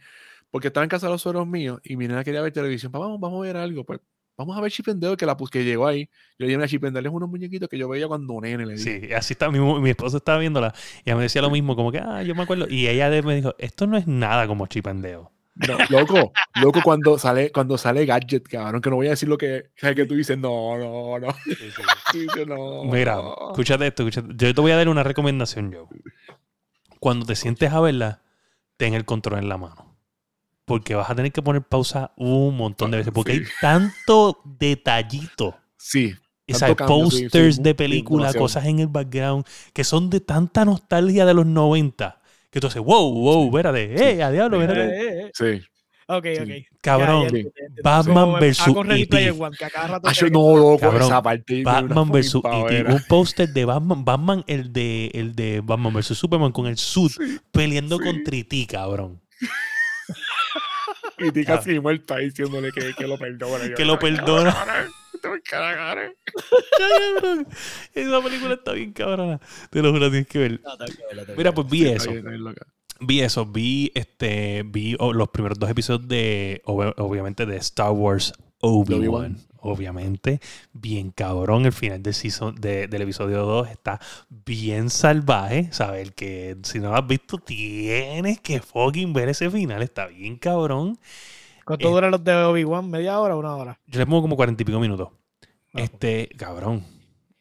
porque 0.51 0.67
estaba 0.67 0.83
en 0.83 0.89
casa 0.89 1.07
de 1.07 1.11
los 1.13 1.21
sueros 1.21 1.45
míos 1.47 1.79
y 1.83 1.95
mi 1.97 2.07
nena 2.07 2.23
quería 2.23 2.41
ver 2.41 2.51
televisión. 2.53 2.91
Vamos, 2.91 3.19
vamos 3.19 3.39
a 3.39 3.47
ver 3.47 3.57
algo. 3.57 3.83
Pues 3.83 3.99
vamos 4.37 4.55
a 4.57 4.61
ver 4.61 4.71
Chip 4.71 4.87
and 4.89 5.01
Dale, 5.03 5.17
que, 5.17 5.25
la, 5.25 5.35
pus- 5.35 5.49
que 5.49 5.63
llegó 5.65 5.87
ahí. 5.87 6.05
Yo 6.39 6.45
le 6.45 6.47
dije 6.47 6.63
a 6.63 6.67
Chip 6.67 6.83
and 6.85 6.95
Dale 6.95 7.07
es 7.09 7.13
unos 7.13 7.27
muñequitos 7.29 7.67
que 7.67 7.77
yo 7.77 7.89
veía 7.89 8.07
cuando 8.07 8.39
nene 8.39 8.65
le 8.65 8.73
dije. 8.75 9.01
Sí, 9.07 9.13
así 9.13 9.33
está. 9.33 9.49
Mi, 9.51 9.59
mi 9.59 9.89
esposa 9.89 10.17
estaba 10.17 10.37
viéndola 10.39 10.73
y 11.03 11.09
ella 11.09 11.15
me 11.17 11.23
decía 11.23 11.41
lo 11.41 11.49
mismo, 11.49 11.75
como 11.75 11.91
que, 11.91 11.99
ah, 11.99 12.21
yo 12.23 12.33
me 12.35 12.43
acuerdo. 12.43 12.67
Y 12.69 12.87
ella 12.87 13.09
me 13.23 13.35
dijo, 13.35 13.55
esto 13.57 13.87
no 13.87 13.97
es 13.97 14.07
nada 14.07 14.47
como 14.47 14.67
Chip 14.67 14.87
and 14.87 15.03
Dale. 15.03 15.25
No, 15.67 15.77
loco, 15.89 16.31
loco 16.61 16.81
cuando 16.83 17.17
sale, 17.17 17.51
cuando 17.51 17.77
sale 17.77 18.05
Gadget, 18.05 18.47
cabrón, 18.47 18.81
que 18.81 18.89
no 18.89 18.97
voy 18.97 19.07
a 19.07 19.11
decir 19.11 19.27
lo 19.27 19.37
que, 19.37 19.71
que 19.75 20.05
tú 20.05 20.15
dices, 20.15 20.37
no, 20.37 20.77
no, 20.77 21.19
no. 21.19 21.27
Tú 22.11 22.19
dices, 22.19 22.47
no. 22.47 22.83
Mira, 22.83 23.15
no. 23.15 23.35
escúchate 23.51 23.87
esto, 23.87 24.07
escúchate. 24.07 24.33
Yo 24.35 24.53
te 24.53 24.61
voy 24.61 24.71
a 24.71 24.77
dar 24.77 24.89
una 24.89 25.03
recomendación, 25.03 25.71
yo. 25.71 25.87
Cuando 26.99 27.25
te 27.25 27.35
sientes 27.35 27.71
a 27.71 27.79
verla, 27.79 28.21
ten 28.77 28.93
el 28.93 29.05
control 29.05 29.39
en 29.39 29.49
la 29.49 29.57
mano. 29.57 29.97
Porque 30.65 30.95
vas 30.95 31.09
a 31.09 31.15
tener 31.15 31.31
que 31.31 31.41
poner 31.41 31.63
pausa 31.63 32.11
un 32.17 32.55
montón 32.57 32.91
de 32.91 32.97
veces. 32.97 33.13
Porque 33.13 33.33
Sí. 33.33 33.39
hay 33.39 33.45
tanto 33.61 34.41
detallito. 34.43 35.57
Sí. 35.77 36.13
Sí, 36.47 36.53
sí, 36.53 36.75
posters 36.75 37.61
de 37.61 37.71
sí, 37.71 37.73
película, 37.73 38.23
demasiado. 38.27 38.43
cosas 38.43 38.65
en 38.65 38.79
el 38.79 38.87
background, 38.87 39.45
que 39.73 39.83
son 39.83 40.09
de 40.09 40.21
tanta 40.21 40.63
nostalgia 40.65 41.25
de 41.25 41.33
los 41.33 41.45
90. 41.45 42.21
Que 42.57 42.61
tú 42.61 42.67
dices, 42.69 42.81
wow, 42.81 43.13
wow, 43.13 43.45
espérate, 43.45 43.93
eh, 44.17 44.23
a 44.23 44.31
diablo, 44.31 44.59
Eh, 44.59 44.65
espérate. 44.65 44.97
eh, 44.97 45.21
eh. 45.27 45.31
Sí. 45.31 45.61
Ok, 46.07 46.25
Sí. 46.25 46.41
ok. 46.41 46.79
Cabrón, 46.81 47.07
Ya, 47.07 47.21
ya 47.21 47.27
entiendo, 47.27 47.51
ya 47.55 47.65
entiendo. 47.65 47.81
Batman 47.83 48.33
Ready 48.41 49.01
E.T.. 49.03 49.25
Yo 49.25 50.25
tengo 50.25 50.53
no, 50.53 50.57
loco, 50.57 50.79
Cabrón, 50.79 51.01
esa 51.03 51.21
parte. 51.21 51.53
me 51.57 51.63
da 51.63 51.71
una 51.71 51.81
Batman 51.81 52.11
vs. 52.11 52.25
E.T. 52.35 52.41
pavera. 52.41 52.93
Un 52.95 53.03
póster 53.07 53.49
de 53.49 53.65
Batman, 53.65 54.03
Batman, 54.05 54.43
el 54.47 54.73
de, 54.73 55.11
el 55.13 55.35
de 55.35 55.61
Batman 55.63 55.93
vs. 55.93 56.17
Superman 56.17 56.51
con 56.51 56.65
el 56.65 56.77
suit 56.79 57.11
peleando 57.51 57.99
sí. 57.99 58.03
contra 58.05 58.35
E.T., 58.35 58.65
cabrón. 58.71 59.21
Y 61.19 61.31
ti 61.31 61.43
casi 61.45 61.79
muerta 61.79 62.17
diciéndole 62.17 62.71
que, 62.71 62.93
que 62.93 63.07
lo 63.07 63.17
perdona. 63.19 63.73
Que 63.75 63.85
lo 63.85 63.93
"Ay, 63.93 63.99
perdona". 63.99 64.55
Cabrón, 65.17 65.19
te 65.21 65.27
voy 65.29 65.37
a 65.37 65.41
cagar". 65.49 66.15
Cabrón, 66.77 67.47
Esa 67.93 68.21
película 68.21 68.53
está 68.53 68.71
bien 68.73 68.93
cabrona. 68.93 69.39
Te 69.69 69.81
lo 69.81 69.91
juro, 69.91 70.09
tienes 70.09 70.27
que 70.27 70.39
ver. 70.39 70.61
No, 70.63 71.35
Mira, 71.35 71.53
pues 71.53 71.67
vi 71.69 71.79
Sí, 71.79 71.85
eso. 71.87 71.95
está 71.95 72.09
bien, 72.11 72.17
está 72.19 72.29
bien 72.31 72.43
loca. 72.43 72.67
Vi 72.99 73.21
eso. 73.21 73.45
Vi 73.45 73.91
este. 73.95 74.63
Vi 74.65 74.95
oh, 74.99 75.13
los 75.13 75.29
primeros 75.29 75.59
dos 75.59 75.69
episodios 75.69 76.07
de. 76.07 76.61
ob- 76.65 76.93
obviamente 76.97 77.45
de 77.45 77.57
Star 77.57 77.91
Wars 77.91 78.33
Obi-Wan. 78.61 79.37
Obviamente. 79.59 80.39
Bien 80.73 81.11
cabrón. 81.11 81.65
El 81.65 81.73
final 81.73 82.01
del 82.01 82.13
season 82.13 82.55
de- 82.55 82.87
del 82.87 83.01
episodio 83.03 83.43
2 83.45 83.69
está 83.69 83.99
bien 84.29 84.89
salvaje. 84.89 85.69
¿Sabes? 85.71 86.01
El 86.07 86.13
que 86.13 86.57
si 86.63 86.79
no 86.79 86.89
lo 86.89 86.95
has 86.95 87.05
visto, 87.07 87.37
tienes 87.37 88.39
que 88.39 88.61
fucking 88.61 89.13
ver 89.13 89.29
ese 89.29 89.49
final. 89.51 89.81
Está 89.83 90.07
bien 90.07 90.37
cabrón. 90.37 90.97
¿Cuánto 91.67 91.89
Eh, 91.89 91.91
duran 91.91 92.11
los 92.11 92.23
de 92.23 92.33
Obi-Wan? 92.33 92.89
¿Media 92.89 93.19
hora 93.19 93.35
o 93.35 93.39
una 93.39 93.53
hora? 93.57 93.79
Yo 93.87 93.99
le 93.99 94.05
pongo 94.05 94.21
como 94.21 94.37
cuarenta 94.37 94.61
y 94.63 94.65
pico 94.65 94.79
minutos. 94.79 95.09
Ah, 95.73 95.81
Este, 95.81 96.29
cabrón. 96.37 96.81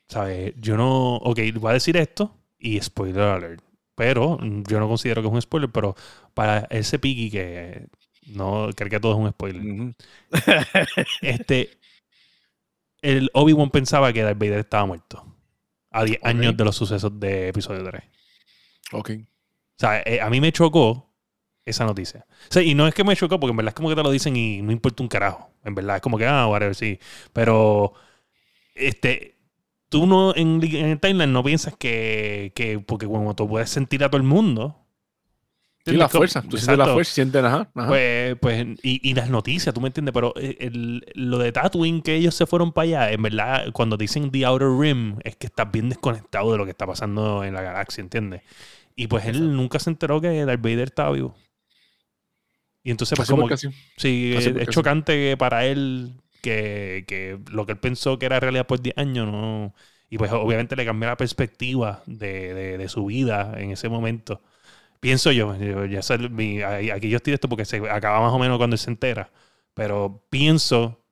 ¿Sabes? 0.09 0.53
Yo 0.59 0.77
no. 0.77 1.15
Ok, 1.19 1.39
voy 1.55 1.71
a 1.71 1.75
decir 1.75 1.97
esto 1.97 2.37
y 2.59 2.81
spoiler 2.81 3.23
alert. 3.23 3.63
Pero 3.95 4.39
yo 4.41 4.81
no 4.81 4.89
considero 4.89 5.23
que 5.23 5.29
es 5.29 5.35
un 5.35 5.41
spoiler, 5.41 5.71
pero 5.71 5.95
para 6.35 6.67
ese 6.71 6.99
Piki 6.99 7.31
que 7.31 7.87
no 8.27 8.69
cree 8.75 8.91
que 8.91 8.99
todo 9.01 9.13
es 9.13 9.19
un 9.19 9.31
spoiler. 9.31 9.95
Este. 11.23 11.71
El 13.03 13.31
Obi-Wan 13.33 13.71
pensaba 13.71 14.13
que 14.13 14.23
Darth 14.23 14.39
Vader 14.39 14.59
estaba 14.61 14.87
muerto. 14.87 15.25
A 15.93 16.03
10 16.05 16.19
Ok. 16.19 16.27
años 16.27 16.57
de 16.57 16.65
los 16.65 16.75
sucesos 16.75 17.19
de 17.21 17.49
episodio 17.49 17.85
3. 17.85 18.03
Ok. 18.93 19.11
O 19.21 19.25
sea, 19.79 20.03
eh, 20.05 20.21
a 20.21 20.29
mí 20.31 20.41
me 20.41 20.51
chocó 20.53 21.15
esa 21.67 21.85
noticia. 21.85 22.27
O 22.49 22.53
sea, 22.53 22.63
y 22.63 22.75
no 22.75 22.87
es 22.89 22.95
que 22.95 23.05
me 23.05 23.17
chocó, 23.17 23.39
porque 23.41 23.51
en 23.53 23.57
verdad 23.59 23.71
es 23.71 23.75
como 23.75 23.91
que 23.91 23.97
te 23.97 24.03
lo 24.03 24.11
dicen 24.11 24.37
y 24.37 24.63
no 24.63 24.73
importa 24.73 25.03
un 25.03 25.09
carajo. 25.11 25.51
En 25.65 25.75
verdad, 25.75 25.97
es 25.97 26.03
como 26.03 26.19
que, 26.19 26.27
ah, 26.27 26.47
whatever, 26.49 26.75
sí. 26.75 26.99
Pero, 27.33 27.93
este, 28.75 29.37
tú 29.89 30.07
no, 30.07 30.35
en, 30.37 30.63
en 30.65 30.87
el 30.87 31.01
timeline 31.01 31.33
no 31.33 31.45
piensas 31.45 31.77
que, 31.77 32.53
que 32.55 32.79
porque 32.81 33.07
como 33.07 33.35
tú 33.37 33.49
puedes 33.49 33.71
sentir 33.71 34.05
a 34.05 34.09
todo 34.11 34.19
el 34.19 34.25
mundo. 34.27 34.77
Sí, 35.85 35.93
la 35.93 36.09
fuerza. 36.09 36.43
Tú 36.43 36.57
sientes 36.57 36.79
la 36.79 36.89
fuerza 36.89 37.13
sientes, 37.15 37.45
ajá. 37.45 37.71
ajá. 37.73 37.89
Pues, 37.89 38.37
pues, 38.41 38.67
y, 38.83 39.09
y 39.09 39.15
las 39.15 39.31
noticias, 39.31 39.73
tú 39.73 39.81
me 39.81 39.87
entiendes, 39.87 40.13
pero 40.13 40.33
eh, 40.37 40.57
el- 40.61 41.05
lo 41.15 41.39
de 41.39 41.53
Tatooine 41.53 42.03
que 42.03 42.17
ellos 42.17 42.35
se 42.35 42.47
fueron 42.47 42.73
para 42.73 42.85
allá, 42.85 43.13
en 43.13 43.23
verdad, 43.23 43.67
cuando 43.73 43.97
dicen 43.97 44.33
The 44.33 44.45
Outer 44.47 44.69
Rim, 44.69 45.19
es 45.23 45.37
que 45.37 45.47
estás 45.47 45.71
bien 45.71 45.89
desconectado 45.89 46.51
de 46.51 46.59
lo 46.59 46.65
que 46.65 46.73
está 46.73 46.87
pasando 46.87 47.45
en 47.45 47.55
la 47.55 47.63
galaxia, 47.63 48.03
¿entiendes? 48.03 48.43
Y 48.97 49.07
pues 49.07 49.27
él 49.27 49.55
nunca 49.57 49.79
se 49.79 49.91
enteró 49.91 50.21
que 50.21 50.45
Darth 50.45 50.61
Vader 50.63 50.89
estaba 50.89 51.13
vivo. 51.13 51.37
Y 52.87 52.93
entonces, 52.93 53.17
pues, 53.17 53.29
como 53.29 53.49
sí. 53.97 54.09
casi 54.29 54.51
es- 54.51 54.69
chocante 54.71 55.13
que 55.15 55.37
para 55.37 55.67
él, 55.67 56.15
que, 56.43 57.05
que 57.09 57.41
lo 57.51 57.67
que 57.67 57.73
él 57.73 57.79
pensó 57.81 58.19
que 58.19 58.27
era 58.27 58.41
realidad 58.41 58.67
por 58.67 58.81
10 58.81 58.97
años, 58.99 59.27
no. 59.27 59.75
Y 60.11 60.19
pues, 60.19 60.31
obviamente, 60.33 60.77
le 60.77 60.85
cambió 60.87 61.09
la 61.09 61.17
perspectiva 61.17 62.03
de, 62.07 62.55
de- 62.55 62.79
de 62.79 62.89
su 62.89 63.07
vida 63.07 63.55
en 63.59 63.73
ese 63.73 63.89
momento. 63.89 64.43
Pienso 65.01 65.33
yo, 65.33 65.57
yo- 65.57 65.85
ya 65.87 66.01
mi- 66.31 66.63
aquí 66.63 67.09
yo 67.11 67.17
estoy 67.19 67.33
de 67.33 67.35
esto 67.37 67.49
porque 67.49 67.65
se 67.65 67.79
acaba 67.91 68.21
más 68.21 68.33
o 68.33 68.39
menos 68.39 68.59
cuando 68.59 68.75
él 68.75 68.79
se 68.81 68.91
entera. 68.91 69.31
Pero 69.75 70.25
pienso 70.31 71.05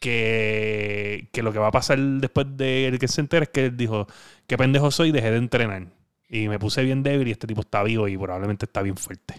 que, 0.00 1.28
que 1.32 1.42
lo 1.42 1.52
que 1.52 1.58
va 1.58 1.68
a 1.68 1.72
pasar 1.72 1.98
después 2.00 2.46
de 2.56 2.96
que 3.00 3.08
se 3.08 3.20
entera 3.22 3.44
es 3.44 3.50
que 3.50 3.66
él 3.66 3.76
dijo, 3.76 4.06
qué 4.46 4.56
pendejo 4.58 4.90
soy, 4.90 5.12
dejé 5.12 5.30
de 5.30 5.38
entrenar. 5.38 5.88
Y 6.28 6.48
me 6.48 6.58
puse 6.58 6.82
bien 6.84 7.02
débil 7.02 7.28
y 7.28 7.32
este 7.32 7.46
tipo 7.46 7.60
está 7.62 7.82
vivo 7.82 8.08
y 8.08 8.16
probablemente 8.18 8.66
está 8.66 8.82
bien 8.82 8.96
fuerte. 8.96 9.34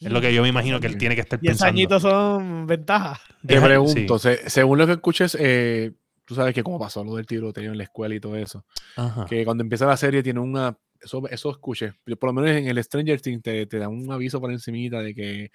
Es 0.00 0.10
lo 0.10 0.20
que 0.20 0.32
yo 0.34 0.42
me 0.42 0.48
imagino 0.48 0.80
que 0.80 0.86
él 0.86 0.96
tiene 0.96 1.14
que 1.14 1.20
estar 1.20 1.38
10 1.38 1.52
pensando. 1.52 1.68
añitos 1.70 2.02
son 2.02 2.66
ventajas. 2.66 3.20
Te 3.46 3.60
pregunto, 3.60 4.18
sí. 4.18 4.28
se- 4.28 4.48
según 4.50 4.78
lo 4.78 4.86
que 4.86 4.92
escuches, 4.92 5.36
eh, 5.38 5.92
tú 6.24 6.34
sabes 6.34 6.54
que 6.54 6.62
como 6.62 6.78
pasó 6.78 7.04
lo 7.04 7.16
del 7.16 7.26
tiroteo 7.26 7.70
en 7.72 7.76
la 7.78 7.84
escuela 7.84 8.14
y 8.14 8.20
todo 8.20 8.36
eso, 8.36 8.64
Ajá. 8.96 9.26
que 9.26 9.44
cuando 9.44 9.62
empieza 9.62 9.84
la 9.86 9.96
serie 9.96 10.22
tiene 10.22 10.40
una, 10.40 10.76
eso, 11.02 11.22
eso 11.28 11.50
escuché, 11.50 11.92
yo 12.06 12.16
por 12.16 12.28
lo 12.30 12.32
menos 12.40 12.50
en 12.58 12.66
el 12.66 12.82
Stranger 12.82 13.20
Things 13.20 13.42
te, 13.42 13.66
te 13.66 13.78
dan 13.78 13.90
un 13.90 14.10
aviso 14.10 14.40
por 14.40 14.50
encimita 14.50 15.00
de 15.02 15.14
que 15.14 15.50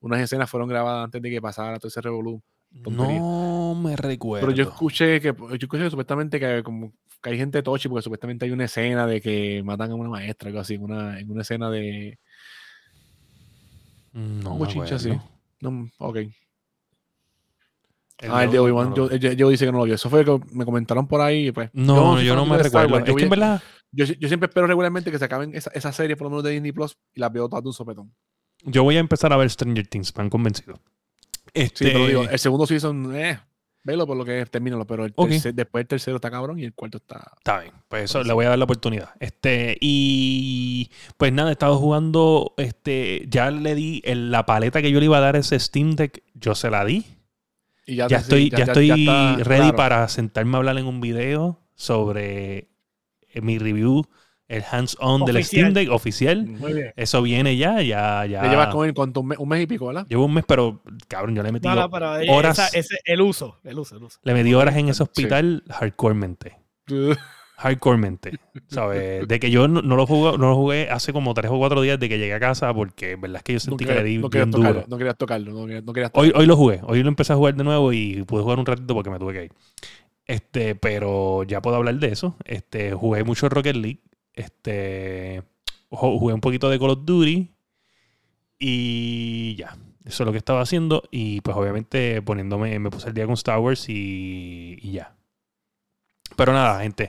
unas 0.00 0.20
escenas 0.20 0.48
fueron 0.48 0.68
grabadas 0.68 1.04
antes 1.06 1.20
de 1.20 1.30
que 1.30 1.40
pasara 1.42 1.78
todo 1.78 1.88
ese 1.88 2.00
revolú. 2.00 2.42
No 2.72 3.74
me 3.74 3.96
recuerdo. 3.96 4.46
Pero 4.46 4.56
yo 4.56 4.62
escuché 4.70 5.20
que 5.20 5.34
yo 5.36 5.54
escuché 5.58 5.82
que 5.84 5.90
supuestamente 5.90 6.38
que 6.38 6.62
como 6.62 6.92
que 7.22 7.30
hay 7.30 7.36
gente 7.36 7.62
tochi 7.62 7.88
porque 7.88 8.02
supuestamente 8.02 8.44
hay 8.46 8.52
una 8.52 8.64
escena 8.66 9.06
de 9.06 9.20
que 9.20 9.62
matan 9.64 9.90
a 9.90 9.94
una 9.96 10.08
maestra, 10.08 10.48
algo 10.48 10.60
así, 10.60 10.76
una, 10.76 11.18
en 11.18 11.30
una 11.30 11.42
escena 11.42 11.68
de 11.70 12.18
No 14.12 14.62
así. 14.64 15.10
acuerdo. 15.10 15.22
No, 15.60 15.88
ok. 15.98 16.16
El 18.18 18.30
ah, 18.32 18.44
el 18.44 18.50
de 18.50 18.58
Obi-Wan, 18.58 18.90
no 18.90 18.96
yo, 18.96 19.08
lo- 19.08 19.16
yo- 19.16 19.32
yo 19.32 19.48
dice 19.48 19.64
que 19.64 19.72
no 19.72 19.78
lo 19.78 19.84
vio. 19.84 19.94
Eso 19.94 20.10
fue 20.10 20.24
lo 20.24 20.40
que 20.40 20.46
me 20.54 20.64
comentaron 20.66 21.06
por 21.08 21.20
ahí. 21.22 21.52
Pues, 21.52 21.70
No, 21.72 22.16
soy 22.16 22.26
yo 22.26 22.34
no 22.36 22.44
me 22.44 22.58
recuerdo. 22.58 22.98
Es 22.98 23.04
Yo, 23.06 23.16
que 23.16 23.22
en 23.24 23.30
verdad, 23.30 23.62
yo, 23.92 24.04
yo 24.04 24.28
siempre 24.28 24.46
espero 24.48 24.66
regularmente 24.66 25.10
que 25.10 25.18
se 25.18 25.24
acaben 25.24 25.54
esa, 25.54 25.70
esa 25.74 25.90
serie, 25.92 26.16
por 26.16 26.26
lo 26.26 26.30
menos 26.30 26.44
de 26.44 26.50
Disney 26.50 26.72
Plus, 26.72 26.98
y 27.14 27.20
las 27.20 27.32
veo 27.32 27.48
todas 27.48 27.62
de 27.62 27.68
un 27.68 27.72
sopetón. 27.72 28.12
yo 28.64 28.82
voy 28.82 28.96
a 28.96 29.00
empezar 29.00 29.32
a 29.32 29.38
ver 29.38 29.48
Stranger 29.48 29.86
Things, 29.86 30.14
me 30.16 30.22
han 30.24 30.28
convencido. 30.30 30.74
Sí, 30.74 31.50
Este, 31.54 31.92
pero 31.92 32.06
digo, 32.06 32.22
el 32.24 32.38
segundo 32.38 32.66
season, 32.66 33.16
eh, 33.16 33.40
velo 33.82 34.06
por 34.06 34.16
lo 34.16 34.24
que 34.24 34.40
es, 34.40 34.50
termínalo, 34.50 34.86
pero 34.86 35.04
el 35.04 35.12
Ok. 35.16 35.30
tercer- 35.30 35.54
después 35.54 35.82
el 35.82 35.88
tercero 35.88 36.16
está 36.16 36.30
cabrón 36.30 36.58
y 36.58 36.64
el 36.64 36.74
cuarto 36.74 36.98
está. 36.98 37.32
Está 37.38 37.60
bien, 37.60 37.72
pues 37.88 38.04
eso 38.04 38.22
le 38.22 38.32
voy 38.32 38.44
a 38.44 38.50
dar 38.50 38.58
la 38.58 38.64
oportunidad. 38.64 39.10
Este, 39.20 39.76
y 39.80 40.90
pues 41.16 41.32
nada, 41.32 41.48
he 41.50 41.52
estado 41.52 41.76
jugando, 41.78 42.54
este, 42.58 43.26
ya 43.28 43.50
le 43.50 43.74
di 43.74 44.02
el- 44.04 44.30
la 44.30 44.44
paleta 44.46 44.82
que 44.82 44.90
yo 44.90 44.98
le 45.00 45.06
iba 45.06 45.16
a 45.18 45.20
dar 45.20 45.36
a 45.36 45.38
ese 45.38 45.58
Steam 45.58 45.96
Deck, 45.96 46.22
yo 46.34 46.54
se 46.54 46.70
la 46.70 46.84
di. 46.84 47.04
Y 47.86 47.96
ya, 47.96 48.06
Ya 48.06 48.18
te- 48.18 48.22
estoy, 48.22 48.50
ya, 48.50 48.64
estoy 48.64 48.90
ready 48.90 49.62
claro. 49.62 49.76
para 49.76 50.08
sentarme 50.08 50.54
a 50.54 50.58
hablar 50.58 50.78
en 50.78 50.86
un 50.86 51.00
video 51.00 51.58
sobre 51.74 52.68
eh, 53.32 53.40
mi 53.40 53.58
review, 53.58 54.04
el 54.50 54.64
hands-on 54.70 55.24
del. 55.24 55.42
Steam 55.44 55.72
Deck 55.72 55.90
oficial. 55.90 56.44
Muy 56.46 56.72
bien. 56.74 56.92
Eso 56.96 57.22
viene 57.22 57.56
ya, 57.56 57.80
ya, 57.82 58.26
ya. 58.26 58.42
Te 58.42 58.48
llevas 58.48 58.68
con 58.74 58.86
él 58.86 58.92
cuánto, 58.94 59.20
un, 59.20 59.28
mes, 59.28 59.38
un 59.38 59.48
mes 59.48 59.62
y 59.62 59.66
pico, 59.66 59.86
¿verdad? 59.86 60.06
Llevo 60.08 60.24
un 60.26 60.34
mes, 60.34 60.44
pero 60.46 60.82
cabrón, 61.08 61.34
yo 61.34 61.42
le 61.42 61.52
metí, 61.52 61.66
No, 61.68 61.74
no, 61.74 61.90
pero 61.90 62.18
eh, 62.20 62.26
horas. 62.28 62.58
esa- 62.58 62.78
ese- 62.78 62.98
el 63.04 63.20
uso, 63.20 63.58
el 63.64 63.78
uso, 63.78 63.96
el 63.96 64.02
uso. 64.02 64.18
le 64.22 64.34
metí 64.34 64.52
horas 64.52 64.76
en 64.76 64.88
ese 64.88 64.98
Sí. 64.98 65.02
hospital 65.04 65.62
hardcoremente. 65.70 66.58
hardcoremente. 67.56 68.38
¿Sabes? 68.68 69.28
De 69.28 69.38
que 69.38 69.50
yo 69.50 69.68
no, 69.68 69.82
no 69.82 69.96
lo 69.96 70.06
jugué, 70.06 70.32
no 70.38 70.48
lo 70.50 70.56
jugué 70.56 70.88
hace 70.90 71.12
como 71.12 71.34
tres 71.34 71.50
o 71.50 71.58
cuatro 71.58 71.82
días 71.82 71.98
de 72.00 72.08
que 72.08 72.18
llegué 72.18 72.34
a 72.34 72.40
casa 72.40 72.72
porque 72.72 73.12
en 73.12 73.20
verdad 73.20 73.36
es 73.38 73.42
que 73.42 73.52
yo 73.52 73.56
No 73.58 73.60
sentí 73.60 73.84
que 73.84 73.94
le 73.94 74.02
di 74.04 74.18
no 74.18 74.30
querías 74.30 74.46
bien 74.46 74.52
tocarlo, 74.52 74.74
duro. 74.80 74.86
no 74.88 74.96
querías 74.98 75.16
tocarlo, 75.16 75.52
no 75.52 75.66
querías, 75.66 75.84
no 75.84 75.92
querías 75.92 76.10
Hoy, 76.14 76.28
tocarlo. 76.28 76.40
hoy 76.40 76.46
lo 76.46 76.56
jugué, 76.56 76.80
hoy 76.84 77.02
lo 77.02 77.08
empecé 77.08 77.32
a 77.32 77.36
jugar 77.36 77.54
de 77.54 77.64
nuevo 77.64 77.92
y 77.92 78.22
pude 78.22 78.42
jugar 78.42 78.58
un 78.58 78.66
ratito 78.66 78.94
porque 78.94 79.10
me 79.10 79.18
tuve 79.18 79.32
que 79.34 79.44
ir. 79.44 79.52
Este, 80.26 80.74
pero 80.74 81.42
ya 81.42 81.60
puedo 81.60 81.76
hablar 81.76 81.96
de 81.96 82.08
eso. 82.08 82.36
Este, 82.44 82.92
jugué 82.94 83.24
mucho 83.24 83.48
Rocket 83.48 83.74
League. 83.76 84.00
Este, 84.40 85.42
ju- 85.90 86.18
jugué 86.18 86.34
un 86.34 86.40
poquito 86.40 86.68
de 86.70 86.78
Call 86.78 86.90
of 86.90 87.04
Duty 87.04 87.50
y 88.58 89.54
ya. 89.56 89.76
Eso 90.04 90.22
es 90.22 90.26
lo 90.26 90.32
que 90.32 90.38
estaba 90.38 90.60
haciendo 90.62 91.02
y 91.10 91.40
pues 91.42 91.56
obviamente 91.56 92.20
poniéndome, 92.22 92.78
me 92.78 92.90
puse 92.90 93.08
el 93.08 93.14
día 93.14 93.26
con 93.26 93.34
Star 93.34 93.58
Wars 93.58 93.88
y, 93.88 94.78
y 94.80 94.92
ya. 94.92 95.14
Pero 96.36 96.52
nada, 96.52 96.80
gente. 96.82 97.06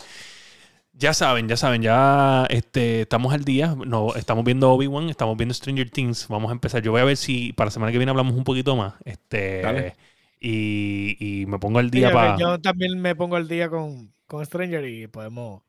Ya 0.93 1.13
saben, 1.13 1.47
ya 1.47 1.55
saben, 1.57 1.81
ya 1.81 2.45
este, 2.49 3.01
estamos 3.01 3.33
al 3.33 3.43
día. 3.45 3.75
No, 3.87 4.13
estamos 4.15 4.43
viendo 4.43 4.71
Obi-Wan, 4.71 5.09
estamos 5.09 5.37
viendo 5.37 5.53
Stranger 5.53 5.89
Things. 5.89 6.27
Vamos 6.27 6.49
a 6.49 6.53
empezar. 6.53 6.83
Yo 6.83 6.91
voy 6.91 7.01
a 7.01 7.05
ver 7.05 7.17
si 7.17 7.53
para 7.53 7.67
la 7.67 7.71
semana 7.71 7.91
que 7.91 7.97
viene 7.97 8.11
hablamos 8.11 8.33
un 8.35 8.43
poquito 8.43 8.75
más. 8.75 8.93
Este, 9.05 9.61
Dale. 9.61 9.95
y, 10.39 11.15
y 11.19 11.45
me 11.47 11.57
pongo 11.59 11.79
al 11.79 11.89
día 11.89 12.09
yo- 12.09 12.13
para. 12.13 12.37
Yo 12.37 12.59
también 12.59 12.99
me 13.01 13.15
pongo 13.15 13.37
al 13.37 13.47
día 13.47 13.69
con, 13.69 14.11
con 14.27 14.45
Stranger 14.45 14.85
y 14.87 15.07
podemos 15.07 15.63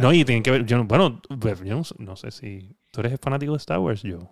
no, 0.00 0.12
y 0.12 0.24
tienen 0.24 0.42
que 0.42 0.50
ver. 0.50 0.66
Yo, 0.66 0.82
bueno, 0.84 1.20
pues, 1.40 1.60
yo 1.62 1.76
no, 1.76 1.84
sé- 1.84 1.94
no 1.98 2.16
sé 2.16 2.30
si. 2.30 2.76
¿Tú 2.90 3.00
eres 3.00 3.18
fanático 3.20 3.52
de 3.52 3.58
Star 3.58 3.78
Wars? 3.78 4.02
Yo. 4.02 4.30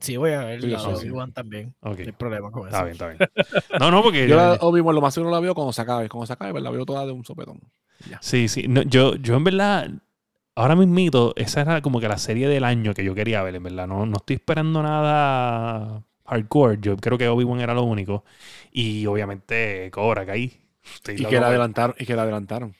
Sí, 0.00 0.16
voy 0.16 0.32
a 0.32 0.44
ver 0.44 0.60
Sí, 0.60 0.66
la 0.68 0.78
sí, 0.80 0.88
de 0.88 0.96
sí. 0.96 1.02
Obi-Wan 1.06 1.32
también. 1.32 1.74
No 1.80 1.90
hay 1.92 2.12
problema 2.12 2.50
con 2.50 2.68
eso. 2.68 2.76
Está 2.76 2.84
bien, 2.84 2.92
está 2.92 3.08
bien. 3.08 3.18
No, 3.80 3.90
no, 3.90 4.02
porque. 4.02 4.26
Yo 4.28 4.36
la 4.36 4.54
Obi-Wan 4.60 4.94
lo 4.94 5.00
más 5.00 5.14
seguro 5.14 5.30
la 5.32 5.40
veo 5.40 5.54
cuando 5.54 5.72
se 5.72 5.80
acabe. 5.82 6.08
Cuando 6.08 6.26
se 6.26 6.32
acabe, 6.34 6.52
pues 6.52 6.62
la 6.62 6.70
veo 6.70 6.84
toda 6.84 7.06
de 7.06 7.12
un 7.12 7.24
sopetón. 7.24 7.60
Sí, 8.20 8.48
sí. 8.48 8.66
No, 8.68 8.82
yo, 8.82 9.14
yo 9.16 9.36
en 9.36 9.44
verdad, 9.44 9.88
ahora 10.54 10.76
mismito, 10.76 11.32
esa 11.36 11.62
era 11.62 11.80
como 11.80 12.00
que 12.00 12.08
la 12.08 12.18
serie 12.18 12.48
del 12.48 12.64
año 12.64 12.92
que 12.92 13.04
yo 13.04 13.14
quería 13.14 13.42
ver, 13.42 13.54
en 13.54 13.62
verdad. 13.62 13.86
No, 13.86 14.04
no 14.04 14.16
estoy 14.16 14.36
esperando 14.36 14.82
nada 14.82 16.04
hardcore. 16.26 16.78
Yo 16.80 16.96
creo 16.96 17.16
que 17.16 17.28
Obi-Wan 17.28 17.60
era 17.60 17.72
lo 17.72 17.84
único. 17.84 18.24
Y 18.72 19.06
obviamente 19.06 19.90
Cobra 19.90 20.26
Kai. 20.26 20.60
Y 21.16 21.24
que 21.24 21.40
la 21.40 21.46
adelantaron. 21.46 21.96
Y 21.98 22.04
que 22.04 22.14
la 22.14 22.22
adelantaron. 22.22 22.74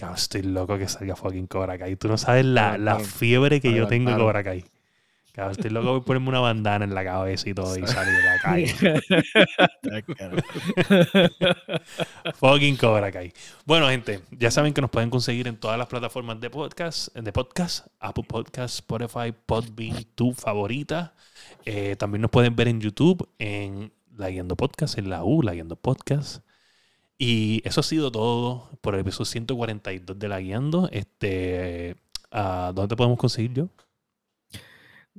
Cabrón, 0.00 0.16
estoy 0.16 0.42
loco 0.44 0.78
que 0.78 0.88
salga 0.88 1.14
fucking 1.14 1.46
Cobra 1.46 1.76
Kai. 1.76 1.94
Tú 1.96 2.08
no 2.08 2.16
sabes 2.16 2.46
la, 2.46 2.78
la 2.78 3.00
fiebre 3.00 3.60
que 3.60 3.74
yo 3.74 3.86
tengo 3.86 4.10
de. 4.10 4.16
Cobra 4.16 4.42
Kai. 4.42 4.64
Cabrón, 5.34 5.52
estoy 5.52 5.70
loco 5.70 5.92
por 5.92 6.04
ponerme 6.04 6.30
una 6.30 6.40
bandana 6.40 6.86
en 6.86 6.94
la 6.94 7.04
cabeza 7.04 7.50
y 7.50 7.52
todo 7.52 7.76
y 7.76 7.86
salir 7.86 8.14
de 8.14 8.22
la 8.22 8.38
calle. 8.38 8.74
Fucking 12.34 12.76
Cobra 12.76 13.12
Kai. 13.12 13.34
Bueno, 13.66 13.90
gente, 13.90 14.22
ya 14.30 14.50
saben 14.50 14.72
que 14.72 14.80
nos 14.80 14.88
pueden 14.88 15.10
conseguir 15.10 15.46
en 15.48 15.58
todas 15.58 15.76
las 15.76 15.86
plataformas 15.86 16.40
de 16.40 16.48
podcast, 16.48 17.14
de 17.14 17.30
podcast, 17.30 17.86
Apple 17.98 18.24
Podcast, 18.26 18.76
Spotify, 18.76 19.34
Podbean, 19.44 20.02
tu 20.14 20.32
favorita. 20.32 21.12
Eh, 21.66 21.94
también 21.98 22.22
nos 22.22 22.30
pueden 22.30 22.56
ver 22.56 22.68
en 22.68 22.80
YouTube, 22.80 23.28
en 23.38 23.92
La 24.16 24.30
Guiando 24.30 24.56
Podcast, 24.56 24.96
en 24.96 25.10
la 25.10 25.24
U, 25.24 25.42
La 25.42 25.52
Guiando 25.52 25.76
Podcast. 25.76 26.42
Y 27.22 27.60
eso 27.68 27.80
ha 27.80 27.84
sido 27.84 28.10
todo 28.10 28.70
por 28.80 28.94
el 28.94 29.02
episodio 29.02 29.26
142 29.26 30.18
de 30.18 30.26
La 30.26 30.40
Guiando. 30.40 30.88
Este, 30.90 31.94
ah, 32.30 32.72
¿Dónde 32.74 32.88
te 32.88 32.96
podemos 32.96 33.18
conseguir 33.18 33.52
yo? 33.52 33.68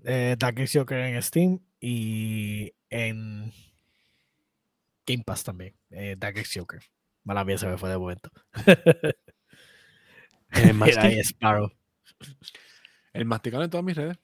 eh, 0.03 0.35
Joker 0.73 0.97
en 0.97 1.21
Steam 1.21 1.59
y 1.79 2.73
en 2.89 3.53
Game 5.05 5.23
Pass 5.23 5.43
también. 5.43 5.75
Eh, 5.91 6.17
Joker. 6.51 6.81
Mala 7.23 7.45
mía 7.45 7.59
se 7.59 7.67
me 7.67 7.77
fue 7.77 7.91
de 7.91 7.99
momento. 7.99 8.31
El 13.13 13.25
masticado 13.25 13.63
en 13.63 13.69
todas 13.69 13.85
mis 13.85 13.95
redes. 13.95 14.17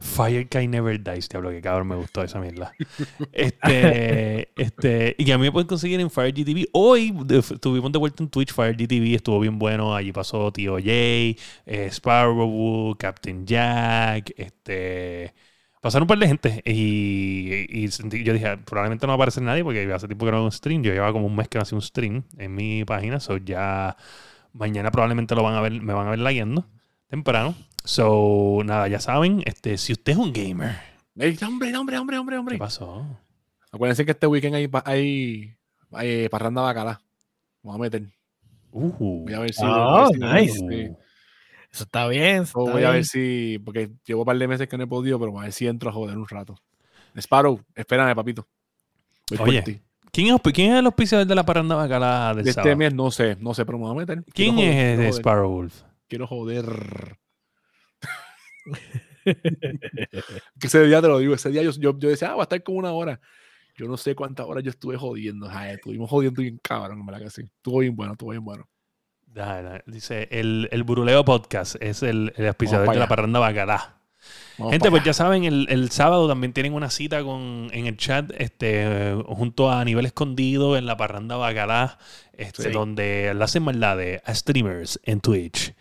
Fire 0.00 0.48
Guy 0.50 0.68
Never 0.68 1.02
Dies, 1.02 1.28
diablo, 1.28 1.50
que 1.50 1.60
cabrón 1.60 1.88
me 1.88 1.96
gustó 1.96 2.22
esa 2.22 2.40
mierda. 2.40 2.72
Este, 3.32 4.48
este, 4.56 5.16
y 5.18 5.30
a 5.30 5.38
mí 5.38 5.44
me 5.44 5.52
pueden 5.52 5.66
conseguir 5.66 6.00
en 6.00 6.10
Fire 6.10 6.32
GTV. 6.32 6.68
Hoy 6.72 7.14
estuvimos 7.30 7.90
de 7.92 7.98
vuelta 7.98 8.22
en 8.22 8.28
Twitch, 8.28 8.52
Fire 8.52 8.76
GTV 8.76 9.14
estuvo 9.14 9.40
bien 9.40 9.58
bueno. 9.58 9.94
Allí 9.94 10.12
pasó 10.12 10.52
Tío 10.52 10.76
Jay, 10.76 11.36
eh, 11.66 11.88
Sparrow, 11.90 12.94
Captain 12.98 13.46
Jack, 13.46 14.32
este. 14.36 15.34
Pasaron 15.80 16.04
un 16.04 16.08
par 16.08 16.18
de 16.18 16.28
gente 16.28 16.62
y, 16.64 17.86
yo 18.24 18.32
dije, 18.32 18.46
"Ah, 18.46 18.58
probablemente 18.64 19.06
no 19.06 19.10
va 19.10 19.14
a 19.14 19.16
aparecer 19.16 19.42
nadie 19.42 19.62
porque 19.62 19.92
hace 19.92 20.06
tiempo 20.06 20.24
que 20.24 20.30
no 20.30 20.38
hago 20.38 20.46
un 20.46 20.52
stream. 20.52 20.82
Yo 20.82 20.92
llevaba 20.92 21.12
como 21.12 21.26
un 21.26 21.36
mes 21.36 21.48
que 21.48 21.58
no 21.58 21.62
hacía 21.62 21.76
un 21.76 21.82
stream 21.82 22.22
en 22.38 22.54
mi 22.54 22.84
página, 22.86 23.20
so 23.20 23.36
ya 23.36 23.96
mañana 24.54 24.90
probablemente 24.90 25.34
lo 25.34 25.42
van 25.42 25.54
a 25.54 25.60
ver, 25.60 25.72
me 25.82 25.92
van 25.92 26.06
a 26.06 26.10
ver 26.10 26.20
leyendo 26.20 26.66
temprano. 27.08 27.54
So, 27.84 28.62
nada, 28.64 28.88
ya 28.88 28.98
saben, 28.98 29.42
este, 29.44 29.76
si 29.76 29.92
usted 29.92 30.12
es 30.12 30.18
un 30.18 30.32
gamer, 30.32 30.74
¡Ey, 31.16 31.38
hombre, 31.46 31.76
hombre, 31.76 31.98
hombre, 31.98 32.18
hombre, 32.18 32.34
¿qué 32.34 32.38
hombre! 32.40 32.58
pasó? 32.58 33.06
Acuérdense 33.70 34.04
que 34.04 34.12
este 34.12 34.26
weekend 34.26 34.54
hay, 34.56 34.68
hay, 34.84 35.54
hay 35.92 36.08
eh, 36.24 36.28
parranda 36.30 36.62
bacala. 36.62 37.00
Vamos 37.62 37.78
a 37.80 37.82
meter. 37.82 38.02
Uh, 38.72 39.22
Voy 39.24 39.32
a 39.34 39.38
ver 39.40 39.52
si. 39.52 39.62
Oh, 39.64 40.08
voy 40.08 40.22
a 40.28 40.32
ver 40.34 40.48
si- 40.48 40.62
nice. 40.64 40.86
sí. 40.88 40.96
Eso 41.72 41.84
está 41.84 42.06
bien. 42.08 42.42
eso 42.42 42.60
está 42.60 42.72
voy 42.72 42.82
a 42.84 42.90
ver 42.90 42.92
bien. 42.92 43.04
si. 43.04 43.58
Porque 43.64 43.90
llevo 44.06 44.22
un 44.22 44.26
par 44.26 44.38
de 44.38 44.48
meses 44.48 44.68
que 44.68 44.76
no 44.78 44.84
he 44.84 44.86
podido, 44.86 45.18
pero 45.18 45.32
voy 45.32 45.40
a 45.40 45.44
ver 45.44 45.52
si 45.52 45.66
entro 45.66 45.90
a 45.90 45.92
joder 45.92 46.16
un 46.16 46.26
rato. 46.28 46.56
Sparrow, 47.16 47.60
espérame, 47.74 48.14
papito. 48.14 48.46
Voy 49.28 49.38
por 49.38 49.48
Oye, 49.48 49.62
ti. 49.62 49.80
¿Quién 50.10 50.34
es, 50.34 50.40
quién 50.52 50.72
es 50.72 50.78
el 50.80 50.86
auspiciador 50.86 51.26
de 51.26 51.34
la 51.34 51.44
paranda 51.44 51.74
bacala 51.74 52.32
del 52.34 52.44
De 52.44 52.50
este 52.50 52.62
sábado? 52.62 52.76
mes 52.76 52.94
no 52.94 53.10
sé, 53.10 53.36
no 53.40 53.54
sé, 53.54 53.64
pero 53.66 53.78
me 53.78 53.84
voy 53.84 53.92
a 53.92 53.98
meter. 54.06 54.24
¿Quién 54.32 54.54
joder, 54.54 55.00
es 55.00 55.16
Sparrow 55.16 55.50
Wolf? 55.50 55.82
Quiero 56.08 56.26
joder. 56.26 57.18
que 59.24 60.66
ese 60.66 60.84
día 60.86 61.00
te 61.00 61.08
lo 61.08 61.18
digo, 61.18 61.34
ese 61.34 61.50
día 61.50 61.62
yo, 61.62 61.70
yo, 61.72 61.98
yo 61.98 62.08
decía, 62.08 62.30
ah, 62.32 62.36
va 62.36 62.42
a 62.42 62.44
estar 62.44 62.62
como 62.62 62.78
una 62.78 62.92
hora. 62.92 63.20
Yo 63.76 63.86
no 63.88 63.96
sé 63.96 64.14
cuántas 64.14 64.46
horas 64.46 64.62
yo 64.62 64.70
estuve 64.70 64.96
jodiendo. 64.96 65.50
Estuvimos 65.50 66.08
jodiendo 66.08 66.42
bien 66.42 66.60
cabrón, 66.62 67.04
verdad 67.04 67.22
que 67.22 67.30
sí. 67.30 67.42
Estuvo 67.42 67.80
bien 67.80 67.96
bueno, 67.96 68.12
estuvo 68.12 68.30
bien 68.30 68.44
bueno. 68.44 68.68
Da, 69.26 69.62
da, 69.62 69.82
Dice, 69.86 70.28
el, 70.30 70.68
el 70.70 70.84
Buruleo 70.84 71.24
Podcast 71.24 71.74
es 71.80 72.04
el, 72.04 72.32
el 72.36 72.46
auspiciador 72.46 72.88
de 72.88 72.96
la 72.96 73.40
bacalá. 73.40 73.98
Vamos 74.58 74.72
Gente, 74.72 74.90
pues 74.90 75.02
ya 75.02 75.12
saben, 75.12 75.44
el, 75.44 75.66
el 75.68 75.90
sábado 75.90 76.28
también 76.28 76.52
tienen 76.52 76.72
una 76.72 76.88
cita 76.88 77.22
con, 77.24 77.68
en 77.72 77.86
el 77.86 77.96
chat, 77.96 78.30
este, 78.38 79.14
junto 79.26 79.70
a 79.70 79.84
Nivel 79.84 80.06
Escondido 80.06 80.76
en 80.76 80.86
la 80.86 80.96
parranda 80.96 81.36
Bacalá, 81.36 81.98
este, 82.32 82.64
Sí. 82.64 82.70
donde 82.70 83.34
le 83.34 83.44
hacen 83.44 83.64
maldades 83.64 84.22
a 84.24 84.34
streamers 84.34 85.00
en 85.02 85.20
Twitch. 85.20 85.74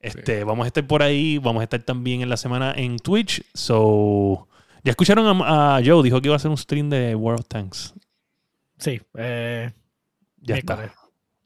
Este, 0.00 0.44
Vamos 0.44 0.64
a 0.64 0.68
estar 0.68 0.86
por 0.86 1.02
ahí, 1.02 1.38
vamos 1.38 1.60
a 1.60 1.64
estar 1.64 1.82
también 1.82 2.22
en 2.22 2.28
la 2.28 2.36
semana 2.36 2.72
en 2.76 2.98
Twitch. 2.98 3.42
So, 3.54 4.48
ya 4.82 4.90
escucharon 4.90 5.42
a, 5.42 5.76
a 5.76 5.82
Joe, 5.84 6.02
dijo 6.02 6.20
que 6.20 6.28
iba 6.28 6.34
a 6.34 6.36
hacer 6.36 6.50
un 6.50 6.56
stream 6.56 6.88
de 6.90 7.14
World 7.14 7.40
of 7.40 7.48
Tanks. 7.48 7.94
Sí. 8.78 9.00
Eh, 9.14 9.70
Ya 10.38 10.56
está. 10.56 10.92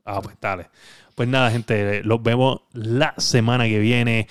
Ah, 0.05 0.21
pues 0.23 0.37
dale. 0.41 0.69
Pues 1.15 1.29
nada, 1.29 1.51
gente, 1.51 2.03
los 2.05 2.23
vemos 2.23 2.61
la 2.73 3.15
semana 3.19 3.65
que 3.65 3.79
viene 3.79 4.29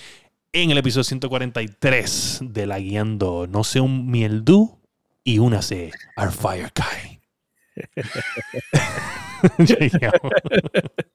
en 0.54 0.72
el 0.72 0.78
episodio 0.78 1.04
143 1.04 2.40
de 2.44 2.66
La 2.66 2.80
Guiando. 2.80 3.48
No 3.48 3.64
sé 3.64 3.80
un 3.82 4.10
mieldú 4.10 4.80
y 5.24 5.40
únase 5.40 5.92
al 6.16 6.32
Fire 6.32 6.72
Kai. 6.74 7.20